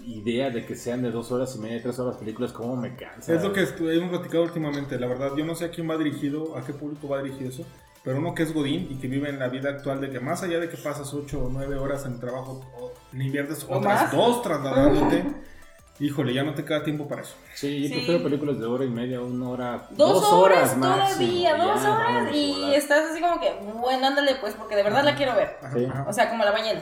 idea 0.05 0.49
de 0.49 0.65
que 0.65 0.75
sean 0.75 1.01
de 1.03 1.11
dos 1.11 1.31
horas 1.31 1.55
y 1.55 1.59
media, 1.59 1.81
tres 1.81 1.99
horas 1.99 2.17
películas, 2.17 2.51
¿cómo 2.51 2.75
me 2.75 2.95
cansa? 2.95 3.33
Es 3.33 3.43
lo 3.43 3.53
que 3.53 3.61
hemos 3.61 4.09
platicado 4.09 4.43
últimamente, 4.43 4.99
la 4.99 5.07
verdad. 5.07 5.31
Yo 5.37 5.45
no 5.45 5.55
sé 5.55 5.65
a 5.65 5.69
quién 5.69 5.89
va 5.89 5.97
dirigido, 5.97 6.57
a 6.57 6.63
qué 6.65 6.73
público 6.73 7.07
va 7.07 7.21
dirigido 7.21 7.49
eso. 7.49 7.65
Pero 8.03 8.19
uno 8.19 8.33
que 8.33 8.43
es 8.43 8.53
Godín 8.53 8.87
y 8.89 8.95
que 8.95 9.07
vive 9.07 9.29
en 9.29 9.37
la 9.37 9.49
vida 9.49 9.69
actual, 9.69 9.99
de 9.99 10.09
que 10.09 10.19
más 10.19 10.41
allá 10.41 10.59
de 10.59 10.69
que 10.69 10.77
pasas 10.77 11.13
8 11.13 11.43
o 11.43 11.49
9 11.51 11.75
horas 11.75 12.05
en 12.05 12.19
trabajo, 12.19 12.61
o 12.79 12.93
le 13.13 13.25
inviertes 13.25 13.65
¿O 13.67 13.77
otras 13.79 14.03
más? 14.03 14.11
dos 14.11 14.41
trasladándote, 14.43 15.25
híjole, 15.99 16.33
ya 16.33 16.43
no 16.43 16.53
te 16.53 16.63
queda 16.65 16.83
tiempo 16.83 17.07
para 17.07 17.21
eso. 17.23 17.35
Sí, 17.55 17.81
yo 17.83 17.87
Sí. 17.89 17.93
prefiero 17.95 18.23
películas 18.23 18.59
de 18.59 18.65
hora 18.65 18.85
y 18.85 18.89
media, 18.89 19.19
una 19.21 19.49
hora. 19.49 19.87
Dos, 19.91 20.23
horas, 20.31 20.75
máximo, 20.77 21.05
todavía, 21.17 21.57
ya, 21.57 21.63
dos 21.63 21.81
horas. 21.81 21.97
vámonos, 22.05 22.35
Y 22.35 22.73
estás 22.75 23.11
así 23.11 23.21
como 23.21 23.39
que, 23.39 23.53
bueno, 23.81 24.07
ándale 24.07 24.35
pues, 24.35 24.53
porque 24.55 24.75
de 24.75 24.83
verdad 24.83 25.03
la 25.03 25.15
quiero 25.15 25.35
ver. 25.35 25.57
Ajá, 25.61 25.73
Sí. 25.77 25.85
ajá. 25.85 26.05
O 26.07 26.13
sea, 26.13 26.29
como 26.29 26.43
la 26.43 26.51
ballena. 26.51 26.81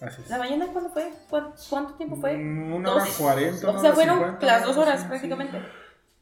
Así 0.00 0.20
es. 0.22 0.28
¿La 0.30 0.38
ballena 0.38 0.66
cuándo 0.66 0.90
fue? 0.90 1.10
¿Cuánto, 1.30 1.54
cuánto 1.70 1.94
tiempo 1.94 2.16
fue? 2.16 2.36
Mm, 2.36 2.72
Una 2.74 2.90
Dos. 2.90 3.02
hora 3.02 3.10
cuarenta. 3.18 3.70
O 3.70 3.80
sea, 3.80 3.92
fueron 3.92 4.36
las 4.40 4.64
dos 4.64 4.76
horas 4.76 5.04
prácticamente. 5.04 5.58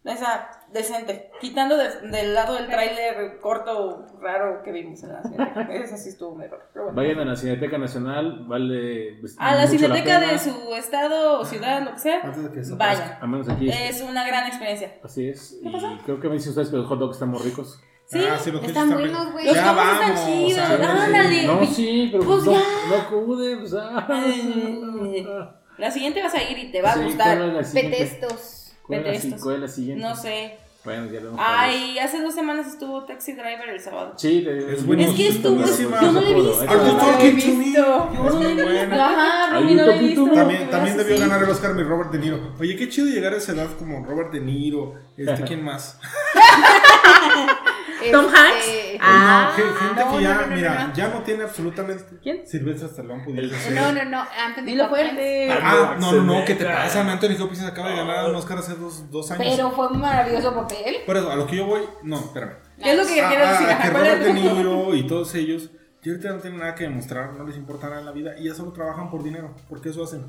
Esa, 0.04 0.50
decente. 0.72 1.30
Quitando 1.40 1.76
de- 1.76 2.08
del 2.10 2.34
lado 2.34 2.54
del 2.54 2.66
tráiler 2.66 3.38
corto, 3.40 4.04
raro 4.20 4.60
que 4.64 4.72
vimos 4.72 5.00
en 5.04 5.12
la 5.12 5.22
cineteca. 5.22 5.60
Esa 5.72 5.96
sí 5.96 6.08
estuvo 6.08 6.34
bueno. 6.34 6.56
Vayan 6.92 7.20
a 7.20 7.24
la 7.24 7.36
Cineteca 7.36 7.78
Nacional, 7.78 8.44
vale. 8.48 9.18
pues, 9.20 9.36
A 9.38 9.54
la 9.54 9.66
cineteca 9.68 10.18
de 10.18 10.38
su 10.40 10.74
estado 10.74 11.38
o 11.38 11.44
ciudad, 11.44 11.82
lo 11.82 11.92
que 11.92 11.98
sea, 12.00 12.20
Antes 12.24 12.42
de 12.42 12.50
que 12.50 12.74
vayan. 12.76 13.18
Al 13.20 13.28
menos 13.28 13.48
aquí. 13.48 13.68
Es 13.70 14.00
una 14.02 14.26
gran 14.26 14.48
experiencia. 14.48 14.98
Así 15.04 15.28
es. 15.28 15.58
¿Qué 15.62 15.68
Y 15.68 15.72
pasó? 15.72 15.98
creo 16.04 16.18
que 16.20 16.28
me 16.28 16.34
dicen 16.34 16.50
ustedes 16.50 16.70
que 16.70 16.76
los 16.78 16.86
hot 16.88 16.98
dogs 16.98 17.16
están 17.16 17.28
muy 17.28 17.40
ricos. 17.40 17.80
Sí, 18.06 18.18
Ah, 18.28 18.36
sí, 18.38 18.50
los 18.50 18.62
están 18.64 18.90
buenos, 18.90 19.08
ricos. 19.08 19.32
güey. 19.32 19.46
Los 19.46 19.54
Ya 19.54 19.68
comos 19.68 19.84
están 19.92 20.14
vamos, 20.14 20.26
chidos, 20.26 20.58
ándale. 20.70 20.86
ándale. 21.16 21.46
No, 21.46 21.64
sí, 21.66 22.08
pero 22.10 22.24
Pues 22.24 22.44
no, 22.44 22.52
ya. 22.52 22.60
no 22.88 22.94
acude, 22.96 23.56
pues, 23.58 23.74
ah. 23.78 24.06
La 25.78 25.90
siguiente 25.90 26.22
vas 26.22 26.34
a 26.34 26.42
ir 26.42 26.58
y 26.58 26.72
te 26.72 26.82
va 26.82 26.90
a 26.90 26.94
Sí, 26.94 27.02
gustar. 27.04 27.38
Petestos. 27.72 28.58
¿Cuál 28.82 29.06
es 29.06 29.16
Petestos. 29.22 29.42
cuál 29.42 29.54
es 29.56 29.60
la 29.62 29.68
siguiente? 29.68 30.02
No 30.02 30.16
sé. 30.16 30.56
Bueno, 30.84 31.06
ya 31.12 31.20
lo. 31.20 31.36
Ay, 31.38 31.96
hace 32.00 32.20
dos 32.20 32.34
semanas 32.34 32.66
estuvo 32.66 33.04
Taxi 33.04 33.34
Driver 33.34 33.68
el 33.68 33.78
sábado. 33.80 34.14
Sí, 34.16 34.44
Es 34.68 34.84
buenísima. 34.84 35.14
Es 35.14 35.20
que 35.20 35.28
estuvo- 35.28 35.54
buenísima. 35.54 36.00
yo 36.02 36.10
no 36.12 36.20
la 36.20 36.28
he 36.28 36.34
visto. 36.34 36.60
Are 36.68 36.90
you 36.90 36.96
talking 36.98 37.38
to 37.40 37.46
me? 37.58 37.68
Es 37.68 37.74
Yo 37.74 38.10
no 38.18 38.40
la 38.40 38.50
he 38.50 38.54
visto. 38.54 38.94
Ajá, 39.00 39.60
Rumi 39.60 39.74
no 39.76 39.86
la 39.86 39.94
he 39.94 39.98
visto. 40.00 40.24
También, 40.32 40.70
también 40.70 40.96
debió 40.96 41.14
sí. 41.16 41.22
ganar 41.22 41.42
el 41.44 41.50
Oscar 41.50 41.74
mi 41.74 41.84
Robert 41.84 42.10
De 42.10 42.18
Niro. 42.18 42.54
Oye, 42.58 42.74
qué 42.74 42.88
chido 42.88 43.06
llegar 43.06 43.32
a 43.32 43.36
esa 43.36 43.52
edad 43.52 43.68
como 43.78 44.04
Robert 44.04 44.32
De 44.32 44.40
Niro. 44.40 44.94
Este, 45.16 45.42
¿quién 45.46 45.62
más? 45.62 46.00
Tom 48.10 48.24
Este, 48.26 48.38
Hanks. 48.38 48.98
Ah, 49.00 49.48
no, 49.50 49.54
ge- 49.56 49.78
gente 49.78 50.04
no, 50.04 50.16
que 50.16 50.22
ya, 50.22 50.34
no, 50.34 50.40
no, 50.42 50.46
no, 50.46 50.56
mira, 50.56 50.86
no. 50.88 50.94
ya 50.94 51.08
no 51.08 51.22
tiene 51.22 51.44
absolutamente. 51.44 52.04
¿Quién? 52.22 52.46
Silvestre 52.46 52.88
Stallone 52.88 53.24
pudiera 53.24 53.58
ser. 53.58 53.72
No, 53.72 53.92
no, 53.92 54.04
no, 54.04 54.26
Anthony 54.44 54.62
Dilo 54.64 54.84
Hopkins. 54.84 55.02
fuerte. 55.02 55.52
Ah, 55.52 55.96
no, 56.00 56.12
no, 56.12 56.22
no, 56.22 56.44
¿qué 56.44 56.54
te 56.54 56.64
pasa? 56.64 57.00
Anthony 57.00 57.36
Hopkins 57.42 57.62
acaba 57.64 57.90
de 57.90 57.96
ganar 57.96 58.28
un 58.30 58.36
Oscar 58.36 58.58
hace 58.58 58.74
dos, 58.74 59.10
dos 59.10 59.30
años. 59.30 59.46
Pero 59.56 59.70
fue 59.72 59.88
un 59.88 60.00
maravilloso 60.00 60.54
papel. 60.54 60.96
Por 61.06 61.16
eso, 61.16 61.30
a 61.30 61.36
lo 61.36 61.46
que 61.46 61.56
yo 61.56 61.66
voy, 61.66 61.82
no, 62.02 62.18
espérame. 62.18 62.54
¿Qué 62.82 62.90
es 62.92 62.96
lo 62.96 63.06
que 63.06 63.20
Ah, 63.20 63.28
quiero 63.28 63.48
decir? 63.48 63.66
ah, 63.68 63.72
Ajá, 63.72 63.82
que. 63.82 63.90
Robert 63.90 64.22
De 64.22 64.32
Niro 64.34 64.94
y 64.94 65.06
todos 65.06 65.34
ellos, 65.34 65.70
ya 66.02 66.12
ahorita 66.12 66.28
no 66.32 66.38
tienen 66.38 66.58
nada 66.60 66.74
que 66.74 66.84
demostrar, 66.84 67.32
no 67.34 67.44
les 67.44 67.56
importa 67.56 67.88
nada 67.88 68.00
en 68.00 68.06
la 68.06 68.12
vida 68.12 68.32
y 68.38 68.44
ya 68.48 68.54
solo 68.54 68.72
trabajan 68.72 69.10
por 69.10 69.22
dinero, 69.22 69.54
porque 69.68 69.90
eso 69.90 70.02
hacen. 70.04 70.24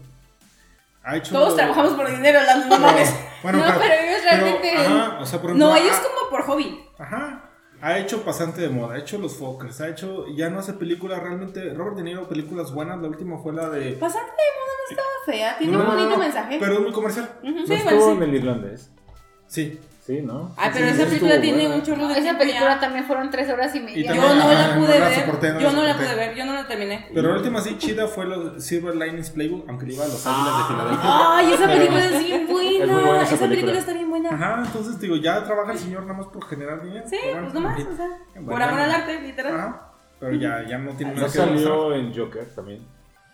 Ha 1.06 1.18
hecho 1.18 1.34
Todos 1.34 1.56
trabajamos 1.58 1.94
por 1.94 2.10
dinero, 2.10 2.40
las 2.46 2.66
no 2.66 2.80
mames. 2.80 3.14
Bueno, 3.42 3.58
No, 3.58 3.74
pero 3.78 3.94
ellos 3.94 4.24
realmente- 4.24 4.78
ajá, 4.78 5.18
o 5.20 5.26
sea, 5.26 5.42
por 5.42 5.50
ejemplo, 5.50 5.68
No, 5.68 5.76
ellos 5.76 5.98
ha- 5.98 6.02
como 6.02 6.30
por 6.30 6.44
hobby. 6.46 6.80
Ajá. 6.98 7.43
Ha 7.86 7.98
hecho 8.00 8.24
pasante 8.24 8.62
de 8.62 8.70
moda, 8.70 8.96
ha 8.96 8.98
hecho 9.00 9.18
los 9.18 9.36
Fockers, 9.36 9.82
ha 9.82 9.90
hecho. 9.90 10.26
Ya 10.38 10.50
no 10.50 10.60
hace 10.60 10.72
películas 10.72 11.22
realmente. 11.22 11.74
Robert 11.74 11.98
De 11.98 12.04
Niro, 12.04 12.30
películas 12.30 12.74
buenas. 12.74 13.02
La 13.02 13.10
última 13.10 13.38
fue 13.40 13.52
la 13.52 13.70
de. 13.70 13.92
Pasante 13.94 14.32
de 14.32 14.38
moda 14.58 14.74
no 14.80 14.90
estaba 14.90 15.08
fea, 15.26 15.58
tiene 15.58 15.74
No, 15.74 15.80
un 15.80 15.86
no, 15.86 15.92
bonito 15.92 16.10
no, 16.12 16.18
mensaje. 16.18 16.58
Pero 16.62 16.74
es 16.76 16.80
muy 16.80 16.92
comercial. 16.94 17.30
Ujú, 17.44 17.52
¿No 17.52 17.68
sí, 17.68 17.74
estuvo 17.74 18.06
bueno, 18.06 18.24
en 18.24 18.30
el 18.30 18.36
irlandés? 18.36 18.90
Sí. 19.48 19.80
Sí, 20.06 20.20
¿no? 20.22 20.54
Ay, 20.58 20.70
pero 20.74 20.86
Sí, 20.88 20.92
esa 20.96 21.06
película 21.06 21.40
tiene 21.40 21.66
buena. 21.66 21.82
chorro 21.84 22.08
de 22.10 22.20
Esa 22.20 22.38
película 22.38 22.78
también 22.78 23.06
fueron 23.06 23.30
tres 23.30 23.50
horas 23.50 23.74
y 23.74 23.78
Y 23.78 23.82
media. 23.84 24.12
también- 24.12 24.28
Yo 24.28 24.36
no 24.36 24.52
la 24.52 24.66
Ah, 24.66 24.76
pude 24.78 24.88
no 24.88 25.00
la 25.00 25.08
ver. 25.10 25.20
soporté, 25.20 25.48
no 25.48 25.54
la 25.54 25.62
Yo 25.62 25.72
no 25.72 25.84
la 25.84 25.96
pude 25.96 26.16
ver, 26.16 26.36
yo 26.36 26.46
no 26.46 26.54
la 26.56 26.68
terminé. 26.68 27.08
Pero 27.14 27.30
la 27.30 27.36
última 27.38 27.62
sí 27.62 27.78
chida 27.78 28.08
fue 28.08 28.26
los 28.26 28.62
Silver 28.66 28.98
Linings 28.98 29.30
Playbook, 29.30 29.64
aunque 29.70 29.86
le 29.86 29.94
iba 29.94 30.04
a 30.04 30.08
los 30.10 30.28
Águilas 30.28 30.58
de 30.58 30.64
Filadelfia. 30.74 31.10
Ay, 31.38 31.54
esa 31.54 31.68
película 31.68 32.06
es 32.06 32.20
bien 32.26 32.48
buena. 32.48 32.70
Es 32.84 32.90
muy 32.92 33.02
buena 33.02 33.24
esa 33.24 33.36
esa 33.36 33.46
película 33.46 33.50
película. 33.50 33.80
está 33.80 33.94
bien 33.94 34.03
Ajá, 34.32 34.64
entonces 34.66 35.00
digo, 35.00 35.16
ya 35.18 35.44
trabaja 35.44 35.72
el 35.74 35.80
señor 35.80 36.04
nada 36.04 36.14
más 36.20 36.28
por 36.28 36.46
generar 36.46 36.82
dinero. 36.82 37.06
Sí, 37.10 37.18
pues 37.42 37.54
nomás, 37.54 37.80
o 37.82 37.96
sea, 37.96 38.08
Bueno, 38.36 38.50
por 38.52 38.62
amor 38.62 38.80
al 38.80 38.92
arte, 38.92 39.22
literal. 39.22 39.56
Ajá. 39.56 39.90
Pero 40.20 40.36
ya, 40.36 40.64
ya 40.68 40.78
no 40.78 40.92
tiene 40.94 41.14
¿No 41.14 41.22
nada 41.22 41.32
que 41.32 41.38
demostrar. 41.40 41.48
salió 41.50 41.94
en 41.96 42.16
Joker 42.16 42.56
también? 42.56 42.88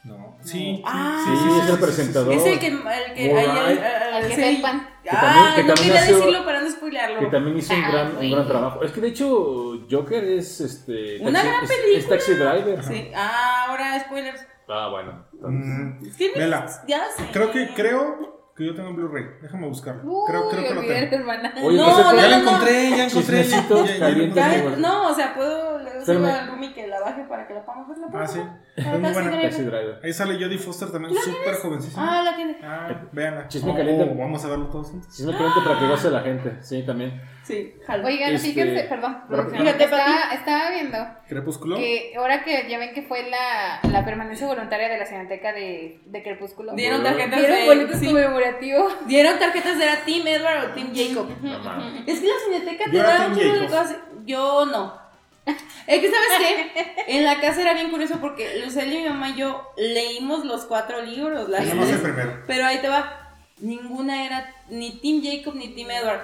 No. 0.05 0.37
Sí. 0.41 0.81
Ah, 0.85 1.23
Sí, 1.25 1.59
es 1.61 1.69
el 1.69 1.79
presentador. 1.79 2.33
Es 2.33 2.45
el 2.45 2.57
que, 2.59 2.67
el 2.67 2.81
que, 3.13 3.31
el, 3.31 4.27
que 4.29 4.35
sí. 4.55 4.61
pan. 4.61 4.87
Que 5.03 5.09
también- 5.09 5.33
Ah, 5.35 5.53
que 5.55 5.63
no 5.63 5.73
también 5.73 5.75
quería 5.93 6.01
decirlo 6.15 6.45
para 6.45 6.61
no 6.61 6.71
spoilearlo. 6.71 7.19
Que 7.19 7.25
también 7.27 7.57
hizo 7.57 7.73
un 7.73 7.83
Ah, 7.83 7.91
gran, 7.91 8.17
un 8.17 8.31
gran 8.31 8.47
trabajo. 8.47 8.81
Es 8.83 8.91
que 8.93 9.01
de 9.01 9.07
hecho 9.09 9.85
Joker 9.91 10.23
es 10.23 10.61
este 10.61 11.19
Una 11.21 11.43
gran 11.43 11.67
película. 11.67 11.97
Es, 11.97 12.07
Taxi 12.07 12.33
Driver. 12.33 12.83
Sí. 12.83 13.11
Ah, 13.15 13.65
ahora 13.67 13.99
spoilers. 13.99 14.41
Ah, 14.69 14.87
bueno. 14.89 15.25
entonces- 15.33 16.15
Mm. 16.15 16.87
Ya 16.87 17.05
sé. 17.17 17.25
Creo 17.33 17.51
que, 17.51 17.67
creo 17.75 18.38
que 18.59 18.65
yo 18.67 18.75
tengo 18.75 18.89
en 18.89 18.95
Blu-ray. 18.97 19.23
Déjame 19.41 19.67
buscarlo. 19.67 20.01
Uy, 20.03 20.21
creo, 20.27 20.49
creo 20.49 20.63
que 20.63 20.73
lo 20.75 20.81
tengo. 20.81 21.15
hermana. 21.15 21.53
Oye, 21.63 21.77
No, 21.77 21.85
pues, 21.85 21.97
no, 21.97 22.03
ya 22.03 22.21
no, 22.21 22.27
la 22.27 22.37
no. 22.37 22.43
encontré, 22.49 22.89
ya 22.89 23.05
encontré. 23.05 23.43
Ya- 23.45 24.09
ya- 24.09 24.33
ya 24.35 24.75
no, 24.77 25.07
o 25.09 25.15
sea, 25.15 25.33
puedo 25.33 25.78
al 26.07 26.47
Rumi 26.49 26.73
que 26.73 26.87
la 26.87 26.99
baje 26.99 27.23
para 27.23 27.47
que 27.47 27.53
la 27.53 27.65
podamos 27.65 27.87
ver 27.89 27.97
la 27.97 28.07
Ah, 28.21 28.27
sí. 28.27 28.39
Es 28.75 28.85
muy 28.85 28.97
buena. 28.99 29.21
Driver. 29.29 29.41
Taxi 29.41 29.61
Driver. 29.63 29.99
Ahí 30.03 30.13
sale 30.13 30.33
Jodie 30.43 30.57
Foster 30.57 30.91
también, 30.91 31.13
súper 31.15 31.55
jovencísima. 31.55 32.19
Ah, 32.19 32.23
la 32.23 32.35
tiene. 32.35 32.57
Ah, 32.63 32.89
véanla. 33.11 33.47
Chisme 33.47 33.71
Oh, 33.71 33.75
caliente. 33.75 34.15
vamos 34.17 34.45
a 34.45 34.49
verlo 34.49 34.67
todos 34.67 34.87
juntos. 34.89 35.15
Chisme 35.15 35.31
caliente 35.33 35.59
para 35.65 35.79
que 35.79 35.87
goce 35.87 36.09
la 36.11 36.21
gente. 36.21 36.57
Sí, 36.61 36.83
también. 36.83 37.21
Sí, 37.43 37.73
jalo. 37.87 38.05
Oigan, 38.05 38.33
Este, 38.35 38.49
fíjense, 38.49 38.83
perdón. 38.83 39.23
producción, 39.27 39.61
Fíjate, 39.63 39.83
estaba, 39.85 40.33
estaba 40.33 40.69
viendo 40.69 40.97
Crepúsculo. 41.27 41.77
que 41.77 42.13
ahora 42.15 42.43
que 42.43 42.69
ya 42.69 42.77
ven 42.77 42.93
que 42.93 43.01
fue 43.01 43.27
la, 43.27 43.79
la 43.89 44.05
permanencia 44.05 44.45
voluntaria 44.45 44.87
de 44.87 44.99
la 44.99 45.05
Cineteca 45.07 45.51
de, 45.53 45.99
de 46.05 46.23
Crepúsculo. 46.23 46.73
Dieron 46.75 47.01
tarjetas 47.03 47.39
Dieron 47.39 47.57
de. 47.57 47.65
boletos 47.65 47.99
sí. 47.99 48.05
conmemorativos. 48.05 48.93
Dieron 49.07 49.39
tarjetas 49.39 49.77
de 49.79 49.83
era 49.83 49.95
Team 50.05 50.27
Edward 50.27 50.65
o 50.69 50.73
Team 50.75 50.91
Jacob. 50.95 51.27
No 51.41 51.59
mames. 51.59 52.03
Es 52.07 52.19
que 52.19 52.27
la 52.27 52.33
cineteca 52.45 52.91
te 52.91 52.97
da 52.97 53.27
un 53.27 53.35
de 53.35 53.59
cosas. 53.65 53.95
Yo 54.25 54.65
no. 54.67 55.08
Es 55.45 56.01
que, 56.01 56.11
¿sabes 56.11 56.29
qué? 56.37 56.95
En 57.07 57.25
la 57.25 57.41
casa 57.41 57.61
era 57.61 57.73
bien 57.73 57.89
curioso 57.89 58.19
porque 58.21 58.59
Lucelio, 58.63 58.99
mi 59.01 59.09
mamá 59.09 59.29
y 59.29 59.35
yo 59.37 59.71
leímos 59.77 60.45
los 60.45 60.65
cuatro 60.65 61.01
libros, 61.01 61.49
las 61.49 61.65
primero. 61.65 62.43
pero 62.45 62.65
ahí 62.65 62.77
te 62.79 62.87
va. 62.89 63.35
Ninguna 63.59 64.25
era 64.25 64.53
ni 64.69 64.99
Team 64.99 65.21
Jacob 65.23 65.55
ni 65.55 65.69
Team 65.69 65.89
Edward. 65.91 66.21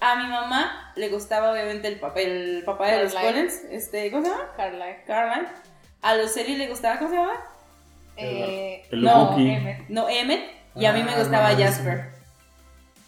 A 0.00 0.14
mi 0.16 0.28
mamá 0.28 0.92
le 0.94 1.08
gustaba 1.08 1.50
obviamente 1.52 1.88
el 1.88 1.98
papel, 1.98 2.58
el 2.58 2.64
papá 2.64 2.86
de 2.88 3.02
los 3.02 3.12
Carlyle. 3.14 3.34
Collins, 3.34 3.62
este, 3.70 4.10
¿cómo 4.12 4.24
se 4.24 4.30
llama? 4.30 4.44
Carlyle. 4.56 5.48
A 6.02 6.14
Lucelio 6.14 6.56
le 6.56 6.68
gustaba, 6.68 6.98
¿cómo 6.98 7.10
se 7.10 7.16
llama? 7.16 7.34
Eh, 8.16 8.86
El 8.92 9.02
No. 9.02 9.36
No, 9.88 10.08
Emmet. 10.08 10.50
Y 10.76 10.84
a 10.86 10.92
mí 10.92 11.02
me 11.02 11.12
Ah, 11.12 11.18
gustaba. 11.18 11.48
Jasper. 11.56 12.10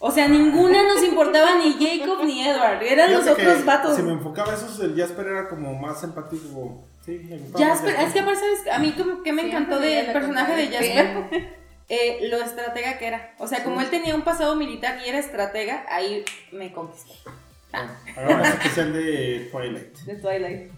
O 0.03 0.11
sea, 0.11 0.29
ninguna 0.29 0.83
nos 0.83 1.05
importaba 1.05 1.57
ni 1.59 1.75
Jacob 1.75 2.25
ni 2.25 2.43
Edward. 2.43 2.83
Eran 2.83 3.13
los 3.13 3.23
Fíjate 3.23 3.43
otros 3.43 3.59
que 3.59 3.65
vatos. 3.65 3.97
Si 3.97 4.03
me 4.03 4.13
enfocaba 4.13 4.55
eso, 4.55 4.83
el 4.83 4.97
Jasper 4.97 5.27
era 5.27 5.49
como 5.49 5.75
más 5.75 6.03
empático. 6.03 6.83
Sí, 7.05 7.21
me 7.29 7.39
Jasper, 7.53 7.95
es 7.95 8.13
que 8.13 8.21
aparte, 8.21 8.41
¿sabes? 8.41 8.75
A 8.75 8.79
mí 8.79 8.93
como 8.93 9.23
que 9.23 9.33
me 9.35 9.43
Sí, 9.43 9.49
encantó 9.49 9.79
de 9.79 9.89
del 9.89 10.05
ella 10.05 10.13
personaje 10.15 10.57
de 10.57 10.69
Jasper, 10.69 11.51
eh, 11.91 12.29
lo 12.31 12.39
estratega 12.39 12.99
que 12.99 13.07
era. 13.09 13.35
O 13.39 13.47
sea, 13.47 13.63
como 13.63 13.83
él 13.83 13.91
tenía 13.91 14.15
un 14.15 14.23
pasado 14.23 14.57
militar 14.57 14.99
y 15.05 15.09
era 15.11 15.19
estratega, 15.19 15.85
ahí 15.91 16.25
me 16.51 16.73
conquistó. 16.73 17.13
Hagamos 18.17 18.49
especial 18.49 18.95
de 18.95 19.49
Twilight. 19.53 19.99
De 19.99 20.15
Twilight. 20.15 20.71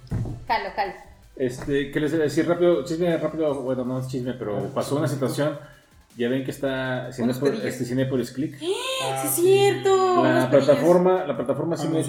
Jalo, 0.49 0.71
jalo. 0.75 0.93
Este, 1.37 1.93
¿qué 1.93 2.01
les 2.01 2.11
decir 2.11 2.49
rápido? 2.49 2.85
Chisme 2.85 3.17
rápido, 3.17 3.55
bueno, 3.63 3.85
no 3.85 4.01
es 4.01 4.09
chisme, 4.09 4.33
pero 4.35 4.69
pasó 4.75 4.97
una 4.97 5.07
situación. 5.07 5.59
Ya 6.17 6.29
ven 6.29 6.45
que 6.45 6.51
está 6.51 7.09
pedillos. 7.39 7.65
este, 7.65 7.85
Click. 8.33 8.57
Ah, 9.03 9.19
sí, 9.23 9.29
es 9.29 9.35
cierto. 9.35 10.23
La 10.23 10.51
plataforma, 10.51 11.25
la 11.25 11.37
plataforma 11.37 11.75
Ah, 11.75 11.79
Cine- 11.79 11.99
no. 11.99 12.05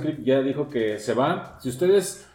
Click 0.00 0.22
ya 0.24 0.40
dijo 0.42 0.68
que 0.68 0.98
se 0.98 1.14
va. 1.14 1.58
Si 1.62 1.68
ustedes 1.70 2.26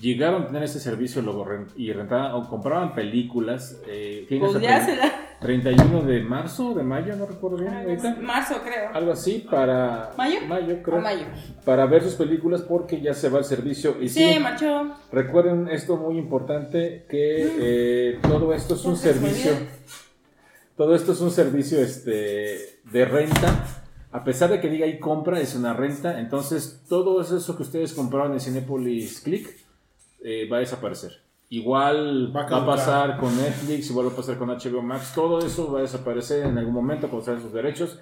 llegaron 0.00 0.42
a 0.42 0.46
tener 0.46 0.62
este 0.64 0.80
servicio 0.80 1.22
luego 1.22 1.46
y 1.76 1.92
rentaban 1.92 2.32
o 2.32 2.48
compraban 2.48 2.94
películas, 2.94 3.78
eh, 3.86 4.26
Pues 4.28 4.60
ya 4.60 4.84
se 4.84 4.96
la. 4.96 5.12
31 5.40 6.02
de 6.02 6.22
marzo, 6.22 6.72
de 6.72 6.82
mayo, 6.82 7.14
no 7.16 7.26
recuerdo 7.26 7.58
bien 7.58 7.74
ahorita. 7.74 8.16
Marzo, 8.22 8.54
creo. 8.64 8.88
Algo 8.94 9.12
así 9.12 9.46
para 9.50 10.12
¿Mayo? 10.16 10.38
mayo 10.48 10.82
creo. 10.82 10.96
A 10.98 11.00
mayo. 11.02 11.26
Para 11.66 11.84
ver 11.84 12.02
sus 12.02 12.14
películas 12.14 12.62
porque 12.62 13.02
ya 13.02 13.12
se 13.12 13.28
va 13.28 13.40
el 13.40 13.44
servicio. 13.44 13.96
Y 14.00 14.08
Sí, 14.08 14.32
sí, 14.32 14.40
marchó. 14.40 14.94
recuerden 15.12 15.68
esto 15.68 15.98
muy 15.98 16.16
importante 16.16 17.04
que 17.10 17.52
eh, 17.60 18.18
todo 18.22 18.54
esto 18.54 18.74
es 18.74 18.84
un 18.86 18.96
servicio. 18.96 19.52
Todo 20.76 20.94
esto 20.94 21.12
es 21.12 21.20
un 21.20 21.30
servicio 21.30 21.78
este, 21.80 22.80
de 22.84 23.04
renta. 23.04 23.64
A 24.12 24.24
pesar 24.24 24.50
de 24.50 24.60
que 24.60 24.68
diga 24.68 24.86
ahí 24.86 24.98
compra, 24.98 25.40
es 25.40 25.54
una 25.54 25.72
renta. 25.74 26.18
Entonces, 26.20 26.82
todo 26.88 27.20
eso 27.20 27.56
que 27.56 27.62
ustedes 27.62 27.92
compraron 27.92 28.32
en 28.32 28.40
Cinepolis 28.40 29.20
Click 29.20 29.48
eh, 30.22 30.48
va 30.50 30.58
a 30.58 30.60
desaparecer. 30.60 31.20
Igual 31.50 32.34
Va 32.34 32.40
a 32.40 32.42
va 32.42 32.46
a, 32.46 32.48
caducar. 32.48 32.76
pasar 32.76 33.16
con 33.18 33.36
Netflix, 33.36 33.90
igual 33.90 34.06
va 34.08 34.12
a 34.12 34.16
pasar 34.16 34.38
con 34.38 34.48
HBO 34.48 34.82
Max. 34.82 35.12
Todo 35.14 35.44
eso 35.44 35.70
va 35.72 35.80
a 35.80 35.82
desaparecer 35.82 36.46
en 36.46 36.58
algún 36.58 36.74
momento 36.74 37.08
cuando 37.08 37.24
sean 37.24 37.40
sus 37.42 37.52
derechos. 37.52 37.98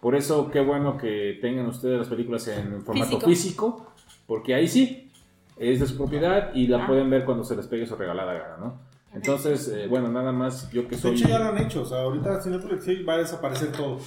Por 0.00 0.14
eso, 0.16 0.50
qué 0.50 0.60
bueno 0.60 0.96
que 0.98 1.38
tengan 1.40 1.66
ustedes 1.66 1.98
las 1.98 2.08
películas 2.08 2.46
en 2.48 2.82
formato 2.82 3.20
Físico. 3.20 3.26
físico, 3.28 3.92
porque 4.26 4.54
ahí 4.54 4.66
sí 4.68 5.10
es 5.56 5.80
de 5.80 5.86
su 5.86 5.96
propiedad 5.96 6.52
y 6.54 6.66
la 6.66 6.84
Ah. 6.84 6.86
pueden 6.88 7.08
ver 7.08 7.24
cuando 7.24 7.44
se 7.44 7.54
les 7.56 7.66
pegue 7.66 7.86
su 7.86 7.94
regalada 7.96 8.32
gana, 8.32 8.56
¿no? 8.58 8.80
Entonces, 9.14 9.68
eh, 9.68 9.86
bueno, 9.88 10.08
nada 10.08 10.32
más 10.32 10.70
yo 10.70 10.88
que 10.88 10.96
De 10.96 11.02
soy. 11.02 11.14
hecho, 11.16 11.28
ya 11.28 11.38
lo 11.38 11.46
han 11.46 11.58
hecho. 11.58 11.82
O 11.82 11.84
sea, 11.86 12.00
ahorita 12.02 12.40
Cinepolis 12.40 12.84
sí 12.84 13.02
va 13.02 13.14
a 13.14 13.18
desaparecer 13.18 13.72
todo. 13.72 13.98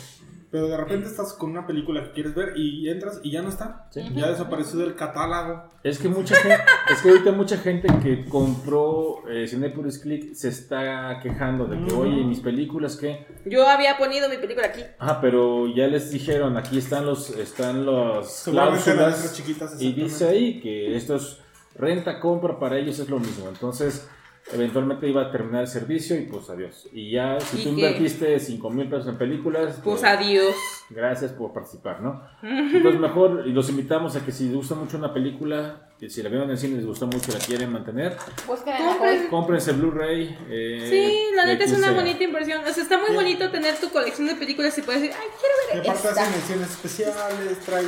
Pero 0.52 0.68
de 0.68 0.78
repente 0.78 1.08
estás 1.10 1.34
con 1.34 1.50
una 1.52 1.68
película 1.68 2.02
que 2.04 2.12
quieres 2.12 2.34
ver 2.34 2.54
y 2.56 2.88
entras 2.90 3.20
y 3.24 3.32
ya 3.32 3.42
no 3.42 3.50
está. 3.50 3.88
Sí. 3.92 4.02
Ya 4.16 4.30
desapareció 4.30 4.80
del 4.80 4.96
catálogo. 4.96 5.64
Es 5.84 6.00
que 6.00 6.08
mucha 6.08 6.34
gente, 6.36 6.64
es 6.94 7.02
que 7.02 7.10
ahorita 7.10 7.32
mucha 7.34 7.58
gente 7.58 7.88
que 8.02 8.24
compró 8.30 9.28
eh, 9.30 9.48
Cinepolis 9.50 10.00
Click 10.00 10.34
se 10.34 10.48
está 10.50 11.20
quejando 11.22 11.66
de 11.66 11.84
que, 11.84 11.94
oye, 11.94 12.24
mis 12.24 12.40
películas 12.40 12.96
que, 12.96 13.28
Yo 13.46 13.68
había 13.68 13.98
ponido 13.98 14.30
mi 14.30 14.38
película 14.38 14.68
aquí. 14.68 14.82
ah, 15.00 15.20
pero 15.20 15.68
ya 15.76 15.88
les 15.88 16.10
dijeron, 16.12 16.56
aquí 16.56 16.78
están 16.78 17.06
los, 17.06 17.32
están 17.32 17.86
los 17.86 18.44
cláusulas 18.46 19.34
chiquitas. 19.36 19.82
y 19.82 19.92
dice 19.92 20.30
ahí 20.30 20.62
que 20.62 20.96
esto 20.96 21.16
es 21.18 21.38
renta, 21.76 22.20
compra, 22.22 22.58
para 22.60 22.78
ellos 22.78 22.98
es 23.00 23.10
lo 23.10 23.20
mismo. 23.20 23.50
Entonces, 23.50 24.08
eventualmente 24.56 25.08
iba 25.08 25.22
a 25.22 25.32
terminar 25.32 25.62
el 25.62 25.68
servicio 25.68 26.18
y 26.18 26.22
pues 26.24 26.50
adiós. 26.50 26.88
Y 26.92 27.12
ya, 27.12 27.40
si 27.40 27.58
¿Y 27.58 27.64
tú 27.64 27.76
qué? 27.76 27.82
invertiste 27.82 28.40
5 28.40 28.70
mil 28.72 28.90
pesos 28.90 29.08
en 29.08 29.18
películas, 29.18 29.80
Pues 29.84 30.02
pues, 30.02 30.04
adiós. 30.04 30.56
gracias 30.90 31.32
por 31.32 31.54
participar, 31.54 32.02
¿no? 32.02 32.22
Entonces 32.44 33.00
mejor, 33.00 33.44
y 33.46 33.52
los 33.52 33.70
invitamos 33.70 34.16
a 34.16 34.26
que 34.26 34.32
si 34.32 34.46
les 34.46 34.56
gusta 34.56 34.76
mucho 34.76 34.98
una 34.98 35.14
película, 35.14 35.90
que 36.00 36.10
si 36.10 36.22
la 36.24 36.30
vieron 36.30 36.48
en 36.48 36.52
el 36.52 36.58
cine 36.58 36.74
y 36.74 36.78
les 36.78 36.86
gustó 36.86 37.06
mucho 37.08 37.32
y 37.32 37.34
la 37.34 37.40
quieren 37.40 37.72
mantener, 37.72 38.18
Compren. 38.46 39.28
Cómprense 39.30 39.72
Blu-ray. 39.74 40.38
eh, 40.50 40.88
Sí, 40.90 41.36
la 41.36 41.46
neta 41.46 41.64
es 41.64 41.72
una 41.72 41.88
sea. 41.88 41.96
bonita 41.96 42.24
inversión. 42.24 42.62
O 42.68 42.74
sea, 42.74 42.84
está 42.84 42.98
muy 42.98 43.16
bonito 43.16 43.50
tener 43.52 43.76
tu 43.78 43.90
colección 43.90 44.28
de 44.28 44.36
películas 44.36 44.78
y 44.78 44.82
puedes 44.82 45.02
decir, 45.02 45.16
ay, 45.20 45.28
quiero 45.40 45.56
ver 45.68 45.86
Y 45.86 45.90
aparte 45.90 46.08
está. 46.10 46.22
hace 46.24 46.32
menciones 46.32 46.70
especiales, 46.72 47.60
trae 47.66 47.84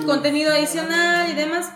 su... 0.00 0.06
Contenido 0.06 0.52
adicional 0.52 1.28
y 1.30 1.34
demás. 1.34 1.72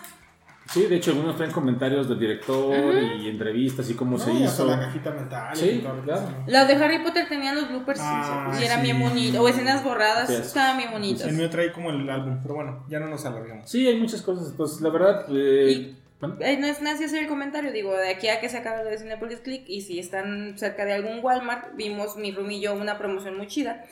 Sí, 0.71 0.85
de 0.85 0.97
hecho, 0.97 1.11
algunos 1.11 1.35
traen 1.35 1.51
comentarios 1.51 2.07
del 2.07 2.19
director 2.19 2.75
y 3.19 3.27
entrevistas 3.27 3.89
y 3.89 3.95
cómo 3.95 4.19
se 4.19 4.31
No, 4.33 4.39
y 4.39 4.43
hasta 4.43 4.63
hizo. 4.63 4.71
la 4.71 4.79
cajita 4.79 5.11
mental. 5.11 5.55
Sí, 5.55 5.69
y 5.69 5.79
todo, 5.79 6.01
claro. 6.01 6.21
Los 6.45 6.67
de 6.67 6.73
Harry 6.75 6.99
Potter 6.99 7.27
tenían 7.27 7.55
los 7.55 7.69
bloopers 7.69 7.99
Ah, 8.03 8.55
y 8.59 8.63
eran 8.63 8.77
sí. 8.79 8.83
bien 8.83 8.99
bonitos. 8.99 9.39
O 9.41 9.47
escenas 9.47 9.83
borradas, 9.83 10.27
Sí, 10.27 10.35
es. 10.35 10.47
estaban 10.47 10.77
bien 10.77 10.91
bonitos. 10.91 11.23
El 11.27 11.35
mío 11.35 11.49
trae 11.49 11.71
como 11.71 11.89
el 11.89 12.07
álbum, 12.09 12.39
pero 12.43 12.53
bueno, 12.55 12.85
ya 12.87 12.99
no 12.99 13.07
nos 13.07 13.25
alargamos. 13.25 13.69
Sí, 13.69 13.87
hay 13.87 13.97
muchas 13.99 14.21
cosas. 14.21 14.49
Entonces, 14.51 14.81
la 14.81 14.89
verdad. 14.89 15.25
eh, 15.29 15.71
Y- 15.71 15.95
bueno, 16.19 16.35
Eh, 16.41 16.57
no 16.57 16.67
es 16.67 16.81
nada 16.81 16.97
hacer 17.03 17.23
el 17.23 17.27
comentario, 17.29 17.71
digo, 17.71 17.95
de 17.95 18.09
aquí 18.09 18.27
a 18.27 18.39
que 18.41 18.49
se 18.49 18.57
acabe 18.57 18.83
lo 18.83 18.89
de 18.91 18.97
Cinepolis 18.99 19.39
Click 19.39 19.63
y 19.67 19.81
si 19.81 19.97
están 19.99 20.57
cerca 20.57 20.83
de 20.85 20.93
algún 20.93 21.19
Walmart, 21.23 21.75
vimos 21.77 22.15
mi 22.17 22.31
room 22.31 22.51
y 22.51 22.59
yo 22.61 22.73
una 22.75 22.97
promoción 22.97 23.37
muy 23.37 23.47
chida, 23.47 23.85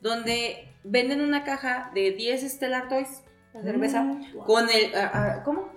donde 0.00 0.68
venden 0.84 1.20
una 1.20 1.44
caja 1.44 1.90
de 1.94 2.12
10 2.12 2.48
Stellar 2.48 2.88
Toys, 2.88 3.22
la 3.52 3.62
cerveza, 3.62 4.06
con 4.46 4.64
el... 4.70 4.94
ah, 4.94 5.10
ah, 5.12 5.42
¿Cómo? 5.44 5.70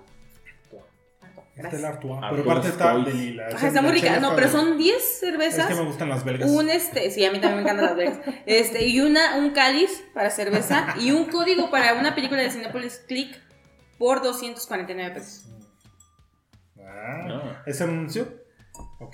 Este 1.56 1.68
es 1.68 1.74
el 1.74 1.84
Artois. 1.86 2.14
Artois 2.22 2.30
Pero 2.42 2.50
aparte 2.50 2.68
está 2.68 2.96
de 2.98 3.14
lila. 3.14 3.46
Ajá, 3.54 3.68
está 3.68 3.80
muy 3.82 3.92
rica, 3.92 4.20
no, 4.20 4.34
pero 4.36 4.48
son 4.48 4.76
10 4.76 5.18
cervezas. 5.20 5.70
Es 5.70 5.74
que 5.76 5.82
me 5.82 5.86
gustan 5.88 6.08
las 6.10 6.22
belgas. 6.22 6.50
Un 6.50 6.68
este, 6.68 7.10
sí, 7.10 7.24
a 7.24 7.32
mí 7.32 7.40
también 7.40 7.62
me 7.64 7.70
encantan 7.70 7.86
las 7.86 7.96
belgas. 7.96 8.18
Este, 8.46 8.86
y 8.86 9.00
una, 9.00 9.36
un 9.36 9.50
cáliz 9.52 10.04
para 10.12 10.30
cerveza 10.30 10.94
y 11.00 11.12
un 11.12 11.24
código 11.30 11.70
para 11.70 11.94
una 11.94 12.14
película 12.14 12.42
de 12.42 12.50
Cinepolis 12.50 12.98
Click 13.08 13.40
por 13.98 14.22
249 14.22 15.14
pesos. 15.14 15.46
Ah. 16.78 17.62
¿Es 17.66 17.80
anuncio? 17.80 18.28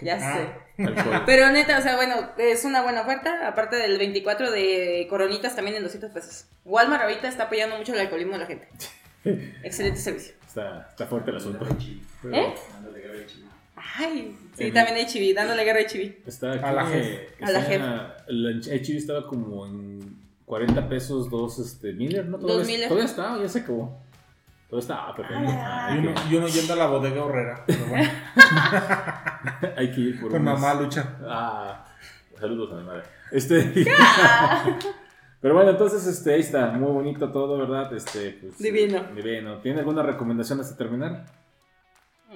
Ya 0.01 0.19
Ah, 0.21 0.37
sé. 0.37 1.23
Pero 1.27 1.51
neta, 1.51 1.79
o 1.79 1.83
sea, 1.83 1.95
bueno, 1.97 2.33
es 2.39 2.65
una 2.65 2.83
buena 2.83 3.03
oferta. 3.03 3.47
Aparte 3.47 3.77
del 3.77 3.99
24 3.99 4.51
de 4.51 5.07
coronitas 5.09 5.55
también 5.55 5.77
en 5.77 5.85
200 5.85 6.11
pesos. 6.11 6.47
Walmart 6.65 7.03
ahorita 7.03 7.29
está 7.29 7.45
apoyando 7.45 7.77
mucho 7.77 7.95
el 7.95 8.01
alcoholismo 8.01 8.33
de 8.33 8.39
la 8.39 8.47
gente. 8.47 8.69
Excelente 9.63 10.01
servicio. 10.01 10.35
Está, 10.53 10.87
está 10.91 11.07
fuerte 11.07 11.31
el 11.31 11.39
asunto. 11.39 11.67
Pero 12.21 12.35
¿Eh? 12.37 12.55
Ay, 13.97 14.37
sí, 14.55 14.65
El- 14.65 14.73
también 14.75 14.99
HB, 15.09 15.35
dándole 15.35 15.65
guerra 15.65 15.81
a 15.81 15.83
HB. 15.85 16.29
Está 16.29 16.53
aquí. 16.53 16.63
A 16.65 16.73
la 16.73 16.85
jefe. 16.87 17.29
A 17.43 17.51
la 17.51 17.59
está- 17.61 18.17
El 18.29 18.63
HIV 18.63 18.99
estaba 18.99 19.27
como 19.27 19.65
en 19.67 20.21
40 20.45 20.87
pesos, 20.91 21.31
dos 21.31 21.59
este, 21.59 21.95
Miller, 21.95 22.27
¿no? 22.27 22.37
Dos 22.37 22.47
Todavía, 22.51 22.67
Miller. 22.67 22.89
todavía 22.89 23.09
está, 23.11 23.39
ya 23.41 23.49
se 23.49 23.61
acabó. 23.61 23.99
Todavía 24.69 24.83
está, 24.83 25.07
ah, 25.09 25.15
perfecto. 25.17 25.43
Y 25.95 25.99
uno, 25.99 26.15
y 26.31 26.35
uno 26.37 26.49
yendo 26.49 26.73
a 26.75 26.77
la 26.77 26.87
bodega 26.87 27.25
horrera. 27.25 27.65
Pero 27.67 27.87
bueno, 27.87 28.11
Hay 29.79 29.91
que 29.91 30.01
ir 30.03 30.21
por 30.21 30.31
con 30.33 30.43
unos- 30.43 30.61
mamá 30.61 30.75
lucha. 30.81 31.17
Ah, 31.27 31.85
saludos 32.39 32.73
a 32.73 32.77
mi 32.77 32.85
madre. 32.85 33.03
Este. 33.31 33.87
Pero 35.43 35.55
bueno, 35.55 35.71
entonces 35.71 36.07
este, 36.07 36.33
ahí 36.35 36.41
está, 36.41 36.69
muy 36.69 36.93
bonito 36.93 37.31
todo, 37.33 37.59
¿verdad? 37.59 37.93
Este, 37.93 38.39
pues, 38.41 38.59
Divino. 38.59 38.99
eh, 38.99 39.13
divino. 39.17 39.59
¿Tiene 39.59 39.81
alguna 39.81 40.03
recomendación 40.05 40.61
hasta 40.61 40.77
terminar? 40.77 41.27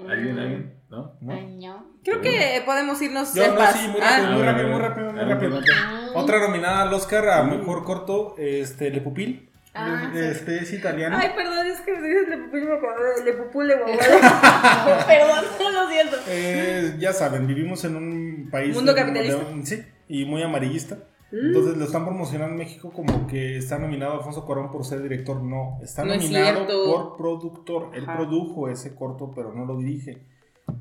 ¿Alguien, 0.08 0.38
alguien? 0.38 0.74
¿No? 0.90 1.14
¿no? 1.22 1.32
Ay, 1.32 1.56
no. 1.56 1.86
Creo 2.04 2.20
que 2.20 2.62
podemos 2.66 3.00
irnos 3.00 3.32
Yo 3.34 3.46
no, 3.54 3.72
sí, 3.72 3.88
muy 3.88 4.00
Ah, 4.02 4.18
rápido, 4.20 4.32
muy 4.32 4.42
a 4.42 4.44
ver, 4.44 4.46
rápido, 4.52 4.68
muy 4.68 4.80
rápido, 4.80 5.12
muy 5.12 5.20
rápido. 5.24 5.50
perdón. 5.60 6.10
Otra 6.14 6.40
nominada 6.40 6.82
al 6.82 6.92
Oscar 6.92 7.28
a 7.30 7.42
mejor 7.44 7.84
corto, 7.84 8.34
este, 8.38 8.90
Le 8.90 9.00
Pupil. 9.00 9.50
Ah, 9.72 10.10
sí. 10.12 10.18
este 10.20 10.56
es 10.58 10.72
italiano. 10.72 11.16
Ay, 11.20 11.30
perdón, 11.36 11.66
es 11.66 11.80
que 11.80 11.92
me 11.98 12.08
dices 12.08 12.28
Le 12.28 12.38
Pupil 12.38 12.62
y 12.62 12.66
me 12.66 12.74
acordé 12.74 13.14
de 13.18 13.24
Le 13.24 13.32
Pupule. 13.34 13.76
Perdón, 15.06 15.44
lo 15.74 15.88
siento. 15.90 16.16
Eh, 16.28 16.96
ya 16.98 17.12
saben, 17.12 17.46
vivimos 17.46 17.84
en 17.84 17.96
un 17.96 18.48
país 18.50 18.74
Mundo 18.74 18.92
de- 18.92 19.00
capitalista. 19.00 19.44
de- 19.44 19.66
sí, 19.66 19.82
y 20.08 20.24
muy 20.24 20.42
amarillista. 20.42 20.98
Entonces 21.32 21.76
lo 21.76 21.84
están 21.84 22.04
promocionando 22.04 22.52
en 22.52 22.58
México 22.58 22.92
como 22.94 23.26
que 23.26 23.56
está 23.56 23.78
nominado 23.78 24.14
Alfonso 24.14 24.44
Cuarón 24.44 24.70
por 24.70 24.84
ser 24.84 25.02
director. 25.02 25.42
No, 25.42 25.78
está 25.82 26.04
No 26.04 26.12
es 26.12 26.22
nominado 26.22 26.66
por 26.66 27.16
productor. 27.16 27.90
Él 27.94 28.04
Ajá. 28.04 28.16
produjo 28.16 28.68
ese 28.68 28.94
corto, 28.94 29.32
pero 29.34 29.52
no 29.52 29.64
lo 29.64 29.76
dirige. 29.76 30.22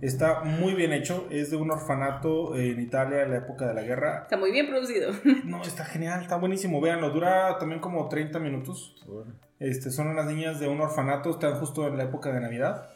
Está 0.02 0.44
muy 0.44 0.74
bien 0.74 0.94
hecho. 0.94 1.28
Es 1.32 1.50
de 1.52 1.58
un 1.58 1.72
orfanato 1.72 2.56
en 2.56 2.80
Italia 2.80 3.24
en 3.24 3.32
la 3.32 3.38
época 3.38 3.68
de 3.68 3.74
la 3.74 3.82
guerra. 3.82 4.22
Está 4.24 4.38
muy 4.38 4.52
bien 4.52 4.68
producido. 4.68 5.12
No, 5.46 5.62
está 5.64 5.86
genial, 5.86 6.22
está 6.22 6.38
buenísimo. 6.38 6.80
Véanlo, 6.82 7.10
dura 7.10 7.58
también 7.58 7.82
como 7.82 8.08
30 8.08 8.40
minutos. 8.40 8.96
Este, 9.60 9.90
son 9.90 10.08
unas 10.08 10.26
niñas 10.26 10.60
de 10.60 10.68
un 10.68 10.82
orfanato, 10.82 11.32
están 11.32 11.56
justo 11.56 11.88
en 11.88 11.98
la 11.98 12.04
época 12.04 12.32
de 12.32 12.42
Navidad. 12.42 12.90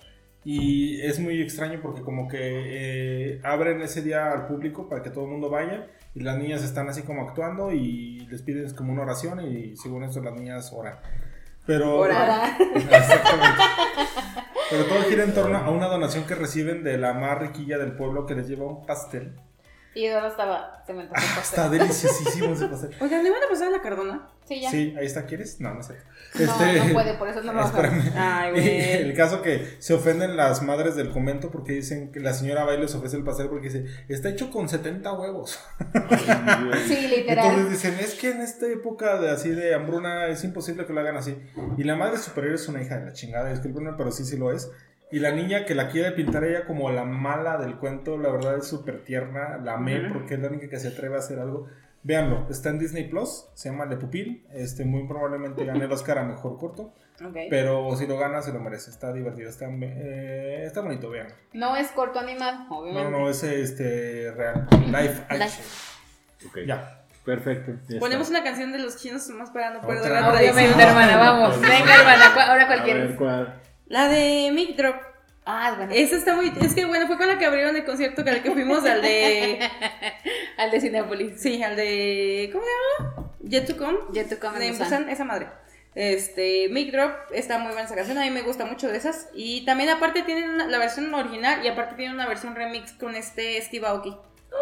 Y 0.45 1.01
es 1.01 1.19
muy 1.19 1.41
extraño 1.41 1.79
porque 1.81 2.01
como 2.01 2.27
que 2.27 2.37
eh, 2.39 3.41
abren 3.43 3.81
ese 3.81 4.01
día 4.01 4.31
al 4.31 4.47
público 4.47 4.87
para 4.87 5.03
que 5.03 5.09
todo 5.09 5.25
el 5.25 5.31
mundo 5.31 5.49
vaya. 5.49 5.87
Y 6.15 6.21
las 6.21 6.37
niñas 6.37 6.63
están 6.63 6.87
así 6.89 7.03
como 7.03 7.23
actuando 7.23 7.71
y 7.71 8.25
les 8.29 8.41
piden 8.41 8.73
como 8.73 8.93
una 8.93 9.03
oración 9.03 9.41
y 9.45 9.75
según 9.75 10.03
eso 10.03 10.21
las 10.21 10.33
niñas 10.33 10.71
oran. 10.73 10.95
Pero... 11.65 11.99
Orar. 11.99 12.57
Exactamente. 12.59 13.61
Pero 14.69 14.85
todo 14.85 15.03
gira 15.03 15.23
en 15.23 15.33
torno 15.33 15.57
a 15.57 15.69
una 15.69 15.87
donación 15.87 16.25
que 16.25 16.35
reciben 16.35 16.83
de 16.83 16.97
la 16.97 17.13
más 17.13 17.37
riquilla 17.39 17.77
del 17.77 17.93
pueblo 17.93 18.25
que 18.25 18.35
les 18.35 18.47
lleva 18.47 18.65
un 18.65 18.85
pastel. 18.85 19.33
Y 19.95 20.05
Eduardo 20.05 20.27
estaba. 20.27 20.83
Se 20.85 20.93
me 20.93 21.01
antojó 21.01 21.15
pastel. 21.35 21.41
Está 21.41 21.69
deliciosísimo 21.69 22.53
ese 22.53 22.67
pastel. 22.67 22.95
Oigan, 23.01 23.23
¿le 23.23 23.31
van 23.31 23.43
a 23.43 23.49
pasar 23.49 23.67
a 23.69 23.71
la 23.71 23.81
Cardona? 23.81 24.29
Sí, 24.45 24.61
ya. 24.61 24.69
Sí, 24.71 24.95
ahí 24.97 25.05
está, 25.05 25.25
¿quieres? 25.25 25.59
No, 25.59 25.73
no 25.73 25.83
sé. 25.83 25.95
No, 26.35 26.41
Este- 26.45 26.79
no 26.87 26.93
puede, 26.93 27.13
por 27.15 27.27
eso 27.27 27.41
no 27.41 27.53
lo 27.53 27.59
vas 27.59 27.73
a. 27.73 28.41
Ay, 28.43 28.51
güey. 28.51 28.91
el 29.01 29.13
caso 29.15 29.41
que 29.41 29.77
se 29.79 29.93
ofenden 29.93 30.37
las 30.37 30.61
madres 30.61 30.95
del 30.95 31.11
convento 31.11 31.49
porque 31.51 31.73
dicen 31.73 32.11
que 32.11 32.19
la 32.19 32.33
señora 32.33 32.65
va 32.65 32.75
y 32.75 32.79
les 32.79 32.93
ofrece 32.93 33.17
el 33.17 33.23
pastel 33.23 33.49
porque 33.49 33.69
dice, 33.69 33.85
está 34.07 34.29
hecho 34.29 34.51
con 34.51 34.69
70 34.69 35.11
huevos. 35.13 35.59
Sí, 36.87 37.07
literal. 37.07 37.45
Entonces 37.47 37.69
dicen, 37.71 37.99
es 37.99 38.15
que 38.15 38.31
en 38.31 38.41
esta 38.41 38.67
época 38.67 39.19
de 39.19 39.29
así 39.31 39.49
de 39.49 39.73
hambruna 39.73 40.27
es 40.27 40.43
imposible 40.43 40.85
que 40.85 40.93
lo 40.93 40.99
hagan 41.01 41.17
así. 41.17 41.35
Y 41.77 41.83
la 41.83 41.95
madre 41.95 42.17
superior 42.17 42.55
es 42.55 42.67
una 42.67 42.81
hija 42.81 42.97
de 42.99 43.05
la 43.05 43.13
chingada, 43.13 43.49
discúlpenme, 43.49 43.93
pero 43.97 44.11
sí, 44.11 44.23
sí 44.23 44.37
lo 44.37 44.51
es. 44.51 44.69
Y 45.11 45.19
la 45.19 45.31
niña 45.31 45.65
que 45.65 45.73
la 45.75 45.89
quiere 45.89 46.11
pintar 46.11 46.43
ella 46.43 46.65
como 46.65 46.89
la 46.91 47.03
mala 47.03 47.57
del 47.57 47.77
cuento, 47.77 48.17
la 48.17 48.29
verdad 48.29 48.57
es 48.57 48.67
súper 48.67 49.03
tierna, 49.03 49.57
la 49.57 49.73
amé 49.73 50.09
porque 50.13 50.35
es 50.35 50.39
la 50.39 50.49
única 50.49 50.69
que 50.69 50.77
se 50.79 50.89
atreve 50.89 51.15
a 51.15 51.19
hacer 51.19 51.39
algo. 51.39 51.67
Véanlo, 52.03 52.47
está 52.49 52.69
en 52.69 52.79
Disney 52.79 53.09
Plus, 53.09 53.47
se 53.55 53.69
llama 53.69 53.85
Le 53.85 53.97
Pupil, 53.97 54.45
este, 54.53 54.85
muy 54.85 55.05
probablemente 55.07 55.65
gane 55.65 55.83
el 55.85 55.91
Oscar 55.91 56.19
a 56.19 56.23
Mejor 56.23 56.57
Corto. 56.57 56.93
Ok. 57.25 57.35
Pero 57.49 57.93
si 57.97 58.07
lo 58.07 58.17
gana, 58.17 58.41
se 58.41 58.53
lo 58.53 58.59
merece. 58.61 58.89
Está 58.91 59.11
divertido, 59.11 59.49
está, 59.49 59.65
eh, 59.69 60.63
está 60.65 60.79
bonito, 60.79 61.09
vean. 61.09 61.27
No 61.51 61.75
es 61.75 61.89
corto 61.89 62.19
animado, 62.19 62.59
No, 62.69 62.77
obviamente. 62.77 63.11
no, 63.11 63.29
es 63.29 63.43
este 63.43 64.31
real. 64.31 64.67
Live 64.85 65.15
action. 65.27 65.65
Ok. 66.47 66.57
Ya. 66.65 66.95
Perfecto. 67.25 67.71
ya 67.73 67.95
está. 67.95 67.99
Ponemos 67.99 68.29
una 68.29 68.43
canción 68.43 68.71
de 68.71 68.79
los 68.79 68.95
chinos 68.95 69.27
más 69.31 69.49
para 69.49 69.71
no 69.73 69.81
perder 69.81 70.09
la 70.11 70.29
tradición. 70.31 70.55
Obviamente, 70.55 70.83
hermana, 70.83 71.17
vamos. 71.17 71.59
Venga, 71.61 71.95
hermana, 71.95 72.33
¿cu- 72.33 72.39
ahora 72.39 72.63
A 72.63 72.67
cuál 72.67 72.79
ver, 72.79 72.85
quieres. 72.85 73.15
¿cuál? 73.17 73.61
La 73.89 74.07
de 74.07 74.51
Mic 74.53 74.75
Drop. 74.77 74.95
Ah, 75.45 75.73
bueno. 75.75 75.91
Esa 75.93 76.15
está 76.15 76.35
muy. 76.35 76.51
Es 76.61 76.73
que 76.75 76.85
bueno, 76.85 77.07
fue 77.07 77.17
con 77.17 77.27
la 77.27 77.37
que 77.37 77.45
abrieron 77.45 77.75
el 77.75 77.83
concierto 77.83 78.21
al 78.25 78.41
que 78.41 78.51
fuimos, 78.51 78.85
al 78.85 79.01
de. 79.01 79.59
Al 80.57 80.71
de 80.71 80.81
Cinepolis. 80.81 81.41
Sí, 81.41 81.61
al 81.63 81.75
de. 81.75 82.49
¿Cómo 82.51 82.63
se 82.63 82.69
llama? 83.03 83.33
Yet 83.41 83.65
to 83.67 83.77
Come. 83.77 83.97
Ya 84.11 84.25
tocó 84.27 84.51
de 84.51 84.71
Busan, 84.73 85.09
esa 85.09 85.23
madre. 85.25 85.47
Este, 85.95 86.67
Mic 86.69 86.91
Drop 86.91 87.11
está 87.33 87.57
muy 87.57 87.67
buena 87.71 87.85
esa 87.85 87.95
canción, 87.95 88.17
a 88.19 88.23
mí 88.23 88.29
me 88.29 88.41
gusta 88.43 88.65
mucho 88.65 88.87
de 88.89 88.97
esas. 88.97 89.27
Y 89.33 89.65
también 89.65 89.89
aparte 89.89 90.21
tienen 90.23 90.49
una- 90.51 90.67
la 90.67 90.77
versión 90.77 91.11
original 91.13 91.65
y 91.65 91.67
aparte 91.67 91.95
tienen 91.95 92.13
una 92.15 92.27
versión 92.27 92.55
remix 92.55 92.91
con 92.93 93.15
este 93.15 93.59
Steve 93.61 93.87
Aoki. 93.87 94.15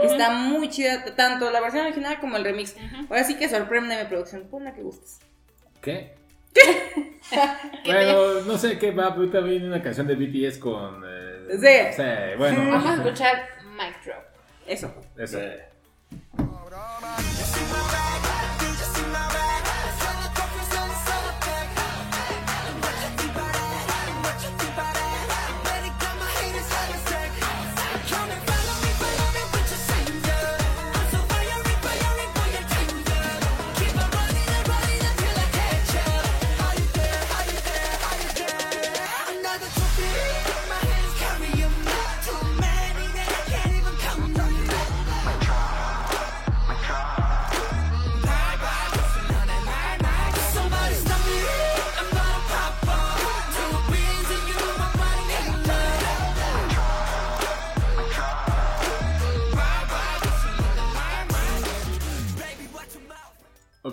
Está 0.04 0.30
muy 0.32 0.70
chida, 0.70 1.04
tanto 1.16 1.50
la 1.52 1.60
versión 1.60 1.86
original 1.86 2.20
como 2.20 2.38
el 2.38 2.44
remix. 2.44 2.76
Ahora 3.10 3.24
sí 3.24 3.36
que 3.36 3.50
sorpréndeme 3.50 4.06
producción, 4.06 4.48
pon 4.50 4.64
la 4.64 4.74
que 4.74 4.82
gustes. 4.84 5.20
¿Qué? 5.82 6.14
bueno, 7.86 8.42
no 8.42 8.58
sé 8.58 8.78
qué 8.78 8.92
va, 8.92 9.08
ahorita 9.08 9.40
viene 9.42 9.68
una 9.68 9.82
canción 9.82 10.08
de 10.08 10.16
BTS 10.16 10.58
con. 10.60 11.04
eh, 11.08 11.34
Sí. 11.50 11.96
sí, 11.96 12.38
bueno. 12.38 12.72
Vamos 12.72 12.86
a 12.90 12.94
escuchar 12.96 13.48
Mic 13.78 14.04
Drop. 14.04 14.24
Eso. 14.66 14.94
Eso. 15.18 15.40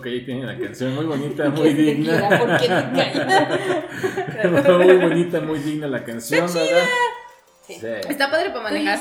Ahí 0.09 0.25
tiene 0.25 0.45
la 0.45 0.57
canción 0.57 0.95
muy 0.95 1.05
bonita, 1.05 1.49
muy 1.55 1.73
Que 1.73 1.83
digna. 1.83 2.29
muy 4.77 4.97
bonita, 4.97 5.41
muy 5.41 5.59
digna 5.59 5.87
la 5.87 6.03
canción, 6.03 6.47
¿verdad? 6.53 6.83
Sí. 7.67 7.75
Sí. 7.75 7.87
Está 8.09 8.29
padre 8.29 8.49
para 8.51 8.63
manejar. 8.63 8.99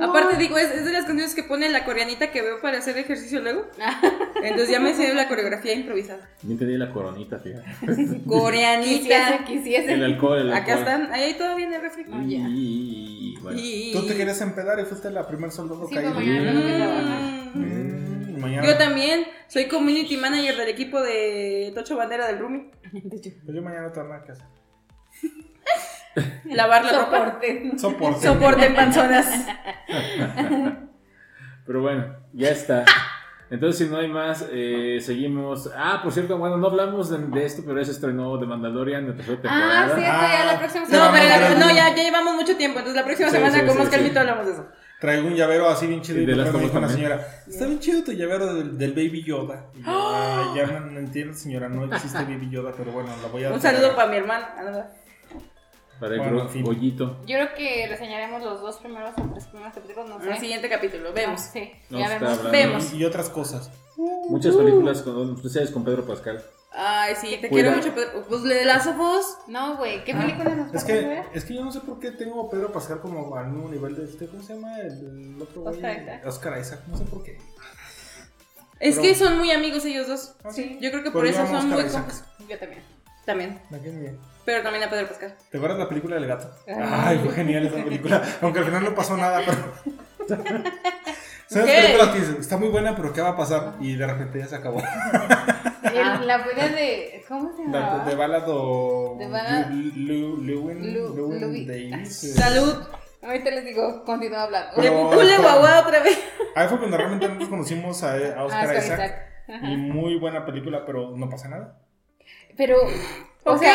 Aparte, 0.00 0.38
digo, 0.38 0.56
es, 0.56 0.70
es 0.70 0.86
de 0.86 0.92
las 0.92 1.04
canciones 1.04 1.34
que 1.34 1.42
pone 1.42 1.68
la 1.68 1.84
coreanita 1.84 2.30
que 2.30 2.40
veo 2.40 2.58
para 2.60 2.78
hacer 2.78 2.96
ejercicio 2.96 3.40
luego. 3.42 3.66
Entonces 4.42 4.70
ya 4.70 4.80
me 4.80 4.94
sé 4.94 5.12
la 5.14 5.28
coreografía 5.28 5.74
improvisada. 5.74 6.26
Bien 6.42 6.58
te 6.58 6.66
di 6.66 6.76
la 6.78 6.90
coronita, 6.90 7.38
fíjate. 7.38 8.22
Coreanita. 8.26 8.98
Quisiese, 8.98 9.38
quisiese. 9.46 9.92
El 9.92 10.04
alcohol, 10.04 10.38
el 10.38 10.52
alcohol. 10.52 10.62
Acá 10.62 10.78
están. 10.78 11.12
Ahí 11.12 11.34
todavía 11.34 11.66
en 11.66 11.74
el 11.74 11.82
refri. 11.82 12.04
Ah, 12.10 12.22
ya. 12.26 12.38
Y, 12.48 13.34
bueno. 13.42 13.58
Y- 13.60 13.92
Tú 13.92 14.06
te 14.06 14.16
querías 14.16 14.40
empedar 14.40 14.80
y 14.80 14.84
fuiste 14.84 15.10
la 15.10 15.26
primer 15.26 15.50
soldado 15.50 15.86
Sí, 15.86 15.94
caído. 15.94 16.14
No 18.44 18.50
mañana. 18.50 18.66
Yo 18.66 18.78
también 18.78 19.26
soy 19.48 19.66
community 19.68 20.16
manager 20.16 20.56
del 20.56 20.68
equipo 20.68 21.00
de 21.00 21.72
Tocho 21.74 21.96
Bandera 21.96 22.26
del 22.26 22.38
Rumi. 22.38 22.70
Pues 23.10 23.22
yo 23.56 23.62
mañana 23.62 23.82
no 23.88 23.92
tengo 23.92 24.08
nada 24.08 24.22
que 24.24 24.32
hacer. 24.32 24.46
Lavar 26.44 26.84
la 26.84 26.92
ropa. 27.04 27.18
Soporte. 27.18 27.72
Soporte. 27.78 28.26
Soporte 28.26 28.66
en 28.66 28.74
panzonas. 28.74 29.46
Pero 31.66 31.80
bueno, 31.80 32.16
ya 32.32 32.50
está. 32.50 32.84
Entonces, 33.50 33.86
si 33.86 33.92
no 33.92 33.98
hay 33.98 34.08
más, 34.08 34.46
eh, 34.50 34.98
seguimos. 35.00 35.70
Ah, 35.76 36.00
por 36.02 36.12
cierto, 36.12 36.38
bueno, 36.38 36.56
no 36.56 36.66
hablamos 36.68 37.10
de, 37.10 37.18
de 37.18 37.44
esto, 37.44 37.62
pero 37.64 37.82
se 37.84 37.90
estrenó 37.92 38.38
The 38.38 38.46
Mandalorian 38.46 39.06
de 39.06 39.12
tercera 39.12 39.38
Ah, 39.44 39.86
temporada. 39.86 39.94
sí, 39.96 40.00
ya 40.02 40.42
Ah. 40.42 40.52
la 40.52 40.58
próxima 40.58 40.84
No, 40.88 40.98
Vamos 40.98 41.20
pero 41.20 41.34
a 41.34 41.38
la- 41.50 41.54
no, 41.56 41.68
ya, 41.68 41.94
ya 41.94 42.02
llevamos 42.02 42.34
mucho 42.34 42.56
tiempo. 42.56 42.78
Entonces 42.78 43.00
la 43.00 43.04
próxima 43.06 43.28
Sí, 43.30 43.36
semana 43.36 43.54
sí, 43.54 43.60
con 43.60 43.70
sí, 43.72 43.78
más 43.78 43.86
sí. 43.88 43.92
calmito 43.94 44.20
hablamos 44.20 44.46
de 44.46 44.52
eso. 44.52 44.68
Traigo 45.04 45.28
un 45.28 45.34
llavero 45.34 45.68
así 45.68 45.86
bien 45.86 46.00
chido 46.00 46.18
Y 46.20 46.22
y 46.22 46.26
de 46.26 46.34
las 46.36 46.52
me 46.52 46.60
dijo 46.60 46.72
también. 46.72 46.94
señora, 46.96 47.26
está 47.46 47.66
bien 47.66 47.78
chido 47.78 48.02
tu 48.04 48.12
llavero 48.12 48.54
del, 48.54 48.78
del 48.78 48.92
Baby 48.92 49.22
Yoda. 49.22 49.66
Y 49.74 49.82
yo, 49.82 49.84
"Ay, 49.86 50.46
ya 50.56 50.66
no, 50.66 50.80
no 50.86 50.98
entiendo 50.98 51.34
señora, 51.34 51.68
no 51.68 51.84
existe 51.94 52.18
Baby 52.24 52.48
Yoda, 52.50 52.72
pero 52.76 52.90
bueno, 52.92 53.10
la 53.22 53.28
voy 53.28 53.44
a... 53.44 53.52
Un 53.52 53.60
saludo 53.60 53.94
para 53.94 54.10
mi 54.10 54.16
hermana. 54.16 54.54
Ah. 55.94 56.00
Para 56.00 56.14
el 56.14 56.20
Bueno. 56.20 56.48
Yo 56.52 57.36
creo 57.36 57.54
que 57.56 57.86
reseñaremos 57.88 58.42
los 58.42 58.60
dos 58.60 58.76
primeros 58.78 59.14
o 59.18 59.30
tres 59.32 59.44
primeros 59.46 59.74
capítulos, 59.74 60.08
no 60.08 60.20
En 60.22 60.28
el 60.28 60.34
sé. 60.34 60.40
siguiente 60.40 60.68
capítulo, 60.68 61.12
vemos. 61.12 61.40
Ah, 61.40 61.50
sí, 61.52 61.70
No 61.90 61.98
ya 62.00 62.08
vemos. 62.08 62.50
Vemos. 62.50 62.92
Y, 62.92 63.04
otras 63.04 63.28
cosas. 63.30 63.70
Muchas 64.28 64.56
películas 64.56 65.02
con 65.02 65.34
especiales 65.34 65.70
con 65.70 65.84
Pedro 65.84 66.04
Pascal. 66.04 66.42
Ay, 66.76 67.14
sí, 67.14 67.38
te 67.40 67.48
quiero 67.48 67.70
mucho. 67.70 67.94
Pedro. 67.94 68.24
Pues 68.28 68.42
le 68.42 68.64
das 68.64 68.96
voz. 68.96 69.38
No, 69.46 69.76
güey, 69.76 70.02
¿qué 70.04 70.12
película 70.12 70.52
nos 70.56 70.74
Es 70.74 70.82
a 70.82 70.86
que, 70.88 70.92
ver? 70.94 71.24
es 71.32 71.44
que 71.44 71.54
yo 71.54 71.64
no 71.64 71.70
sé 71.70 71.78
por 71.80 72.00
qué 72.00 72.10
tengo 72.10 72.46
a 72.46 72.50
Pedro 72.50 72.72
Pascal 72.72 73.00
como 73.00 73.36
al 73.36 73.46
mismo 73.52 73.68
nivel 73.70 73.94
de 73.94 74.04
este, 74.06 74.26
¿cómo 74.26 74.42
se 74.42 74.54
llama? 74.54 74.78
El, 74.80 75.34
el 75.36 75.40
otro 75.42 75.62
güey. 75.62 75.76
Oscar 75.76 76.02
Isaac. 76.02 76.26
Oscar 76.26 76.60
Isaac, 76.60 76.80
no 76.88 76.96
sé 76.98 77.04
por 77.04 77.22
qué. 77.22 77.38
Es 78.80 78.96
Pero- 78.96 79.02
que 79.02 79.14
son 79.14 79.38
muy 79.38 79.52
amigos 79.52 79.84
ellos 79.84 80.08
dos. 80.08 80.34
Ah, 80.42 80.50
Sí. 80.52 80.78
Yo 80.80 80.90
creo 80.90 81.04
que 81.04 81.12
por 81.12 81.24
eso 81.26 81.42
a 81.42 81.46
son 81.46 81.56
Oscar 81.56 81.82
muy 81.84 81.90
compas. 81.92 82.24
Yo 82.48 82.58
también. 82.58 82.82
También. 83.24 83.60
Me 83.70 83.78
bien. 83.78 84.18
Pero 84.44 84.62
también 84.62 84.84
a 84.84 84.90
Pedro 84.90 85.08
Pascal. 85.08 85.34
¿Te 85.50 85.56
acuerdas 85.56 85.78
la 85.78 85.88
película 85.88 86.16
del 86.16 86.26
gato? 86.26 86.50
Ay. 86.66 86.74
Ay, 86.78 87.18
fue 87.24 87.32
genial 87.34 87.66
esa 87.66 87.82
película. 87.82 88.22
Aunque 88.42 88.58
al 88.58 88.64
final 88.66 88.84
no 88.84 88.94
pasó 88.94 89.16
nada, 89.16 89.40
pero. 89.44 90.38
¿Sabes 91.46 91.66
¿Qué? 91.70 91.82
películas 91.82 92.08
que 92.10 92.18
dices? 92.20 92.36
Está 92.40 92.56
muy 92.56 92.68
buena, 92.68 92.96
pero 92.96 93.12
¿qué 93.12 93.20
va 93.20 93.30
a 93.30 93.36
pasar? 93.36 93.74
Y 93.80 93.94
de 93.96 94.06
repente 94.06 94.38
ya 94.38 94.46
se 94.46 94.56
acabó. 94.56 94.82
El- 95.84 96.26
la 96.26 96.42
buena 96.44 96.68
de. 96.68 97.24
¿Cómo 97.28 97.54
se 97.56 97.64
La, 97.70 97.80
llama? 97.80 98.04
de 98.04 98.14
Ballad 98.14 98.44
o. 98.48 99.16
De 99.18 99.26
Lu- 99.96 100.42
Lewin, 100.42 101.66
Davis. 101.66 102.24
eh. 102.24 102.32
Salud. 102.34 102.82
Ahorita 103.22 103.50
les 103.50 103.64
digo, 103.64 104.04
continúa 104.04 104.42
hablando. 104.42 104.74
Pule 104.76 105.38
guagua 105.38 105.80
otra 105.80 106.00
vez. 106.02 106.18
Ahí 106.56 106.68
fue 106.68 106.78
cuando 106.78 106.96
realmente 106.96 107.26
nosotros 107.26 107.48
conocimos 107.48 108.02
a, 108.02 108.12
a 108.12 108.16
Ah, 108.36 108.44
Oscar 108.44 108.64
Oscar 108.66 108.76
Isaac. 108.76 108.98
Isaac. 109.48 109.62
Y 109.70 109.76
muy 109.76 110.18
buena 110.18 110.44
película, 110.44 110.84
pero 110.84 111.10
no 111.16 111.28
pasa 111.30 111.48
nada. 111.48 111.78
Pero, 112.56 112.76
o 113.44 113.52
Ok. 113.54 113.60
sea, 113.60 113.74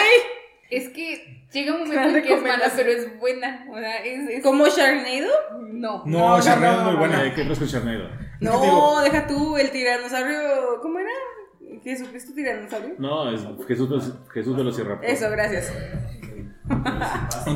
es 0.70 0.90
que 0.90 1.46
llega 1.52 1.74
un 1.74 1.80
momento 1.88 2.18
en 2.18 2.24
que 2.24 2.34
es 2.34 2.42
mala, 2.42 2.72
pero 2.76 2.90
es 2.92 3.20
buena. 3.20 3.66
O 3.72 3.78
sea, 3.78 3.98
es. 3.98 4.30
es- 4.30 4.44
Como 4.44 4.68
Sharknado. 4.68 5.32
No. 5.72 6.04
No, 6.06 6.20
no, 6.30 6.38
es 6.38 6.84
muy 6.84 6.96
buena. 6.96 7.34
¿Qué 7.34 7.48
con 7.48 7.68
Charnado? 7.68 8.10
No, 8.42 8.62
Digo- 8.62 9.02
deja 9.02 9.28
tú 9.28 9.58
el 9.58 9.72
tiranosaurio. 9.72 10.80
¿Cómo 10.82 11.00
era? 11.00 11.10
¿Jesucristo 11.84 12.34
tiranosaurio? 12.34 12.96
No, 12.98 13.32
es 13.32 13.42
Jesús, 13.68 14.14
Jesús 14.34 14.56
Velociraptor. 14.58 15.06
Eso, 15.10 15.30
gracias. 15.30 15.72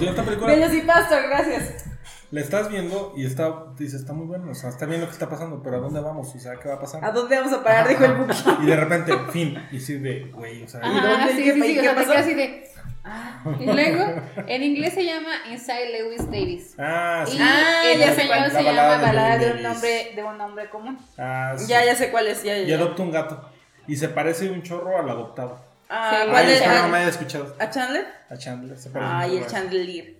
Esta 0.02 0.24
película 0.24 0.48
Velocipastor, 0.54 1.24
gracias. 1.30 1.86
la 2.32 2.42
estás 2.42 2.70
viendo 2.70 3.14
y 3.16 3.26
está, 3.26 3.66
dices, 3.78 4.02
está 4.02 4.14
muy 4.14 4.26
buena. 4.26 4.50
O 4.52 4.56
sea, 4.56 4.70
está 4.70 4.86
bien 4.86 5.02
lo 5.02 5.08
que 5.08 5.14
está 5.14 5.30
pasando, 5.30 5.62
pero 5.62 5.78
¿a 5.78 5.80
dónde 5.80 6.00
vamos? 6.02 6.34
O 6.36 6.40
sea, 6.40 6.56
¿qué 6.60 6.68
va 6.68 6.76
a 6.76 6.80
pasar? 6.80 7.04
¿A 7.06 7.12
dónde 7.12 7.36
vamos 7.38 7.54
a 7.54 7.64
parar? 7.64 7.88
Dijo 7.88 8.06
el 8.06 8.14
Buki. 8.16 8.34
Y 8.64 8.66
de 8.66 8.76
repente, 8.76 9.14
fin. 9.32 9.58
Y 9.72 9.80
de, 9.98 10.32
güey, 10.34 10.64
o 10.64 10.68
sea. 10.68 10.82
¿Y 10.84 10.98
Ajá, 10.98 11.08
dónde? 11.28 11.34
sí, 11.36 11.44
¿Qué 11.44 11.54
sí, 11.54 11.60
pa- 11.60 11.66
sí, 11.66 11.72
y 11.74 11.78
o 11.78 11.82
qué 11.82 11.88
sea, 11.88 11.92
te 11.96 11.96
pasó? 12.02 12.12
quedas 12.12 12.26
así 12.26 12.34
de. 12.34 12.73
Ah. 13.04 13.44
Y 13.60 13.66
luego, 13.66 14.22
en 14.48 14.64
inglés 14.64 14.94
se 14.94 15.06
llama 15.06 15.30
Inside 15.52 15.92
Lewis 16.00 16.26
Davis. 16.32 16.76
Ah, 16.78 17.26
sí. 17.28 17.38
Y 17.38 17.40
Ah, 17.42 17.82
en 17.92 18.00
ya 18.00 18.14
sé 18.14 18.22
español 18.24 18.52
se 18.52 18.64
La 18.64 18.72
llama 18.72 18.82
balada 18.82 18.98
de 18.98 19.06
Balada 19.06 19.38
de 19.38 19.46
Lewis 19.48 19.56
un 19.58 19.64
nombre, 19.64 20.12
de 20.16 20.24
un 20.24 20.38
nombre 20.38 20.70
común. 20.70 21.00
Ah, 21.18 21.56
sí. 21.58 21.68
Ya, 21.68 21.84
ya 21.86 21.96
sé 21.96 22.12
cuál 22.12 22.28
es. 22.28 22.44
Ya, 22.44 22.58
ya, 22.58 22.64
Y 22.64 22.72
adopta 22.74 23.02
un 23.04 23.12
gato. 23.12 23.50
Y 23.88 23.96
se 23.98 24.10
parece 24.10 24.50
un 24.50 24.62
chorro 24.64 24.98
al 24.98 25.10
adoptado. 25.10 25.60
Ah, 25.90 26.20
Sí. 26.24 26.30
¿cuál 26.32 26.46
Ay, 26.46 26.52
es? 26.54 26.62
espero 26.62 26.82
no 26.82 26.88
me 26.88 26.98
¿A, 26.98 27.00
haya 27.02 27.10
escuchado. 27.10 27.56
a 27.60 27.70
Chandler? 27.70 28.06
A 28.30 28.38
Chandler. 28.38 28.78
Se 28.78 28.90
parece 28.90 29.12
Ay, 29.14 29.32
un 29.38 29.44
el 29.44 29.48
Chandelier. 29.48 30.14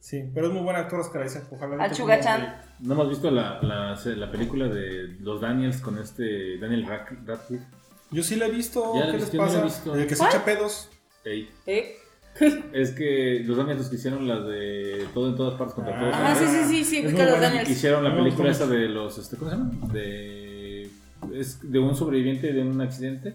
Sí, 0.00 0.24
pero 0.34 0.46
es 0.46 0.52
muy 0.52 0.62
buen 0.62 0.76
actor 0.76 1.00
Oscar 1.00 1.26
Isaac. 1.26 1.44
Ojalá. 1.50 1.74
A 1.74 1.78
le 1.78 1.84
toque 1.88 1.94
Chuga 1.96 2.16
un 2.16 2.20
Chan. 2.22 2.40
papel. 2.40 2.60
¿No 2.80 2.94
hemos 2.94 3.08
visto 3.08 3.30
la, 3.30 3.58
la, 3.62 3.94
la 4.04 4.30
película 4.30 4.66
de 4.68 5.16
los 5.20 5.40
Daniels 5.40 5.80
con 5.80 5.98
este 5.98 6.58
Daniel 6.58 6.86
Radc- 6.86 7.24
Radcliffe? 7.26 7.64
Yo 8.10 8.22
sí 8.22 8.36
la 8.36 8.46
he 8.46 8.50
visto. 8.50 8.92
¿Qué 8.92 9.12
les 9.18 9.30
pasa? 9.30 9.58
he 9.60 9.62
visto. 9.64 9.94
El 9.94 10.06
que 10.06 10.14
se 10.14 10.18
¿Cuál? 10.22 10.30
echa 10.34 10.44
pedos. 10.44 10.90
Ey. 11.24 11.50
¿Eh? 11.66 11.96
Es 12.72 12.90
que 12.92 13.42
los 13.46 13.56
Daniels 13.56 13.78
los 13.80 13.88
que 13.88 13.96
hicieron 13.96 14.26
las 14.28 14.46
de 14.46 15.06
todo 15.14 15.28
en 15.30 15.36
todas 15.36 15.54
partes 15.58 15.74
contra 15.74 15.96
Ah. 15.96 16.00
todos. 16.00 16.14
Ajá, 16.14 16.34
sí, 16.34 16.44
sí, 16.46 16.64
sí, 16.68 16.84
sí, 17.00 17.06
ubica 17.06 17.24
los. 17.24 17.40
Daniels. 17.40 17.70
Hicieron 17.70 18.04
la 18.04 18.14
película 18.14 18.50
esa 18.50 18.66
de 18.66 18.88
los, 18.88 19.16
este, 19.18 19.36
¿cómo 19.36 19.50
se 19.50 19.56
llama? 19.56 19.70
De, 19.92 20.90
es 21.34 21.70
de 21.70 21.78
un 21.78 21.94
sobreviviente 21.96 22.52
de 22.52 22.62
un 22.62 22.80
accidente 22.80 23.34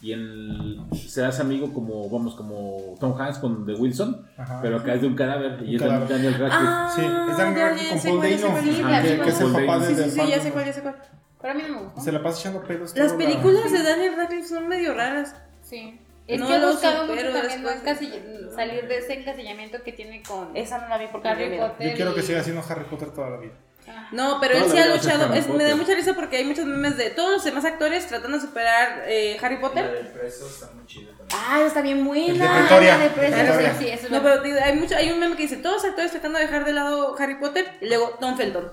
y 0.00 0.12
él 0.12 0.80
se 0.94 1.24
hace 1.24 1.42
amigo 1.42 1.72
como, 1.74 2.08
vamos, 2.08 2.34
como 2.36 2.94
Tom 3.00 3.20
Hanks 3.20 3.38
con 3.38 3.66
The 3.66 3.74
Wilson, 3.74 4.24
Ajá. 4.36 4.60
pero 4.62 4.76
acá 4.78 4.94
es 4.94 5.00
de 5.02 5.08
un 5.08 5.14
cadáver 5.14 5.58
y 5.64 5.70
Un 5.70 5.74
es 5.74 5.82
cadáver. 5.82 6.08
Daniel 6.08 6.34
Radcliffe. 6.34 6.56
Ah, 6.56 6.92
Sí, 6.94 7.02
es 7.02 7.36
Daniel 7.36 7.60
Radcliffe 7.68 8.08
con 8.08 8.20
Paul 8.20 8.22
Dano. 8.22 8.60
Sí, 8.62 9.18
que, 9.22 9.28
es 9.28 9.40
el 9.40 9.52
papá 9.52 9.78
de 9.80 9.86
Sí, 9.94 10.10
sí, 10.10 10.20
ya 10.28 10.40
sé 10.40 10.50
cuál, 10.52 10.64
ya 10.66 10.72
sé 10.72 10.82
cuál. 10.82 10.96
Pero 11.40 11.52
a 11.52 11.56
mí 11.56 11.62
no 11.68 11.74
me 11.74 11.82
gustó. 11.84 12.00
Se 12.00 12.12
la 12.12 12.22
pasa 12.22 12.40
echando 12.40 12.62
pedos. 12.66 12.96
Las 12.96 13.12
películas 13.12 13.70
de 13.72 13.82
Daniel 13.82 14.14
Radcliffe 14.16 14.48
son 14.48 14.68
medio 14.68 14.94
raras. 14.94 15.34
Sí. 15.62 15.98
Es 16.28 16.38
No 16.38 16.46
que 16.46 16.58
buscado 16.58 17.06
mucho 17.06 17.32
también 17.32 17.62
no 17.62 17.70
encasilla- 17.70 18.54
salir 18.54 18.86
de 18.86 18.98
ese 18.98 19.14
encasillamiento 19.14 19.82
que 19.82 19.92
tiene 19.92 20.22
con 20.22 20.54
Esa 20.56 20.78
no 20.78 20.88
la 20.88 20.98
vi 20.98 21.06
porque 21.10 21.28
Harry. 21.28 21.56
Potter. 21.58 21.88
Yo 21.90 21.96
quiero 21.96 22.14
que 22.14 22.22
siga 22.22 22.42
siendo 22.44 22.62
Harry 22.68 22.84
Potter 22.84 23.10
toda 23.12 23.30
la 23.30 23.36
vida. 23.38 23.54
Ah. 23.90 24.08
No, 24.12 24.38
pero 24.38 24.58
él 24.58 24.64
sí 24.68 24.76
la 24.76 24.82
ha 24.82 24.86
luchado. 24.88 25.32
Es- 25.32 25.48
me 25.48 25.64
da 25.64 25.74
mucha 25.74 25.94
risa 25.94 26.12
porque 26.14 26.36
hay 26.36 26.44
muchos 26.44 26.66
memes 26.66 26.98
de 26.98 27.08
todos 27.10 27.30
los 27.32 27.44
demás 27.44 27.64
actores 27.64 28.06
tratando 28.06 28.36
de 28.36 28.42
superar 28.44 29.04
eh, 29.06 29.38
Harry 29.40 29.54
La 29.54 29.60
Potter. 29.62 29.90
del 29.90 30.06
preso 30.08 30.46
está 30.46 30.70
muy 30.74 30.84
chida 30.86 31.08
también. 31.16 31.28
Ah, 31.32 31.62
está 31.66 31.80
bien 31.80 32.04
buena. 32.04 32.26
El 32.26 32.38
de. 32.38 32.44
Ah, 32.46 33.56
de 33.56 33.70
sí, 33.70 33.76
sí, 33.78 33.88
eso 33.88 34.04
es 34.06 34.10
No, 34.10 34.18
lo- 34.22 34.42
pero 34.42 34.62
hay, 34.62 34.74
mucho, 34.76 34.94
hay 34.96 35.10
un 35.10 35.18
meme 35.20 35.34
que 35.36 35.42
dice 35.44 35.56
todos 35.56 35.76
los 35.76 35.84
actores 35.86 36.10
tratando 36.10 36.38
de 36.38 36.44
dejar 36.44 36.66
de 36.66 36.72
lado 36.74 37.16
Harry 37.18 37.36
Potter 37.36 37.66
y 37.80 37.86
luego 37.86 38.10
Tom 38.20 38.36
Felton. 38.36 38.70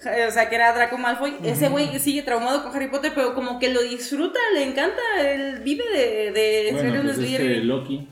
Ja- 0.00 0.14
O 0.28 0.30
sea, 0.30 0.48
que 0.48 0.54
era 0.54 0.72
Draco 0.72 0.96
Malfoy. 0.98 1.36
Ese 1.42 1.68
güey 1.68 1.98
sigue 1.98 2.22
traumado 2.22 2.62
con 2.62 2.74
Harry 2.74 2.88
Potter, 2.88 3.12
pero 3.14 3.34
como 3.34 3.58
que 3.58 3.72
lo 3.72 3.82
disfruta, 3.82 4.38
le 4.54 4.62
encanta. 4.64 5.02
Él 5.20 5.60
vive 5.64 5.84
de, 5.92 6.32
de 6.32 6.68
Bueno, 6.72 6.90
ser 6.90 7.00
un 7.00 7.06
pues 7.06 7.18
este. 7.18 7.54
Loki, 7.64 8.08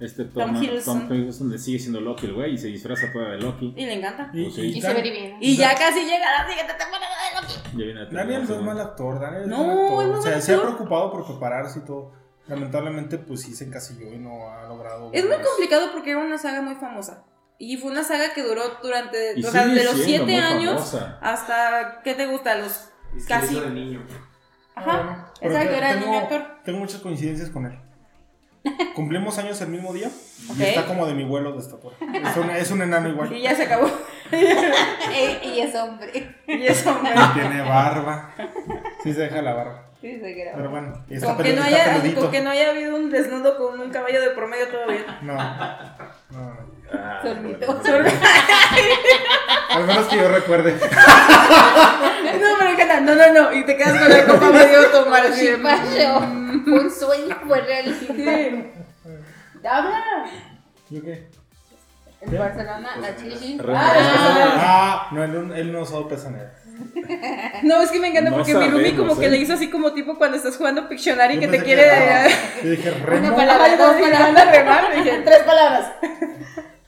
este 0.00 0.24
Tom 0.26 0.54
Tom, 0.54 0.62
Hiddleston. 0.62 1.08
Tom 1.08 1.50
le 1.50 1.58
sigue 1.58 1.78
siendo 1.78 2.00
Loki 2.00 2.26
el 2.26 2.34
güey 2.34 2.54
y 2.54 2.58
se 2.58 2.68
disfraza 2.68 3.12
toda 3.12 3.30
de 3.32 3.38
Loki. 3.38 3.74
Y 3.76 3.84
le 3.84 3.94
encanta. 3.94 4.30
Y, 4.32 4.44
Pues 4.44 4.54
sí. 4.54 4.62
Y 4.62 4.80
se 4.80 4.94
ve 4.94 5.02
divino. 5.02 5.36
Y 5.40 5.56
ya 5.56 5.74
casi 5.74 6.00
llega 6.04 6.24
la 6.42 6.48
siguiente 6.48 6.72
temporada 6.74 7.14
de 7.28 7.40
Loki. 7.40 7.54
Ya 7.78 7.84
viene 7.84 8.06
Daniel 8.06 8.44
no 8.48 8.54
es 8.54 8.62
mal 8.62 8.80
actor, 8.80 9.20
Daniel 9.20 9.42
es 9.42 9.48
No, 9.48 9.56
buen 9.58 9.70
actor. 9.78 10.06
muy 10.06 10.18
o 10.18 10.22
sea, 10.22 10.40
se 10.40 10.54
ha 10.54 10.60
preocupado 10.62 11.10
por 11.12 11.26
prepararse 11.26 11.80
y 11.80 11.82
todo. 11.84 12.12
Lamentablemente, 12.46 13.18
pues 13.18 13.42
sí 13.42 13.54
se 13.54 13.64
encasilló 13.64 14.10
y 14.10 14.18
no 14.18 14.50
ha 14.50 14.66
logrado. 14.68 15.10
Es 15.12 15.22
muy 15.26 15.36
complicado 15.36 15.90
porque 15.92 16.12
era 16.12 16.20
una 16.20 16.38
saga 16.38 16.62
muy 16.62 16.76
famosa. 16.76 17.24
Y 17.58 17.76
fue 17.76 17.90
una 17.90 18.04
saga 18.04 18.32
que 18.34 18.42
duró 18.42 18.62
durante, 18.82 19.34
Y 19.36 19.44
o 19.44 19.50
sea, 19.50 19.66
de 19.66 19.82
los 19.84 19.94
siendo 19.94 20.26
7 20.26 20.32
muy 20.32 20.36
años 20.36 20.74
famosa. 20.90 21.18
hasta, 21.20 22.00
¿qué 22.04 22.14
te 22.14 22.26
gusta? 22.26 22.54
Los 22.56 22.88
Es 23.16 23.22
que 23.24 23.28
casi. 23.28 23.58
de 23.58 23.70
niño. 23.70 24.06
Ajá. 24.76 24.92
Bueno, 24.92 25.24
pero 25.40 25.54
Exacto, 25.54 25.76
era 25.76 25.92
tengo, 25.94 26.06
niño 26.06 26.18
actor. 26.18 26.46
Tengo 26.64 26.78
muchas 26.78 27.00
coincidencias 27.00 27.50
con 27.50 27.66
él. 27.66 27.78
Cumplimos 28.94 29.38
años 29.38 29.60
el 29.60 29.68
mismo 29.68 29.92
día 29.92 30.08
y 30.56 30.62
está 30.62 30.86
como 30.86 31.06
de 31.06 31.14
mi 31.14 31.24
vuelo 31.24 31.52
de 31.52 31.58
estatura. 31.58 31.96
Es 32.00 32.36
un, 32.36 32.50
es 32.50 32.70
un 32.70 32.82
enano 32.82 33.08
igual. 33.08 33.32
Y 33.32 33.42
ya 33.42 33.54
se 33.54 33.64
acabó. 33.64 33.90
Y 34.30 35.60
es 35.60 35.74
hombre. 35.74 36.36
y 36.46 36.66
eso, 36.66 36.90
hombre. 36.90 37.12
Y 37.14 37.34
tiene 37.34 37.62
barba. 37.62 38.34
Sí 39.02 39.12
se 39.14 39.22
deja 39.22 39.40
la 39.42 39.54
barba. 39.54 39.90
Sí, 40.00 40.20
se 40.20 40.34
queda. 40.34 40.52
Pero 40.54 40.70
bueno, 40.70 41.04
y 41.08 41.14
está, 41.14 41.34
Con 41.34 41.42
que, 41.44 41.54
no 41.54 41.62
haya, 41.62 42.00
con 42.14 42.30
que 42.30 42.40
no 42.42 42.50
haya 42.50 42.70
habido 42.70 42.94
un 42.94 43.10
desnudo 43.10 43.56
con 43.56 43.80
un 43.80 43.90
caballo 43.90 44.20
de 44.20 44.30
por 44.30 44.46
medio 44.46 44.68
todavía. 44.68 45.18
No. 45.22 45.34
no, 45.34 46.54
no. 46.54 46.77
Ah, 46.92 47.20
Solito. 47.22 47.66
bueno. 47.74 48.10
Al 49.70 49.84
menos 49.86 50.06
que 50.06 50.16
yo 50.16 50.28
recuerde. 50.28 50.72
No, 50.72 52.46
pero 52.58 52.70
encanta. 52.70 53.00
No, 53.00 53.14
no, 53.14 53.32
no. 53.32 53.52
Y 53.52 53.64
te 53.64 53.76
quedas 53.76 53.98
con 53.98 54.08
la 54.08 54.24
copa 54.24 54.50
medio 54.50 54.86
tomar 54.90 55.26
así. 55.26 55.48
Un 55.48 56.90
sueño, 56.90 57.36
fue 57.46 57.60
realidad. 57.60 57.96
Sí. 58.14 58.66
Habla. 59.68 60.04
¿Yo 60.90 61.02
qué? 61.02 61.28
En 62.20 62.36
Barcelona, 62.38 62.88
la 63.00 63.16
chichi. 63.16 63.58
Ah, 63.68 65.08
no, 65.12 65.22
él, 65.24 65.52
él 65.54 65.72
no 65.72 65.82
usó 65.82 66.08
pezoneras. 66.08 66.52
No, 67.62 67.80
es 67.82 67.90
que 67.90 68.00
me 68.00 68.08
encanta 68.08 68.30
No 68.30 68.36
porque 68.36 68.54
mi 68.54 68.66
Rumi 68.68 68.84
sabemos, 68.84 68.98
como 69.08 69.20
que 69.20 69.26
¿eh? 69.26 69.30
le 69.30 69.36
hizo 69.38 69.52
así 69.54 69.68
como 69.70 69.92
tipo 69.92 70.16
cuando 70.16 70.36
estás 70.36 70.56
jugando 70.56 70.88
Pictionary 70.88 71.34
Yo 71.34 71.40
que 71.40 71.48
te 71.48 71.62
quiere. 71.62 71.82
que- 71.82 72.64
Yo 72.64 72.70
dije, 72.70 72.90
Una 72.92 73.06
remo. 73.06 73.36
palabra, 73.36 73.64
Ajá, 73.66 73.76
yo 73.76 73.84
dos 73.84 73.94
palabras. 73.94 74.20
"Anda 74.28 74.42
a 74.42 74.52
remar", 74.52 74.94
dije, 74.96 75.22
tres 75.24 75.38
palabras. 75.44 75.92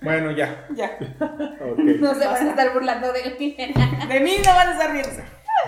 Bueno, 0.03 0.31
ya. 0.31 0.67
Ya. 0.75 0.99
No 2.01 2.15
se 2.15 2.27
van 2.27 2.47
a 2.47 2.51
estar 2.51 2.73
burlando 2.73 3.13
de 3.13 3.37
mí. 3.39 3.57
De 4.09 4.21
mí 4.21 4.37
no 4.45 4.55
van 4.55 4.69
a 4.69 4.73
estar 4.73 4.93
riéndose. 4.93 5.23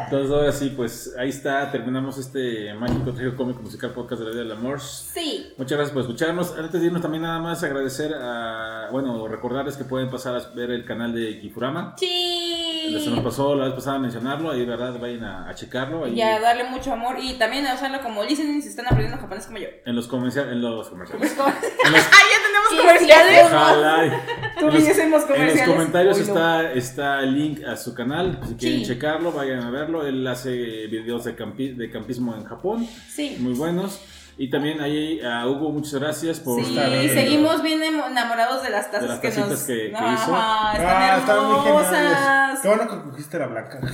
Entonces 0.05 0.31
ahora 0.33 0.53
sí, 0.53 0.73
pues 0.77 1.15
ahí 1.19 1.29
está, 1.29 1.71
terminamos 1.71 2.19
este 2.19 2.73
mágico 2.75 3.13
trío 3.13 3.37
cómico 3.37 3.63
musical 3.63 3.91
podcast 3.91 4.21
de 4.21 4.27
la 4.27 4.33
vida 4.33 4.43
del 4.43 4.53
amor. 4.53 4.81
Sí. 4.81 5.53
Muchas 5.57 5.77
gracias 5.79 5.93
por 5.93 6.03
escucharnos. 6.03 6.57
Antes 6.57 6.81
de 6.81 6.87
irnos 6.87 7.03
también 7.03 7.23
nada 7.23 7.39
más 7.39 7.63
agradecer 7.63 8.13
a, 8.15 8.89
bueno, 8.91 9.27
recordarles 9.29 9.77
que 9.77 9.85
pueden 9.85 10.11
pasar 10.11 10.37
a 10.37 10.55
ver 10.55 10.71
el 10.71 10.85
canal 10.85 11.15
de 11.15 11.41
Kifurama. 11.41 11.95
Sí. 11.99 12.99
Se 13.05 13.11
nos 13.11 13.21
pasó 13.21 13.55
la 13.55 13.67
vez 13.67 13.75
pasada 13.75 13.97
a 13.97 13.99
mencionarlo, 14.01 14.51
ahí 14.51 14.67
verdad 14.67 14.99
vayan 15.01 15.23
a, 15.25 15.49
a 15.49 15.55
checarlo. 15.55 16.05
Ahí 16.05 16.15
Y 16.15 16.21
a 16.23 16.41
darle 16.41 16.65
mucho 16.65 16.93
amor 16.93 17.17
y 17.21 17.35
también 17.35 17.65
a 17.67 17.75
usarlo 17.75 18.01
como 18.03 18.25
listening 18.25 18.61
si 18.61 18.69
están 18.69 18.87
aprendiendo 18.87 19.19
japonés 19.19 19.47
como 19.47 19.59
yo. 19.59 19.69
en 19.87 19.95
los 19.95 20.09
comerciales, 20.09 20.53
en 20.53 20.61
los 20.63 20.89
comerciales. 20.89 21.37
¡Ah, 21.39 21.55
En 21.87 21.93
los, 21.93 22.03
ya 22.03 22.39
tenemos 22.45 22.69
Sí, 22.71 22.77
comerciales! 22.79 23.45
ojalá. 23.47 24.23
Tú 24.59 24.69
En 24.69 24.75
los- 24.75 24.89
hacemos 24.89 25.23
En 25.23 25.29
comerciales. 25.29 25.67
los 25.67 25.77
comentarios 25.77 26.17
no. 26.19 26.25
está, 26.25 26.73
está 26.73 27.21
el 27.21 27.35
link 27.35 27.65
a 27.65 27.77
su 27.77 27.95
canal. 27.95 28.41
Si 28.49 28.55
quieren 28.57 28.81
Sí. 28.81 28.87
checarlo, 28.87 29.31
vayan 29.33 29.61
a 29.61 29.71
verlo. 29.83 30.05
Él 30.07 30.27
hace 30.27 30.51
videos 30.89 31.25
de, 31.25 31.37
campi- 31.37 31.75
de 31.77 31.91
campismo 31.91 32.35
en 32.35 32.45
Japón, 32.45 32.87
Sí. 33.09 33.37
muy 33.41 33.53
buenos. 33.55 34.01
Y 34.39 34.49
también 34.49 34.81
ahí 34.81 35.21
a 35.21 35.47
Hugo, 35.47 35.71
muchas 35.71 36.01
gracias 36.01 36.41
por 36.41 36.59
Sí, 36.65 36.71
estar 36.71 36.89
bien. 36.91 37.13
seguimos 37.13 37.63
bien 37.63 37.83
enamorados 37.83 38.63
de 38.63 38.71
las 38.71 38.87
tazas 38.91 39.03
De 39.03 39.09
las 39.09 39.21
que 39.21 39.29
nos... 39.41 39.63
que- 39.65 39.91
que 39.91 39.97
Ajá, 39.97 40.15
hizo. 40.15 40.23
están 40.23 40.87
Ah, 40.87 41.17
están 41.19 41.47
muy 41.47 41.61
geniales. 41.85 42.59
Qué 42.63 42.69
bueno 42.69 42.89
que 42.89 42.97
cogiste 43.11 43.39
la 43.39 43.47
blanca. 43.49 43.79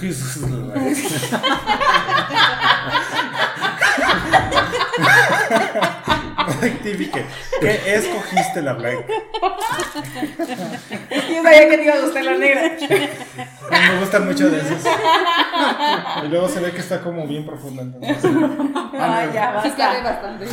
Rectifique. 6.61 7.25
¿Qué 7.61 7.95
escogiste 7.95 8.63
la 8.63 8.73
blanca? 8.75 9.05
Yo 11.29 11.43
sabía 11.43 11.69
que 11.69 11.77
te 11.77 11.85
iba 11.85 11.95
a 11.95 12.01
gustar 12.01 12.25
la 12.25 12.37
negra. 12.39 12.63
Me 13.71 14.01
gustan 14.01 14.27
mucho 14.27 14.51
de 14.51 14.59
esos. 14.59 14.83
Y 16.25 16.29
luego 16.29 16.49
se 16.49 16.61
ve 16.61 16.71
que 16.73 16.79
está 16.81 17.01
como 17.01 17.27
bien 17.27 17.47
profunda. 17.47 17.83
entonces. 17.83 18.17
Ay, 18.99 19.31
ya, 19.33 19.61
Sí 19.63 19.71
cabe 19.77 20.03
basta. 20.03 20.11
bastante. 20.11 20.47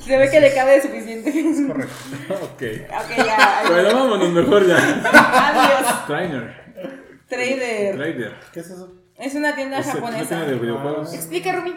Se 0.00 0.16
ve 0.16 0.30
que 0.30 0.40
le 0.40 0.54
cabe 0.54 0.80
suficiente. 0.80 1.30
Correcto. 1.66 1.94
Ok. 2.42 2.62
Ok, 2.62 3.16
ya. 3.26 3.62
Bueno, 3.68 3.94
vámonos 3.94 4.30
mejor 4.30 4.66
ya. 4.66 4.76
Adiós. 4.76 6.06
Trainer. 6.06 6.60
Trader. 7.28 7.96
Trader. 7.96 8.34
¿Qué 8.52 8.60
es 8.60 8.70
eso? 8.70 8.94
Es 9.18 9.34
una 9.34 9.54
tienda 9.54 9.78
Es 9.80 9.86
una 9.86 9.94
japonesa. 9.96 10.26
tienda 10.28 10.46
de 10.46 10.54
videojuegos. 10.54 11.12
Explica, 11.12 11.52
Rumi. 11.52 11.74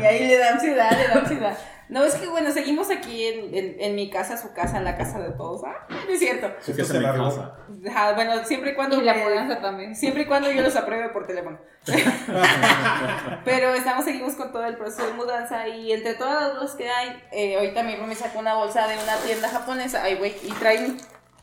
Y 0.00 0.04
ahí 0.04 0.26
le 0.26 0.38
da 0.38 0.52
ansiedad, 0.52 0.90
le 0.90 1.08
da 1.08 1.14
ansiedad. 1.20 1.58
No, 1.88 2.02
es 2.04 2.14
que 2.14 2.26
bueno, 2.28 2.50
seguimos 2.52 2.90
aquí 2.90 3.26
en, 3.26 3.54
en, 3.54 3.76
en 3.78 3.94
mi 3.94 4.08
casa, 4.10 4.36
su 4.36 4.52
casa, 4.52 4.80
la 4.80 4.96
casa 4.96 5.18
de 5.18 5.30
todos. 5.30 5.62
Ah, 5.64 5.86
no 5.88 6.12
es 6.12 6.18
cierto. 6.18 6.50
Su 6.60 6.74
casa 6.76 7.00
largó. 7.00 7.24
casa. 7.24 8.14
Bueno, 8.14 8.44
siempre 8.44 8.72
y 8.72 8.74
cuando. 8.74 9.00
Y 9.00 9.04
la 9.04 9.14
mudanza 9.14 9.60
también. 9.60 9.94
Siempre 9.94 10.22
y 10.22 10.26
cuando 10.26 10.50
yo 10.50 10.62
los 10.62 10.74
apruebe 10.76 11.10
por 11.10 11.26
teléfono. 11.26 11.58
Pero 13.44 13.74
estamos, 13.74 14.04
seguimos 14.04 14.34
con 14.34 14.52
todo 14.52 14.64
el 14.64 14.76
proceso 14.76 15.06
de 15.06 15.12
mudanza 15.12 15.68
y 15.68 15.92
entre 15.92 16.14
todas 16.14 16.54
las 16.60 16.74
que 16.74 16.88
hay, 16.88 17.22
eh, 17.32 17.56
ahorita 17.56 17.82
mi 17.82 17.96
me 17.96 18.14
sacó 18.14 18.38
una 18.38 18.54
bolsa 18.54 18.86
de 18.86 18.94
una 18.94 19.16
tienda 19.16 19.48
japonesa, 19.48 20.02
ay 20.02 20.16
güey, 20.16 20.34
y 20.42 20.50
trae, 20.52 20.94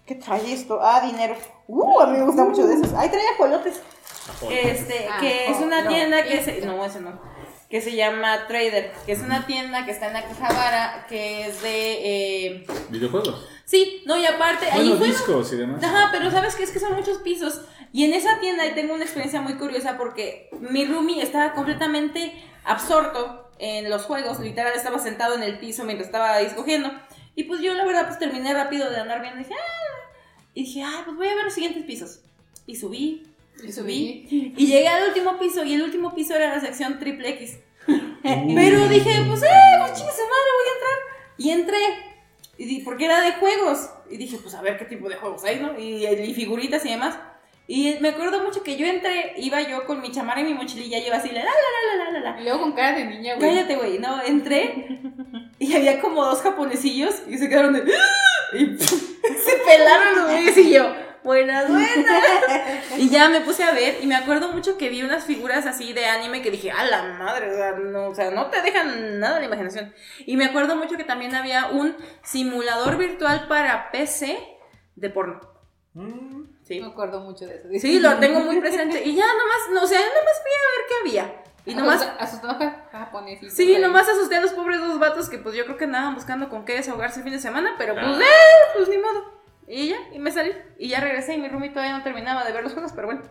¿qué 0.05 0.15
trae 0.15 0.51
esto? 0.53 0.79
Ah, 0.81 1.01
dinero. 1.01 1.35
Uh, 1.67 2.01
a 2.01 2.07
mí 2.07 2.17
me 2.17 2.23
gusta 2.25 2.43
mucho 2.43 2.65
de 2.65 2.75
esos. 2.75 2.93
Ay, 2.95 3.09
trae 3.09 3.27
ajolotes. 3.33 3.81
Este, 4.49 5.07
Ah, 5.09 5.17
que 5.19 5.51
es 5.51 5.57
una 5.59 5.81
no, 5.83 5.89
tienda 5.89 6.23
que 6.23 6.43
se, 6.43 6.61
no, 6.65 6.83
ese 6.85 7.01
no, 7.01 7.19
que 7.71 7.79
se 7.79 7.95
llama 7.95 8.47
Trader, 8.47 8.91
que 9.05 9.13
es 9.13 9.19
una 9.21 9.47
tienda 9.47 9.85
que 9.85 9.91
está 9.91 10.09
en 10.09 10.17
Akihabara, 10.17 11.05
que 11.07 11.47
es 11.47 11.61
de, 11.61 12.47
eh, 12.47 12.65
Videojuegos. 12.89 13.47
sí, 13.63 14.03
no, 14.05 14.17
y 14.17 14.25
aparte, 14.25 14.65
ahí 14.69 14.89
Bueno, 14.89 14.97
fue 14.97 15.07
discos 15.07 15.53
y 15.53 15.55
demás. 15.55 15.81
Ajá, 15.81 16.09
pero 16.11 16.29
sabes 16.29 16.55
que 16.55 16.63
es 16.63 16.71
que 16.71 16.79
son 16.79 16.93
muchos 16.93 17.19
pisos. 17.19 17.61
Y 17.93 18.03
en 18.03 18.13
esa 18.13 18.39
tienda 18.41 18.63
tengo 18.75 18.93
una 18.93 19.03
experiencia 19.03 19.41
muy 19.41 19.55
curiosa 19.55 19.97
porque 19.97 20.49
mi 20.59 20.85
roomie 20.85 21.23
estaba 21.23 21.53
completamente 21.53 22.33
absorto 22.65 23.49
en 23.57 23.89
los 23.89 24.03
juegos. 24.03 24.41
Literal, 24.41 24.73
estaba 24.75 24.99
sentado 24.99 25.35
en 25.35 25.43
el 25.43 25.57
piso 25.57 25.85
mientras 25.85 26.07
estaba 26.07 26.33
ahí 26.33 26.47
escogiendo. 26.47 26.91
Y 27.35 27.45
pues 27.45 27.61
yo, 27.61 27.73
la 27.73 27.85
verdad, 27.85 28.07
pues 28.07 28.19
terminé 28.19 28.53
rápido 28.53 28.89
de 28.89 28.97
andar. 28.97 29.23
Y 29.33 29.37
dije, 29.37 29.53
ah. 29.53 30.11
Y 30.53 30.63
dije, 30.65 30.83
ay, 30.83 31.03
pues 31.05 31.15
voy 31.15 31.27
a 31.29 31.35
ver 31.35 31.45
los 31.45 31.53
siguientes 31.53 31.85
pisos. 31.85 32.19
Y 32.65 32.75
subí, 32.75 33.30
y 33.63 33.71
subí. 33.71 34.53
Y 34.57 34.67
llegué 34.67 34.87
al 34.87 35.07
último 35.09 35.37
piso. 35.39 35.63
Y 35.63 35.73
el 35.73 35.81
último 35.83 36.13
piso 36.15 36.35
era 36.35 36.55
la 36.55 36.61
sección 36.61 36.99
triple 36.99 37.29
X. 37.29 37.57
Pero 37.85 38.87
dije, 38.87 39.23
pues, 39.27 39.43
eh, 39.43 39.47
pues 39.79 39.93
chingue 39.93 40.11
su 40.11 40.21
madre, 40.21 40.51
voy 40.57 40.67
a 40.69 40.73
entrar. 40.73 40.97
Y 41.37 41.49
entré. 41.49 41.77
Y 42.57 42.65
di- 42.65 42.81
porque 42.81 43.05
era 43.05 43.21
de 43.21 43.33
juegos. 43.33 43.89
Y 44.09 44.17
dije, 44.17 44.37
pues 44.41 44.53
a 44.55 44.61
ver 44.61 44.77
qué 44.77 44.85
tipo 44.85 45.09
de 45.09 45.15
juegos 45.15 45.43
hay, 45.45 45.59
¿no? 45.59 45.77
Y, 45.79 46.05
y 46.05 46.33
figuritas 46.33 46.85
y 46.85 46.89
demás. 46.89 47.17
Y 47.67 47.95
me 48.01 48.09
acuerdo 48.09 48.43
mucho 48.43 48.63
que 48.63 48.75
yo 48.75 48.85
entré, 48.85 49.33
iba 49.37 49.61
yo 49.61 49.85
con 49.85 50.01
mi 50.01 50.11
chamarra 50.11 50.41
y 50.41 50.43
mi 50.43 50.53
mochililla, 50.53 50.99
yo 50.99 51.07
iba 51.07 51.15
así, 51.17 51.29
la 51.29 51.39
la 51.41 51.45
la 51.51 51.95
la 51.95 52.03
la 52.11 52.19
la 52.19 52.31
la. 52.33 52.41
Y 52.41 52.43
luego 52.43 52.59
con 52.59 52.73
cara 52.73 52.97
de 52.97 53.05
niña, 53.05 53.35
güey. 53.35 53.49
Cállate, 53.49 53.75
güey. 53.77 53.97
No, 53.99 54.21
entré 54.21 54.99
y 55.57 55.73
había 55.73 56.01
como 56.01 56.25
dos 56.25 56.41
japonesillos 56.41 57.21
y 57.29 57.37
se 57.37 57.47
quedaron 57.47 57.73
de. 57.73 57.79
¡Ah! 57.81 58.57
Y 58.57 58.77
se 58.83 59.57
pelaron 59.65 60.15
los 60.15 60.31
güeyes 60.31 60.57
y 60.57 60.71
yo. 60.73 60.93
Buenas, 61.23 61.67
buenas. 61.69 62.23
Y 62.97 63.09
ya 63.09 63.29
me 63.29 63.41
puse 63.41 63.63
a 63.63 63.71
ver 63.73 63.97
y 64.01 64.07
me 64.07 64.15
acuerdo 64.15 64.49
mucho 64.51 64.77
que 64.77 64.89
vi 64.89 65.03
unas 65.03 65.23
figuras 65.25 65.65
así 65.65 65.93
de 65.93 66.05
anime 66.05 66.41
que 66.41 66.49
dije, 66.51 66.71
a 66.71 66.83
la 66.85 67.03
madre, 67.13 67.51
o 67.51 67.55
sea, 67.55 67.71
no, 67.73 68.07
o 68.07 68.15
sea, 68.15 68.31
no 68.31 68.47
te 68.47 68.61
dejan 68.61 69.19
nada 69.19 69.35
de 69.35 69.41
la 69.41 69.45
imaginación. 69.47 69.93
Y 70.25 70.37
me 70.37 70.45
acuerdo 70.45 70.75
mucho 70.75 70.97
que 70.97 71.03
también 71.03 71.35
había 71.35 71.67
un 71.67 71.95
simulador 72.23 72.97
virtual 72.97 73.47
para 73.47 73.91
PC 73.91 74.37
de 74.95 75.09
porno. 75.09 75.39
Mm, 75.93 76.41
Sí. 76.63 76.79
Me 76.79 76.87
acuerdo 76.87 77.19
mucho 77.19 77.45
de 77.45 77.55
eso. 77.55 77.67
Sí, 77.81 77.99
lo 77.99 78.15
tengo 78.17 78.39
muy 78.39 78.59
presente. 78.61 79.03
Y 79.03 79.13
ya 79.15 79.25
nomás, 79.25 79.57
no, 79.73 79.83
o 79.83 79.87
sea, 79.87 79.99
nomás 79.99 80.41
fui 80.41 80.51
a 80.51 80.71
ver 80.77 80.87
qué 80.87 80.93
había. 81.01 81.43
Y 81.65 81.75
nomás 81.75 82.07
Asustó 82.17 82.49
a 82.49 82.87
japonesitos. 82.91 83.53
Sí, 83.53 83.77
nomás 83.77 84.07
asusté 84.07 84.37
a 84.37 84.41
los 84.41 84.51
pobres 84.53 84.79
dos 84.79 84.97
vatos 84.97 85.29
que 85.29 85.37
pues 85.37 85.53
yo 85.53 85.65
creo 85.65 85.77
que 85.77 85.83
andaban 85.83 86.15
buscando 86.15 86.47
con 86.49 86.63
qué 86.63 86.75
desahogarse 86.75 87.19
el 87.19 87.23
fin 87.25 87.33
de 87.33 87.39
semana, 87.39 87.75
pero 87.77 87.93
pues, 87.93 88.05
Ah. 88.07 88.19
eh, 88.21 88.71
pues 88.77 88.87
ni 88.89 88.97
modo. 88.97 89.40
Y 89.73 89.89
ya, 89.89 89.95
y 90.13 90.19
me 90.19 90.31
salí. 90.31 90.51
Y 90.77 90.89
ya 90.89 90.99
regresé 90.99 91.35
y 91.35 91.37
mi 91.37 91.47
roomie 91.47 91.69
todavía 91.69 91.97
no 91.97 92.03
terminaba 92.03 92.43
de 92.43 92.51
ver 92.51 92.63
los 92.63 92.73
juegos, 92.73 92.91
pero 92.93 93.07
bueno. 93.07 93.21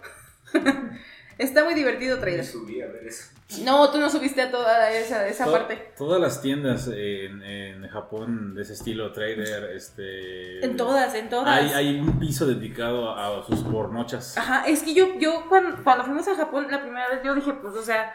Está 1.38 1.64
muy 1.64 1.72
divertido 1.72 2.18
Trader. 2.18 2.44
subí 2.44 2.82
a 2.82 2.86
ver 2.86 3.06
eso. 3.06 3.30
No, 3.64 3.90
tú 3.90 3.98
no 3.98 4.10
subiste 4.10 4.42
a 4.42 4.50
toda 4.50 4.90
esa, 4.92 5.26
esa 5.26 5.46
To- 5.46 5.52
parte. 5.52 5.92
Todas 5.96 6.20
las 6.20 6.42
tiendas 6.42 6.86
en, 6.88 7.42
en 7.42 7.88
Japón 7.88 8.54
de 8.54 8.60
ese 8.62 8.74
estilo, 8.74 9.12
trader, 9.12 9.70
este... 9.74 10.62
En 10.64 10.76
todas, 10.76 11.14
en 11.14 11.30
todas. 11.30 11.48
Hay, 11.48 11.70
hay 11.72 11.98
un 11.98 12.18
piso 12.18 12.46
dedicado 12.46 13.10
a, 13.10 13.38
a 13.40 13.42
sus 13.46 13.60
pornochas. 13.64 14.36
Ajá, 14.36 14.64
es 14.66 14.82
que 14.82 14.92
yo, 14.92 15.18
yo 15.18 15.46
cuando, 15.48 15.82
cuando 15.82 16.04
fuimos 16.04 16.28
a 16.28 16.34
Japón 16.36 16.66
la 16.70 16.82
primera 16.82 17.08
vez, 17.08 17.20
yo 17.24 17.34
dije, 17.34 17.54
pues, 17.54 17.74
o 17.74 17.82
sea, 17.82 18.14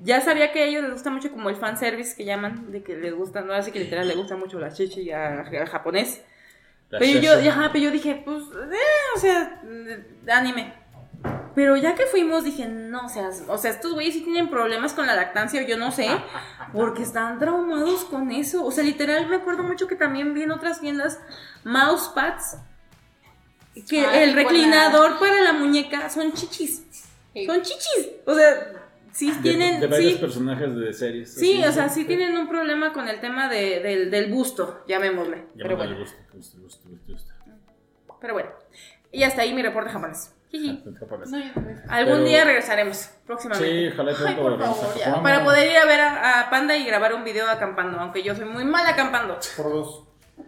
ya 0.00 0.22
sabía 0.22 0.50
que 0.50 0.62
a 0.62 0.64
ellos 0.66 0.82
les 0.82 0.92
gusta 0.92 1.10
mucho 1.10 1.30
como 1.30 1.50
el 1.50 1.56
fanservice 1.56 2.16
que 2.16 2.24
llaman, 2.24 2.70
de 2.72 2.82
que 2.82 2.96
les 2.96 3.14
gusta, 3.14 3.42
no 3.42 3.52
así 3.52 3.70
que 3.70 3.80
literal 3.80 4.08
les 4.08 4.16
gusta 4.16 4.34
mucho 4.36 4.58
la 4.58 4.72
chichi 4.72 5.10
al 5.10 5.44
japonés. 5.68 6.22
Pero 6.90 7.20
yo, 7.20 7.50
ajá, 7.50 7.70
pero 7.72 7.84
yo 7.86 7.90
dije, 7.90 8.22
pues, 8.24 8.44
eh, 8.44 9.16
o 9.16 9.18
sea, 9.18 9.60
anime. 10.28 10.72
Pero 11.54 11.76
ya 11.76 11.94
que 11.94 12.06
fuimos, 12.06 12.44
dije, 12.44 12.66
no, 12.66 13.06
o 13.06 13.08
sea, 13.08 13.30
o 13.48 13.58
sea, 13.58 13.70
estos 13.70 13.94
güeyes 13.94 14.14
sí 14.14 14.20
tienen 14.20 14.50
problemas 14.50 14.92
con 14.92 15.06
la 15.06 15.16
lactancia, 15.16 15.62
o 15.62 15.64
yo 15.64 15.78
no 15.78 15.90
sé, 15.90 16.08
porque 16.72 17.02
están 17.02 17.38
traumados 17.38 18.04
con 18.04 18.30
eso. 18.30 18.64
O 18.64 18.70
sea, 18.70 18.84
literal, 18.84 19.26
me 19.26 19.36
acuerdo 19.36 19.62
mucho 19.62 19.88
que 19.88 19.96
también 19.96 20.34
vi 20.34 20.42
en 20.42 20.52
otras 20.52 20.80
tiendas 20.80 21.18
mousepads, 21.64 22.58
que 23.88 24.06
Ah, 24.06 24.22
el 24.22 24.34
reclinador 24.34 25.18
para 25.18 25.40
la 25.40 25.52
muñeca 25.54 26.08
son 26.10 26.32
chichis. 26.32 26.82
Sí. 27.32 27.46
Son 27.46 27.60
chichis. 27.62 28.08
O 28.26 28.34
sea, 28.34 28.72
sí 29.16 29.30
De- 29.32 29.40
tienen. 29.42 29.80
de, 29.80 29.86
varios 29.86 30.12
sí, 30.14 30.18
personajes 30.18 30.76
de 30.76 30.92
series. 30.92 31.32
sí, 31.34 31.64
o 31.64 31.72
sea, 31.72 31.88
sí 31.88 32.04
tienen 32.04 32.36
un 32.36 32.48
problema 32.48 32.92
con 32.92 33.08
el 33.08 33.18
tema 33.20 33.48
de- 33.48 33.80
del, 33.80 34.10
del 34.10 34.30
busto, 34.32 34.84
llamémosle. 34.86 35.36
Ya 35.54 35.62
Pero 35.64 35.68
me 35.70 35.74
bueno. 35.86 35.98
gusta, 36.00 36.18
gusta, 36.34 36.58
gusta, 36.60 36.88
gusta, 36.88 37.12
gusta. 37.12 37.34
Pero 38.20 38.34
bueno. 38.34 38.50
Y 39.12 39.22
hasta 39.22 39.42
ahí 39.42 39.54
mi 39.54 39.62
reporte 39.62 39.90
japonés. 39.90 40.32
No, 40.52 40.82
veo. 41.38 41.76
Algún 41.88 42.14
Pero- 42.14 42.24
día 42.24 42.44
regresaremos, 42.44 43.10
próximamente. 43.26 43.88
Sí, 43.88 43.88
ojalá 43.92 44.12
Ay, 44.26 44.34
por 44.36 44.58
favor. 44.58 45.22
Para 45.22 45.44
poder 45.44 45.70
ir 45.70 45.76
a 45.76 45.84
ver 45.86 46.00
a, 46.00 46.40
a 46.40 46.50
Panda 46.50 46.76
y 46.76 46.84
grabar 46.86 47.14
un 47.14 47.24
video 47.24 47.48
acampando, 47.50 47.98
aunque 48.00 48.22
yo 48.22 48.34
soy 48.34 48.44
muy 48.46 48.64
mal 48.64 48.86
acampando. 48.86 49.38
por 49.56 49.70
dos. 49.72 50.04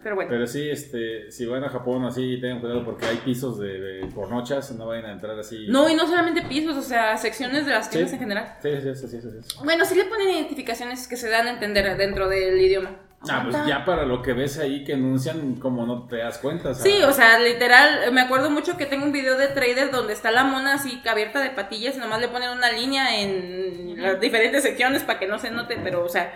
Pero 0.09 0.17
bueno. 0.17 0.31
Pero 0.31 0.47
sí, 0.47 0.71
este, 0.71 1.31
si 1.31 1.45
van 1.45 1.65
a 1.65 1.69
Japón 1.69 2.03
así, 2.07 2.39
tengan 2.41 2.61
cuidado 2.61 2.83
porque 2.83 3.05
hay 3.05 3.17
pisos 3.19 3.59
de, 3.59 3.79
de 3.79 4.07
pornochas, 4.07 4.71
no 4.73 4.87
vayan 4.87 5.05
a 5.05 5.13
entrar 5.13 5.39
así. 5.39 5.67
No, 5.69 5.87
y 5.87 5.95
no 5.95 6.07
solamente 6.07 6.41
pisos, 6.49 6.79
o 6.79 6.83
sea, 6.83 7.15
secciones 7.19 7.67
de 7.67 7.73
las 7.73 7.91
tiendas 7.91 8.11
Sí. 8.11 8.15
en 8.17 8.21
general. 8.21 8.55
Sí, 8.63 8.71
sí, 8.83 8.95
sí, 8.95 9.07
sí, 9.09 9.21
sí, 9.21 9.29
sí. 9.43 9.59
Bueno, 9.63 9.85
sí 9.85 9.95
le 9.97 10.07
ponen 10.07 10.31
identificaciones 10.31 11.07
que 11.07 11.17
se 11.19 11.29
dan 11.29 11.47
a 11.47 11.51
entender 11.51 11.95
dentro 11.99 12.27
del 12.27 12.59
idioma. 12.59 12.97
Ah, 13.29 13.43
pues 13.45 13.55
ya 13.67 13.85
para 13.85 14.07
lo 14.07 14.23
que 14.23 14.33
ves 14.33 14.59
ahí 14.59 14.83
que 14.85 14.95
anuncian, 14.95 15.57
como 15.57 15.85
no 15.85 16.07
te 16.07 16.17
das 16.17 16.39
cuenta. 16.39 16.73
Sí, 16.73 17.03
o 17.03 17.13
sea, 17.13 17.39
literal, 17.39 18.11
me 18.13 18.23
acuerdo 18.23 18.49
mucho 18.49 18.79
que 18.79 18.87
tengo 18.87 19.05
un 19.05 19.13
video 19.13 19.37
de 19.37 19.49
trader 19.49 19.91
donde 19.91 20.15
está 20.15 20.31
la 20.31 20.45
mona 20.45 20.75
así 20.75 21.03
abierta 21.07 21.43
de 21.43 21.51
patillas 21.51 21.97
y 21.97 21.99
nomás 21.99 22.21
le 22.23 22.29
ponen 22.29 22.49
una 22.51 22.73
línea 22.73 23.21
en 23.21 24.01
las 24.01 24.19
diferentes 24.21 24.63
secciones 24.63 25.03
para 25.03 25.19
que 25.19 25.27
no 25.27 25.39
se 25.39 25.51
note, 25.51 25.79
pero, 25.85 26.03
o 26.03 26.09
sea, 26.09 26.33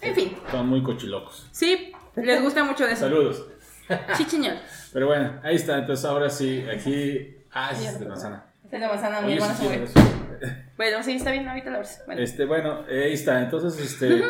en 0.00 0.14
fin, 0.14 0.36
Son 0.50 0.66
muy 0.68 0.82
cochilocos. 0.82 1.46
sí, 1.50 1.92
les 2.16 2.42
gusta 2.42 2.64
mucho 2.64 2.86
de 2.86 2.92
eso. 2.92 3.02
Saludos. 3.02 3.46
Chichiñol. 4.16 4.56
Pero 4.92 5.06
bueno, 5.06 5.40
ahí 5.42 5.56
está. 5.56 5.78
Entonces 5.78 6.04
ahora 6.04 6.30
sí, 6.30 6.64
aquí. 6.72 7.36
Ah, 7.52 7.70
ese 7.72 7.86
es 7.88 8.00
de 8.00 8.06
manzana. 8.06 8.46
Es 8.70 8.80
la 8.80 8.88
manzana, 8.88 9.20
mi 9.20 9.34
hermana 9.34 9.54
sí. 9.54 9.68
Bueno, 10.76 11.02
sí, 11.02 11.12
está 11.12 11.30
bien, 11.30 11.48
ahorita 11.48 11.70
la 11.70 11.78
ves. 11.78 12.02
Bueno. 12.06 12.20
Este, 12.20 12.44
bueno, 12.44 12.84
eh, 12.88 13.04
ahí 13.04 13.12
está. 13.12 13.40
Entonces, 13.42 13.78
este. 13.80 14.22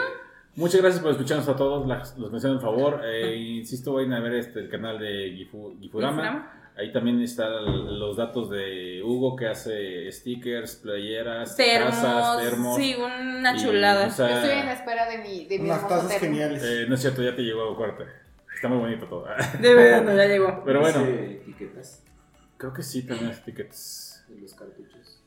Muchas 0.57 0.81
gracias 0.83 1.03
por 1.03 1.11
escucharnos 1.11 1.49
a 1.49 1.57
todos, 1.57 1.87
las- 1.89 2.17
los 2.17 2.33
hicieron 2.33 2.59
el 2.59 2.63
favor. 2.63 3.01
Eh, 3.05 3.35
insisto, 3.37 3.95
vayan 3.95 4.13
a 4.13 4.21
ver 4.21 4.35
este, 4.35 4.61
el 4.61 4.69
canal 4.69 4.99
de 5.01 5.33
Gifu- 5.37 5.81
Gifurama. 5.81 6.64
Ahí 6.77 6.93
también 6.93 7.21
están 7.23 7.51
los 8.01 8.17
datos 8.17 8.51
de 8.51 9.01
Hugo 9.05 9.37
que 9.37 9.47
hace 9.47 10.11
stickers, 10.11 10.75
playeras, 10.77 11.57
Termos, 11.57 11.91
tazas, 12.03 12.43
termos. 12.43 12.77
sí, 12.77 12.97
una 12.97 13.55
Y, 13.57 13.63
chulada. 13.63 14.07
o 14.09 14.11
sea, 14.11 14.29
Yo 14.29 14.35
estoy 14.39 14.59
en 14.59 14.69
espera 14.69 15.09
de 15.09 15.19
mi, 15.19 15.45
de 15.45 15.59
mi 15.61 15.67
Unas 15.71 15.83
tazas 15.89 16.09
termo. 16.09 16.21
geniales. 16.21 16.63
eh, 16.65 16.87
no 16.89 16.97
es 16.97 17.01
cierto, 17.01 17.23
ya 17.23 17.37
te 17.37 17.43
llegó 17.43 17.71
a 17.73 17.77
corte. 17.77 18.05
Está 18.55 18.67
muy 18.69 18.79
bonito 18.79 19.07
todo. 19.07 19.25
De 19.61 19.75
verdad, 19.75 20.03
no, 20.03 20.17
ya 20.17 20.27
llegó. 20.27 20.63
Pero 20.65 20.81
bueno, 20.81 21.01
etiquetas 21.05 22.03
creo 22.57 22.73
que 22.73 22.83
sí 22.83 23.03
también 23.07 23.31
hay 23.31 23.37
tickets. 23.37 24.25
de 24.29 24.41
los 24.41 24.55
cartuchos. 24.55 25.21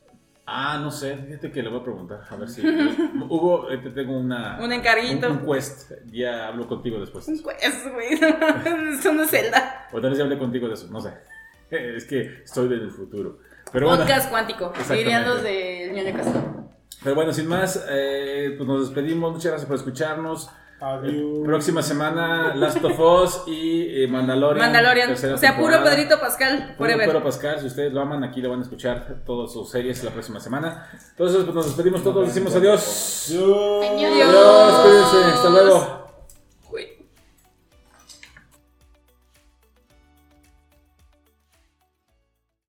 Ah, 0.50 0.78
no 0.82 0.90
sé, 0.90 1.14
fíjate 1.16 1.52
que 1.52 1.62
le 1.62 1.68
voy 1.68 1.80
a 1.80 1.82
preguntar. 1.82 2.20
A 2.28 2.36
ver 2.36 2.48
si. 2.48 2.62
Hugo, 3.28 3.70
eh, 3.70 3.78
te 3.78 3.90
tengo 3.90 4.18
una. 4.18 4.58
Un 4.60 4.72
encarguito. 4.72 5.30
Un, 5.30 5.38
un 5.38 5.46
quest. 5.54 5.92
Ya 6.10 6.48
hablo 6.48 6.66
contigo 6.66 6.98
después. 7.00 7.26
Un 7.28 7.38
quest, 7.42 7.86
güey. 7.92 8.08
Es 8.98 9.06
una 9.06 9.26
celda. 9.26 9.88
O 9.92 10.00
tal 10.00 10.10
vez 10.10 10.18
ya 10.18 10.24
hablé 10.24 10.38
contigo 10.38 10.68
de 10.68 10.74
eso, 10.74 10.88
no 10.90 11.00
sé. 11.00 11.10
Es 11.96 12.04
que 12.04 12.42
estoy 12.44 12.68
del 12.68 12.90
futuro. 12.90 13.38
Pero 13.72 13.88
bueno, 13.88 14.02
Podcast 14.02 14.30
cuántico. 14.30 14.66
Exactamente. 14.66 15.04
Dirían 15.04 15.28
los 15.28 15.42
de 15.42 15.90
ñoño 15.94 16.16
Castro. 16.16 16.70
pero 17.02 17.14
bueno, 17.14 17.32
sin 17.32 17.46
más, 17.46 17.84
eh, 17.90 18.54
pues 18.56 18.66
nos 18.66 18.88
despedimos. 18.88 19.32
Muchas 19.32 19.52
gracias 19.52 19.66
por 19.66 19.76
escucharnos. 19.76 20.50
Adiós. 20.80 21.40
Próxima 21.44 21.82
semana, 21.82 22.54
Last 22.54 22.82
of 22.84 23.00
Us 23.00 23.42
y 23.48 24.04
eh, 24.04 24.06
Mandalorian. 24.06 24.64
Mandalorian. 24.64 25.12
O 25.12 25.16
sea, 25.36 25.56
puro. 25.56 25.82
Pedrito 25.82 26.20
Pascal. 26.20 26.74
Puro 26.76 26.90
Forever. 26.90 27.06
Pedro 27.06 27.24
Pascal, 27.24 27.58
si 27.58 27.66
ustedes 27.66 27.92
lo 27.92 28.00
aman, 28.00 28.22
aquí 28.22 28.40
lo 28.40 28.50
van 28.50 28.60
a 28.60 28.62
escuchar 28.62 29.22
todas 29.26 29.52
sus 29.52 29.68
series 29.68 30.04
la 30.04 30.12
próxima 30.12 30.38
semana. 30.38 30.88
Entonces, 31.10 31.42
pues 31.42 31.54
nos 31.54 31.66
despedimos 31.66 32.02
todos, 32.04 32.28
decimos 32.28 32.54
adiós. 32.54 33.26
Adiós. 33.28 33.86
Adiós. 33.90 34.12
Adiós, 34.12 35.10
cuídense, 35.10 35.32
hasta 35.34 35.50
luego. 35.50 35.97